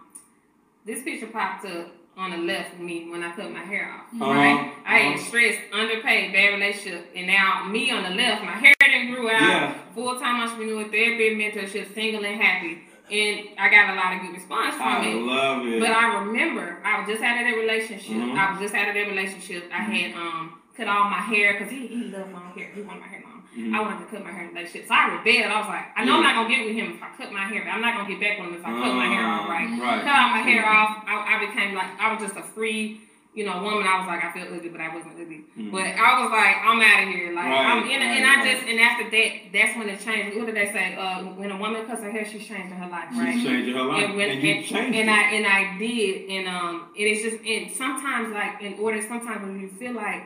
this 0.85 1.03
picture 1.03 1.27
popped 1.27 1.65
up 1.65 1.91
on 2.15 2.29
the 2.31 2.37
left 2.37 2.73
of 2.73 2.79
me 2.79 3.09
when 3.09 3.23
I 3.23 3.31
cut 3.35 3.51
my 3.51 3.59
hair 3.63 3.89
off. 3.91 4.05
Uh-huh, 4.21 4.31
Right, 4.33 4.73
I 4.85 4.99
uh-huh. 4.99 5.09
ain't 5.11 5.19
stressed, 5.19 5.59
underpaid, 5.73 6.31
bad 6.33 6.53
relationship, 6.53 7.09
and 7.15 7.27
now 7.27 7.65
me 7.65 7.89
on 7.91 8.03
the 8.03 8.11
left, 8.11 8.43
my 8.43 8.51
hair 8.51 8.73
didn't 8.79 9.11
grew 9.13 9.29
out. 9.29 9.41
Yeah. 9.41 9.73
Full 9.95 10.19
time 10.19 10.41
entrepreneur, 10.41 10.83
therapy, 10.89 11.35
mentorship, 11.35 11.93
single 11.93 12.23
and 12.23 12.39
happy, 12.39 12.83
and 13.11 13.47
I 13.57 13.69
got 13.69 13.93
a 13.93 13.95
lot 13.95 14.15
of 14.15 14.21
good 14.21 14.33
response 14.33 14.75
from 14.75 14.87
I 14.87 15.07
it. 15.07 15.15
love 15.15 15.65
it. 15.65 15.79
But 15.79 15.89
I 15.89 16.19
remember 16.23 16.79
I 16.83 16.99
was 16.99 17.09
just 17.09 17.23
out 17.23 17.37
of 17.41 17.45
that 17.51 17.57
relationship. 17.59 18.11
Mhm. 18.15 18.37
I 18.37 18.51
was 18.51 18.61
just 18.61 18.75
out 18.75 18.87
of 18.89 18.93
that 18.93 19.07
relationship. 19.07 19.63
I 19.73 19.81
had 19.81 20.13
um 20.15 20.59
cut 20.77 20.87
all 20.87 21.09
my 21.09 21.17
hair 21.21 21.53
because 21.53 21.71
he, 21.71 21.87
he 21.87 22.03
loved 22.05 22.31
long 22.33 22.51
hair. 22.55 22.69
He 22.73 22.81
wanted 22.81 23.01
my 23.01 23.07
hair 23.07 23.22
Mhm. 23.57 23.73
I 23.75 23.81
wanted 23.81 23.99
to 23.99 24.05
cut 24.11 24.23
my 24.23 24.31
hair 24.31 24.43
in 24.45 24.53
the 24.53 24.59
relationship. 24.59 24.87
So 24.87 24.93
I 24.95 25.05
rebelled. 25.15 25.51
I 25.51 25.59
was 25.59 25.67
like, 25.69 25.85
I 25.95 26.05
know 26.05 26.17
I'm 26.17 26.23
not 26.23 26.35
gonna 26.35 26.49
get 26.49 26.65
with 26.65 26.75
him 26.75 26.93
if 26.97 27.03
I 27.03 27.09
cut 27.17 27.31
my 27.31 27.45
hair, 27.45 27.61
but 27.65 27.71
I'm 27.71 27.81
not 27.81 27.95
gonna 27.97 28.09
get 28.09 28.19
back 28.19 28.39
with 28.39 28.47
him 28.49 28.55
if 28.55 28.65
I 28.65 28.71
cut 28.71 28.93
my 28.95 29.05
hair 29.05 29.25
off 29.25 29.47
right. 29.49 29.69
Right. 29.79 30.01
Cut 30.03 30.15
all 30.15 30.29
my 30.29 30.41
hair 30.41 30.65
off. 30.65 31.03
I, 31.05 31.37
I 31.37 31.45
became 31.45 31.75
like 31.75 31.91
I 31.99 32.13
was 32.13 32.21
just 32.21 32.35
a 32.35 32.43
free, 32.43 33.01
you 33.33 33.45
know, 33.45 33.61
woman. 33.61 33.85
I 33.85 33.99
was 33.99 34.07
like 34.07 34.23
I 34.25 34.31
feel 34.33 34.49
ugly, 34.53 34.69
but 34.69 34.81
I 34.81 34.89
wasn't 34.93 35.13
ugly. 35.21 35.45
Mhm. 35.57 35.71
But 35.71 35.85
I 35.85 36.09
was 36.21 36.29
like, 36.33 36.55
I'm 36.65 36.81
out 36.81 37.03
of 37.03 37.09
here. 37.13 37.29
Like 37.33 37.45
Right, 37.45 37.65
I'm 37.65 37.83
and, 37.83 38.01
and 38.01 38.25
I 38.25 38.35
just 38.51 38.65
and 38.65 38.79
after 38.79 39.05
that, 39.09 39.29
that's 39.53 39.77
when 39.77 39.89
it 39.89 39.99
changed. 40.01 40.37
What 40.37 40.45
did 40.47 40.55
they 40.55 40.69
say? 40.73 40.95
Uh, 40.95 41.23
when 41.37 41.51
a 41.51 41.57
woman 41.57 41.85
cuts 41.85 42.01
her 42.01 42.09
hair, 42.11 42.25
she's 42.25 42.45
changing 42.47 42.77
her 42.77 42.89
life, 42.89 43.09
right? 43.13 43.33
She's 43.33 43.43
changing 43.45 43.75
her 43.75 43.83
life, 43.85 44.03
and, 44.03 44.15
when, 44.17 44.29
and 44.29 44.41
you 44.41 44.53
and, 44.55 44.65
changed 44.65 44.97
and. 44.97 45.09
I 45.09 45.21
and 45.37 45.45
I 45.45 45.77
did, 45.77 46.29
and 46.29 46.47
um, 46.47 46.75
and 46.97 47.05
it's 47.05 47.21
just 47.21 47.37
and 47.45 47.71
sometimes 47.71 48.33
like 48.33 48.61
in 48.61 48.73
order, 48.79 49.01
sometimes 49.01 49.41
when 49.45 49.59
you 49.59 49.69
feel 49.69 49.93
like 49.93 50.23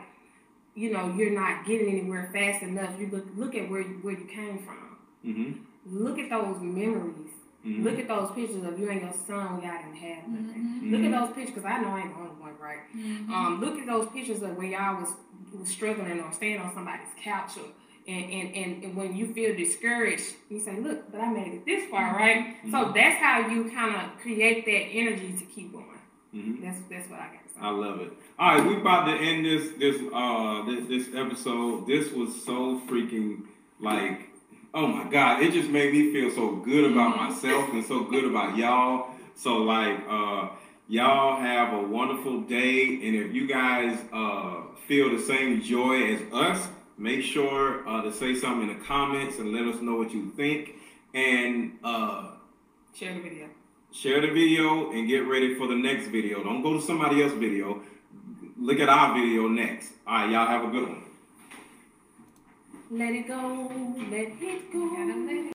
you 0.78 0.90
know 0.92 1.12
you're 1.16 1.30
not 1.42 1.66
getting 1.66 1.88
anywhere 1.88 2.30
fast 2.32 2.62
enough, 2.62 2.92
you 3.00 3.08
look 3.14 3.26
look 3.36 3.54
at 3.54 3.68
where 3.70 3.80
you, 3.80 3.98
where 4.02 4.14
you 4.20 4.26
came 4.26 4.58
from. 4.66 4.96
Mhm. 5.24 5.48
Look 6.04 6.18
at 6.18 6.28
those 6.30 6.60
memories. 6.60 7.32
Mhm. 7.66 7.82
Look 7.84 7.98
at 7.98 8.06
those 8.08 8.30
pictures 8.32 8.62
of 8.64 8.78
you 8.78 8.88
and 8.88 9.00
your 9.00 9.12
son 9.26 9.44
when 9.56 9.62
y'all 9.64 9.78
didn't 9.82 9.96
have 9.96 10.28
nothing. 10.28 10.62
Mhm. 10.82 10.90
Look 10.92 11.02
at 11.06 11.12
those 11.20 11.34
pictures, 11.36 11.54
cause 11.56 11.64
I 11.64 11.80
know 11.82 11.88
I 11.88 12.00
ain't 12.02 12.14
the 12.14 12.20
only 12.20 12.40
one, 12.40 12.54
right? 12.60 12.82
Mhm. 12.96 13.28
Um, 13.30 13.60
look 13.60 13.78
at 13.80 13.86
those 13.86 14.08
pictures 14.10 14.42
of 14.42 14.56
where 14.56 14.66
y'all 14.68 15.00
was, 15.00 15.10
was 15.58 15.68
struggling 15.68 16.20
or 16.20 16.30
staying 16.32 16.60
on 16.60 16.72
somebody's 16.74 17.08
couch 17.22 17.56
or 17.58 17.64
and, 18.06 18.24
and, 18.32 18.54
and, 18.56 18.84
and 18.84 18.96
when 18.96 19.14
you 19.14 19.26
feel 19.34 19.54
discouraged, 19.54 20.32
you 20.48 20.58
say, 20.60 20.80
look, 20.80 21.12
but 21.12 21.20
I 21.20 21.30
made 21.30 21.52
it 21.52 21.66
this 21.66 21.90
far, 21.90 22.16
right? 22.16 22.56
So 22.70 22.90
that's 22.94 23.16
how 23.16 23.46
you 23.48 23.70
kind 23.70 23.94
of 23.96 24.18
create 24.18 24.64
that 24.64 24.84
energy 24.96 25.34
to 25.38 25.44
keep 25.44 25.72
going. 25.72 25.84
That's 26.62 26.80
that's 26.88 27.10
what 27.10 27.20
I 27.20 27.26
got 27.34 27.42
to 27.42 27.47
say. 27.47 27.47
I 27.60 27.70
love 27.70 28.00
it. 28.00 28.12
All 28.38 28.56
right, 28.56 28.66
we 28.66 28.76
about 28.76 29.06
to 29.06 29.12
end 29.12 29.44
this 29.44 29.72
this 29.78 30.00
uh 30.12 30.64
this, 30.64 30.88
this 30.88 31.14
episode. 31.14 31.86
This 31.86 32.12
was 32.12 32.44
so 32.44 32.80
freaking 32.88 33.42
like 33.80 34.30
oh 34.74 34.86
my 34.86 35.10
god, 35.10 35.42
it 35.42 35.52
just 35.52 35.68
made 35.70 35.92
me 35.92 36.12
feel 36.12 36.30
so 36.30 36.56
good 36.56 36.90
about 36.90 37.16
myself 37.16 37.72
and 37.72 37.84
so 37.84 38.04
good 38.04 38.24
about 38.24 38.56
y'all. 38.56 39.10
So 39.34 39.56
like 39.58 39.98
uh 40.08 40.48
y'all 40.88 41.40
have 41.40 41.72
a 41.72 41.82
wonderful 41.82 42.42
day 42.42 42.84
and 43.02 43.16
if 43.16 43.34
you 43.34 43.46
guys 43.46 43.98
uh 44.12 44.62
feel 44.86 45.10
the 45.16 45.22
same 45.22 45.62
joy 45.62 46.14
as 46.14 46.20
us, 46.32 46.68
make 46.96 47.22
sure 47.22 47.86
uh, 47.86 48.02
to 48.02 48.12
say 48.12 48.34
something 48.34 48.70
in 48.70 48.78
the 48.78 48.84
comments 48.84 49.38
and 49.38 49.52
let 49.52 49.64
us 49.66 49.80
know 49.82 49.96
what 49.96 50.12
you 50.12 50.30
think 50.36 50.74
and 51.14 51.78
uh 51.84 52.30
Share 52.94 53.14
the 53.14 53.20
video. 53.20 53.57
Share 53.92 54.20
the 54.20 54.28
video 54.28 54.90
and 54.92 55.08
get 55.08 55.26
ready 55.26 55.54
for 55.54 55.66
the 55.66 55.74
next 55.74 56.06
video. 56.08 56.42
Don't 56.42 56.62
go 56.62 56.74
to 56.74 56.80
somebody 56.80 57.22
else's 57.22 57.38
video. 57.38 57.80
Look 58.60 58.80
at 58.80 58.88
our 58.88 59.14
video 59.14 59.48
next. 59.48 59.92
All 60.06 60.14
right, 60.14 60.30
y'all 60.30 60.46
have 60.46 60.64
a 60.64 60.70
good 60.70 60.88
one. 60.88 61.04
Let 62.90 63.14
it 63.14 63.28
go. 63.28 63.70
Let 64.10 64.28
it 64.40 64.72
go. 64.72 65.38